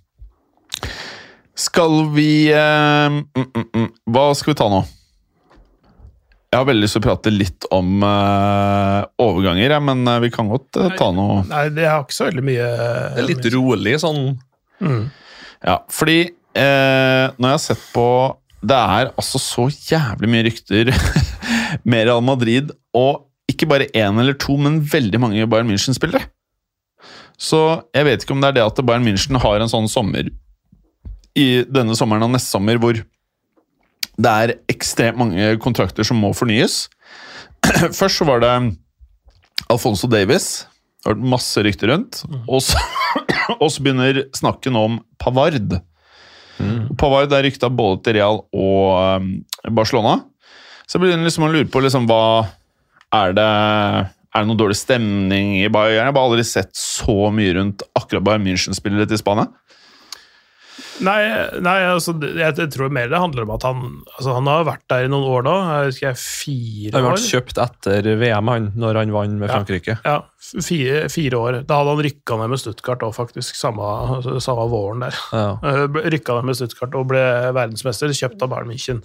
Skal 1.56 2.10
vi 2.16 2.54
uh, 2.54 3.10
mm, 3.10 3.26
mm, 3.36 3.68
mm. 3.76 3.91
Hva 4.12 4.32
skal 4.36 4.54
vi 4.54 4.60
ta 4.60 4.70
nå? 4.72 4.84
Jeg 6.50 6.58
har 6.58 6.66
veldig 6.66 6.82
lyst 6.82 6.97
til 6.97 7.04
å 7.04 7.06
prate 7.06 7.30
litt 7.30 7.66
om 7.76 8.02
uh, 8.02 9.06
overganger, 9.22 9.76
ja, 9.76 9.78
men 9.86 10.02
vi 10.24 10.32
kan 10.34 10.47
godt 10.50 10.80
ta 10.97 11.12
noe 11.14 11.43
Nei, 11.45 11.68
det 11.76 11.86
har 11.86 12.02
ikke 12.02 12.16
så 12.16 12.26
veldig 12.26 12.43
mye 12.47 12.70
Det 12.74 13.22
er 13.22 13.28
litt 13.28 13.50
rolig 13.56 13.97
sånn 14.04 14.38
Mm. 14.80 15.10
Ja, 15.60 15.74
fordi 15.91 16.30
når 16.56 17.34
jeg 17.36 17.52
har 17.52 17.60
sett 17.60 17.82
på 17.91 18.06
Det 18.60 18.76
er 18.76 19.12
altså 19.14 19.39
så 19.39 19.68
jævlig 19.72 20.30
mye 20.32 20.45
rykter 20.49 20.91
med 21.89 22.07
Real 22.10 22.24
Madrid, 22.26 22.74
og 22.93 23.26
ikke 23.49 23.70
bare 23.70 23.88
én 23.95 24.20
eller 24.20 24.36
to, 24.39 24.57
men 24.60 24.82
veldig 24.84 25.22
mange 25.22 25.47
Bayern 25.49 25.70
München-spillere. 25.70 26.28
Så 27.39 27.82
jeg 27.95 28.05
vet 28.05 28.24
ikke 28.24 28.36
om 28.36 28.43
det 28.43 28.51
er 28.51 28.57
det 28.60 28.66
at 28.68 28.82
Bayern 28.86 29.07
München 29.07 29.39
har 29.39 29.62
en 29.62 29.72
sånn 29.72 29.88
sommer 29.91 30.28
i 31.39 31.47
denne 31.72 31.95
sommeren 31.95 32.26
og 32.26 32.34
neste 32.34 32.51
sommer 32.51 32.80
hvor 32.82 32.99
det 34.20 34.32
er 34.43 34.55
ekstremt 34.72 35.20
mange 35.22 35.53
kontrakter 35.64 36.03
som 36.03 36.20
må 36.20 36.34
fornyes. 36.36 36.89
Først 37.99 38.20
så 38.20 38.28
var 38.28 38.43
det 38.43 38.51
Alfonso 39.72 40.10
Davis. 40.12 40.66
Det 40.99 41.07
har 41.07 41.16
vært 41.16 41.30
masse 41.32 41.64
rykter 41.64 41.93
rundt. 41.93 42.24
Og 42.49 42.60
så, 42.66 42.80
og 43.62 43.70
så 43.72 43.86
begynner 43.86 44.26
snakken 44.36 44.76
om 44.76 44.99
Pavard. 45.22 45.80
Pavard 46.99 47.34
er 47.36 47.45
rykta 47.45 47.70
både 47.72 48.01
til 48.05 48.18
Real 48.20 48.41
og 48.43 49.22
um, 49.22 49.32
Barcelona. 49.76 50.20
Så 50.86 50.97
jeg 50.97 51.05
begynner 51.05 51.28
liksom 51.28 51.47
å 51.47 51.51
lure 51.53 51.70
på 51.70 51.82
liksom, 51.86 52.07
hva 52.10 52.47
er 53.16 53.36
det 53.38 53.49
Er 54.30 54.43
det 54.43 54.47
noe 54.49 54.60
dårlig 54.60 54.78
stemning 54.78 55.55
i 55.57 55.70
Bayern? 55.74 55.95
Jeg 55.97 56.05
har 56.05 56.14
bare 56.14 56.30
aldri 56.30 56.45
sett 56.45 56.70
så 56.78 57.32
mye 57.34 57.55
rundt 57.57 57.86
akkurat 57.97 58.26
Bayern 58.26 58.45
München-spillere 58.45 59.10
til 59.10 59.18
Spania. 59.22 59.49
Nei, 61.05 61.19
nei 61.63 61.77
altså, 61.88 62.15
jeg, 62.21 62.55
jeg 62.59 62.71
tror 62.75 62.91
mer 62.93 63.11
det 63.11 63.21
handler 63.21 63.45
om 63.45 63.53
at 63.55 63.63
han 63.67 63.84
altså, 64.17 64.34
Han 64.36 64.49
har 64.51 64.65
vært 64.67 64.84
der 64.91 65.07
i 65.07 65.11
noen 65.11 65.27
år 65.30 65.45
nå. 65.47 65.55
Jeg 65.69 65.91
husker 65.91 66.07
jeg 66.09 66.19
fire 66.23 66.91
år. 66.91 66.97
Han 66.99 67.15
ble 67.15 67.30
kjøpt 67.30 67.63
etter 67.63 68.11
VM, 68.19 68.51
han, 68.53 68.69
når 68.80 69.01
han 69.03 69.15
vant 69.15 69.39
med 69.39 69.53
Frankrike. 69.53 69.99
Ja, 70.03 70.17
ja 70.19 70.39
fire, 70.39 71.09
fire 71.11 71.39
år. 71.39 71.57
Da 71.67 71.80
hadde 71.80 71.93
han 71.93 72.03
rykka 72.05 72.38
ned 72.39 72.53
med 72.53 72.61
Stuttgart 72.61 73.03
òg, 73.05 73.13
faktisk. 73.17 73.57
Samme, 73.59 73.84
samme 74.43 74.65
våren 74.71 75.03
der. 75.05 75.19
Ja. 75.36 75.49
Eh, 75.59 75.99
Rykka 76.15 76.38
ned 76.39 76.49
med 76.49 76.59
Stuttgart 76.59 76.95
og 76.97 77.09
ble 77.11 77.21
verdensmester, 77.55 78.13
kjøpt 78.15 78.45
av 78.45 78.53
Bayern 78.53 78.71
München. 78.71 79.03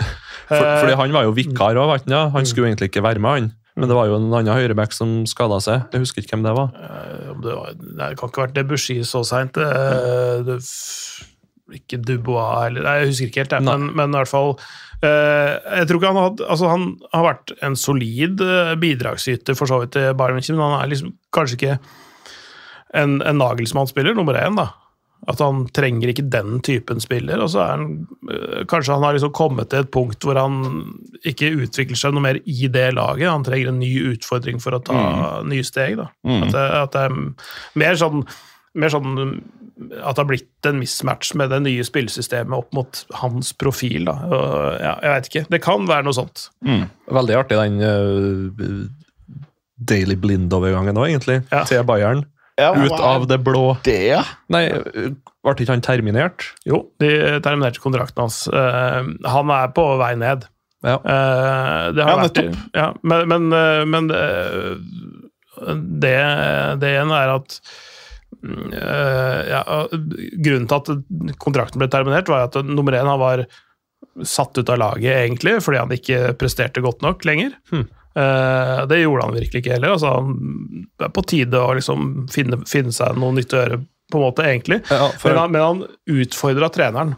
For, 0.48 0.62
Eh, 0.64 0.80
fordi 0.80 0.96
han 1.00 1.12
var 1.12 1.26
jo 1.26 1.34
vikar 1.34 1.78
òg, 1.80 2.08
ja. 2.10 2.28
han 2.30 2.46
skulle 2.46 2.70
egentlig 2.70 2.90
ikke 2.92 3.04
være 3.04 3.22
med, 3.22 3.30
han. 3.30 3.52
Men 3.76 3.90
det 3.90 3.96
var 3.96 4.06
jo 4.06 4.16
en 4.20 4.30
annen 4.30 4.54
høyreback 4.54 4.92
som 4.94 5.24
skada 5.26 5.58
seg. 5.60 5.88
Jeg 5.92 6.04
husker 6.04 6.22
ikke 6.22 6.36
hvem 6.36 6.44
det 6.46 6.54
var. 6.54 6.70
Eh, 6.78 7.32
det, 7.42 7.54
var, 7.58 7.72
det 7.74 8.10
kan 8.20 8.30
ikke 8.30 8.40
ha 8.40 8.46
vært 8.46 8.54
Debussy 8.54 9.00
så 9.02 9.24
seint. 9.26 9.58
Det, 9.58 10.60
ikke 11.72 12.00
Dubois 12.04 12.68
eller 12.68 12.84
jeg 12.84 13.08
husker 13.08 13.30
ikke 13.30 13.44
helt, 13.44 13.54
jeg, 13.56 13.64
men, 13.64 13.86
men 13.96 14.12
i 14.12 14.18
hvert 14.18 14.28
fall 14.28 14.50
eh, 15.00 15.54
Jeg 15.78 15.88
tror 15.88 16.00
ikke 16.00 16.10
han 16.12 16.20
har 16.20 16.46
altså 16.52 16.68
Han 16.68 16.86
har 17.14 17.24
vært 17.30 17.54
en 17.64 17.76
solid 17.78 18.42
eh, 18.44 18.74
bidragsyter 18.80 19.56
for 19.56 19.70
så 19.70 19.80
vidt 19.80 19.94
til 19.96 20.12
Bayern 20.18 20.36
München, 20.36 20.58
men 20.60 20.74
han 20.74 20.82
er 20.82 20.92
liksom 20.92 21.14
kanskje 21.34 21.58
ikke 21.60 21.76
en, 22.94 23.18
en 23.26 23.40
Nagelsmann-spiller, 23.40 24.14
nummer 24.14 24.36
én, 24.38 24.54
da. 24.54 24.68
At 25.30 25.40
han 25.40 25.64
trenger 25.74 26.12
ikke 26.12 26.26
den 26.28 26.58
typen 26.64 27.00
spiller. 27.02 27.40
Og 27.42 27.48
så 27.54 27.62
er 27.64 27.70
han 27.72 27.86
øh, 28.30 28.64
Kanskje 28.70 28.94
han 28.94 29.06
har 29.06 29.16
liksom 29.16 29.32
kommet 29.34 29.72
til 29.72 29.82
et 29.82 29.90
punkt 29.90 30.22
hvor 30.22 30.38
han 30.38 30.60
ikke 31.26 31.54
utvikler 31.64 31.98
seg 31.98 32.14
noe 32.14 32.26
mer 32.26 32.40
i 32.44 32.68
det 32.70 32.90
laget. 32.94 33.30
Han 33.32 33.46
trenger 33.46 33.72
en 33.72 33.80
ny 33.80 33.92
utfordring 34.12 34.60
for 34.62 34.76
å 34.76 34.82
ta 34.84 34.98
nye 35.48 35.64
steg. 35.66 35.96
Da. 36.00 36.10
At, 36.36 36.52
det, 36.52 36.66
at 36.82 36.94
det 36.94 37.06
er 37.08 37.16
mer 37.80 37.98
sånn, 37.98 38.26
mer 38.74 38.90
sånn 38.92 39.14
at 40.04 40.14
det 40.14 40.20
har 40.22 40.28
blitt 40.28 40.66
en 40.68 40.78
mismatch 40.78 41.32
med 41.38 41.50
det 41.50 41.58
nye 41.64 41.82
spillsystemet 41.86 42.54
opp 42.56 42.70
mot 42.76 43.00
hans 43.20 43.52
profil. 43.58 44.04
Da. 44.06 44.14
Ja, 44.78 44.92
jeg 45.02 45.10
vet 45.16 45.28
ikke. 45.30 45.42
Det 45.50 45.60
kan 45.64 45.86
være 45.90 46.06
noe 46.06 46.14
sånt. 46.14 46.44
Veldig 47.10 47.36
artig 47.40 47.58
den 47.58 47.80
uh, 47.82 48.84
Daily 49.90 50.14
Blind-overgangen 50.20 50.94
òg, 51.00 51.08
egentlig, 51.10 51.40
Ja. 51.50 51.64
til 51.66 51.82
Bayern. 51.88 52.24
Ja, 52.58 52.68
Ut 52.78 52.92
av 53.02 53.26
det 53.26 53.40
blå. 53.42 53.76
det, 53.82 53.96
ja. 54.12 54.20
Nei, 54.54 54.68
ble 54.70 55.54
ikke 55.58 55.72
han 55.74 55.82
terminert? 55.82 56.44
Jo, 56.64 56.84
de 57.02 57.40
terminerte 57.42 57.82
kontrakten 57.82 58.22
hans. 58.22 58.44
Uh, 58.46 59.02
han 59.26 59.50
er 59.50 59.72
på 59.74 59.88
vei 59.98 60.12
ned. 60.22 60.46
Ja. 60.86 61.00
Uh, 61.02 61.90
det 61.96 62.04
har 62.06 62.14
Ja, 62.14 62.28
vært, 62.28 62.40
ja, 62.78 62.86
men 63.02 63.26
men, 63.26 63.48
men 63.90 64.08
det, 66.02 66.14
det 66.82 66.94
ene 67.00 67.18
er 67.24 67.34
at 67.38 67.58
mm, 67.58 67.72
ja, 69.48 69.62
Grunnen 70.44 70.68
til 70.70 70.76
at 70.80 71.36
kontrakten 71.42 71.80
ble 71.82 71.88
terminert, 71.92 72.28
var 72.30 72.46
at 72.48 72.58
nummer 72.66 72.96
én 72.98 73.08
han 73.08 73.20
var 73.22 73.44
satt 74.28 74.58
ut 74.60 74.68
av 74.70 74.78
laget, 74.78 75.10
egentlig, 75.24 75.56
fordi 75.64 75.80
han 75.80 75.94
ikke 75.96 76.34
presterte 76.38 76.82
godt 76.84 77.00
nok 77.02 77.24
lenger. 77.26 77.54
Hmm. 77.72 77.86
det 78.86 79.00
gjorde 79.00 79.24
han 79.26 79.34
virkelig 79.34 79.62
ikke 79.64 79.72
heller. 79.74 79.94
Altså, 79.96 80.12
det 81.00 81.08
er 81.08 81.14
på 81.16 81.24
tide 81.26 81.58
å 81.58 81.72
liksom 81.74 82.12
finne, 82.30 82.60
finne 82.70 82.92
seg 82.94 83.16
noe 83.18 83.34
nytt 83.34 83.56
å 83.56 83.62
gjøre, 83.64 83.80
på 84.12 84.20
en 84.20 84.26
måte, 84.26 84.44
egentlig. 84.46 84.82
Ja, 84.92 85.08
for- 85.18 85.32
men, 85.32 85.40
han, 85.40 85.50
men 85.56 85.64
han 85.64 85.82
utfordra 86.20 86.68
treneren 86.70 87.16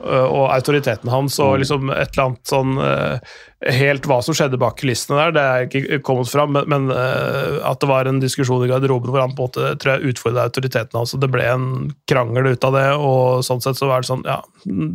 og 0.00 0.46
autoriteten 0.54 1.10
hans, 1.12 1.38
og 1.38 1.54
Mm. 1.54 1.60
liksom 1.60 1.90
et 1.92 2.10
eller 2.14 2.24
annet 2.24 2.50
sånn 2.50 2.78
øh, 2.80 3.18
Helt 3.60 4.06
hva 4.08 4.22
som 4.24 4.32
skjedde 4.32 4.56
bak 4.56 4.78
kulissene 4.80 5.18
der, 5.18 5.32
det 5.36 5.42
er 5.44 5.66
ikke 5.66 5.98
kommet 6.02 6.30
fram, 6.32 6.54
men, 6.56 6.64
men 6.72 6.86
øh, 6.88 7.58
at 7.68 7.80
det 7.82 7.88
var 7.90 8.08
en 8.08 8.20
diskusjon 8.22 8.64
i 8.64 8.70
garderoben 8.70 9.12
hvor 9.12 9.20
han 9.20 9.34
på 9.36 9.44
en 9.44 9.50
måte 9.50 9.74
tror 9.82 9.98
jeg 9.98 10.14
utfordra 10.14 10.46
autoriteten 10.48 10.96
hans, 10.96 11.12
og 11.12 11.20
det 11.20 11.28
ble 11.30 11.44
en 11.44 11.66
krangel 12.08 12.48
ut 12.54 12.64
av 12.64 12.72
det, 12.78 12.86
og 12.96 13.44
sånn 13.44 13.60
sett 13.60 13.76
så 13.76 13.90
var 13.90 14.00
det 14.00 14.08
sånn 14.08 14.24
Ja, 14.24 14.38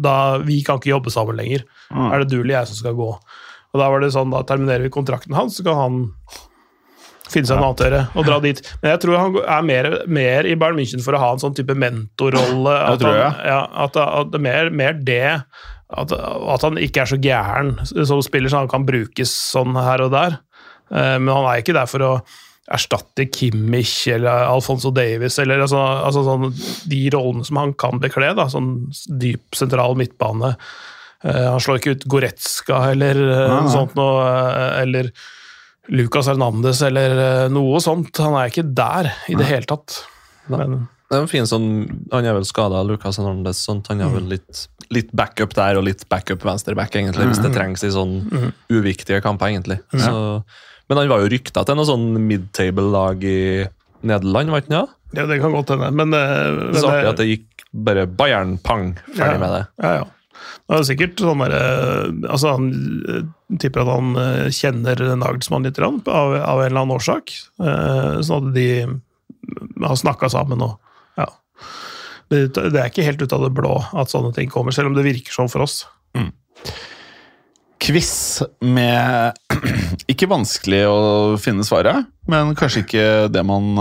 da 0.01 0.37
Vi 0.41 0.63
kan 0.65 0.81
ikke 0.81 0.95
jobbe 0.95 1.13
sammen 1.13 1.37
lenger. 1.37 1.61
Er 1.93 2.23
det 2.23 2.31
du 2.33 2.39
eller 2.41 2.55
jeg 2.57 2.71
som 2.71 2.81
skal 2.81 2.97
gå? 2.97 3.11
Og 3.13 3.79
da 3.79 3.89
var 3.91 4.01
det 4.01 4.09
sånn, 4.17 4.33
da 4.33 4.41
terminerer 4.41 4.87
vi 4.87 4.89
kontrakten 4.97 5.35
hans, 5.37 5.57
så 5.59 5.63
kan 5.67 5.75
han 5.77 6.01
finne 7.29 7.47
seg 7.49 7.57
en 7.57 7.63
annen 7.63 7.77
å 7.79 8.19
og 8.19 8.25
dra 8.27 8.39
dit. 8.43 8.59
Men 8.81 8.91
jeg 8.93 9.01
tror 9.03 9.17
han 9.17 9.37
er 9.57 9.61
mer, 9.65 9.87
mer 10.07 10.45
i 10.49 10.55
Bayern 10.55 10.77
München 10.77 11.01
for 11.03 11.17
å 11.17 11.21
ha 11.23 11.31
en 11.33 11.41
sånn 11.41 11.55
type 11.57 11.73
mentorrolle. 11.75 12.75
At, 12.93 12.99
tror 13.01 13.15
han- 13.15 13.21
jeg. 13.23 13.47
ja, 13.51 13.61
at, 13.85 13.97
at 13.97 14.31
det 14.31 14.39
er 14.41 14.45
mer, 14.45 14.69
mer 14.69 14.93
det 14.93 15.21
at, 15.89 16.11
at 16.11 16.61
han 16.65 16.77
ikke 16.81 17.01
er 17.03 17.11
så 17.11 17.17
gæren 17.21 17.75
som 18.05 18.21
spiller, 18.25 18.49
så 18.49 18.63
han 18.63 18.71
kan 18.71 18.85
brukes 18.87 19.31
sånn 19.53 19.75
her 19.77 20.01
og 20.07 20.11
der. 20.15 20.39
Eh, 20.91 21.17
Men 21.19 21.29
han 21.35 21.45
er 21.51 21.61
ikke 21.63 21.73
der 21.77 21.85
for 21.89 21.99
å 22.05 22.11
erstatte 22.65 23.27
Kimmich 23.29 24.07
eller 24.09 24.47
Alfonso 24.49 24.89
Davis, 24.91 25.37
eller 25.37 25.61
altså, 25.61 25.77
altså 26.07 26.23
sånn, 26.25 26.47
de 26.89 27.03
rollene 27.13 27.45
som 27.45 27.59
han 27.61 27.73
kan 27.77 27.99
bekle. 28.01 28.31
Da, 28.37 28.47
sånn 28.49 28.87
dyp, 29.21 29.53
sentral 29.53 29.93
midtbane. 29.99 30.55
Eh, 31.25 31.45
Han 31.51 31.61
slår 31.61 31.77
ikke 31.79 31.93
ut 31.95 32.07
Goretzka 32.09 32.79
eller 32.95 33.15
eh, 33.21 33.53
noe 33.53 33.69
sånt 33.73 33.93
noe, 33.97 34.25
eller 34.81 35.11
Lucas 35.93 36.27
Hernandez 36.31 36.81
eller 36.87 37.15
eh, 37.45 37.47
noe 37.53 37.79
sånt. 37.83 38.15
Han 38.23 38.35
er 38.39 38.51
ikke 38.51 38.65
der 38.75 39.11
i 39.29 39.35
det 39.37 39.45
hele 39.49 39.67
tatt. 39.69 39.99
Men 40.49 40.87
Det 41.09 41.17
er 41.17 41.23
en 41.23 41.29
fin 41.31 41.45
sånn, 41.49 41.67
Han 42.11 42.25
er 42.25 42.33
vel 42.37 42.45
skada, 42.45 42.83
Lucas 42.85 43.17
Hernandez. 43.21 43.61
Sånt. 43.65 43.87
Han 43.93 44.01
har 44.01 44.09
vel 44.13 44.27
litt, 44.35 44.65
litt 44.93 45.11
backup 45.13 45.53
der 45.57 45.77
og 45.79 45.85
litt 45.87 46.03
backup 46.09 46.43
venstreback, 46.45 46.95
egentlig, 46.97 47.27
hvis 47.31 47.41
det 47.43 47.53
trengs 47.55 47.83
i 47.85 47.91
sånn 47.93 48.19
uviktige 48.73 49.21
kamper. 49.25 49.53
egentlig. 49.53 49.79
Så, 49.93 50.43
men 50.89 50.97
han 51.01 51.09
var 51.09 51.23
jo 51.23 51.29
rykta 51.33 51.63
til 51.65 51.77
noe 51.79 51.87
sånn 51.89 52.09
midtable-lag 52.27 53.23
i 53.25 53.39
Nederland, 54.05 54.51
var 54.53 54.61
ikke 54.65 54.75
det? 54.75 54.83
ja, 55.15 55.23
det 55.29 55.37
kan 55.41 55.53
godt 55.55 55.69
hende. 55.71 55.87
Men, 55.95 56.09
men 56.11 56.73
Det 56.73 56.77
er 56.77 56.83
så 56.83 56.89
artig 56.91 57.05
eh, 57.05 57.09
at 57.13 57.21
det 57.21 57.29
gikk 57.29 57.63
bare 57.85 58.03
Bayern, 58.07 58.57
pang, 58.61 58.93
ferdig 59.15 59.37
Ja. 59.37 59.39
med 59.41 59.53
det. 59.55 59.63
Ja, 59.83 59.93
ja. 60.01 60.05
Det 60.65 60.77
er 60.77 60.87
sikkert 60.87 61.21
sånn 61.21 61.43
der, 61.43 61.53
eh, 61.53 62.07
altså 62.25 62.55
Han 62.55 62.69
eh, 63.05 63.27
tipper 63.61 63.83
at 63.83 63.91
han 63.91 64.15
eh, 64.17 64.47
kjenner 64.55 65.03
Nagelsmann 65.13 65.67
litt 65.67 65.79
av, 65.79 66.01
av 66.07 66.61
en 66.61 66.65
eller 66.65 66.81
annen 66.81 66.95
årsak. 66.95 67.35
Sånn 67.59 68.49
at 68.49 68.55
de 68.55 68.67
har 69.85 69.99
snakka 69.99 70.31
sammen 70.33 70.63
og 70.65 70.79
ja. 71.19 71.29
Det, 72.33 72.47
det 72.57 72.79
er 72.81 72.89
ikke 72.89 73.05
helt 73.05 73.21
ut 73.21 73.33
av 73.37 73.45
det 73.45 73.53
blå 73.53 73.77
at 73.93 74.09
sånne 74.09 74.33
ting 74.33 74.49
kommer, 74.49 74.73
selv 74.73 74.89
om 74.89 74.97
det 74.97 75.05
virker 75.05 75.35
sånn 75.35 75.51
for 75.51 75.67
oss. 75.67 75.83
Quiz 77.85 78.41
med 78.65 79.37
Ikke 80.11 80.29
vanskelig 80.31 80.81
å 80.89 80.97
finne 81.41 81.65
svaret, 81.67 82.09
men 82.31 82.55
kanskje 82.57 82.81
ikke 82.81 83.05
det 83.29 83.45
man 83.45 83.77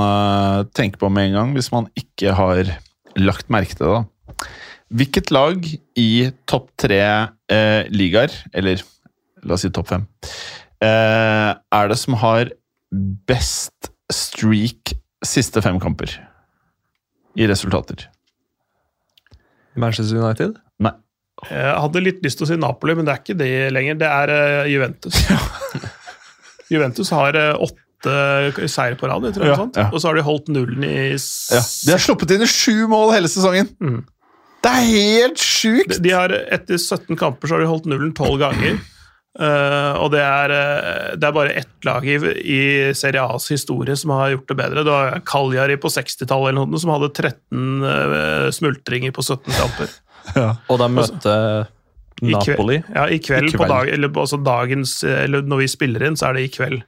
tenker 0.77 1.01
på 1.01 1.09
med 1.09 1.31
en 1.31 1.39
gang, 1.39 1.55
hvis 1.57 1.73
man 1.73 1.89
ikke 1.97 2.37
har 2.37 2.75
lagt 3.17 3.49
merke 3.53 3.79
til 3.79 3.89
det. 3.89 4.03
da. 4.03 4.45
Hvilket 4.93 5.31
lag 5.33 5.65
i 5.99 6.11
topp 6.51 6.69
tre 6.81 7.01
eh, 7.01 7.87
ligaer, 7.91 8.35
eller 8.53 8.83
la 9.45 9.57
oss 9.57 9.65
si 9.65 9.71
topp 9.75 9.89
fem, 9.91 10.05
eh, 10.85 11.51
er 11.55 11.89
det 11.91 11.99
som 12.01 12.19
har 12.21 12.53
best 13.29 13.91
streak 14.13 14.95
siste 15.25 15.63
fem 15.65 15.81
kamper 15.81 16.13
i 17.35 17.49
resultater? 17.51 18.09
Manchester 19.75 20.21
United? 20.21 20.59
Nei. 20.85 20.93
Jeg 21.51 21.79
hadde 21.83 22.03
litt 22.05 22.21
lyst 22.25 22.39
til 22.39 22.47
å 22.47 22.51
si 22.53 22.59
Napoli, 22.61 22.95
men 22.97 23.07
det 23.07 23.15
er 23.15 23.23
ikke 23.23 23.39
det 23.41 23.55
lenger. 23.75 23.99
Det 24.01 24.11
er 24.11 24.33
uh, 24.33 24.69
Juventus. 24.71 25.19
Juventus 26.73 27.11
har 27.13 27.37
uh, 27.37 27.65
åtte 27.65 28.69
seire 28.71 28.97
på 29.01 29.09
rad, 29.11 29.27
tror 29.35 29.49
jeg, 29.49 29.57
Ja, 29.57 29.67
ja. 29.81 29.87
og 29.91 29.99
så 30.01 30.11
har 30.11 30.19
de 30.19 30.25
holdt 30.27 30.51
nullen 30.53 30.85
i 30.87 30.95
Ja. 31.17 31.63
De 31.65 31.95
har 31.97 32.03
sluppet 32.05 32.37
inn 32.37 32.45
i 32.45 32.51
sju 32.51 32.87
mål 32.91 33.15
hele 33.17 33.31
sesongen! 33.33 33.71
Mm. 33.83 34.03
Det 34.65 34.73
er 34.73 34.89
helt 34.89 35.41
sjukt! 35.41 35.99
De, 35.99 36.03
de 36.07 36.13
har, 36.17 36.33
etter 36.57 36.81
17 36.81 37.19
kamper 37.21 37.51
så 37.51 37.57
har 37.57 37.65
de 37.65 37.71
holdt 37.71 37.89
nullen 37.91 38.15
12 38.17 38.37
ganger. 38.41 38.83
Uh, 39.35 39.99
og 39.99 40.13
det 40.15 40.21
er, 40.23 40.53
eh, 40.55 41.15
det 41.19 41.27
er 41.27 41.35
bare 41.35 41.55
ett 41.59 41.87
lag 41.87 42.05
i, 42.07 42.15
i 42.39 42.59
Serie 42.95 43.25
A's 43.27 43.49
historie 43.51 43.97
som 43.99 44.13
har 44.15 44.31
gjort 44.31 44.53
det 44.53 44.57
bedre. 44.61 44.85
Det 44.87 44.95
var 44.95 45.17
Cagliari 45.27 45.77
på 45.83 45.91
60-tallet 45.91 46.53
eller 46.53 46.61
noe, 46.63 46.81
som 46.81 46.93
hadde 46.95 47.11
13 47.11 47.83
uh, 47.83 48.47
smultringer 48.55 49.15
på 49.17 49.25
17 49.27 49.51
kamper. 49.59 49.97
Og 50.71 50.79
de 50.81 51.09
møter 52.23 52.31
I 52.31 52.35
kveld- 52.35 52.57
Napoli. 52.57 52.79
Ja, 52.95 53.05
i 53.09 53.19
kveld, 53.19 53.49
I 53.49 53.53
kveld. 53.53 53.61
På 53.61 53.69
dag, 53.69 53.89
eller 53.93 54.09
altså 54.25 54.39
dagens, 54.45 55.03
eller 55.05 55.43
når 55.43 55.65
vi 55.65 55.69
spiller 55.73 56.07
inn, 56.07 56.17
så 56.17 56.29
er 56.31 56.39
det 56.39 56.45
i 56.49 56.53
kveld. 56.55 56.83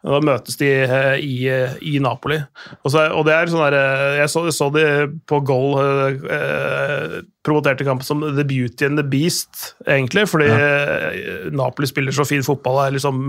Da 0.00 0.16
møtes 0.24 0.56
de 0.56 0.68
eh, 0.86 1.18
i, 1.20 1.34
eh, 1.52 1.74
i 1.84 1.98
Napoli. 2.00 2.38
Og, 2.84 2.86
så, 2.88 3.02
og 3.12 3.26
det 3.28 3.34
er 3.36 3.50
sånn 3.52 3.66
der, 3.66 3.74
eh, 3.76 4.14
Jeg 4.22 4.30
så, 4.32 4.46
så 4.56 4.70
de 4.72 4.84
på 5.28 5.42
goal 5.44 5.76
eh, 6.24 7.18
promoterte 7.44 7.84
kampen 7.84 8.06
som 8.08 8.22
The 8.24 8.46
Beauty 8.48 8.86
and 8.88 8.96
the 8.96 9.04
Beast, 9.04 9.74
egentlig. 9.84 10.24
Fordi 10.32 10.48
ja. 10.48 11.50
Napoli 11.52 11.90
spiller 11.90 12.16
så 12.16 12.24
fin 12.24 12.44
fotball 12.46 12.78
og 12.80 12.86
er 12.86 12.96
liksom 12.96 13.20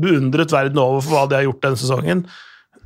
beundret 0.00 0.52
verden 0.56 0.80
over 0.80 1.04
for 1.04 1.18
hva 1.18 1.26
de 1.28 1.36
har 1.42 1.48
gjort 1.50 1.66
denne 1.68 1.80
sesongen. 1.82 2.24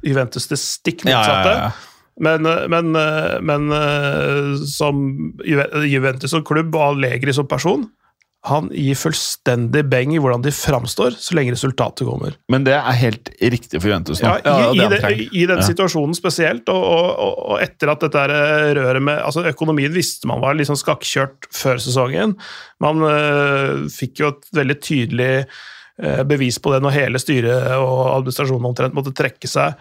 Juventus 0.04 0.50
det 0.50 0.58
stikk 0.60 1.06
motsatte. 1.06 1.54
ja, 1.54 1.68
ja. 1.68 1.93
Men, 2.22 2.46
men, 2.70 2.92
men 3.42 3.72
eh, 3.74 4.52
som 4.70 5.00
Juventus 5.42 6.30
som 6.30 6.44
klubb 6.46 6.76
og 6.76 6.92
Allegri 6.92 7.34
som 7.34 7.48
person, 7.50 7.88
han 8.44 8.66
gir 8.76 8.96
fullstendig 8.98 9.86
beng 9.88 10.12
i 10.12 10.18
hvordan 10.20 10.42
de 10.44 10.50
framstår, 10.52 11.16
så 11.16 11.36
lenge 11.36 11.54
resultatet 11.54 12.04
kommer. 12.04 12.34
Men 12.52 12.66
det 12.66 12.74
er 12.76 12.98
helt 13.00 13.30
riktig 13.40 13.80
for 13.80 13.88
Juventus 13.88 14.20
nå. 14.20 14.34
Ja, 14.44 14.58
i, 14.68 14.80
Ja, 14.82 14.88
det 14.92 14.98
det. 15.00 15.28
I 15.32 15.46
den 15.48 15.62
situasjonen 15.64 16.16
spesielt, 16.16 16.68
og, 16.68 16.82
og, 16.84 17.38
og, 17.54 17.54
etter 17.64 17.94
at 17.94 18.04
dette 18.04 18.24
eh, 18.34 18.72
røret 18.76 19.04
med 19.04 19.22
altså 19.24 19.46
Økonomien 19.48 19.94
visste 19.94 20.28
man 20.28 20.44
var 20.44 20.58
liksom 20.58 20.76
skakkjørt 20.76 21.48
før 21.56 21.80
sesongen. 21.80 22.36
Man 22.84 23.00
øh, 23.08 23.86
fikk 23.92 24.20
jo 24.20 24.34
et 24.34 24.52
veldig 24.60 24.76
tydelig 24.90 25.32
øh, 25.46 26.22
bevis 26.28 26.60
på 26.60 26.74
det 26.74 26.82
når 26.84 26.98
hele 26.98 27.22
styret 27.22 27.72
og 27.78 27.96
administrasjonen 28.18 28.68
omtrent 28.74 28.98
måtte 28.98 29.16
trekke 29.16 29.48
seg 29.48 29.80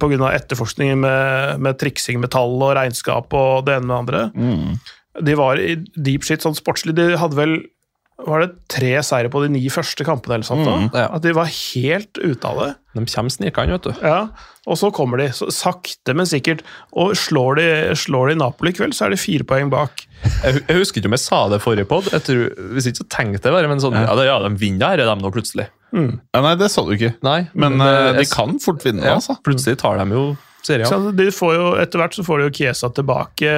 pga. 0.00 0.32
etterforskningen 0.32 1.00
med, 1.04 1.60
med 1.64 1.78
triksing 1.80 2.20
med 2.22 2.32
tall 2.34 2.56
og 2.62 2.74
regnskap 2.78 3.32
og 3.34 3.66
det 3.66 3.78
ene 3.78 3.88
med 3.88 3.94
det 3.94 4.00
andre. 4.00 4.78
De 5.24 5.38
var 5.38 5.60
i 5.62 5.76
deep 5.94 6.26
shit 6.26 6.42
sånn 6.42 6.56
sportslig. 6.58 6.96
De 6.98 7.14
hadde 7.20 7.38
vel 7.38 7.58
var 8.24 8.44
det 8.44 8.52
tre 8.70 8.92
seire 9.02 9.30
på 9.32 9.40
de 9.42 9.48
ni 9.56 9.64
første 9.72 10.04
kampene, 10.06 10.36
eller 10.36 10.46
sånt, 10.46 10.62
da? 10.68 10.74
ja. 10.94 11.06
At 11.16 11.24
de 11.24 11.32
var 11.34 11.48
helt 11.50 12.20
ute 12.22 12.46
av 12.46 12.60
det. 12.60 12.68
De 12.94 13.02
kommer 13.10 13.34
snikende, 13.34 13.74
vet 13.74 13.88
du. 13.88 14.04
Ja, 14.06 14.20
og 14.70 14.78
så 14.78 14.90
kommer 14.94 15.18
de, 15.18 15.26
så 15.34 15.48
sakte, 15.52 16.14
men 16.16 16.28
sikkert. 16.30 16.62
Og 16.94 17.16
slår 17.18 17.58
de, 17.58 17.66
slår 17.98 18.30
de 18.30 18.36
Napoli 18.38 18.70
i 18.70 18.78
kveld, 18.78 18.94
så 18.94 19.08
er 19.08 19.16
de 19.16 19.20
fire 19.20 19.46
poeng 19.48 19.72
bak. 19.72 20.06
Jeg, 20.44 20.62
jeg 20.62 20.78
husker 20.78 21.02
ikke 21.02 21.10
om 21.10 21.18
jeg 21.18 21.24
sa 21.24 21.40
det 21.52 21.60
forrige 21.64 21.88
pod. 21.90 22.06
Hvis 22.06 22.86
ikke 22.88 23.02
så 23.02 23.08
tenkte 23.18 23.50
jeg 23.50 23.56
bare, 23.58 23.70
men 23.72 23.82
sånn, 23.82 23.98
ja, 23.98 24.06
ja, 24.14 24.28
ja, 24.30 24.38
de 24.46 24.54
vinner 24.62 24.94
her, 24.94 25.02
er 25.02 25.10
de 25.10 25.18
nå 25.20 25.34
plutselig. 25.34 25.66
Ja, 25.94 26.40
nei, 26.42 26.56
det 26.58 26.70
sa 26.74 26.82
du 26.86 26.94
ikke. 26.96 27.12
Nei, 27.22 27.44
Men 27.54 27.78
eh, 27.82 28.10
de 28.18 28.26
kan 28.30 28.56
fort 28.62 28.82
vinne, 28.84 29.04
ja, 29.06 29.14
altså. 29.20 29.36
Plutselig 29.46 29.78
tar 29.82 30.00
de 30.00 30.16
jo 30.16 30.24
serien. 30.64 30.88
Så 30.88 31.12
de 31.14 31.26
får 31.34 31.52
jo, 31.54 31.66
etter 31.80 32.00
hvert 32.00 32.16
så 32.16 32.24
får 32.26 32.40
de 32.40 32.46
jo 32.48 32.54
Kiesa 32.58 32.90
tilbake. 32.96 33.50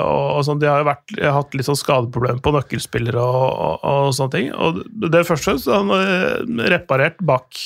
og, 0.00 0.24
og 0.38 0.46
sånn, 0.46 0.60
De 0.62 0.70
har 0.70 0.82
jo 0.82 0.88
vært, 0.88 1.14
hatt 1.36 1.56
litt 1.58 1.68
sånn 1.68 1.78
skadeproblemer 1.78 2.42
på 2.44 2.54
nøkkelspillere 2.56 3.22
og, 3.22 3.50
og, 3.50 3.86
og 3.90 4.16
sånne 4.16 4.36
ting. 4.36 4.50
Og 4.54 4.82
det 5.12 5.24
første 5.28 5.56
så 5.62 5.80
han 5.80 5.92
eh, 5.96 6.68
reparert 6.72 7.20
bak 7.26 7.58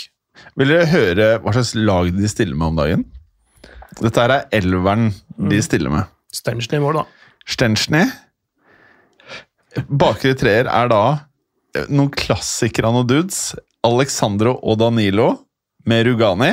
Vil 0.59 0.73
dere 0.73 0.91
høre 0.91 1.31
hva 1.45 1.55
slags 1.57 1.75
lag 1.79 2.11
de 2.17 2.33
stiller 2.33 2.59
med 2.59 2.73
om 2.73 2.81
dagen? 2.83 3.07
Dette 4.01 4.27
er 4.27 4.37
elveren 4.59 5.11
de 5.49 5.63
stiller 5.65 5.93
med. 5.93 6.11
Stenchny 6.35 6.81
i 6.81 6.83
mål, 6.83 7.01
da. 7.01 7.07
Stenchny. 7.49 8.03
Bakre 9.89 10.35
treer 10.37 10.69
er 10.73 10.91
da 10.93 11.03
eh, 11.77 11.87
noen 11.89 12.11
klassikere 12.13 12.91
av 12.91 12.99
noen 12.99 13.09
dudes. 13.09 13.41
Alexandro 13.87 14.57
og 14.63 14.81
Danilo 14.81 15.31
med 15.87 16.07
Rugani. 16.09 16.53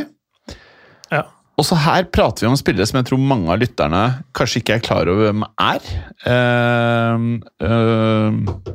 Ja. 1.11 1.23
Også 1.59 1.77
her 1.77 2.07
prater 2.13 2.45
vi 2.45 2.51
om 2.51 2.57
spillere 2.57 2.87
som 2.89 2.99
jeg 2.99 3.09
tror 3.09 3.21
mange 3.21 3.51
av 3.53 3.59
lytterne 3.61 4.01
kanskje 4.37 4.61
ikke 4.63 4.77
er 4.77 4.85
klar 4.85 5.09
over 5.11 5.29
hvem 5.29 5.45
er. 5.61 5.91
Uh, 6.25 7.27
uh, 7.61 8.73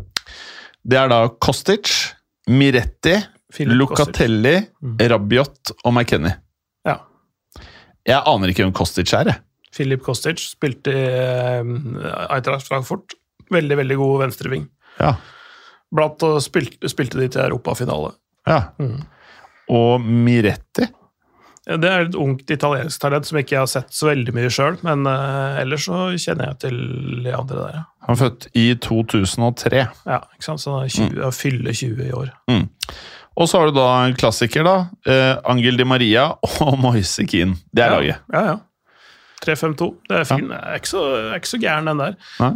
det 0.89 1.01
er 1.01 1.11
da 1.11 1.25
Kostic, 1.43 1.95
Miretti, 2.49 3.17
Philip 3.53 3.81
Lucatelli, 3.81 4.55
mm. 4.83 4.99
Rabiot 5.11 5.75
og 5.83 5.93
McKenny. 5.95 6.33
Ja. 6.87 7.01
Jeg 8.09 8.23
aner 8.23 8.53
ikke 8.53 8.67
hvem 8.67 8.77
Kostic 8.77 9.13
er. 9.17 9.33
jeg. 9.33 9.43
Filip 9.75 10.03
Kostic 10.07 10.43
spilte 10.55 10.95
i 10.95 11.09
uh, 11.63 12.31
Eintracht 12.31 12.71
Frankfurt. 12.71 13.19
Veldig, 13.53 13.77
veldig 13.81 13.99
god 13.99 14.23
venstreving. 14.27 14.65
Ja. 14.99 15.17
Blant 15.95 16.23
spilte, 16.45 16.91
spilte 16.91 17.21
de 17.21 17.31
til 17.33 17.47
europafinale. 17.47 18.13
Ja. 18.49 18.89
Og 19.69 20.01
Miretti 20.01 20.87
Det 21.69 21.89
er 21.91 22.07
et 22.07 22.17
ungt 22.17 22.49
italiensk 22.51 23.03
talent 23.03 23.29
som 23.29 23.39
ikke 23.41 23.57
jeg 23.57 23.61
har 23.61 23.71
sett 23.71 23.93
så 23.93 24.09
veldig 24.09 24.33
mye 24.37 24.51
sjøl, 24.53 24.79
men 24.87 25.05
uh, 25.05 25.59
ellers 25.61 25.85
så 25.85 26.07
kjenner 26.17 26.53
jeg 26.53 26.61
til 26.65 26.79
de 27.27 27.35
andre 27.37 27.59
der. 27.61 27.79
ja. 27.83 27.85
Han 28.09 28.17
er 28.17 28.23
født 28.23 28.47
i 28.57 28.67
2003. 28.81 29.83
Ja, 30.09 30.23
ikke 30.33 30.47
sant? 30.47 30.63
Så 30.63 30.73
han 30.73 30.87
er 30.87 30.95
20, 30.95 31.19
mm. 31.19 31.35
fyller 31.37 31.77
20 31.77 32.07
i 32.07 32.15
år. 32.17 32.31
Og 33.39 33.51
så 33.51 33.61
har 33.61 33.69
du 33.69 33.77
da 33.77 33.89
en 34.07 34.17
klassiker, 34.19 34.65
da. 34.67 34.79
Eh, 35.07 35.35
Angel 35.47 35.77
Di 35.79 35.85
Maria 35.87 36.31
og 36.33 36.79
Moise 36.83 37.27
Keane. 37.29 37.59
Det 37.69 37.85
er 37.85 37.93
laget. 37.95 38.25
Ja, 38.33 38.43
ja. 38.49 38.57
3-5-2. 39.45 39.91
Det 40.09 40.17
er 40.19 40.25
fin. 40.27 40.49
jeg 40.51 40.59
er 40.59 40.81
ikke 40.81 40.91
så, 40.91 41.05
det 41.15 41.29
er 41.31 41.43
ikke 41.43 41.53
så 41.53 41.61
gæren, 41.63 41.87
den 41.93 42.01
der. 42.03 42.17
Nei? 42.41 42.51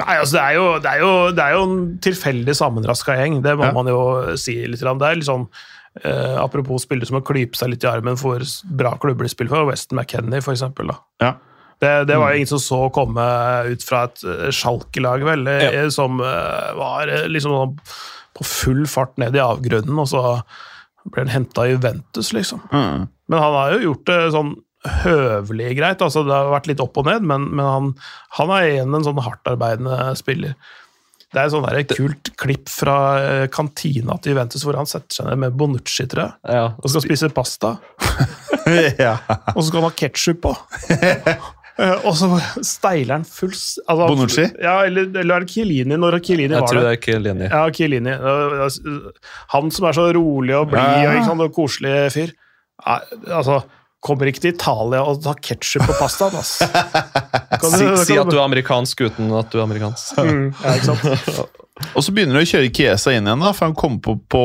Nei, 0.00 0.14
altså 0.16 0.38
det 0.38 0.42
er 0.42 0.54
jo, 0.56 0.66
det 0.80 0.88
er 0.94 1.00
jo, 1.02 1.10
det 1.36 1.44
er 1.44 1.52
jo 1.52 1.62
en 1.68 1.98
tilfeldig 2.00 2.54
sammenraska 2.56 3.12
gjeng, 3.18 3.42
det 3.44 3.52
må 3.60 3.66
Ja. 3.68 3.72
man 3.76 3.86
jo 3.92 4.36
si 4.40 4.54
litt. 4.66 4.80
Det 4.80 4.88
er 5.10 5.14
litt 5.20 5.28
sånn, 5.28 5.48
Uh, 5.92 6.40
Apropos 6.40 6.86
spillere 6.86 7.04
som 7.04 7.18
har 7.18 7.20
klypet 7.28 7.54
seg 7.60 7.68
litt 7.68 7.84
i 7.84 7.86
armen 7.86 8.16
for 8.16 8.40
bra 8.64 8.94
klubber 8.96 9.24
de 9.26 9.28
spiller 9.28 9.50
for, 9.52 9.66
Weston 9.68 9.98
McKennie. 9.98 10.40
Da. 10.40 10.94
Ja. 11.20 11.32
Det, 11.82 12.06
det 12.08 12.14
Mm. 12.16 12.20
var 12.22 12.30
jo 12.32 12.36
ingen 12.38 12.46
som 12.48 12.58
så 12.64 12.78
komme 12.90 13.20
ut 13.68 13.82
fra 13.84 14.04
et 14.04 14.22
sjalkelag, 14.56 15.20
vel, 15.22 15.44
ja. 15.44 15.90
som 15.90 16.18
uh, 16.18 16.72
var 16.78 17.08
eh, 17.12 17.26
liksom 17.28 17.52
sånn 17.52 17.76
på 18.32 18.42
full 18.48 18.86
fart 18.86 19.18
ned 19.18 19.36
i 19.36 19.44
avgrunnen, 19.44 19.98
og 20.00 20.08
så 20.08 20.22
ble 21.12 21.26
han 21.26 21.34
henta 21.34 21.66
i 21.68 21.74
Juventus, 21.74 22.32
liksom. 22.32 22.62
Mm. 22.72 23.08
Men 23.28 23.38
han 23.44 23.52
har 23.52 23.72
jo 23.76 23.92
gjort 23.92 24.06
det 24.08 24.32
sånn 24.32 24.54
høvelig 25.04 25.76
greit. 25.78 26.02
altså 26.02 26.24
Det 26.26 26.34
har 26.34 26.50
vært 26.52 26.70
litt 26.72 26.80
opp 26.82 26.96
og 26.98 27.06
ned, 27.06 27.26
men, 27.28 27.48
men 27.54 27.66
han, 27.68 27.90
han 28.38 28.54
er 28.56 28.68
igjen 28.70 28.94
en 28.98 29.06
sånn 29.06 29.20
hardtarbeidende 29.22 30.12
spiller. 30.18 30.56
Det 31.32 31.40
er 31.40 31.48
et 31.48 31.54
sånn 31.54 31.64
der 31.64 31.86
kult 31.88 32.28
klipp 32.36 32.68
fra 32.68 32.96
eh, 33.22 33.46
kantina 33.52 34.18
til 34.20 34.34
Juventus 34.34 34.66
hvor 34.66 34.76
han 34.76 34.88
setter 34.90 35.16
seg 35.16 35.30
ned 35.30 35.40
med 35.46 35.54
Bonucci, 35.56 36.04
tror 36.10 36.26
jeg, 36.26 36.58
Ja. 36.58 36.66
og 36.76 36.92
skal 36.92 37.06
spise 37.06 37.30
pasta. 37.32 37.70
ja. 39.00 39.14
Og 39.54 39.62
så 39.62 39.68
skal 39.70 39.80
han 39.80 39.88
ha 39.88 39.96
ketsjup 40.04 40.42
på! 40.44 40.54
Eh, 41.80 42.02
og 42.04 42.12
så 42.12 42.26
steiler 42.68 43.14
han 43.16 43.22
full 43.24 43.54
altså, 43.54 44.04
Bonucci? 44.10 44.42
Ja, 44.60 44.74
eller, 44.84 45.06
eller 45.08 45.38
er 45.38 45.44
det 45.46 45.54
Chiellini? 45.54 45.96
Når 45.96 46.18
Chiellini 46.20 46.52
Jeg 46.52 46.60
var 46.60 46.68
tror 46.68 46.82
det? 46.82 46.82
det 46.84 46.90
er 46.92 47.00
Chiellini. 47.06 47.46
Ja, 47.48 47.62
Chiellini. 47.72 48.12
Han 49.54 49.70
som 49.72 49.86
er 49.88 49.96
så 49.96 50.04
rolig 50.12 50.52
og 50.58 50.68
blid 50.68 51.00
Ja, 51.00 51.14
og, 51.32 51.40
og 51.46 51.54
koselig 51.56 51.94
fyr. 52.12 52.34
Altså, 52.84 53.62
kommer 54.02 54.26
ikke 54.30 54.42
til 54.42 54.54
Italia 54.56 55.00
og 55.06 55.20
tar 55.22 55.36
ketsjup 55.38 55.84
på 55.86 55.94
pastaen, 56.00 56.34
Altså. 56.40 56.66
Kan 57.62 57.70
Si, 57.70 57.84
du- 57.86 58.00
si 58.02 58.16
at 58.18 58.30
du 58.30 58.36
er 58.38 58.44
amerikansk 58.44 59.04
uten 59.06 59.28
at 59.38 59.50
du 59.52 59.60
er 59.60 59.64
amerikansk. 59.66 60.16
Mm, 60.18 60.48
ja, 60.62 60.72
ikke 60.78 60.88
sant? 60.92 61.58
Og 61.96 62.04
så 62.04 62.12
begynner 62.14 62.36
du 62.36 62.42
å 62.42 62.46
kjøre 62.46 62.68
Chiesa 62.74 63.10
inn 63.16 63.26
igjen, 63.26 63.40
da, 63.42 63.50
for 63.56 63.66
han 63.66 63.74
kom 63.78 63.96
på 64.04 64.12
på 64.30 64.42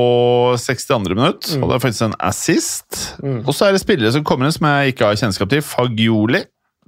62. 0.57 1.11
minutt. 1.11 1.49
Og 1.59 1.67
det 1.69 1.75
er 1.75 1.81
faktisk 1.83 2.05
en 2.07 2.15
assist. 2.23 3.01
Og 3.43 3.51
så 3.53 3.67
er 3.67 3.75
det 3.75 3.81
spillere 3.83 4.13
som 4.15 4.23
kommer 4.25 4.47
inn 4.47 4.55
som 4.55 4.65
jeg 4.69 4.93
ikke 4.95 5.09
har 5.09 5.19
kjennskap 5.19 5.51
til. 5.51 5.61
Fagioli. 5.65 6.41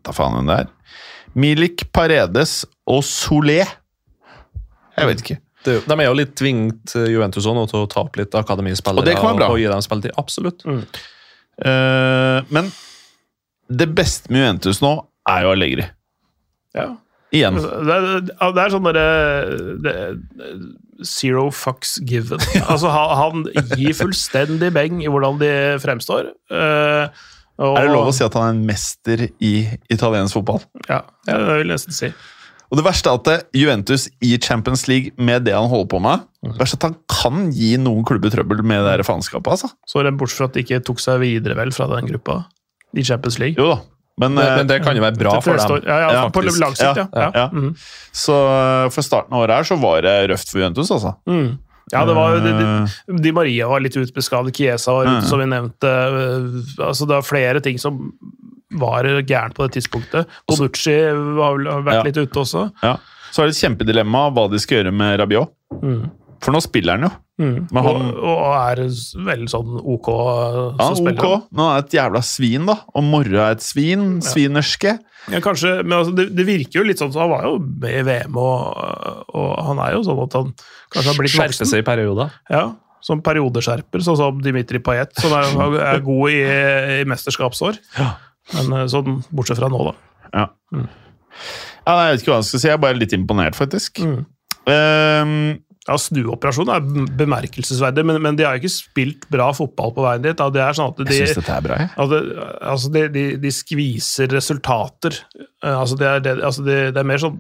Da 0.06 0.16
faen 0.16 0.38
hvem 0.40 0.50
det 0.50 0.58
er. 0.64 0.72
Milik 1.38 1.84
Paredes 1.94 2.64
og 2.90 3.04
Solé. 3.06 3.60
Jeg 4.98 5.12
vet 5.12 5.22
ikke. 5.26 5.38
Det, 5.68 5.76
er 5.76 5.86
de 5.92 5.96
er 6.00 6.08
jo 6.08 6.16
litt 6.18 6.34
tvingt 6.40 6.94
eh, 6.96 7.10
Juventus 7.12 7.44
også 7.44 7.54
nå 7.58 7.66
til 7.68 7.82
å 7.84 7.88
ta 7.92 8.02
opp 8.06 8.16
litt 8.16 8.36
akademispillere 8.40 9.04
Og 9.04 9.08
det 9.10 9.18
kan 9.20 9.34
være 9.34 9.42
bra. 9.42 9.50
og 9.52 9.60
gi 9.60 9.68
dem 9.70 9.84
spilletid. 9.84 10.16
Absolutt. 10.18 10.64
Eh, 11.66 12.40
men 12.56 12.72
det 13.70 13.90
beste 13.96 14.32
med 14.32 14.44
Juventus 14.44 14.82
nå 14.84 14.94
er 15.30 15.46
jo 15.46 15.54
Allegri. 15.54 15.86
Ja. 16.78 16.90
Igjen. 17.30 17.60
Det 17.62 17.94
er, 17.94 18.06
det 18.26 18.62
er 18.64 18.72
sånn 18.74 18.88
derre 18.88 20.06
Zero 21.06 21.50
fucks 21.54 22.00
given. 22.02 22.42
Altså, 22.72 22.90
han, 22.92 23.44
han 23.54 23.68
gir 23.78 23.94
fullstendig 23.98 24.72
beng 24.76 25.04
i 25.04 25.12
hvordan 25.12 25.38
de 25.42 25.52
fremstår. 25.84 26.32
Uh, 26.50 27.06
og, 27.60 27.76
Er 27.76 27.86
det 27.86 27.94
lov 27.94 28.10
å 28.10 28.16
si 28.16 28.26
at 28.26 28.36
han 28.40 28.48
er 28.48 28.56
en 28.56 28.66
mester 28.68 29.26
i 29.44 29.54
italiensk 29.92 30.40
fotball? 30.40 30.64
Ja, 30.88 31.04
det 31.28 31.38
vil 31.44 31.68
jeg 31.68 31.72
nesten 31.76 31.96
si. 31.96 32.12
Og 32.70 32.78
det 32.78 32.86
verste 32.86 33.10
er 33.10 33.18
at 33.18 33.48
Juventus 33.58 34.08
i 34.22 34.36
Champions 34.38 34.84
League, 34.88 35.12
med 35.18 35.44
det 35.48 35.56
han 35.58 35.70
holder 35.72 35.88
på 35.90 36.00
med 36.06 36.26
Det 36.46 36.60
verste 36.60 36.78
er 36.78 36.82
at 36.84 36.88
han 36.92 36.98
kan 37.10 37.48
gi 37.56 37.72
noen 37.82 38.04
klubber 38.06 38.30
trøbbel 38.30 38.62
med 38.64 38.86
det 38.86 39.06
faenskapet. 39.08 39.50
Altså. 39.56 39.72
Så 39.90 40.00
er 40.00 40.04
det 40.10 40.18
bortsett 40.20 40.38
fra 40.44 40.50
at 40.52 40.54
de 40.54 40.64
ikke 40.66 40.82
tok 40.86 41.00
seg 41.02 41.20
videre 41.24 41.58
vel 41.58 41.72
fra 41.74 41.88
den 41.96 42.06
gruppa 42.12 42.44
i 42.94 43.04
Champions 43.06 43.40
League. 43.42 43.58
Jo 43.58 43.72
da. 43.74 43.80
Men, 44.20 44.34
Men, 44.36 44.44
eh, 44.44 44.56
men 44.60 44.68
det 44.68 44.78
kan 44.84 44.98
jo 44.98 45.02
være 45.02 45.16
bra 45.16 45.34
for 45.40 45.56
dem. 45.56 45.84
Ja, 45.88 45.98
ja, 46.04 46.08
Ja, 46.14 46.22
på 46.30 46.42
lang 46.44 46.76
sikt, 46.76 46.98
ja. 47.00 47.08
Ja, 47.16 47.32
ja. 47.36 47.48
Mhm. 47.54 47.70
Så 48.12 48.36
eh, 48.36 48.90
for 48.92 49.02
starten 49.02 49.34
av 49.34 49.46
året 49.46 49.56
her 49.62 49.64
så 49.70 49.78
var 49.80 50.02
det 50.04 50.16
røft 50.34 50.52
for 50.52 50.60
Juventus, 50.60 50.92
altså. 50.92 51.16
Mm. 51.26 51.58
Ja, 51.94 52.04
det 52.06 52.14
var, 52.14 52.36
de, 52.44 52.52
de, 52.54 53.18
de, 53.24 53.32
Maria 53.34 53.66
var 53.72 53.80
litt 53.82 53.96
utbeskadet, 53.98 54.52
Chiesa 54.54 54.92
var 54.94 55.08
ute, 55.08 55.22
Mm. 55.24 55.30
som 55.32 55.40
vi 55.40 55.46
nevnte. 55.50 55.90
Eh, 55.90 56.86
Altså, 56.86 57.08
det 57.08 57.16
var 57.16 57.26
flere 57.26 57.62
ting 57.66 57.80
som 57.80 58.12
var 58.72 59.04
gærent 59.26 59.56
på 59.58 59.66
det 59.68 59.78
tidspunktet. 59.80 60.28
Bonucci 60.48 60.94
har 61.10 61.58
vel 61.58 61.66
vært 61.84 61.94
Ja. 62.00 62.04
litt 62.04 62.18
ute 62.18 62.40
også. 62.44 62.72
ja. 62.84 62.98
Så 63.32 63.44
er 63.44 63.46
det 63.52 63.56
et 63.58 63.62
kjempedilemma 63.62 64.32
hva 64.34 64.48
de 64.50 64.58
skal 64.58 64.80
gjøre 64.84 64.92
med 64.92 65.20
Rabiot. 65.20 65.52
Mm. 65.84 66.10
For 66.42 66.52
nå 66.56 66.62
spiller 66.64 66.96
han 66.98 67.04
jo. 67.06 67.10
Mm. 67.40 67.68
Men 67.72 67.84
han- 67.84 68.08
og, 68.16 68.24
og 68.26 68.56
er 68.72 68.82
veldig 69.28 69.50
sånn 69.52 69.76
OK 69.86 70.08
Ja, 70.80 70.88
som 70.88 70.96
spiller. 70.96 71.20
ok, 71.24 71.44
Nå 71.54 71.68
er 71.76 71.78
et 71.84 71.92
jævla 71.94 72.22
svin, 72.24 72.66
da. 72.66 72.76
Og 72.96 73.04
Morra 73.04 73.50
er 73.50 73.52
et 73.52 73.62
svin. 73.62 74.20
Svinerske. 74.26 74.98
Ja, 75.30 75.40
kanskje, 75.46 75.84
men 75.86 75.94
altså, 76.00 76.16
det, 76.16 76.34
det 76.36 76.46
virker 76.48 76.80
jo 76.82 76.84
litt 76.88 76.98
sånn 76.98 77.12
så 77.14 77.20
Han 77.22 77.30
var 77.30 77.44
jo 77.44 77.60
med 77.60 78.00
i 78.00 78.02
VM, 78.08 78.36
og, 78.40 79.26
og 79.36 79.64
han 79.68 79.78
er 79.86 79.94
jo 79.94 80.02
sånn 80.08 80.24
at 80.24 80.34
han 80.40 80.54
kanskje 80.90 81.12
har 81.12 81.20
blitt 81.20 81.32
Skjerpe 81.36 81.54
voksen. 81.54 81.70
seg 81.70 81.84
i 81.84 81.86
perioder. 81.86 82.32
Ja, 82.50 82.64
som 83.02 83.22
periodeskjerper, 83.22 84.02
sånn 84.04 84.18
som 84.18 84.42
Dimitri 84.42 84.80
Payet, 84.80 85.14
som 85.22 85.32
er, 85.38 85.78
er 85.86 86.00
god 86.04 86.30
i, 86.34 86.42
i 87.02 87.04
mesterskapsår. 87.08 87.78
Men 88.58 88.76
eh, 88.82 88.88
sånn 88.92 89.22
bortsett 89.30 89.60
fra 89.62 89.70
nå, 89.72 89.80
da. 89.90 89.96
Ja. 90.34 90.46
ja, 90.74 91.94
nei, 91.96 92.04
jeg 92.10 92.14
vet 92.18 92.22
ikke 92.24 92.34
hva 92.36 92.42
jeg 92.42 92.50
skal 92.52 92.62
si. 92.62 92.68
Jeg 92.70 92.78
er 92.78 92.84
bare 92.86 93.00
litt 93.00 93.16
imponert, 93.18 93.58
faktisk. 93.58 94.04
Mm. 94.04 94.22
Um, 94.70 95.34
Ja, 95.90 95.96
Snuoperasjonen 95.98 96.70
er 96.76 97.08
bemerkelsesverdig, 97.18 98.04
men, 98.06 98.20
men 98.22 98.36
de 98.38 98.44
har 98.46 98.60
ikke 98.60 98.70
spilt 98.70 99.24
bra 99.34 99.48
fotball 99.58 99.94
på 99.96 100.04
veien 100.06 100.22
dit. 100.22 100.38
Det 100.54 100.62
er 100.62 100.76
sånn 100.78 100.92
at 100.92 101.00
de, 101.00 101.08
jeg 101.18 101.32
syns 101.32 101.40
dette 101.40 101.56
er 101.56 101.64
bra, 101.66 101.78
jeg. 101.82 101.90
altså, 102.04 102.20
altså 102.76 102.92
de, 102.94 103.04
de, 103.16 103.24
de 103.42 103.52
skviser 103.56 104.30
resultater. 104.36 105.18
Eh, 105.40 105.74
Altså 105.80 105.98
det, 105.98 106.10
er, 106.12 106.22
det, 106.28 106.36
altså 106.46 106.66
det, 106.68 106.78
det 106.94 107.02
er 107.02 107.10
mer 107.10 107.24
sånn 107.24 107.40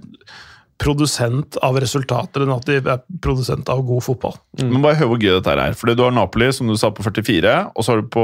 produsent 0.80 1.58
av 1.66 1.76
resultater 1.84 2.46
enn 2.46 2.54
at 2.56 2.66
de 2.70 2.78
er 2.80 3.02
produsent 3.22 3.68
av 3.70 3.82
god 3.86 4.04
fotball. 4.06 4.38
Men 4.62 4.82
bare 4.82 4.96
hør 5.02 5.12
hvor 5.12 5.20
gøy 5.22 5.34
dette 5.36 5.54
er. 5.60 5.76
Fordi 5.78 5.96
Du 6.00 6.06
har 6.06 6.14
Napoli 6.16 6.48
som 6.56 6.72
du 6.72 6.78
sa 6.80 6.90
på 6.96 7.04
44, 7.06 7.56
og 7.76 7.86
så 7.86 7.94
har 7.94 8.02
du 8.02 8.10
på 8.16 8.24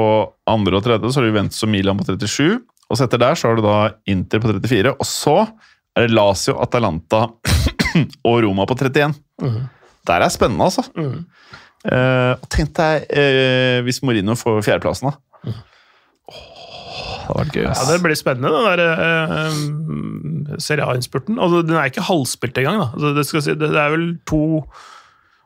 andre 0.50 0.80
og 0.80 0.86
tredje 0.88 1.12
så 1.12 1.20
har 1.22 1.28
du 1.28 1.36
Ventus 1.36 1.62
og 1.68 1.72
Milan 1.74 2.00
på 2.00 2.08
37. 2.08 2.62
Og 2.90 2.98
så 2.98 3.08
etter 3.08 3.22
der 3.22 3.38
så 3.38 3.50
har 3.50 3.58
du 3.58 3.66
da 3.66 3.78
Inter 4.12 4.42
på 4.42 4.52
34, 4.54 4.94
og 4.94 5.08
så 5.10 5.38
er 5.96 6.06
det 6.06 6.16
Lazio, 6.16 6.58
Atalanta 6.62 7.26
og 8.28 8.42
Roma 8.44 8.68
på 8.70 8.78
31. 8.78 9.16
Der 10.06 10.26
er 10.26 10.34
spennende, 10.34 10.68
altså. 10.68 10.86
Eh, 11.86 12.34
og 12.34 12.50
tenk 12.54 12.74
deg 12.78 13.08
eh, 13.14 13.80
hvis 13.86 14.02
Mourinho 14.06 14.36
får 14.38 14.62
fjerdeplassen, 14.66 15.12
da. 15.12 15.54
Åh, 16.26 16.42
det 17.16 17.28
hadde 17.28 17.40
vært 17.40 17.56
gøy. 17.58 17.64
Ja. 17.66 17.76
Det 17.90 18.02
blir 18.04 18.20
spennende, 18.20 18.52
den 18.54 18.68
der 18.70 18.84
eh, 19.08 20.60
Serie 20.62 20.86
A-innspurten. 20.86 21.40
Altså, 21.42 21.64
den 21.66 21.78
er 21.78 21.90
ikke 21.90 22.06
halvspilt 22.06 22.62
engang. 22.62 22.84
Altså, 22.92 23.14
det, 23.18 23.26
skal 23.30 23.46
si, 23.46 23.58
det, 23.58 23.72
det 23.74 23.82
er 23.82 23.96
vel 23.96 24.12
to 24.30 24.44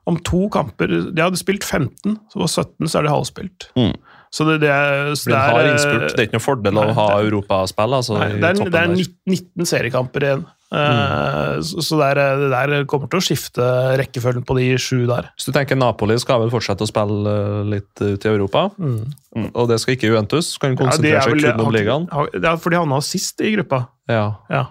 Om 0.10 0.16
to 0.26 0.48
kamper 0.50 0.90
De 0.90 1.22
hadde 1.22 1.38
spilt 1.38 1.64
15, 1.64 2.16
så 2.32 2.40
på 2.40 2.48
17 2.48 2.90
så 2.90 3.00
er 3.00 3.06
de 3.06 3.12
halvspilt. 3.14 3.68
Mm. 3.78 3.94
Så 4.30 4.46
det, 4.46 4.60
det 4.62 4.70
så 5.18 5.32
Det 5.32 5.34
det 5.34 5.42
er, 5.42 5.68
innspurt. 5.74 6.04
Det 6.14 6.20
er 6.22 6.28
ikke 6.28 6.38
noe 6.38 6.44
fordel 6.46 6.78
å 6.78 6.86
ha 6.94 7.06
europaspill. 7.24 7.96
Altså, 7.98 8.18
Nei, 8.20 8.28
det 8.38 8.50
er, 8.52 8.70
det 8.70 8.82
er 8.84 8.92
19 8.94 9.16
19 9.34 9.66
seriekamper 9.72 10.26
igjen. 10.28 10.44
Mm. 10.70 11.64
så 11.66 11.82
så 11.82 11.98
det, 11.98 12.08
er, 12.14 12.38
det 12.38 12.50
der 12.54 12.84
kommer 12.86 13.10
til 13.10 13.18
å 13.18 13.26
skifte 13.26 13.66
rekkefølgen 13.98 14.44
på 14.46 14.54
de 14.60 14.68
sju 14.78 15.08
der. 15.10 15.32
Hvis 15.34 15.48
du 15.50 15.54
tenker 15.56 15.80
Napoli 15.82 16.14
skal 16.22 16.44
vel 16.44 16.52
fortsette 16.54 16.86
å 16.86 16.90
spille 16.92 17.32
eh, 17.32 17.64
litt 17.74 18.04
ut 18.06 18.28
i 18.28 18.30
Europa, 18.30 18.68
og 18.78 19.64
det 19.72 19.80
skal 19.82 19.96
ikke 19.98 20.12
Juventus, 20.12 20.52
kan 20.62 20.78
konsentrere 20.78 21.16
Ja, 21.18 21.24
seg 21.26 21.34
vel- 21.34 21.48
kun 21.50 21.66
om 21.66 21.74
ligaen. 21.74 22.06
har- 22.14 22.30
Ja, 22.38 22.54
for 22.62 22.70
de 22.70 22.78
havna 22.84 23.02
sist 23.02 23.42
i 23.42 23.56
gruppa. 23.56 23.88
Ja. 24.08 24.36
Ja. 24.54 24.68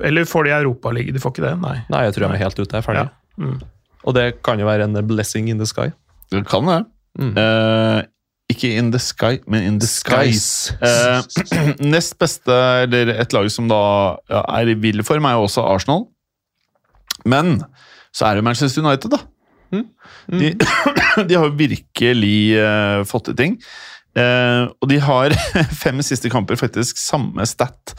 Eller 0.00 0.24
får 0.24 0.44
de 0.48 0.54
Europaliga? 0.62 1.12
De 1.12 1.20
får 1.20 1.34
ikke 1.34 1.44
det, 1.44 1.52
nei. 1.60 1.76
Nei, 1.92 2.04
jeg 2.06 2.14
tror 2.16 2.28
de 2.28 2.38
er 2.38 2.42
helt 2.46 2.58
ute. 2.62 2.70
Jeg 2.72 2.80
er 2.80 2.86
ferdig. 2.88 3.04
Ja. 3.04 3.44
Mm. 3.44 3.60
Og 4.08 4.14
det 4.16 4.26
kan 4.46 4.58
jo 4.62 4.64
være 4.64 4.86
en 4.88 4.96
blessing 5.06 5.50
in 5.52 5.58
the 5.60 5.66
sky. 5.68 5.90
Det 6.32 6.46
kan 6.48 6.64
det. 6.64 6.80
Mm. 7.20 7.34
Eh, 7.36 8.02
ikke 8.50 8.70
in 8.76 8.90
the 8.94 9.00
sky, 9.02 9.38
men 9.50 9.66
in 9.66 9.78
the 9.80 9.88
skies. 9.88 10.70
Eh, 10.82 11.20
nest 11.94 12.16
beste, 12.20 12.54
eller 12.84 13.12
et 13.14 13.34
lag 13.36 13.50
som 13.52 13.68
da 13.70 13.82
ja, 14.30 14.42
er 14.58 14.72
i 14.72 14.78
vill 14.78 15.04
form, 15.06 15.28
er 15.28 15.38
jo 15.38 15.46
også 15.46 15.64
Arsenal. 15.66 16.08
Men 17.28 17.60
så 18.16 18.30
er 18.30 18.38
det 18.38 18.46
Manchester 18.46 18.84
United, 18.84 19.14
da. 19.14 19.20
Mm. 19.70 19.86
De, 20.40 20.50
de 21.28 21.38
har 21.38 21.46
jo 21.46 21.54
virkelig 21.58 22.36
uh, 22.58 23.06
fått 23.08 23.30
til 23.30 23.38
ting. 23.38 23.56
Uh, 24.18 24.66
og 24.82 24.90
de 24.90 24.98
har 25.02 25.34
fem 25.84 26.02
siste 26.02 26.30
kamper 26.32 26.58
faktisk 26.58 26.98
samme 27.00 27.46
stat. 27.46 27.94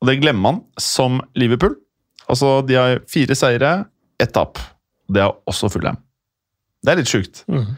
Og 0.00 0.08
det 0.08 0.20
glemmer 0.22 0.46
man 0.46 0.62
som 0.80 1.20
Liverpool. 1.36 1.76
Altså, 2.30 2.60
de 2.64 2.78
har 2.78 3.02
fire 3.10 3.36
seire, 3.36 3.74
ett 4.20 4.32
tap. 4.32 4.60
Det 5.10 5.20
er 5.24 5.34
også 5.50 5.68
Fulham. 5.72 5.98
Det 6.80 6.92
er 6.92 7.00
litt 7.02 7.10
sjukt. 7.10 7.44
Mhm. 7.50 7.76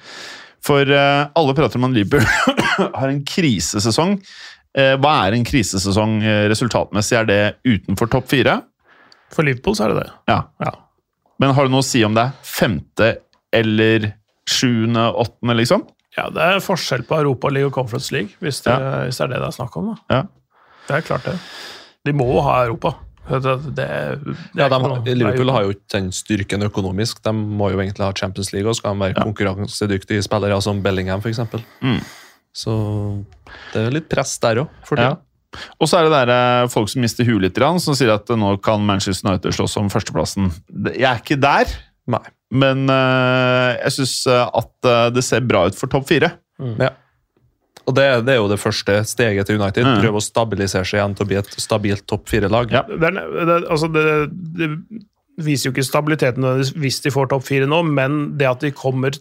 For 0.63 0.87
uh, 0.87 1.29
alle 1.39 1.55
prater 1.59 1.81
om 1.81 1.89
at 1.89 1.97
Liverpool 1.97 2.59
har 3.01 3.09
en 3.09 3.23
krisesesong. 3.27 4.19
Uh, 4.79 4.95
hva 5.03 5.15
er 5.27 5.37
en 5.37 5.45
krisesesong 5.45 6.21
eh, 6.23 6.45
resultatmessig? 6.53 7.17
Er 7.19 7.29
det 7.29 7.41
utenfor 7.67 8.09
topp 8.13 8.31
fire? 8.31 8.61
For 9.33 9.45
Liverpool 9.47 9.77
så 9.77 9.89
er 9.89 9.95
det 9.95 10.05
det. 10.05 10.13
Ja. 10.31 10.39
Ja. 10.63 10.73
Men 11.43 11.57
har 11.57 11.67
du 11.67 11.75
noe 11.75 11.83
å 11.83 11.87
si 11.87 12.05
om 12.07 12.15
det 12.17 12.29
er 12.29 12.47
femte 12.47 13.11
eller 13.53 14.13
sjuende, 14.49 15.09
åttende, 15.19 15.57
liksom? 15.59 15.85
Ja, 16.17 16.29
Det 16.33 16.45
er 16.45 16.63
forskjell 16.65 17.05
på 17.09 17.19
Europaliga 17.23 17.69
og 17.69 17.75
Conference 17.75 18.13
League, 18.15 18.37
hvis 18.45 18.61
det, 18.67 18.75
hvis 19.09 19.19
det 19.19 19.27
er 19.27 19.33
det 19.33 19.41
det 19.43 19.49
er 19.49 19.57
snakk 19.57 19.77
om. 19.81 19.93
da. 19.93 19.97
Ja. 20.13 20.23
Det 20.89 20.99
er 20.99 21.07
klart 21.07 21.27
det. 21.29 21.37
De 22.07 22.15
må 22.17 22.29
ha 22.45 22.59
Europa. 22.67 22.95
Det, 23.29 23.87
Ja, 24.59 24.67
de, 24.69 25.15
Liverpool 25.15 25.53
har 25.55 25.67
jo 25.67 25.75
ikke 25.77 25.95
den 25.95 26.11
styrken 26.15 26.67
økonomisk. 26.67 27.23
De 27.23 27.33
må 27.33 27.71
jo 27.71 27.79
egentlig 27.79 28.05
ha 28.05 28.13
Champions 28.19 28.51
League 28.55 28.69
og 28.69 28.79
skal 28.79 28.97
de 28.97 29.07
være 29.07 29.23
konkurransedyktige 29.23 30.25
spillere, 30.27 30.59
som 30.65 30.83
Bellingham 30.83 31.23
f.eks. 31.23 31.43
Mm. 31.81 32.01
Så 32.53 32.73
det 33.73 33.85
er 33.87 33.95
litt 33.95 34.11
press 34.13 34.35
der 34.43 34.65
òg, 34.65 34.81
for 34.89 35.01
Ja. 35.01 35.15
Og 35.83 35.89
så 35.89 35.99
er 35.99 36.07
det 36.07 36.13
der, 36.15 36.31
eh, 36.33 36.69
folk 36.73 36.89
som 36.89 37.03
mister 37.05 37.27
huet 37.29 37.43
litt, 37.45 37.59
som 37.85 37.95
sier 37.95 38.15
at 38.15 38.31
eh, 38.31 38.37
nå 38.41 38.55
kan 38.65 38.81
Manchester 38.81 39.29
United 39.29 39.53
slåss 39.53 39.77
om 39.77 39.91
førsteplassen. 39.93 40.49
Jeg 40.97 41.05
er 41.05 41.21
ikke 41.21 41.37
der, 41.41 41.69
Nei. 42.09 42.25
men 42.51 42.89
eh, 42.89 43.77
jeg 43.85 43.93
syns 43.99 44.15
at 44.33 45.13
det 45.13 45.25
ser 45.25 45.45
bra 45.45 45.67
ut 45.69 45.77
for 45.77 45.93
topp 45.93 46.09
fire. 46.09 46.33
Ja. 46.59 46.95
Og 47.89 47.97
det, 47.97 48.05
det 48.27 48.37
er 48.37 48.41
jo 48.41 48.51
det 48.51 48.61
første 48.63 49.01
steget 49.09 49.49
til 49.49 49.59
United. 49.61 49.87
Mm. 49.87 50.03
Prøve 50.05 50.21
å 50.21 50.25
stabilisere 50.25 50.87
seg 50.87 51.01
igjen 51.01 51.17
til 51.19 51.27
å 51.27 51.31
bli 51.33 51.41
et 51.41 51.57
stabilt 51.61 52.07
topp 52.11 52.29
fire-lag. 52.31 52.75
Ja. 52.75 52.85
Det, 52.89 53.11
det, 53.11 53.59
altså 53.67 53.91
det, 53.93 54.05
det 54.59 54.71
viser 55.43 55.69
jo 55.69 55.75
ikke 55.75 55.87
stabiliteten 55.87 56.47
hvis 56.79 57.03
de 57.05 57.13
får 57.15 57.33
topp 57.33 57.47
fire 57.49 57.69
nå, 57.69 57.83
men 57.89 58.25
det 58.39 58.51
at 58.51 58.65
de 58.65 58.73
kommer 58.77 59.17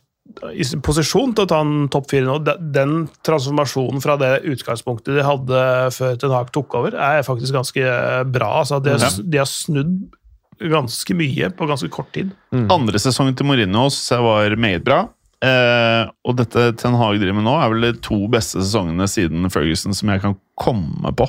i 0.53 0.63
posisjon 0.85 1.33
til 1.35 1.43
å 1.43 1.49
ta 1.49 1.59
en 1.63 1.87
topp 1.91 2.11
fire 2.11 2.27
nå, 2.27 2.37
den 2.71 3.05
transformasjonen 3.25 4.03
fra 4.03 4.15
det 4.21 4.31
utgangspunktet 4.47 5.17
de 5.17 5.25
hadde 5.25 5.63
før 5.95 6.19
Ten 6.21 6.35
Hag 6.35 6.51
tok 6.55 6.77
over, 6.77 6.95
er 6.95 7.25
faktisk 7.27 7.55
ganske 7.57 7.95
bra. 8.31 8.51
Altså, 8.61 8.79
de, 8.83 8.93
har, 8.95 9.17
de 9.25 9.41
har 9.41 9.49
snudd 9.49 9.95
ganske 10.61 11.17
mye 11.17 11.49
på 11.57 11.67
ganske 11.69 11.89
kort 11.93 12.11
tid. 12.15 12.31
Andre 12.53 13.01
sesongen 13.01 13.35
til 13.37 13.49
Mourinho 13.49 13.87
var 14.27 14.55
meget 14.61 14.85
bra. 14.85 15.03
Eh, 15.41 16.03
og 16.27 16.35
dette 16.37 16.67
Ten 16.77 16.93
Hag 16.99 17.15
driver 17.17 17.33
med 17.39 17.47
nå, 17.47 17.53
er 17.57 17.71
vel 17.73 17.85
de 17.87 17.93
to 18.05 18.19
beste 18.29 18.59
sesongene 18.61 19.07
siden 19.09 19.47
Ferguson 19.49 19.95
som 19.97 20.11
jeg 20.13 20.21
kan 20.21 20.35
komme 20.61 21.13
på. 21.17 21.25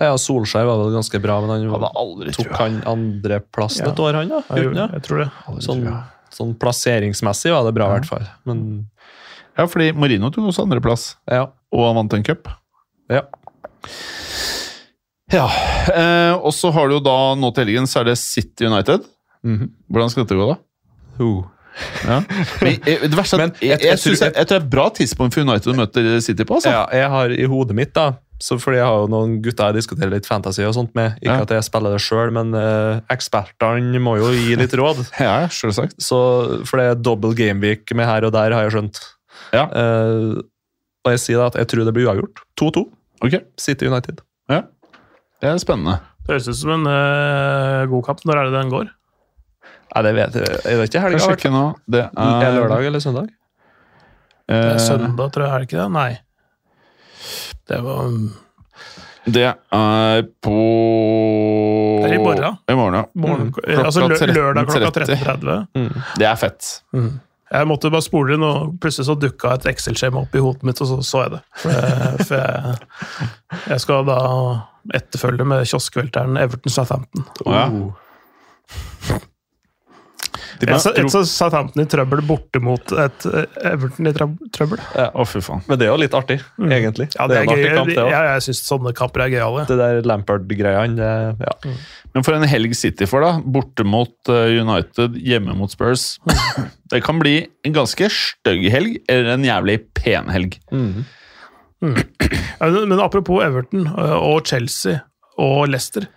Ja, 0.00 0.14
Solskjær 0.16 0.64
var 0.64 0.78
vel 0.80 0.94
ganske 0.94 1.20
bra, 1.20 1.34
men 1.44 1.50
han 1.52 1.66
Hadde 1.74 1.90
aldri 2.00 2.32
tok 2.32 2.54
han 2.56 2.78
andreplassen 2.88 3.84
Ja. 3.84 3.90
et 3.92 4.00
år, 4.00 4.16
han 4.16 4.30
da? 4.32 4.38
Jeg, 4.48 4.70
Uten, 4.70 4.78
ja. 4.80 4.86
jeg 4.96 5.02
tror 5.04 5.18
det. 5.20 5.26
Sånn, 5.66 5.82
sånn 6.32 6.54
plasseringsmessig 6.62 7.52
var 7.52 7.66
det 7.68 7.74
bra, 7.76 7.90
i 7.90 7.98
hvert 7.98 8.08
fall. 8.08 8.24
Men 8.48 8.62
Ja, 9.58 9.66
fordi 9.68 9.90
Marino 9.92 10.30
tok 10.32 10.48
også 10.48 10.64
andreplass, 10.64 11.16
ja. 11.28 11.42
og 11.74 11.84
han 11.90 11.98
vant 12.00 12.16
en 12.16 12.24
cup. 12.24 12.48
ja. 13.12 13.26
Ja, 15.30 15.44
eh, 15.94 16.32
og 16.34 16.50
så 16.56 16.72
har 16.74 16.88
du 16.90 16.96
jo 16.96 17.02
da 17.06 17.34
nå 17.38 17.52
til 17.54 17.68
helgen 17.68 17.86
så 17.86 18.00
er 18.00 18.08
det 18.10 18.16
City 18.18 18.66
United. 18.66 19.04
Mhm. 19.46 19.68
Hvordan 19.92 20.10
skal 20.10 20.24
dette 20.24 20.34
gå, 20.40 20.48
da? 20.48 20.56
Uh. 21.22 21.44
Ja. 22.04 22.20
Men, 22.60 22.74
eh, 22.86 23.04
det 23.06 23.14
verste 23.16 23.38
er 23.38 23.44
at 23.50 23.60
jeg, 23.60 23.68
jeg- 23.70 23.80
jeg, 23.80 23.88
jeg 23.90 23.98
synes 23.98 24.18
tror- 24.18 24.26
jeg, 24.26 24.34
jeg 24.36 24.46
tror 24.46 24.56
det 24.58 24.62
er 24.62 24.66
et 24.66 24.70
bra 24.70 24.88
tidspunkt 24.90 25.34
for 25.34 25.40
United 25.46 25.72
å 25.72 25.76
møte 25.78 26.22
City 26.22 26.44
på. 26.44 26.54
altså. 26.58 26.70
Ja, 26.74 26.82
jeg 26.92 27.08
har 27.10 27.30
i 27.30 27.46
hodet 27.46 27.74
mitt, 27.78 27.92
da 27.94 28.12
så 28.40 28.56
fordi 28.56 28.78
jeg 28.78 28.86
har 28.88 29.02
jo 29.02 29.08
noen 29.12 29.42
gutter 29.44 29.66
jeg 29.68 29.74
diskuterer 29.82 30.08
litt 30.14 30.24
fantasy 30.24 30.62
og 30.64 30.72
sånt 30.72 30.94
med. 30.96 31.12
Ikke 31.20 31.34
Ja. 31.36 31.42
at 31.44 31.50
jeg 31.50 31.62
spiller 31.66 31.92
det 31.92 32.00
sjøl, 32.00 32.30
men 32.32 32.54
uh, 32.56 33.00
ekspertene 33.12 34.00
må 34.00 34.14
jo 34.16 34.30
gi 34.32 34.56
litt 34.56 34.72
råd. 34.72 35.02
Ja, 35.20 35.46
selvsagt. 35.52 36.00
Så, 36.00 36.64
for 36.64 36.80
det 36.80 36.86
er 36.88 36.94
double 37.04 37.34
gameweek 37.36 37.92
med 37.94 38.06
her 38.08 38.24
og 38.24 38.32
der, 38.32 38.54
har 38.56 38.64
jeg 38.64 38.72
skjønt. 38.78 39.00
Ja. 39.52 39.66
Uh, 39.68 40.40
og 41.04 41.12
jeg 41.12 41.20
sier 41.20 41.36
da 41.36 41.50
at 41.52 41.58
jeg 41.60 41.68
tror 41.68 41.84
det 41.84 41.92
blir 41.98 42.08
uavgjort. 42.08 42.40
2-2. 42.56 42.86
Okay. 43.28 43.40
City 43.60 43.86
United. 43.92 44.22
ja. 44.48 44.62
Det 45.40 45.48
er 45.48 45.60
spennende. 45.60 45.98
Det 46.24 46.32
høres 46.34 46.48
ut 46.48 46.56
som 46.56 46.70
en 46.78 46.88
uh, 46.88 47.86
god 47.92 48.04
kamp. 48.08 48.24
Når 48.24 48.36
er 48.40 48.48
det 48.48 48.56
den 48.56 48.72
går? 48.72 48.88
Nei, 49.90 50.02
det 50.06 50.12
vet 50.14 50.36
jeg. 50.38 50.58
Jeg 50.64 50.78
vet 50.78 50.90
ikke 50.90 51.00
Skal 51.00 51.06
helga. 51.06 51.22
har 51.22 51.32
sjekke 51.34 51.52
nå. 51.54 51.62
Det. 51.90 52.02
Er 52.14 52.44
er 52.46 52.58
lørdag 52.58 52.86
eller 52.90 53.02
søndag? 53.02 53.30
Det 54.50 54.58
er 54.58 54.74
eh, 54.74 54.82
søndag, 54.82 55.32
tror 55.34 55.46
jeg. 55.46 55.50
Er 55.54 55.58
det 55.58 55.68
ikke 55.68 55.80
det? 55.80 55.88
Nei. 55.94 56.10
Det 57.70 57.80
var 57.86 58.04
um, 58.06 58.30
Det 59.30 59.42
er 59.46 60.22
på 60.42 60.54
Det 62.02 62.10
er 62.10 62.14
i 62.14 62.22
morgen. 62.22 62.56
I 62.66 62.74
morgen, 62.74 62.94
ja. 62.98 63.04
morgen, 63.14 63.50
Klokka 63.54 63.84
altså 63.84 64.06
lø- 64.08 64.32
lørdag 64.32 64.70
klokka 64.70 65.04
13.30. 65.04 65.66
Mm. 65.74 65.92
Det 66.18 66.26
er 66.26 66.38
fett. 66.40 66.70
Jeg 67.50 67.66
måtte 67.66 67.90
bare 67.90 68.06
spole 68.06 68.34
inn, 68.36 68.44
og 68.46 68.76
plutselig 68.82 69.08
så 69.08 69.16
dukka 69.18 69.56
et 69.58 69.66
Excel-skjema 69.72 70.22
opp 70.22 70.34
i 70.38 70.42
hodet 70.42 70.66
mitt, 70.66 70.80
og 70.82 70.86
så 70.86 71.00
så 71.02 71.24
jeg 71.24 71.32
det. 71.34 71.40
For, 71.58 72.36
jeg, 72.36 72.76
jeg, 73.72 73.80
skal 73.82 74.06
da 74.06 74.18
etterfølge 74.94 75.46
med 75.50 75.66
kioskvelteren 75.66 76.38
Everton 76.38 76.74
Southampton. 76.74 77.26
Å, 77.46 77.58
ja. 77.58 79.18
Et, 80.60 80.98
et, 81.00 81.06
så 81.12 81.22
Southampton 81.28 81.82
i 81.82 81.88
trøbbel 81.88 82.20
borte 82.28 82.60
mot 82.62 82.92
et 83.00 83.26
eh, 83.30 83.60
Everton 83.70 84.10
i 84.10 84.12
trøbbel. 84.16 84.50
trøbbel. 84.52 84.82
Å, 84.92 85.24
fy 85.28 85.40
faen. 85.44 85.62
Men 85.70 85.80
det 85.80 85.86
er 85.86 85.92
jo 85.92 86.00
litt 86.02 86.16
artig, 86.16 86.36
egentlig. 86.60 87.08
Ja, 87.14 87.28
det 87.30 87.38
er, 87.38 87.46
en 87.46 87.52
artig 87.54 87.64
gøy. 87.64 87.76
kamp, 87.78 87.92
det. 87.94 88.04
Ja, 88.12 88.20
jeg 88.34 88.44
syns 88.48 88.62
sånne 88.66 88.92
kamper 88.96 89.24
er 89.24 89.32
gøyale. 89.32 89.64
Det 89.70 89.78
der 89.80 90.02
Lampard-greiene, 90.08 91.10
ja. 91.40 91.54
Mm. 91.64 91.78
Men 92.16 92.26
for 92.26 92.36
en 92.36 92.46
helg 92.50 92.74
City 92.76 93.08
får, 93.08 93.24
da. 93.24 93.32
Borte 93.56 93.86
mot 93.86 94.32
eh, 94.32 94.58
United, 94.60 95.16
hjemme 95.24 95.56
mot 95.58 95.72
Spurs. 95.72 96.12
Det 96.90 97.02
kan 97.06 97.20
bli 97.22 97.36
en 97.66 97.74
ganske 97.76 98.10
stygg 98.10 98.64
helg, 98.74 99.00
eller 99.08 99.36
en 99.36 99.44
jævlig 99.46 99.78
pen 99.94 100.30
helg. 100.34 100.58
Mm. 100.74 101.04
Men 101.80 102.88
men 102.90 103.00
apropos 103.00 103.44
Everton 103.44 103.86
eh, 103.88 104.16
og 104.18 104.44
Chelsea 104.50 105.00
og 105.40 105.70
Leicester. 105.72 106.08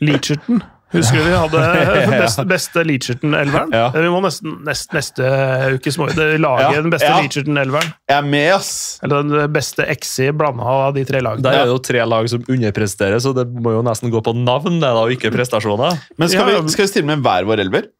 Leacherton. 0.00 0.62
Husker 0.88 1.18
du 1.20 1.24
vi 1.28 1.32
hadde 1.36 1.62
best, 2.22 2.40
beste 2.48 2.82
Leacherton-elveren? 2.88 3.74
Ja. 3.76 3.88
Vi 3.92 4.08
må 4.08 4.22
nesten 4.24 4.54
nest, 4.64 4.92
neste 4.96 5.26
uke 5.74 5.92
lage 6.40 6.62
Ja, 6.64 6.70
den 6.80 6.88
beste 6.94 7.10
ja. 7.10 7.18
Leacherton-elveren. 7.20 7.90
Jeg 8.08 8.16
er 8.16 8.28
med, 8.30 8.46
ass! 8.54 8.70
Eller 9.04 9.26
den 9.28 9.52
beste 9.52 9.84
XI 9.84 10.30
blanda 10.32 10.64
av 10.88 10.94
de 10.96 11.04
tre 11.08 11.20
lagene. 11.20 11.44
Der 11.44 11.58
er 11.60 11.68
det 11.68 11.74
jo 11.74 11.82
tre 11.90 12.04
lag 12.08 12.30
som 12.32 12.46
underpresterer, 12.48 13.20
så 13.20 13.34
det 13.36 13.44
må 13.52 13.74
jo 13.76 13.82
nesten 13.84 14.12
gå 14.14 14.22
på 14.24 14.32
navn, 14.38 14.78
det 14.80 14.88
da, 14.88 14.94
og 15.02 15.12
ikke 15.12 15.32
prestasjoner. 15.34 15.98
Men 16.16 16.32
skal, 16.32 16.54
Ja, 16.54 16.62
vi, 16.64 16.72
skal 16.72 16.86
vi 16.86 16.92
stille 16.94 17.10
med 17.10 17.20
hver 17.26 17.44
vår 17.50 17.64
elver? 17.66 17.90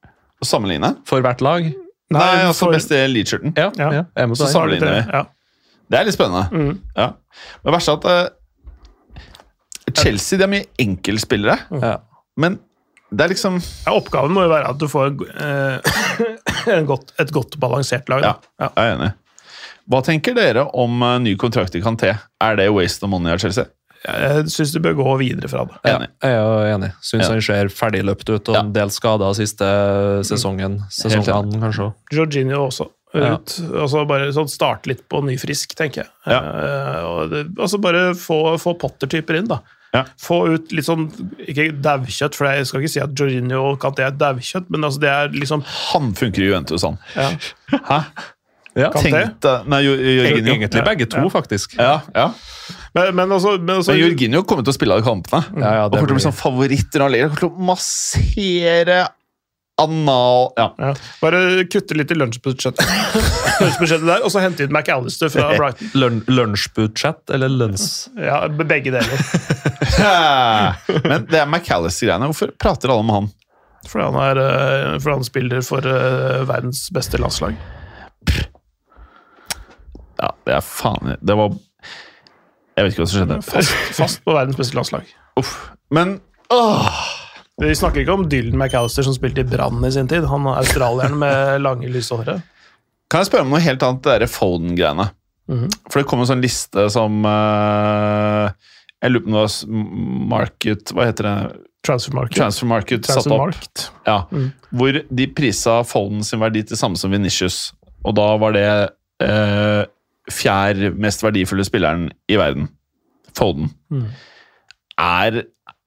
Og 0.40 0.48
sammenligne? 0.48 0.94
For 1.08 1.20
hvert 1.24 1.44
lag. 1.44 1.68
Nei, 2.14 2.28
altså 2.48 2.70
for- 2.70 2.72
beste 2.78 3.02
Leacherton. 3.12 3.52
Ja, 3.58 3.68
Ja. 3.76 3.90
ja. 4.00 4.28
Så 4.32 4.48
sammenligner 4.48 4.94
vi. 4.94 5.02
Ja. 5.12 5.26
Det 5.92 5.98
er 6.00 6.04
litt 6.08 6.16
spennende. 6.16 6.48
Mm. 6.52 6.80
Ja. 6.96 7.10
Men 7.64 7.74
verst 7.76 7.88
er 7.92 8.00
at 8.00 8.08
uh, 8.08 9.20
Chelsea 9.96 10.38
de 10.40 10.44
er 10.44 10.50
mye 10.52 10.66
enkeltspillere, 10.84 11.58
Ja. 11.82 11.94
men 12.36 12.58
det 13.10 13.24
er 13.24 13.32
liksom 13.32 13.56
Ja, 13.86 13.94
oppgaven 13.94 14.34
må 14.36 14.44
jo 14.44 14.52
være 14.52 14.68
at 14.68 14.80
du 14.80 14.84
får 14.90 15.14
eh, 15.40 15.96
en 16.76 16.88
godt, 16.88 17.14
et 17.22 17.32
godt 17.34 17.56
balansert 17.60 18.08
lag. 18.12 18.24
Ja, 18.26 18.34
Da. 18.36 18.52
Ja. 18.66 18.70
jeg 18.76 18.92
er 18.92 18.98
enig. 18.98 19.10
Hva 19.88 20.02
tenker 20.04 20.34
dere 20.36 20.66
om 20.76 21.00
uh, 21.00 21.14
ny 21.22 21.32
kontrakt 21.40 21.72
i 21.78 21.80
Kanté? 21.80 22.12
Er 22.44 22.58
det 22.60 22.66
waste 22.76 23.06
of 23.06 23.12
money 23.14 23.32
av 23.32 23.40
Chelsea? 23.40 23.64
Jeg 24.04 24.50
syns 24.52 24.70
du 24.74 24.78
bør 24.84 24.94
gå 25.00 25.14
videre 25.24 25.48
fra 25.50 25.64
det. 25.66 25.78
Ja, 25.88 25.96
jeg 26.22 26.36
er 26.36 26.68
enig. 26.74 26.90
Syns 27.02 27.26
han 27.26 27.40
ser 27.42 27.70
ferdigløpt 27.72 28.28
ut, 28.30 28.50
og 28.52 28.58
en 28.60 28.70
del 28.76 28.92
skader 28.94 29.34
siste 29.34 29.66
sesongen. 30.28 30.78
Sesongen, 30.92 31.56
kanskje. 31.64 31.88
Jorginho 32.14 32.60
også. 32.68 32.86
Ja. 33.14 33.34
ut. 33.38 33.54
Altså 33.72 34.02
bare 34.08 34.28
sånn 34.36 34.50
starte 34.52 34.90
litt 34.90 35.04
på 35.08 35.22
ny 35.24 35.38
frisk, 35.40 35.72
tenker 35.78 36.02
jeg. 36.04 36.10
Ja. 36.28 36.38
Uh, 36.44 37.00
og 37.08 37.30
det, 37.32 37.42
altså 37.58 37.80
bare 37.80 38.10
få, 38.18 38.56
få 38.60 38.74
Potter-typer 38.78 39.38
inn, 39.40 39.48
da. 39.48 39.62
Ja. 39.94 40.02
Få 40.20 40.42
ut 40.52 40.72
litt 40.76 40.84
sånn, 40.84 41.06
ikke 41.48 41.70
daukjøtt, 41.80 42.34
for 42.36 42.50
jeg 42.52 42.66
skal 42.68 42.82
ikke 42.84 42.92
si 42.92 43.00
at 43.00 43.14
Jorginho 43.16 43.62
og 43.70 43.78
Kanté 43.80 44.04
er 44.04 44.12
daukjøtt, 44.20 44.68
men 44.68 44.84
altså 44.84 45.00
det 45.00 45.08
er 45.14 45.30
liksom 45.32 45.62
Han 45.94 46.10
funker 46.18 46.44
i 46.44 46.50
Juventus, 46.50 46.84
han. 46.84 46.98
ja. 47.16 47.30
Hæ? 47.72 48.02
Ja. 48.78 48.90
Kan- 48.92 49.02
Kanté? 49.08 49.10
Tenk 49.24 49.40
deg 49.42 49.64
Nei, 49.72 49.78
Jo- 49.82 49.96
Jorginho. 49.96 50.52
Egentlig 50.54 50.84
begge 50.86 51.06
to, 51.10 51.24
faktisk. 51.32 51.72
Ja, 51.80 52.02
ja. 52.14 52.28
Men, 52.94 53.14
men 53.16 53.32
altså, 53.32 53.56
men 53.58 53.76
altså 53.80 53.96
Men 53.96 54.02
Jorginho 54.04 54.42
kommer 54.44 54.62
til 54.62 54.70
å 54.70 54.76
spille 54.76 54.94
alle 54.94 55.02
kampene. 55.08 55.40
Ja, 55.56 55.72
ja, 55.72 55.84
og 55.86 55.92
det 55.96 55.98
kommer 55.98 56.12
til 56.12 56.14
å 56.14 56.20
bli 56.20 56.26
sånn 56.28 56.36
favoritter 56.44 57.02
av 57.06 57.10
Liga. 57.10 57.30
Kommer 57.32 57.40
til 57.40 57.48
å 57.48 57.68
massere 57.72 59.00
anal... 59.82 60.52
Ja. 60.56 60.66
ja, 60.78 60.92
Bare 61.22 61.64
kutte 61.70 61.96
litt 61.98 62.10
i 62.12 62.16
lunsjbudsjettet 62.18 62.84
lunsjbudsjettet 63.62 64.06
der, 64.06 64.22
og 64.26 64.32
så 64.34 64.42
hente 64.42 64.66
ut 64.66 64.74
McAllister 64.74 65.30
fra 65.32 65.48
Brighton. 65.54 65.90
Lun 65.98 66.20
lunsjbudsjett 66.30 67.34
eller 67.34 67.52
lønns... 67.52 67.88
Ja, 68.18 68.44
Begge 68.48 68.92
deler. 68.94 69.26
Men 71.08 71.26
det 71.30 71.40
er 71.40 71.48
McAllister-greiene. 71.48 72.30
Hvorfor 72.30 72.54
prater 72.60 72.92
alle 72.92 73.06
om 73.06 73.14
han? 73.14 73.30
Fordi 73.88 74.04
han, 74.04 74.18
er, 74.20 74.40
eh, 74.42 74.94
fordi 74.98 75.14
han 75.16 75.26
spiller 75.26 75.64
for 75.66 75.86
eh, 75.86 76.42
verdens 76.48 76.88
beste 76.94 77.20
landslag. 77.20 77.56
Ja, 80.18 80.32
det 80.46 80.54
er 80.56 80.64
faen 80.66 81.12
Det 81.22 81.34
var 81.38 81.52
Jeg 81.54 82.84
vet 82.84 82.92
ikke 82.92 83.04
hva 83.04 83.10
som 83.10 83.20
skjedde. 83.22 83.38
Fast, 83.46 83.76
fast 83.96 84.24
på 84.26 84.34
verdens 84.34 84.58
beste 84.58 84.78
landslag. 84.78 85.06
Uff. 85.38 85.54
Men 85.94 86.18
åh, 86.54 86.98
Vi 87.58 87.74
snakker 87.74 88.04
ikke 88.04 88.14
om 88.14 88.26
Dylan 88.30 88.58
McAllister 88.58 89.02
som 89.06 89.14
spilte 89.16 89.42
i 89.42 89.48
Brann 89.48 89.82
i 89.86 89.90
sin 89.94 90.06
tid. 90.10 90.26
Han 90.30 90.46
er 90.46 90.60
australieren 90.60 91.16
med 91.18 91.58
lange, 91.66 91.90
lyse 91.90 92.14
håret. 92.14 92.44
Kan 93.10 93.22
jeg 93.24 93.30
spørre 93.30 93.46
om 93.46 93.54
noe 93.54 93.62
helt 93.64 93.82
annet, 93.82 94.02
det 94.04 94.12
derre 94.14 94.28
Foden-greiene? 94.30 95.08
Mhm. 95.48 95.70
For 95.88 96.00
det 96.02 96.08
kom 96.10 96.20
en 96.20 96.28
sånn 96.28 96.42
liste 96.44 96.82
som 96.92 97.22
uh, 97.24 98.50
Jeg 99.00 99.14
lurer 99.14 99.22
på 99.24 99.30
om 99.30 99.36
det 99.38 99.44
var 99.46 99.86
Market 100.34 100.90
Hva 100.92 101.06
heter 101.08 101.24
det? 101.24 101.36
Transfer 101.88 102.12
Market. 102.18 102.36
Transfer 102.36 102.68
Market 102.68 103.06
satt 103.08 103.22
Transfer 103.22 103.32
opp. 103.32 103.46
Market. 103.46 103.84
Ja, 104.04 104.18
Mm. 104.28 104.48
Hvor 104.76 104.98
de 105.08 105.26
prisa 105.32 105.78
Foden 105.88 106.20
sin 106.26 106.42
verdi 106.42 106.60
til 106.68 106.76
samme 106.76 106.98
som 107.00 107.14
Venitius. 107.14 107.70
Og 108.04 108.12
da 108.18 108.26
var 108.42 108.52
det 108.52 108.66
uh, 109.24 109.86
fjerde 110.28 110.90
mest 111.00 111.24
verdifulle 111.24 111.64
spilleren 111.64 112.10
i 112.28 112.36
verden. 112.36 112.68
Foden. 113.38 113.70
Mm. 113.88 114.04
Er, 115.00 115.40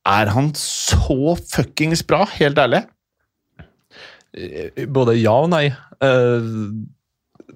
er 0.08 0.26
han 0.34 0.54
så 0.58 1.36
fuckings 1.52 2.02
bra, 2.08 2.24
helt 2.40 2.58
ærlig? 2.58 2.86
Både 4.92 5.18
ja 5.20 5.34
og 5.44 5.50
nei. 5.52 5.66
Eh, 6.02 6.42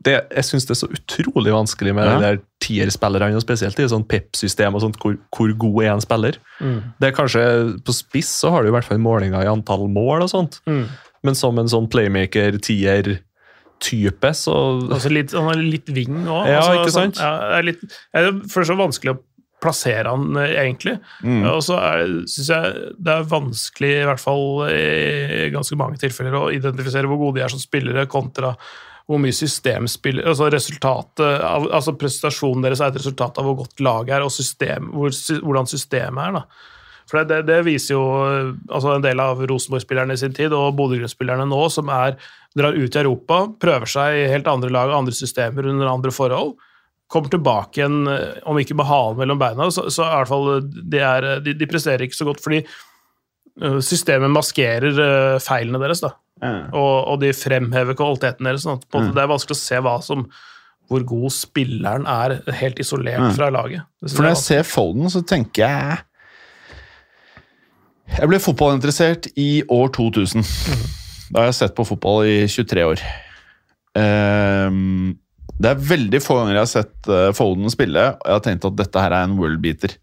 Det, 0.06 0.14
jeg 0.36 0.44
syns 0.46 0.66
det 0.68 0.74
er 0.76 0.82
så 0.84 0.90
utrolig 0.92 1.52
vanskelig 1.56 1.94
med 1.96 2.06
Ja. 2.06 2.12
de 2.20 2.26
der 2.26 2.38
tierspillerne, 2.62 3.40
spesielt 3.42 3.80
i 3.80 3.88
sånn 3.90 4.04
PEP-system 4.06 4.76
og 4.76 4.82
sånt, 4.84 4.98
hvor, 5.02 5.16
hvor 5.34 5.50
god 5.58 5.84
er 5.84 5.92
en 5.96 6.02
spiller. 6.04 6.36
Mm. 6.62 6.82
Det 7.00 7.08
er 7.08 7.12
kanskje, 7.16 7.44
På 7.84 7.92
spiss 7.96 8.30
så 8.44 8.52
har 8.52 8.62
du 8.62 8.68
i 8.70 8.74
hvert 8.76 8.86
fall 8.86 9.00
målinger 9.02 9.42
i 9.42 9.48
antall 9.50 9.88
mål 9.90 10.22
og 10.28 10.30
sånt, 10.30 10.60
Mm. 10.68 10.86
men 11.24 11.34
som 11.36 11.58
en 11.58 11.68
sånn 11.72 11.88
playmaker-tier-type, 11.90 14.30
så 14.36 14.54
Altså 14.92 15.10
litt, 15.12 15.32
han 15.34 15.44
har 15.50 15.56
litt 15.56 15.88
ving 15.88 16.26
òg. 16.28 16.48
Ja, 16.48 16.60
altså, 16.62 16.74
ikke 16.84 16.92
sant? 16.92 17.16
Sånn, 17.16 17.26
ja, 17.26 17.40
det 17.50 17.58
er 17.58 17.64
litt, 17.64 17.82
det 17.82 18.22
er 18.22 18.32
så 18.66 18.76
vanskelig 18.78 19.12
å 19.16 19.20
plassere 19.64 20.12
han, 20.12 20.36
eh, 20.42 20.56
egentlig. 20.64 20.98
Mm. 21.24 21.44
Og 21.52 21.62
så 21.66 21.80
syns 22.30 22.50
jeg 22.52 22.74
det 22.98 23.14
er 23.14 23.30
vanskelig, 23.32 23.94
i 24.02 24.10
hvert 24.10 24.24
fall 24.24 24.66
i 24.72 25.48
ganske 25.54 25.78
mange 25.80 26.02
tilfeller, 26.02 26.36
å 26.36 26.52
identifisere 26.54 27.10
hvor 27.12 27.22
gode 27.22 27.40
de 27.40 27.46
er 27.46 27.54
som 27.54 27.62
spillere, 27.62 28.10
kontra 28.12 28.56
hvor 29.06 29.20
mye 29.22 29.36
systemspill 29.36 30.24
Altså 30.26 30.48
resultatet 30.50 31.44
altså 31.46 31.94
prestasjonen 32.00 32.64
deres 32.66 32.82
er 32.82 32.90
et 32.90 32.98
resultat 32.98 33.38
av 33.38 33.46
hvor 33.46 33.60
godt 33.60 33.84
laget 33.86 34.16
er, 34.18 34.26
og 34.26 34.34
system, 34.34 34.90
hvor, 34.96 35.14
hvordan 35.46 35.70
systemet 35.70 36.24
er. 36.24 36.40
da. 36.40 36.72
For 37.06 37.22
det, 37.22 37.44
det, 37.46 37.60
viser 37.68 37.94
jo 37.94 38.06
altså 38.66 38.96
en 38.96 39.06
del 39.06 39.22
av 39.22 39.44
Rosenborg-spillerne 39.46 40.16
i 40.18 40.22
sin 40.22 40.34
tid, 40.34 40.54
og 40.58 40.74
Bodø-Glimt-spillerne 40.80 41.46
nå, 41.46 41.62
som 41.70 41.92
er, 41.94 42.18
drar 42.58 42.74
ut 42.74 42.98
i 42.98 43.02
Europa, 43.04 43.44
prøver 43.62 43.92
seg 43.92 44.22
i 44.24 44.30
helt 44.32 44.50
andre 44.50 44.72
lag, 44.74 44.90
og 44.90 45.04
andre 45.04 45.14
systemer 45.14 45.70
under 45.70 45.92
andre 45.92 46.14
forhold. 46.16 46.56
Kommer 47.12 47.30
tilbake 47.30 47.80
igjen, 47.82 48.00
eh, 48.10 48.40
om 48.50 48.58
ikke 48.58 48.76
med 48.80 48.88
halen 48.90 49.20
mellom 49.20 49.38
beina, 49.42 49.68
så, 49.72 49.88
så 49.94 50.04
i 50.08 50.16
hvert 50.18 50.32
fall 50.32 50.48
eh, 50.56 50.68
de, 50.96 51.00
er, 51.06 51.28
de, 51.46 51.54
de 51.60 51.68
presterer 51.70 52.02
ikke 52.08 52.18
så 52.18 52.26
godt 52.26 52.42
fordi 52.42 52.64
eh, 52.66 53.78
systemet 53.86 54.34
maskerer 54.34 54.98
eh, 55.06 55.36
feilene 55.46 55.82
deres, 55.84 56.02
da. 56.02 56.16
Og, 56.46 56.96
og 57.14 57.22
de 57.22 57.30
fremhever 57.34 57.96
kvaliteten 57.96 58.44
deres. 58.50 58.66
Sånn 58.66 58.82
en 59.00 59.14
Det 59.16 59.22
er 59.24 59.30
vanskelig 59.32 59.56
å 59.56 59.62
se 59.62 59.78
hva 59.86 59.94
som 60.04 60.26
hvor 60.92 61.02
god 61.08 61.32
spilleren 61.34 62.04
er 62.06 62.36
helt 62.60 62.78
isolert 62.84 63.24
Mm. 63.24 63.32
fra 63.38 63.48
laget. 63.50 63.86
For 64.06 64.22
når 64.22 64.34
jeg 64.36 64.42
ser 64.44 64.68
Foden, 64.70 65.08
så 65.10 65.22
tenker 65.26 65.64
jeg 65.66 65.96
Jeg 68.20 68.30
ble 68.30 68.38
fotballinteressert 68.44 69.32
i 69.42 69.64
år 69.72 69.90
2000. 69.96 70.44
Da 71.34 71.40
har 71.42 71.48
jeg 71.50 71.58
sett 71.58 71.74
på 71.78 71.86
fotball 71.90 72.28
i 72.30 72.36
23 72.52 72.84
år. 72.86 73.02
Ehm, 73.98 75.16
det 75.62 75.72
er 75.72 75.84
veldig 75.92 76.20
få 76.24 76.40
ganger 76.40 76.58
jeg 76.58 76.64
har 76.66 76.72
sett 76.72 77.10
Folden 77.38 77.72
spille, 77.72 78.02
og 78.18 78.28
jeg 78.28 78.38
har 78.38 78.44
tenkt 78.44 78.68
at 78.68 78.80
dette 78.80 79.04
her 79.04 79.14
er 79.16 79.28
en 79.28 79.38
worldbeater. 79.40 79.96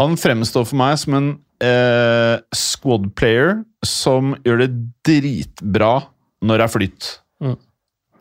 Han 0.00 0.16
fremstår 0.20 0.68
for 0.68 0.78
meg 0.80 0.94
som 1.02 1.16
en 1.18 1.30
eh, 1.64 2.36
squad 2.56 3.10
player 3.18 3.58
som 3.86 4.34
gjør 4.46 4.64
det 4.64 4.70
dritbra 5.06 5.96
når 6.44 6.60
det 6.60 6.66
er 6.66 6.72
flytt. 6.72 7.10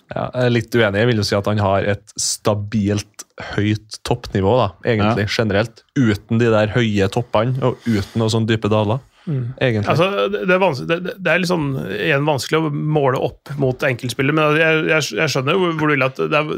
ja, 0.09 0.23
jeg 0.33 0.47
er 0.47 0.53
litt 0.55 0.73
uenig. 0.75 1.01
Jeg 1.01 1.09
vil 1.11 1.21
jo 1.21 1.27
si 1.27 1.37
at 1.37 1.49
han 1.51 1.61
har 1.61 1.85
et 1.93 2.15
stabilt 2.19 3.25
høyt 3.53 3.99
toppnivå, 4.07 4.55
da, 4.57 4.69
egentlig, 4.89 5.27
generelt. 5.29 5.83
Uten 5.99 6.41
de 6.41 6.49
der 6.51 6.73
høye 6.73 7.07
toppene, 7.13 7.55
og 7.63 7.77
uten 7.85 8.19
noen 8.19 8.33
sånne 8.33 8.49
dype 8.49 8.71
daler. 8.71 9.03
Egentlig. 9.29 9.87
Altså, 9.91 10.27
det, 10.33 10.43
er 10.43 10.99
det, 10.99 11.15
det 11.17 11.31
er 11.31 11.41
litt 11.41 11.51
sånn, 11.51 11.71
igjen 11.95 12.27
vanskelig 12.27 12.59
å 12.59 12.71
måle 12.73 13.21
opp 13.29 13.53
mot 13.61 13.87
enkeltspillere, 13.89 14.35
men 14.35 14.59
jeg, 14.59 14.85
jeg, 14.89 15.09
jeg 15.21 15.33
skjønner 15.33 15.59
hvor 15.59 15.75
hvor 15.79 15.91
du 15.91 15.95
vil 15.95 16.07
at 16.07 16.21
det 16.21 16.39
er 16.43 16.53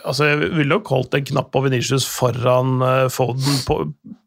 Altså, 0.00 0.24
Jeg 0.24 0.38
ville 0.56 0.70
nok 0.72 0.88
holdt 0.88 1.14
en 1.18 1.24
knapp 1.28 1.50
på 1.52 1.60
Venitius 1.66 2.06
foran 2.08 2.78
uh, 2.80 3.10
Foden 3.12 3.58
på, 3.66 3.74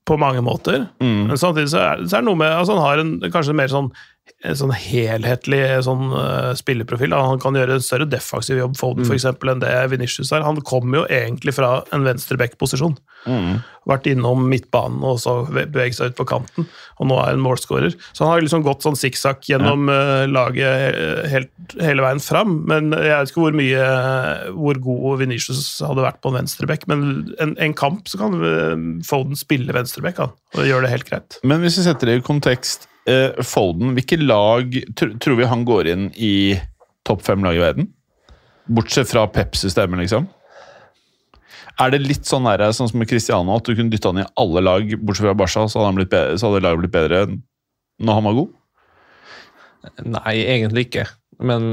på 0.05 0.17
mange 0.21 0.43
måter. 0.45 0.83
Mm. 1.01 1.31
Men 1.31 1.39
samtidig 1.41 1.71
så 1.73 1.79
er, 1.81 2.03
så 2.05 2.19
er 2.19 2.21
det 2.21 2.27
noe 2.29 2.37
med 2.37 2.53
altså 2.53 2.75
Han 2.77 2.85
har 2.85 3.01
en, 3.01 3.15
kanskje 3.33 3.55
en 3.55 3.59
mer 3.63 3.71
sånn, 3.73 3.89
sånn 4.53 4.73
helhetlig 4.75 5.61
sånn, 5.85 6.09
uh, 6.13 6.51
spilleprofil. 6.57 7.13
da. 7.13 7.21
Han 7.31 7.41
kan 7.41 7.57
gjøre 7.57 7.79
en 7.79 7.83
større 7.83 8.07
defensiv 8.09 8.59
jobb 8.59 8.75
Foden 8.77 9.07
for 9.07 9.17
eksempel, 9.17 9.51
enn 9.51 9.63
det 9.63 9.71
Venitius 9.91 10.33
er. 10.35 10.45
Han 10.45 10.61
kommer 10.65 11.01
jo 11.01 11.05
egentlig 11.09 11.55
fra 11.57 11.79
en 11.95 12.05
venstreback-posisjon. 12.05 12.97
Mm. 13.25 13.63
Vært 13.89 14.07
innom 14.09 14.43
midtbanen 14.49 15.01
og 15.05 15.17
så 15.21 15.33
beveget 15.49 15.97
seg 15.97 16.11
ut 16.11 16.17
på 16.17 16.27
kanten, 16.29 16.67
og 16.99 17.09
nå 17.09 17.17
er 17.21 17.33
han 17.33 17.41
målscorer. 17.41 17.95
Så 18.13 18.25
han 18.25 18.33
har 18.33 18.45
liksom 18.45 18.65
gått 18.65 18.85
sånn 18.85 18.97
sikksakk 18.97 19.45
gjennom 19.49 19.89
uh, 19.89 20.25
laget 20.29 20.95
eh, 20.95 21.25
helt, 21.31 21.53
hele 21.81 22.05
veien 22.05 22.21
fram. 22.21 22.59
Men 22.69 22.93
jeg 22.93 23.11
vet 23.11 23.33
ikke 23.33 23.45
hvor 23.45 23.57
mye 23.57 23.85
hvor 24.55 24.81
god 24.81 25.21
Venitius 25.21 25.63
hadde 25.85 26.05
vært 26.05 26.21
på 26.21 26.33
en 26.33 26.39
venstreback. 26.41 26.85
Men 26.91 27.05
en, 27.41 27.55
en 27.61 27.77
kamp 27.77 28.09
så 28.09 28.21
kan 28.21 28.37
eh, 28.41 28.75
Foden 29.05 29.37
spille 29.39 29.73
venstreback, 29.75 30.21
han, 30.21 30.35
og 30.57 30.69
gjøre 30.69 30.87
det 30.87 30.93
helt 30.93 31.09
greit. 31.09 31.39
Men 31.45 31.65
hvis 31.65 31.79
vi 31.81 31.87
setter 31.89 32.09
det 32.09 32.19
i 32.19 32.25
kontekst, 32.25 32.89
eh, 33.09 33.43
Foden, 33.45 33.93
hvilke 33.97 34.19
lag 34.21 34.73
tr 34.97 35.13
tror 35.21 35.39
vi 35.39 35.49
han 35.49 35.65
går 35.67 35.91
inn 35.93 36.07
i 36.15 36.55
topp 37.07 37.25
fem 37.25 37.45
lag 37.45 37.57
i 37.57 37.63
verden? 37.63 37.91
Bortsett 38.65 39.11
fra 39.11 39.27
Pep-systemet, 39.29 40.01
liksom. 40.01 40.27
Er 41.81 41.91
det 41.91 42.05
litt 42.05 42.27
sånn, 42.27 42.47
der, 42.47 42.63
sånn 42.73 42.87
som 42.89 43.01
med 43.01 43.09
Cristiano, 43.09 43.57
at 43.59 43.67
du 43.67 43.75
kunne 43.75 43.91
dytte 43.91 44.09
han 44.09 44.23
i 44.23 44.29
alle 44.41 44.63
lag, 44.63 44.93
bortsett 45.01 45.27
fra 45.27 45.37
Barca, 45.37 45.65
så 45.67 45.81
hadde, 45.81 45.89
han 45.91 45.99
bedre, 46.01 46.37
så 46.39 46.49
hadde 46.49 46.63
laget 46.63 46.85
blitt 46.85 46.95
bedre 46.95 47.23
når 48.05 48.17
han 48.17 48.27
var 48.27 48.37
god? 48.39 48.53
Nei, 50.15 50.35
egentlig 50.41 50.87
ikke. 50.87 51.05
Men 51.45 51.67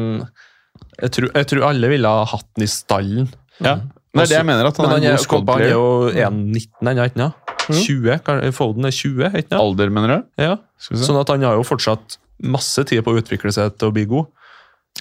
jeg 0.98 1.14
tror, 1.14 1.30
jeg 1.32 1.48
tror 1.50 1.68
alle 1.70 1.90
ville 1.92 2.10
ha 2.10 2.26
hatt 2.28 2.48
den 2.56 2.66
i 2.66 2.70
stallen. 2.70 3.30
Ja. 3.62 3.78
Det 4.12 4.26
er 4.26 4.28
det 4.28 4.36
jeg 4.36 4.48
mener, 4.50 4.68
at 4.68 4.76
han 4.76 4.84
Men 4.84 4.92
er 4.92 5.16
han 5.16 5.48
er, 5.48 5.62
er 5.64 5.70
jo 5.72 5.86
1,19 6.12 6.90
ennå, 6.90 7.06
ikke 7.08 7.22
sant? 7.22 7.41
20? 7.68 8.52
Foden 8.56 8.84
er 8.88 8.90
20, 8.90 9.30
ikke 9.32 9.48
sant? 9.48 9.60
Alder, 9.60 9.90
mener 9.90 10.08
du? 10.08 10.24
Ja. 10.42 10.56
Skal 10.78 10.96
vi 10.96 11.02
se. 11.02 11.08
Sånn 11.10 11.20
at 11.20 11.28
han 11.28 11.42
har 11.46 11.54
jo 11.54 11.62
fortsatt 11.66 12.16
masse 12.42 12.82
tid 12.88 13.04
på 13.04 13.12
å 13.14 13.20
utvikle 13.22 13.52
seg 13.54 13.76
til 13.78 13.90
å 13.90 13.94
bli 13.94 14.04
god. 14.10 14.26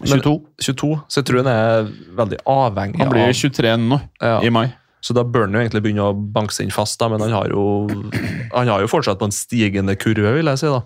Men- 0.02 0.22
22. 0.22 0.36
22, 0.62 0.92
så 1.10 1.20
jeg 1.22 1.26
tror 1.26 1.44
han 1.44 1.48
er 1.52 1.90
veldig 2.16 2.38
avhengig 2.48 3.00
Han 3.02 3.10
blir 3.10 3.34
23 3.34 3.76
nå, 3.78 4.02
Ja. 4.22 4.40
i 4.42 4.50
mai. 4.50 4.74
Så 5.02 5.14
da 5.14 5.24
bør 5.24 5.48
han 5.50 5.54
jo 5.54 5.60
egentlig 5.60 5.82
begynne 5.84 6.06
å 6.06 6.32
banke 6.34 6.54
seg 6.54 6.66
inn 6.66 6.72
fast, 6.72 7.00
da, 7.00 7.10
men 7.10 7.20
han 7.20 7.32
har 7.32 7.50
jo 7.50 7.88
han 8.54 8.68
har 8.68 8.80
jo 8.82 8.88
fortsatt 8.88 9.18
på 9.20 9.26
en 9.26 9.32
stigende 9.32 9.96
kurve, 9.98 10.34
vil 10.36 10.46
jeg 10.46 10.60
si. 10.60 10.68
da. 10.68 10.84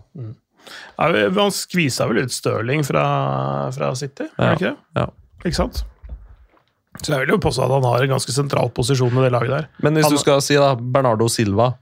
Ja, 0.98 1.12
han 1.12 1.52
skvisa 1.52 2.08
vel 2.08 2.24
ut 2.24 2.32
Stirling 2.32 2.84
fra, 2.86 3.70
fra 3.72 3.94
City, 3.94 4.24
Ja. 4.40 4.46
gjør 4.46 4.48
han 4.48 4.58
ikke 4.58 4.70
det? 4.72 4.78
Ja. 4.96 5.06
Ikke 5.46 5.56
sant? 5.56 5.84
Så 7.04 7.12
jeg 7.14 7.20
vil 7.26 7.34
jo 7.36 7.40
påstå 7.44 7.66
at 7.66 7.74
han 7.76 7.84
har 7.90 8.04
en 8.06 8.14
ganske 8.16 8.32
sentral 8.34 8.70
posisjon 8.76 9.18
i 9.20 9.24
det 9.26 9.32
laget 9.34 9.50
der. 9.52 9.68
Men 9.84 9.96
hvis 9.98 10.06
Han- 10.08 10.14
du 10.14 10.18
skal 10.22 10.42
si 10.42 10.56
da, 10.56 10.76
Bernardo 10.76 11.28
Silva, 11.28 11.74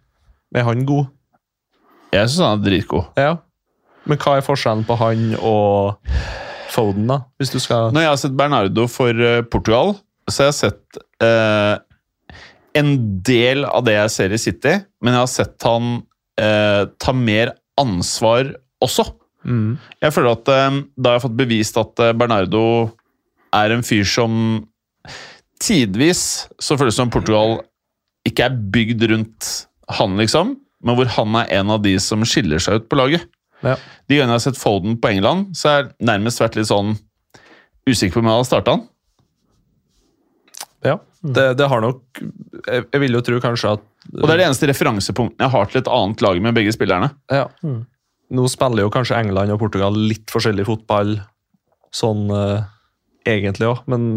er 0.56 0.64
han 0.64 0.86
god? 0.86 1.08
Jeg 2.14 2.30
syns 2.30 2.40
han 2.46 2.60
er 2.60 2.64
dritgod. 2.70 3.06
Ja. 3.18 3.38
Men 4.06 4.18
hva 4.18 4.38
er 4.38 4.42
forskjellen 4.46 4.86
på 4.86 4.98
han 5.00 5.36
og 5.40 5.98
Foden, 6.74 7.06
da? 7.08 7.20
Hvis 7.40 7.52
du 7.54 7.60
skal 7.60 7.92
Når 7.94 8.02
jeg 8.02 8.10
har 8.10 8.18
sett 8.18 8.36
Bernardo 8.38 8.88
for 8.90 9.10
eh, 9.22 9.42
Portugal, 9.44 9.94
så 10.30 10.44
har 10.44 10.52
jeg 10.52 10.60
sett 10.60 10.98
eh, 11.22 11.78
en 12.76 13.22
del 13.22 13.66
av 13.70 13.84
det 13.86 13.94
jeg 13.94 14.10
ser 14.10 14.34
i 14.34 14.38
City, 14.42 14.74
men 15.02 15.14
jeg 15.14 15.22
har 15.22 15.28
sett 15.32 15.64
han 15.70 16.04
eh, 16.42 16.86
ta 16.98 17.14
mer 17.14 17.54
ansvar 17.80 18.56
også. 18.84 19.06
mm. 19.46 19.78
Jeg 20.02 20.14
føler 20.16 20.32
at 20.34 20.48
eh, 20.50 20.82
da 20.98 21.10
har 21.14 21.20
jeg 21.20 21.26
fått 21.30 21.38
bevist 21.38 21.78
at 21.78 22.00
eh, 22.00 22.14
Bernardo 22.18 22.64
er 23.54 23.76
en 23.76 23.84
fyr 23.86 24.04
som 24.10 24.66
tidvis 25.62 26.24
så 26.62 26.78
føles 26.80 26.96
det 26.96 27.02
som 27.02 27.14
Portugal 27.14 27.60
ikke 28.28 28.48
er 28.48 28.60
bygd 28.74 29.06
rundt 29.12 29.50
han, 29.94 30.16
liksom, 30.20 30.56
men 30.84 30.98
hvor 30.98 31.10
han 31.18 31.40
er 31.42 31.52
en 31.60 31.72
av 31.76 31.84
de 31.84 31.96
som 32.02 32.24
skiller 32.28 32.62
seg 32.64 32.82
ut 32.82 32.90
på 32.92 33.00
laget. 33.00 33.28
Ja. 33.64 33.78
De 34.10 34.18
gangene 34.18 34.36
jeg 34.36 34.42
har 34.42 34.46
sett 34.48 34.60
Foden 34.60 34.98
på 35.00 35.12
England, 35.12 35.54
så 35.56 35.70
har 35.70 35.78
jeg 35.82 36.08
nærmest 36.10 36.42
vært 36.42 36.58
litt 36.60 36.70
sånn 36.72 36.96
usikker 37.88 38.18
på 38.18 38.24
om 38.24 38.30
jeg 38.30 38.38
hadde 38.38 38.50
starta 38.50 38.76
han. 38.76 38.86
Ja. 40.84 40.98
Det, 41.24 41.46
det 41.56 41.68
har 41.72 41.80
nok 41.80 42.20
jeg, 42.20 42.84
jeg 42.84 43.00
vil 43.00 43.16
jo 43.16 43.22
tro 43.24 43.38
kanskje 43.40 43.78
at 43.78 43.84
Og 44.12 44.26
det 44.26 44.34
er 44.34 44.42
det 44.42 44.48
eneste 44.50 44.68
referansepunktet 44.68 45.46
jeg 45.46 45.54
har 45.54 45.70
til 45.70 45.80
et 45.80 45.92
annet 45.96 46.24
lag 46.26 46.42
med 46.44 46.58
begge 46.58 46.74
spillerne. 46.76 47.14
Ja. 47.32 47.46
Nå 48.34 48.48
spiller 48.52 48.84
jo 48.84 48.92
kanskje 48.92 49.22
England 49.22 49.54
og 49.56 49.62
Portugal 49.62 49.96
litt 49.96 50.32
forskjellig 50.34 50.66
fotball, 50.68 51.16
sånn 51.96 52.28
eh, 52.34 52.66
egentlig 53.30 53.70
òg, 53.70 53.84
men 53.92 54.10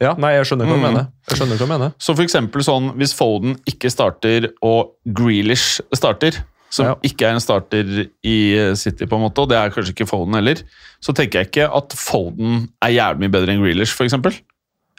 ja, 0.00 0.14
nei, 0.18 0.32
jeg 0.36 0.46
skjønner 0.50 0.66
hva 0.68 0.74
du 0.74 0.80
Mm. 0.80 0.86
mener. 0.88 1.06
Jeg 1.30 1.38
skjønner 1.38 1.56
hva 1.56 1.66
du 1.66 1.72
mener. 1.72 1.92
Så 1.98 2.14
for 2.16 2.22
eksempel 2.24 2.62
sånn, 2.66 2.90
hvis 2.96 3.14
Foden 3.14 3.56
ikke 3.66 3.90
starter 3.90 4.50
og 4.62 4.92
Grealish 5.06 5.80
starter, 5.94 6.32
som 6.70 6.86
Ja. 6.86 6.94
ikke 7.02 7.22
er 7.28 7.34
en 7.34 7.40
starter 7.40 8.06
i 8.24 8.74
City, 8.76 9.06
på 9.06 9.16
en 9.16 9.22
måte, 9.30 9.38
og 9.38 9.48
det 9.48 9.56
er 9.56 9.70
kanskje 9.70 9.94
ikke 9.94 10.08
Foden 10.10 10.34
heller, 10.34 10.56
så 11.00 11.14
tenker 11.14 11.40
jeg 11.40 11.50
ikke 11.50 11.70
at 11.76 11.92
Foden 11.96 12.68
er 12.82 12.88
jævlig 12.96 13.18
mye 13.20 13.32
bedre 13.32 13.52
enn 13.54 13.62
Grealish, 13.62 13.94
for 13.94 14.04
eksempel. 14.04 14.34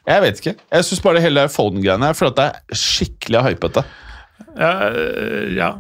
Jeg 0.07 0.21
vet 0.21 0.39
ikke. 0.39 0.55
Jeg 0.71 0.83
syns 0.87 1.01
bare 1.03 1.15
det 1.15 1.23
hele 1.23 1.47
Foden-greiene 1.51 2.05
her, 2.05 2.13
for 2.13 2.27
at 2.27 2.35
det 2.35 2.45
er 2.45 2.75
skikkelig 2.75 3.43
hypete. 3.43 3.83
Ja, 4.57 4.89
ja. 5.51 5.73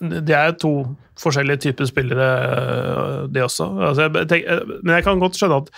Det 0.00 0.34
er 0.34 0.52
to 0.60 0.72
forskjellige 1.20 1.60
typer 1.68 1.84
spillere, 1.88 2.26
øh, 2.56 3.28
det 3.32 3.42
også. 3.44 3.66
Altså, 3.88 4.02
jeg 4.14 4.28
tenker, 4.28 4.62
men 4.82 4.94
jeg 4.96 5.04
kan 5.04 5.20
godt 5.20 5.36
skjønne 5.36 5.58
at 5.62 5.68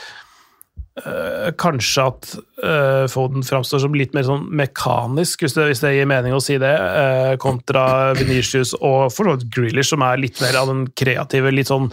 øh, 1.06 1.48
kanskje 1.60 2.04
at 2.10 2.30
øh, 2.62 3.06
Foden 3.12 3.46
framstår 3.46 3.82
som 3.84 3.96
litt 3.96 4.14
mer 4.16 4.26
sånn 4.26 4.46
mekanisk, 4.60 5.44
hvis 5.44 5.56
det, 5.56 5.66
hvis 5.70 5.82
det 5.84 5.94
gir 5.96 6.10
mening 6.10 6.36
å 6.36 6.42
si 6.42 6.58
det, 6.60 6.74
øh, 6.74 7.34
kontra 7.42 8.14
Venitius 8.18 8.74
og 8.78 9.12
for 9.14 9.28
så 9.28 9.36
vidt 9.36 9.50
Grealish, 9.54 9.92
som 9.92 10.04
er 10.06 10.20
litt 10.20 10.40
mer 10.44 10.58
av 10.60 10.70
den 10.72 10.86
kreative, 10.98 11.54
litt 11.54 11.70
sånn 11.70 11.90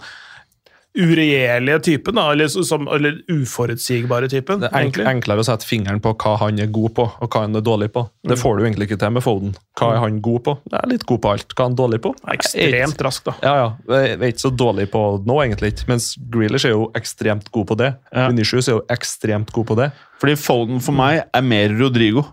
uregjerlige 0.96 1.78
typen, 1.86 2.16
da, 2.18 2.24
eller, 2.32 2.48
som, 2.48 2.86
eller 2.88 3.18
uforutsigbare 3.32 4.28
typen. 4.32 4.60
Det 4.62 4.70
er 4.70 4.76
enk, 4.80 4.94
egentlig. 4.96 5.06
enklere 5.12 5.42
å 5.42 5.46
sette 5.48 5.68
fingeren 5.68 6.00
på 6.04 6.14
hva 6.22 6.36
han 6.40 6.60
er 6.62 6.70
god 6.72 6.94
på, 6.96 7.06
og 7.20 7.28
hva 7.34 7.42
han 7.44 7.56
er 7.58 7.64
dårlig 7.66 7.90
på. 7.94 8.06
Mm. 8.08 8.30
Det 8.32 8.38
får 8.40 8.56
du 8.58 8.64
egentlig 8.66 8.88
ikke 8.90 8.98
til 9.02 9.12
med 9.16 9.24
Foden. 9.26 9.52
Hva 9.78 9.90
er 9.94 10.00
han 10.06 10.20
god 10.24 10.44
på? 10.46 10.56
Jeg 10.72 10.78
er 10.80 10.92
litt 10.94 11.06
god 11.10 11.22
på 11.26 11.32
alt. 11.34 11.52
Hva 11.52 11.64
er 11.64 11.68
han 11.70 11.78
dårlig 11.82 12.00
på? 12.06 12.14
Ekstremt 12.36 13.04
rask, 13.08 13.26
da. 13.28 13.36
Ja, 13.44 13.54
ja. 13.62 13.68
Jeg 13.96 14.16
er 14.18 14.26
ikke 14.32 14.46
så 14.46 14.52
dårlig 14.64 14.88
på 14.94 15.04
nå, 15.26 15.40
egentlig 15.44 15.74
ikke. 15.74 15.88
Mens 15.92 16.12
Grealish 16.32 16.68
er 16.68 16.74
jo 16.76 16.88
ekstremt 16.98 17.52
god 17.54 17.68
på 17.72 17.78
det. 17.82 17.92
Ja. 18.12 18.28
Vinicius 18.32 18.70
er 18.72 18.78
jo 18.78 18.84
ekstremt 18.96 19.52
god 19.54 19.68
på 19.72 19.78
det. 19.82 19.90
Fordi 20.22 20.38
Foden 20.40 20.80
for 20.84 20.96
meg 20.96 21.22
er 21.28 21.44
mer 21.44 21.76
Rodrigo. 21.76 22.24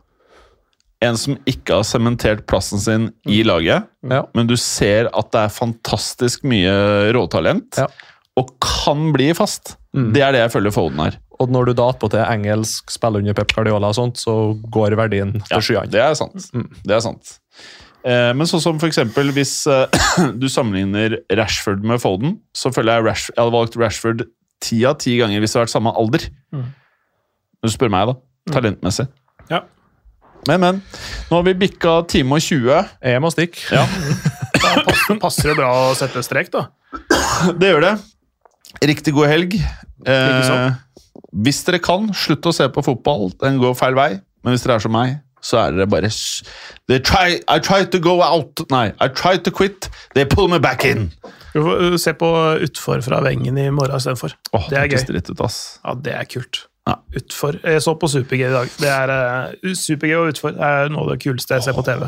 En 1.03 1.17
som 1.19 1.35
ikke 1.49 1.75
har 1.81 1.83
sementert 1.83 2.45
plassen 2.47 2.79
sin 2.79 3.09
i 3.27 3.41
laget, 3.43 3.83
Ja. 4.07 4.21
men 4.33 4.47
du 4.47 4.55
ser 4.55 5.09
at 5.11 5.31
det 5.33 5.41
er 5.41 5.51
fantastisk 5.51 6.45
mye 6.47 7.11
råtalent, 7.11 7.75
Ja. 7.77 7.87
Og 8.39 8.49
kan 8.63 9.11
bli 9.13 9.29
fast. 9.37 9.75
Mm. 9.93 10.09
Det 10.15 10.23
er 10.25 10.33
det 10.33 10.41
jeg 10.45 10.51
føler 10.55 10.73
Foden 10.73 10.99
er. 11.05 11.17
Og 11.41 11.51
når 11.53 11.69
du 11.69 11.73
da 11.77 11.89
attpåtil 11.91 12.21
er 12.23 12.31
engelsk, 12.33 12.89
spiller 12.93 13.21
under 13.21 13.35
Pep 13.37 13.51
Guardiola 13.53 13.89
og 13.91 13.97
sånt, 13.97 14.17
så 14.21 14.33
går 14.73 14.95
verdien 14.97 15.35
til 15.37 15.53
Ja, 15.53 15.59
skyene. 15.61 15.89
det 15.93 16.01
er 16.01 16.13
sant. 16.17 16.47
Det 16.85 16.95
er 16.95 17.03
sant. 17.03 17.35
Eh, 18.03 18.31
men 18.35 18.47
sånn 18.49 18.61
som 18.63 18.79
for 18.81 18.89
eksempel 18.89 19.29
hvis 19.35 19.53
eh, 19.69 19.85
du 20.41 20.47
sammenligner 20.51 21.19
Rashford 21.37 21.85
med 21.87 22.01
Foden, 22.03 22.37
så 22.57 22.71
føler 22.73 22.97
jeg 22.99 23.05
Rash, 23.07 23.29
jeg 23.31 23.39
hadde 23.41 23.55
valgt 23.55 23.77
Rashford 23.79 24.25
ti 24.63 24.81
av 24.87 24.97
ti 25.03 25.17
ganger 25.19 25.39
hvis 25.43 25.53
det 25.53 25.59
hadde 25.59 25.67
vært 25.67 25.75
samme 25.77 25.93
alder. 25.99 26.25
Mm. 26.55 26.65
du 27.63 27.71
spør 27.71 27.91
meg, 27.93 28.09
da. 28.11 28.17
Talentmessig. 28.57 29.05
Ja. 29.51 29.61
Men, 30.49 30.59
men. 30.59 30.81
Nå 31.29 31.37
har 31.39 31.45
vi 31.47 31.53
bikka 31.55 32.01
time 32.11 32.35
og 32.35 32.43
20. 32.43 32.89
Jeg 33.07 33.21
må 33.23 33.29
stikke. 33.31 33.61
Ja, 33.71 33.85
Da 34.63 34.81
passer, 34.87 35.17
passer 35.21 35.49
det 35.51 35.55
bra 35.59 35.69
å 35.89 35.93
sette 35.95 36.21
strek, 36.25 36.49
da. 36.51 36.65
det 37.59 37.69
gjør 37.73 37.83
det. 37.83 37.93
Riktig 38.83 39.13
god 39.15 39.29
helg. 39.31 39.57
Eh, 40.07 40.71
hvis 41.45 41.61
dere 41.67 41.79
kan, 41.83 42.09
slutt 42.17 42.45
å 42.49 42.53
se 42.55 42.67
på 42.73 42.83
fotball. 42.85 43.31
Den 43.41 43.61
går 43.61 43.77
feil 43.79 43.95
vei. 43.97 44.09
Men 44.43 44.55
hvis 44.55 44.65
dere 44.65 44.79
er 44.79 44.83
som 44.83 44.93
meg, 44.93 45.21
så 45.43 45.59
er 45.59 45.75
dere 45.75 45.87
bare 45.91 46.09
they 46.87 46.99
try, 46.99 47.39
I 47.51 47.59
tried 47.59 47.91
to 47.91 47.99
go 47.99 48.21
out 48.23 48.63
Nei, 48.71 48.93
I 48.99 49.07
tried 49.07 49.43
to 49.43 49.51
quit. 49.51 49.89
They 50.15 50.25
pull 50.25 50.47
me 50.47 50.59
back 50.59 50.85
in. 50.85 51.11
Uh, 51.55 51.95
se 51.97 52.13
på 52.17 52.29
utfor 52.65 53.01
fra 53.05 53.21
vengen 53.23 53.57
i 53.57 53.69
morgen 53.69 53.99
istedenfor. 53.99 54.35
Oh, 54.53 54.69
det 54.71 54.79
er 54.79 54.91
gøy. 54.91 55.01
dritt 55.11 55.29
ut, 55.29 55.41
ass. 55.43 55.79
Ja, 55.83 55.95
det 55.95 56.15
er 56.15 56.29
kult. 56.31 56.65
Ja. 56.87 56.97
Utfor. 57.15 57.59
Jeg 57.63 57.81
så 57.83 57.93
på 57.95 58.09
Super-G 58.11 58.47
i 58.47 58.53
dag. 58.53 58.71
Det 58.79 58.89
er 58.91 59.13
uh, 59.13 59.73
Super-G 59.77 60.15
og 60.19 60.31
utfor 60.33 60.57
er 60.57 60.91
noe 60.91 61.05
av 61.05 61.13
det 61.13 61.21
kuleste 61.23 61.59
jeg 61.59 61.67
ser 61.67 61.77
på 61.77 61.85
TV. 61.87 62.07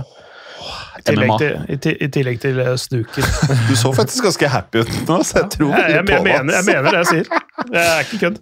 I 0.99 1.01
tillegg 1.05 1.31
til, 1.39 1.53
i, 1.69 1.95
i 2.05 2.07
tillegg 2.09 2.39
til 2.41 2.61
snooker. 2.81 3.27
Du 3.69 3.75
så 3.77 3.91
faktisk 3.93 4.23
ganske 4.23 4.47
happy 4.49 4.81
ut 4.81 4.93
nå, 5.07 5.19
så 5.23 5.43
jeg 5.43 5.49
tror 5.57 5.75
Jeg, 5.75 5.95
jeg, 5.95 6.05
på 6.07 6.15
jeg, 6.15 6.23
mener, 6.23 6.53
jeg 6.55 6.65
mener 6.65 6.89
det 6.89 7.01
jeg 7.03 7.07
sier. 7.11 7.25
Jeg 7.73 7.85
er 7.85 7.99
ikke 7.99 8.19
kødd. 8.23 8.37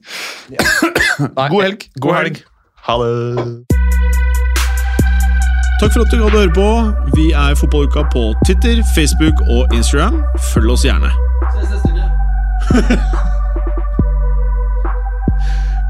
God 1.49 1.63
helg. 1.63 1.87
God 2.01 2.19
helg. 2.21 2.43
Ha 2.87 2.93
det. 3.03 3.13
Takk 5.81 5.93
for 5.93 6.05
at 6.05 6.11
du 6.11 6.17
gadd 6.21 6.35
å 6.37 6.39
høre 6.39 6.55
på. 6.55 6.67
Vi 7.17 7.29
er 7.35 7.55
Fotballuka 7.59 8.05
på 8.13 8.23
Twitter, 8.45 8.79
Facebook 8.95 9.43
og 9.51 9.73
Instagram. 9.75 10.21
Følg 10.53 10.71
oss 10.77 10.85
gjerne. 10.87 11.11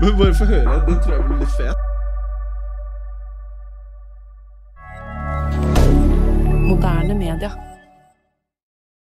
Men 0.02 0.16
bare 0.20 0.34
få 0.34 0.46
høre. 0.50 0.80
Den 0.88 1.02
tror 1.04 1.20
jeg 1.20 1.28
blir 1.28 1.44
litt 1.44 1.58
fet. 1.60 1.93
Moderne 6.84 7.14
media. 7.14 7.73